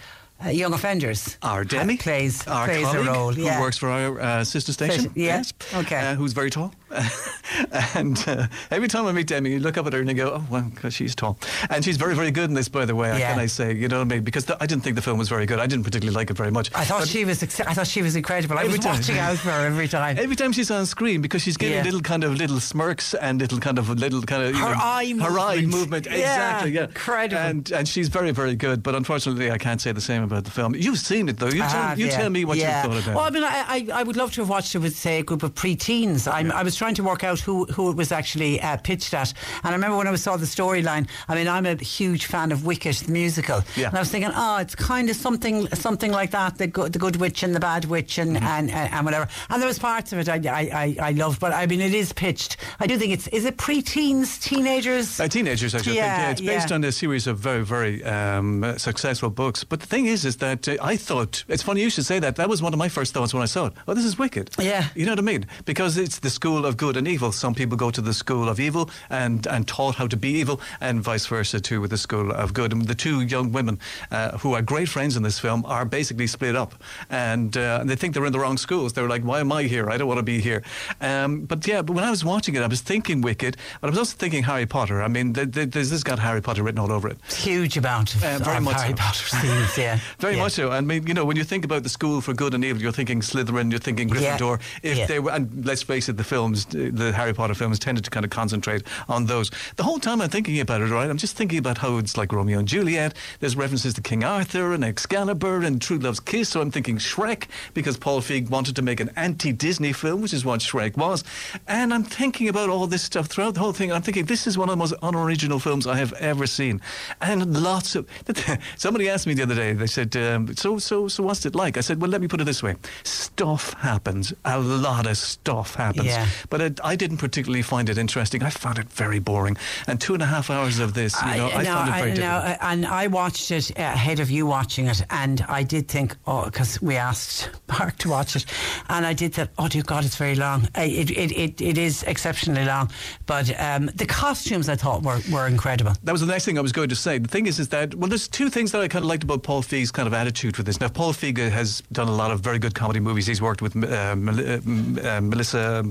uh, 0.44 0.48
Young 0.50 0.72
Offenders, 0.74 1.36
Our 1.42 1.64
Demi, 1.64 1.94
uh, 1.94 2.02
plays 2.02 2.46
our 2.46 2.66
plays 2.66 2.84
colleague, 2.86 3.06
a 3.08 3.12
role. 3.12 3.32
who 3.32 3.42
yeah. 3.44 3.60
works 3.60 3.78
for 3.78 3.88
our 3.90 4.20
uh, 4.20 4.44
sister 4.44 4.72
station. 4.72 5.00
Station, 5.00 5.12
yeah. 5.16 5.36
Yes. 5.38 5.52
Okay. 5.74 6.00
Uh, 6.00 6.14
who's 6.14 6.32
very 6.32 6.50
tall. 6.50 6.72
and 7.94 8.22
uh, 8.26 8.46
every 8.70 8.88
time 8.88 9.06
I 9.06 9.12
meet 9.12 9.26
Demi, 9.26 9.50
you 9.50 9.60
look 9.60 9.76
up 9.78 9.86
at 9.86 9.92
her 9.92 10.00
and 10.00 10.08
you 10.08 10.14
go, 10.14 10.32
oh, 10.34 10.44
well, 10.50 10.70
'cause 10.76 10.94
she's 10.94 11.14
tall. 11.14 11.38
And 11.68 11.84
she's 11.84 11.96
very, 11.96 12.14
very 12.14 12.30
good 12.30 12.48
in 12.48 12.54
this, 12.54 12.68
by 12.68 12.84
the 12.84 12.94
way. 12.94 13.18
Yeah. 13.18 13.30
Can 13.30 13.38
I 13.40 13.46
say? 13.46 13.74
You 13.74 13.88
know 13.88 13.98
what 13.98 14.02
I 14.06 14.14
mean? 14.16 14.22
Because 14.24 14.44
the, 14.46 14.56
I 14.62 14.66
didn't 14.66 14.82
think 14.84 14.96
the 14.96 15.02
film 15.02 15.18
was 15.18 15.28
very 15.28 15.46
good. 15.46 15.58
I 15.58 15.66
didn't 15.66 15.84
particularly 15.84 16.14
like 16.14 16.30
it 16.30 16.36
very 16.36 16.50
much. 16.50 16.70
I 16.74 16.84
thought 16.84 17.00
But 17.00 17.08
she 17.08 17.24
was. 17.24 17.42
I 17.42 17.74
thought 17.74 17.86
she 17.86 18.02
was 18.02 18.16
incredible. 18.16 18.58
I 18.58 18.64
was 18.64 18.78
time. 18.78 18.96
watching 18.96 19.18
out 19.26 19.36
for 19.38 19.50
her 19.50 19.66
every 19.66 19.88
time. 19.88 20.18
Every 20.18 20.36
time 20.36 20.52
she's 20.52 20.70
on 20.70 20.86
screen, 20.86 21.20
because 21.22 21.42
she's 21.42 21.56
giving 21.56 21.76
Yeah. 21.76 21.82
little 21.84 22.00
kind 22.00 22.24
of 22.24 22.34
little 22.36 22.60
smirks 22.60 23.14
and 23.14 23.40
little 23.40 23.58
kind 23.58 23.78
of 23.78 23.88
little 23.90 24.22
kind 24.22 24.42
of 24.44 24.54
you 24.54 24.60
Her 24.60 24.70
know, 24.74 24.80
eye 24.80 25.14
her 25.20 25.38
eye 25.38 25.56
movement. 25.62 25.74
movement, 25.74 26.06
Yeah, 26.06 26.12
exactly, 26.14 26.70
yeah, 26.72 26.82
incredible. 26.84 27.38
And 27.42 27.70
and 27.72 27.88
she's 27.88 28.08
very 28.08 28.30
very 28.32 28.56
good. 28.56 28.82
But 28.82 28.94
unfortunately, 28.94 29.50
I 29.50 29.58
can't 29.58 29.80
say 29.80 29.92
the 29.92 30.00
same 30.00 30.22
about 30.22 30.44
the 30.44 30.50
film. 30.50 30.74
You've 30.74 30.98
seen 30.98 31.28
it 31.28 31.38
though. 31.38 31.46
You 31.46 31.58
tell 31.60 31.68
have, 31.70 31.98
you 31.98 32.08
tell 32.08 32.30
me 32.30 32.44
what 32.44 32.56
you 32.58 32.64
thought 32.64 32.86
about 32.86 33.06
it. 33.06 33.14
Well, 33.14 33.20
I 33.20 33.30
mean, 33.30 33.44
I, 33.44 33.64
I, 33.94 34.00
I 34.00 34.02
would 34.02 34.16
love 34.16 34.32
to 34.32 34.40
have 34.42 34.48
watched 34.48 34.74
it 34.74 34.78
with, 34.78 34.96
say, 34.96 35.18
a 35.18 35.22
group 35.22 35.42
of 35.42 35.54
pre-teens. 35.54 36.26
I'm, 36.26 36.50
I 36.52 36.62
was 36.62 36.76
trying 36.80 36.94
to 36.94 37.02
work 37.04 37.22
out 37.22 37.38
who, 37.40 37.66
who 37.66 37.90
it 37.90 37.96
was 37.96 38.10
actually 38.10 38.60
uh, 38.62 38.76
pitched 38.78 39.12
at. 39.12 39.32
And 39.62 39.70
I 39.72 39.76
remember 39.78 39.96
when 39.98 40.08
I 40.08 40.14
saw 40.16 40.36
the 40.38 40.46
storyline, 40.46 41.04
I 41.28 41.34
mean, 41.34 41.46
I'm 41.46 41.66
a 41.66 41.74
huge 41.76 42.24
fan 42.26 42.52
of 42.52 42.64
Wicked, 42.64 42.94
the 43.06 43.12
musical. 43.12 43.62
Yeah. 43.76 43.88
And 43.88 43.96
I 43.96 44.00
was 44.00 44.10
thinking, 44.10 44.32
oh, 44.34 44.56
it's 44.64 44.74
kind 44.74 45.10
of 45.10 45.16
something 45.16 45.66
something 45.74 46.10
like 46.20 46.30
that, 46.30 46.56
the 46.58 46.66
good, 46.66 46.92
the 46.94 46.98
good 46.98 47.16
witch 47.16 47.42
and 47.42 47.54
the 47.54 47.60
bad 47.60 47.84
witch 47.84 48.16
and, 48.18 48.30
Mm-hmm. 48.30 48.44
and, 48.56 48.70
and, 48.70 48.92
and 48.94 49.04
whatever. 49.04 49.28
And 49.50 49.60
there 49.60 49.66
was 49.68 49.78
parts 49.78 50.12
of 50.12 50.18
it 50.20 50.28
I, 50.28 50.36
I, 50.60 50.62
I, 50.84 51.08
I 51.08 51.12
loved. 51.12 51.38
But 51.40 51.52
I 51.52 51.66
mean, 51.66 51.80
it 51.82 51.92
is 51.94 52.12
pitched. 52.12 52.56
I 52.78 52.86
do 52.86 52.96
think 52.96 53.12
it's, 53.12 53.26
is 53.28 53.44
it 53.44 53.56
pre-teens, 53.58 54.38
teenagers? 54.38 55.20
Uh, 55.20 55.28
teenagers, 55.28 55.74
actually. 55.74 56.00
I 56.00 56.04
think, 56.04 56.06
Yeah, 56.06 56.22
yeah, 56.22 56.30
it's 56.30 56.40
based 56.40 56.70
yeah. 56.70 56.74
on 56.76 56.84
a 56.84 56.92
series 56.92 57.26
of 57.26 57.38
very, 57.38 57.64
very 57.64 58.02
um, 58.04 58.74
successful 58.78 59.30
books. 59.30 59.64
But 59.64 59.80
the 59.80 59.86
thing 59.86 60.06
is, 60.06 60.24
is 60.24 60.36
that 60.38 60.68
uh, 60.68 60.76
I 60.80 60.96
thought 60.96 61.44
it's 61.48 61.62
funny 61.62 61.82
you 61.82 61.90
should 61.90 62.06
say 62.06 62.18
that. 62.20 62.36
That 62.36 62.48
was 62.48 62.62
one 62.62 62.72
of 62.72 62.78
my 62.78 62.88
first 62.88 63.12
thoughts 63.14 63.34
when 63.34 63.42
I 63.42 63.46
saw 63.46 63.66
it. 63.66 63.72
Oh, 63.88 63.94
this 63.94 64.04
is 64.04 64.18
wicked. 64.18 64.50
Yeah. 64.58 64.86
you 64.94 65.04
know 65.06 65.12
what 65.12 65.18
I 65.18 65.22
mean? 65.32 65.46
Because 65.64 65.96
it's 65.98 66.18
the 66.20 66.30
school 66.30 66.64
of 66.66 66.69
good 66.76 66.96
and 66.96 67.06
evil. 67.08 67.32
Some 67.32 67.54
people 67.54 67.76
go 67.76 67.90
to 67.90 68.00
the 68.00 68.14
school 68.14 68.48
of 68.48 68.60
evil 68.60 68.90
and, 69.08 69.46
and 69.46 69.66
taught 69.66 69.94
how 69.96 70.06
to 70.06 70.16
be 70.16 70.28
evil, 70.30 70.60
and 70.80 71.02
vice 71.02 71.26
versa 71.26 71.60
too 71.60 71.80
with 71.80 71.90
the 71.90 71.98
school 71.98 72.30
of 72.32 72.52
good. 72.52 72.72
And 72.72 72.86
the 72.86 72.94
two 72.94 73.22
young 73.22 73.52
women 73.52 73.78
uh, 74.10 74.38
who 74.38 74.54
are 74.54 74.62
great 74.62 74.88
friends 74.88 75.16
in 75.16 75.22
this 75.22 75.38
film 75.38 75.64
are 75.66 75.84
basically 75.84 76.26
split 76.26 76.56
up, 76.56 76.74
and, 77.08 77.56
uh, 77.56 77.78
and 77.80 77.88
they 77.90 77.96
think 77.96 78.14
they're 78.14 78.24
in 78.26 78.32
the 78.32 78.38
wrong 78.40 78.58
schools. 78.58 78.92
They're 78.92 79.08
like, 79.08 79.22
"Why 79.22 79.40
am 79.40 79.52
I 79.52 79.64
here? 79.64 79.90
I 79.90 79.96
don't 79.96 80.08
want 80.08 80.18
to 80.18 80.22
be 80.24 80.40
here." 80.40 80.62
Um, 81.00 81.44
but 81.46 81.66
yeah, 81.66 81.82
but 81.82 81.94
when 81.94 82.04
I 82.04 82.10
was 82.10 82.24
watching 82.24 82.54
it, 82.54 82.62
I 82.62 82.66
was 82.66 82.80
thinking 82.80 83.20
Wicked, 83.20 83.56
but 83.80 83.88
I 83.88 83.90
was 83.90 83.98
also 83.98 84.16
thinking 84.16 84.42
Harry 84.44 84.66
Potter. 84.66 85.02
I 85.02 85.08
mean, 85.08 85.32
th- 85.34 85.52
th- 85.52 85.70
this 85.70 85.90
has 85.90 86.02
got 86.04 86.18
Harry 86.18 86.40
Potter 86.40 86.62
written 86.62 86.78
all 86.78 86.92
over 86.92 87.08
it. 87.08 87.18
Huge 87.32 87.76
amount 87.76 88.14
of, 88.14 88.22
Uh, 88.24 88.38
very 88.38 88.56
of 88.58 88.62
much 88.62 88.76
Harry 88.80 88.90
so. 88.90 88.96
Potter 88.96 89.26
scenes, 89.40 89.78
yeah. 89.78 89.98
Very 90.18 90.36
Yeah. 90.36 90.42
much 90.42 90.52
so. 90.52 90.70
I 90.70 90.80
mean, 90.80 91.06
you 91.06 91.14
know, 91.14 91.24
when 91.24 91.36
you 91.36 91.44
think 91.44 91.64
about 91.64 91.82
the 91.82 91.88
school 91.88 92.20
for 92.20 92.32
good 92.34 92.54
and 92.54 92.64
evil, 92.64 92.80
you're 92.82 92.92
thinking 92.92 93.20
Slytherin, 93.20 93.70
you're 93.70 93.80
thinking 93.80 94.08
Yeah. 94.08 94.36
Gryffindor. 94.38 94.60
If 94.82 94.96
Yeah. 94.98 95.06
they 95.06 95.18
were, 95.20 95.30
and 95.32 95.64
let's 95.64 95.82
face 95.82 96.08
it, 96.08 96.16
the 96.16 96.24
films, 96.24 96.59
the 96.66 97.12
Harry 97.12 97.32
Potter 97.32 97.54
films, 97.54 97.78
tended 97.78 98.04
to 98.04 98.10
kind 98.10 98.24
of 98.24 98.30
concentrate 98.30 98.82
on 99.08 99.26
those. 99.26 99.50
The 99.76 99.82
whole 99.82 99.98
time 99.98 100.20
I'm 100.20 100.30
thinking 100.30 100.60
about 100.60 100.80
it, 100.80 100.86
right, 100.86 101.08
I'm 101.08 101.16
just 101.16 101.36
thinking 101.36 101.58
about 101.58 101.78
how 101.78 101.98
it's 101.98 102.16
like 102.16 102.32
Romeo 102.32 102.58
and 102.58 102.68
Juliet. 102.68 103.14
There's 103.40 103.56
references 103.56 103.94
to 103.94 104.00
King 104.00 104.24
Arthur 104.24 104.72
and 104.72 104.84
Excalibur 104.84 105.62
and 105.62 105.80
True 105.80 105.98
Love's 105.98 106.20
Kiss. 106.20 106.50
So 106.50 106.60
I'm 106.60 106.70
thinking 106.70 106.98
Shrek 106.98 107.44
because 107.74 107.96
Paul 107.96 108.20
Feig 108.20 108.50
wanted 108.50 108.76
to 108.76 108.82
make 108.82 109.00
an 109.00 109.10
anti-Disney 109.16 109.92
film, 109.92 110.22
which 110.22 110.34
is 110.34 110.44
what 110.44 110.60
Shrek 110.60 110.96
was. 110.96 111.24
And 111.66 111.92
I'm 111.92 112.04
thinking 112.04 112.48
about 112.48 112.68
all 112.68 112.86
this 112.86 113.02
stuff 113.02 113.26
throughout 113.26 113.54
the 113.54 113.60
whole 113.60 113.72
thing. 113.72 113.90
And 113.90 113.96
I'm 113.96 114.02
thinking 114.02 114.26
this 114.26 114.46
is 114.46 114.58
one 114.58 114.68
of 114.68 114.72
the 114.72 114.76
most 114.76 114.94
unoriginal 115.02 115.58
films 115.58 115.86
I 115.86 115.96
have 115.96 116.12
ever 116.14 116.46
seen. 116.46 116.80
And 117.20 117.62
lots 117.62 117.94
of 117.94 118.06
somebody 118.76 119.08
asked 119.08 119.26
me 119.26 119.34
the 119.34 119.42
other 119.42 119.54
day. 119.54 119.72
They 119.72 119.86
said, 119.86 120.16
um, 120.16 120.54
"So, 120.56 120.78
so, 120.78 121.08
so, 121.08 121.22
what's 121.22 121.44
it 121.46 121.54
like?" 121.54 121.76
I 121.76 121.80
said, 121.80 122.00
"Well, 122.00 122.10
let 122.10 122.20
me 122.20 122.28
put 122.28 122.40
it 122.40 122.44
this 122.44 122.62
way: 122.62 122.76
stuff 123.02 123.72
happens. 123.74 124.32
A 124.44 124.58
lot 124.58 125.06
of 125.06 125.16
stuff 125.16 125.74
happens. 125.74 126.06
Yeah. 126.06 126.26
But 126.50 126.60
it, 126.60 126.80
I 126.84 126.96
didn't 126.96 127.18
particularly 127.18 127.62
find 127.62 127.88
it 127.88 127.96
interesting. 127.96 128.42
I 128.42 128.50
found 128.50 128.78
it 128.78 128.88
very 128.92 129.18
boring. 129.20 129.56
And 129.86 130.00
two 130.00 130.14
and 130.14 130.22
a 130.22 130.26
half 130.26 130.50
hours 130.50 130.78
of 130.80 130.94
this, 130.94 131.14
you 131.22 131.36
know, 131.36 131.48
I, 131.48 131.62
no, 131.62 131.74
found 131.74 131.88
it 131.88 131.92
very 131.92 132.10
I, 132.10 132.14
no, 132.14 132.40
difficult. 132.40 132.70
and 132.70 132.86
I 132.86 133.06
watched 133.06 133.50
it 133.50 133.70
uh, 133.78 133.82
ahead 133.82 134.20
of 134.20 134.30
you 134.30 134.46
watching 134.46 134.86
it, 134.86 135.02
and 135.10 135.40
I 135.48 135.62
did 135.62 135.88
think, 135.88 136.16
oh, 136.26 136.44
because 136.44 136.82
we 136.82 136.96
asked 136.96 137.50
Mark 137.68 137.96
to 137.98 138.10
watch 138.10 138.36
it, 138.36 138.44
and 138.88 139.06
I 139.06 139.12
did 139.14 139.34
that. 139.34 139.50
Oh 139.58 139.68
dear 139.68 139.82
God, 139.82 140.04
it's 140.04 140.16
very 140.16 140.34
long. 140.34 140.68
Uh, 140.76 140.82
It 140.82 141.10
it, 141.10 141.32
it, 141.32 141.60
it 141.60 141.78
is 141.78 142.02
exceptionally 142.02 142.64
long, 142.64 142.90
but 143.26 143.48
um, 143.60 143.86
the 143.94 144.06
costumes 144.06 144.68
I 144.68 144.76
thought 144.76 145.02
were, 145.02 145.20
were 145.32 145.46
incredible. 145.46 145.92
That 146.04 146.12
was 146.12 146.20
the 146.20 146.26
next 146.26 146.44
thing 146.44 146.58
I 146.58 146.62
was 146.62 146.72
going 146.72 146.88
to 146.88 146.96
say. 146.96 147.18
The 147.18 147.28
thing 147.28 147.46
is, 147.46 147.58
is 147.58 147.68
that 147.68 147.94
well, 147.94 148.08
there's 148.08 148.28
two 148.28 148.50
things 148.50 148.72
that 148.72 148.80
I 148.80 148.88
kind 148.88 149.04
of 149.04 149.08
liked 149.08 149.22
about 149.22 149.42
Paul 149.42 149.62
Feig's 149.62 149.90
kind 149.92 150.06
of 150.08 150.14
attitude 150.14 150.56
with 150.56 150.66
this. 150.66 150.80
Now, 150.80 150.88
Paul 150.88 151.12
Feig 151.12 151.38
has 151.38 151.82
done 151.92 152.08
a 152.08 152.14
lot 152.14 152.30
of 152.30 152.40
very 152.40 152.58
good 152.58 152.74
comedy 152.74 153.00
movies. 153.00 153.26
He's 153.26 153.40
worked 153.40 153.62
with 153.62 153.76
uh, 153.76 153.86
uh, 153.86 154.16
uh, 154.16 155.20
Melissa 155.20 155.84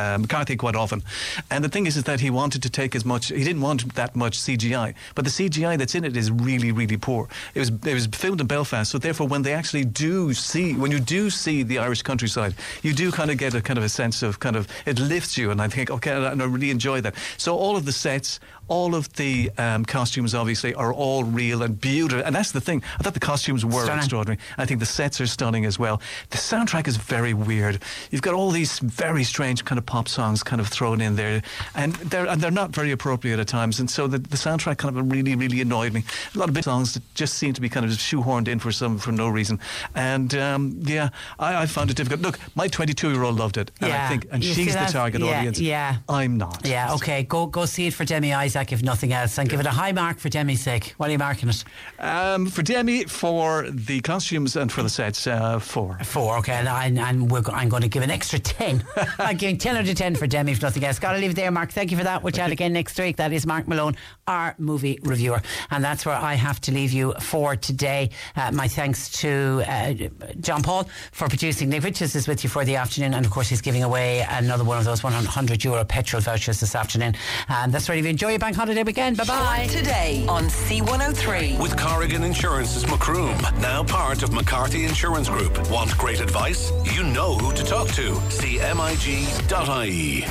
uh, 0.00 0.18
McCarthy 0.18 0.56
quite 0.56 0.76
often, 0.76 1.02
and 1.50 1.64
the 1.64 1.68
thing 1.68 1.86
is, 1.86 1.96
is 1.96 2.04
that 2.04 2.20
he 2.20 2.30
wanted 2.30 2.62
to 2.62 2.70
take 2.70 2.94
as 2.94 3.04
much. 3.04 3.28
He 3.28 3.44
didn't 3.44 3.62
want 3.62 3.94
that 3.94 4.16
much 4.16 4.38
CGI, 4.38 4.94
but 5.14 5.24
the 5.24 5.30
CGI 5.30 5.78
that's 5.78 5.94
in 5.94 6.04
it 6.04 6.16
is 6.16 6.30
really, 6.30 6.72
really 6.72 6.96
poor. 6.96 7.28
It 7.54 7.60
was 7.60 7.70
it 7.70 7.94
was 7.94 8.06
filmed 8.06 8.40
in 8.40 8.46
Belfast, 8.46 8.90
so 8.90 8.98
therefore, 8.98 9.28
when 9.28 9.42
they 9.42 9.52
actually 9.52 9.84
do 9.84 10.34
see, 10.34 10.74
when 10.74 10.90
you 10.90 11.00
do 11.00 11.30
see 11.30 11.62
the 11.62 11.78
Irish 11.78 12.02
countryside, 12.02 12.54
you 12.82 12.92
do 12.92 13.10
kind 13.10 13.30
of 13.30 13.38
get 13.38 13.54
a 13.54 13.60
kind 13.60 13.78
of 13.78 13.84
a 13.84 13.88
sense 13.88 14.22
of 14.22 14.40
kind 14.40 14.56
of 14.56 14.66
it 14.86 14.98
lifts 14.98 15.36
you, 15.36 15.50
and 15.50 15.60
I 15.60 15.68
think 15.68 15.90
okay, 15.90 16.12
and 16.12 16.42
I 16.42 16.46
really 16.46 16.70
enjoy 16.70 17.00
that. 17.02 17.14
So 17.36 17.56
all 17.56 17.76
of 17.76 17.84
the 17.84 17.92
sets. 17.92 18.40
All 18.70 18.94
of 18.94 19.12
the 19.14 19.50
um, 19.58 19.84
costumes, 19.84 20.34
obviously, 20.34 20.72
are 20.74 20.92
all 20.94 21.24
real 21.24 21.62
and 21.62 21.78
beautiful. 21.80 22.24
And 22.24 22.34
that's 22.34 22.52
the 22.52 22.60
thing. 22.60 22.82
I 22.98 23.02
thought 23.02 23.14
the 23.14 23.20
costumes 23.20 23.64
were 23.64 23.82
Stunning. 23.82 23.98
extraordinary. 23.98 24.38
I 24.56 24.64
think 24.64 24.78
the 24.78 24.86
sets 24.86 25.20
are 25.20 25.26
stunning 25.26 25.64
as 25.64 25.76
well. 25.76 26.00
The 26.30 26.38
soundtrack 26.38 26.86
is 26.86 26.96
very 26.96 27.34
weird. 27.34 27.82
You've 28.12 28.22
got 28.22 28.34
all 28.34 28.50
these 28.52 28.78
very 28.78 29.24
strange 29.24 29.64
kind 29.64 29.76
of 29.78 29.84
pop 29.86 30.06
songs 30.08 30.44
kind 30.44 30.60
of 30.60 30.68
thrown 30.68 31.00
in 31.00 31.16
there, 31.16 31.42
and 31.74 31.94
they're 31.94 32.26
and 32.26 32.40
they're 32.40 32.52
not 32.52 32.70
very 32.70 32.92
appropriate 32.92 33.40
at 33.40 33.48
times. 33.48 33.80
And 33.80 33.90
so 33.90 34.06
the, 34.06 34.18
the 34.18 34.36
soundtrack 34.36 34.78
kind 34.78 34.96
of 34.96 35.10
really 35.10 35.34
really 35.34 35.60
annoyed 35.60 35.92
me. 35.92 36.04
A 36.34 36.38
lot 36.38 36.48
of 36.48 36.54
big 36.54 36.62
songs 36.64 36.94
that 36.94 37.02
just 37.14 37.34
seem 37.34 37.52
to 37.54 37.60
be 37.60 37.68
kind 37.68 37.84
of 37.84 37.90
shoehorned 37.92 38.46
in 38.46 38.60
for 38.60 38.70
some 38.70 38.98
for 38.98 39.10
no 39.10 39.28
reason. 39.28 39.58
And 39.96 40.32
um, 40.36 40.78
yeah, 40.84 41.08
I, 41.40 41.62
I 41.62 41.66
found 41.66 41.90
it 41.90 41.96
difficult. 41.96 42.20
Look, 42.20 42.38
my 42.54 42.68
22 42.68 43.10
year 43.10 43.24
old 43.24 43.36
loved 43.36 43.56
it, 43.56 43.72
and 43.80 43.90
yeah, 43.90 44.04
I 44.04 44.08
think, 44.08 44.26
and 44.30 44.44
You 44.44 44.54
she's 44.54 44.74
the 44.74 44.86
target 44.86 45.22
yeah, 45.22 45.38
audience. 45.38 45.58
Yeah. 45.58 45.96
I'm 46.08 46.36
not. 46.36 46.60
Yeah, 46.64 46.94
okay. 46.94 47.24
Go 47.24 47.46
go 47.46 47.66
see 47.66 47.88
it 47.88 47.94
for 47.94 48.04
Demi 48.04 48.32
Isaac 48.32 48.59
if 48.72 48.82
nothing 48.82 49.12
else, 49.12 49.38
and 49.38 49.48
give 49.48 49.60
it 49.60 49.66
a 49.66 49.70
high 49.70 49.92
mark 49.92 50.18
for 50.18 50.28
Demi's 50.28 50.60
sake. 50.62 50.94
What 50.96 51.08
are 51.08 51.12
you 51.12 51.18
marking 51.18 51.48
it? 51.48 51.64
Um, 51.98 52.46
for 52.46 52.62
Demi, 52.62 53.04
for 53.04 53.68
the 53.70 54.00
costumes 54.00 54.56
and 54.56 54.70
for 54.70 54.82
the 54.82 54.88
sets, 54.88 55.26
uh, 55.26 55.58
four. 55.58 55.98
Four, 56.04 56.38
okay. 56.38 56.52
And, 56.52 56.68
I- 56.68 56.86
and 56.86 57.00
I'm 57.00 57.26
going 57.26 57.82
to 57.82 57.88
give 57.88 58.02
an 58.02 58.10
extra 58.10 58.38
10. 58.38 58.84
I'm 59.18 59.36
giving 59.36 59.58
10 59.58 59.76
out 59.76 59.88
of 59.88 59.94
10 59.94 60.16
for 60.16 60.26
Demi, 60.26 60.52
if 60.52 60.62
nothing 60.62 60.84
else. 60.84 60.98
Got 60.98 61.12
to 61.12 61.18
leave 61.18 61.30
it 61.30 61.36
there, 61.36 61.50
Mark. 61.50 61.72
Thank 61.72 61.90
you 61.90 61.96
for 61.96 62.04
that. 62.04 62.22
We'll 62.22 62.32
chat 62.32 62.50
again 62.50 62.72
next 62.72 62.98
week. 62.98 63.16
That 63.16 63.32
is 63.32 63.46
Mark 63.46 63.66
Malone, 63.68 63.96
our 64.26 64.54
movie 64.58 64.98
reviewer. 65.02 65.40
And 65.70 65.82
that's 65.82 66.04
where 66.06 66.14
I 66.14 66.34
have 66.34 66.60
to 66.62 66.72
leave 66.72 66.92
you 66.92 67.14
for 67.20 67.56
today. 67.56 68.10
Uh, 68.36 68.52
my 68.52 68.68
thanks 68.68 69.10
to 69.20 69.62
uh, 69.66 69.94
John 70.40 70.62
Paul 70.62 70.88
for 71.12 71.28
producing. 71.28 71.68
Nick 71.70 71.82
Richards 71.84 72.14
is 72.14 72.26
with 72.28 72.44
you 72.44 72.50
for 72.50 72.64
the 72.64 72.76
afternoon. 72.76 73.14
And 73.14 73.24
of 73.24 73.32
course, 73.32 73.48
he's 73.48 73.60
giving 73.60 73.82
away 73.82 74.24
another 74.28 74.64
one 74.64 74.78
of 74.78 74.84
those 74.84 75.02
100 75.02 75.64
euro 75.64 75.84
petrol 75.84 76.20
vouchers 76.22 76.60
this 76.60 76.74
afternoon. 76.74 77.14
And 77.48 77.72
that's 77.72 77.88
ready. 77.88 78.08
Enjoy 78.08 78.30
your 78.30 78.38
bank 78.38 78.49
holiday 78.54 78.82
weekend. 78.82 79.16
Bye 79.16 79.24
bye. 79.24 79.66
Today 79.70 80.24
on 80.28 80.44
C103. 80.44 81.60
With 81.60 81.76
Corrigan 81.76 82.22
Insurance's 82.24 82.86
Macroom, 82.86 83.36
now 83.60 83.82
part 83.82 84.22
of 84.22 84.32
McCarthy 84.32 84.84
Insurance 84.84 85.28
Group. 85.28 85.70
Want 85.70 85.96
great 85.98 86.20
advice? 86.20 86.72
You 86.84 87.02
know 87.04 87.34
who 87.36 87.52
to 87.54 87.64
talk 87.64 87.88
to. 87.88 88.12
CMIG.ie. 88.30 90.24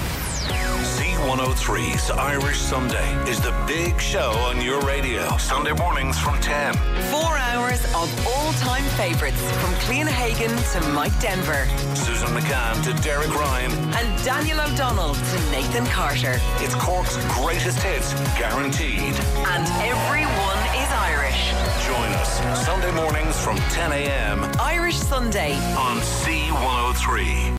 C103's 1.20 2.12
Irish 2.12 2.58
Sunday 2.60 3.12
is 3.30 3.42
the 3.42 3.52
big 3.68 4.00
show 4.00 4.32
on 4.48 4.62
your 4.62 4.80
radio. 4.82 5.36
Sunday 5.36 5.74
mornings 5.74 6.18
from 6.18 6.40
10. 6.40 6.74
Four 7.12 7.36
hours 7.38 7.84
of 7.94 8.08
all 8.28 8.54
time 8.54 8.86
favourites 8.96 9.42
from 9.60 9.74
Cliona 9.84 10.08
Hagan 10.12 10.56
to 10.72 10.90
Mike 10.94 11.18
Denver 11.20 11.68
Susan 11.94 12.30
McCann 12.30 12.82
to 12.86 12.94
Derek 13.04 13.34
Ryan. 13.36 13.70
and 13.96 14.24
Daniel 14.24 14.62
O'Donnell 14.62 15.14
to 15.14 15.38
Nathan 15.52 15.86
Carter. 15.88 16.40
It's 16.64 16.76
Cork's 16.76 17.18
greatest 17.36 17.80
hits, 17.80 18.14
guaranteed. 18.40 19.14
And 19.52 19.68
everyone 19.84 20.60
is 20.80 20.90
Irish. 21.12 21.52
Join 21.86 22.12
us 22.16 22.66
Sunday 22.66 22.92
mornings 22.96 23.38
from 23.44 23.58
10 23.76 23.92
a.m. 23.92 24.50
Irish 24.58 24.96
Sunday. 24.96 25.56
on 25.76 25.98
C103. 25.98 27.59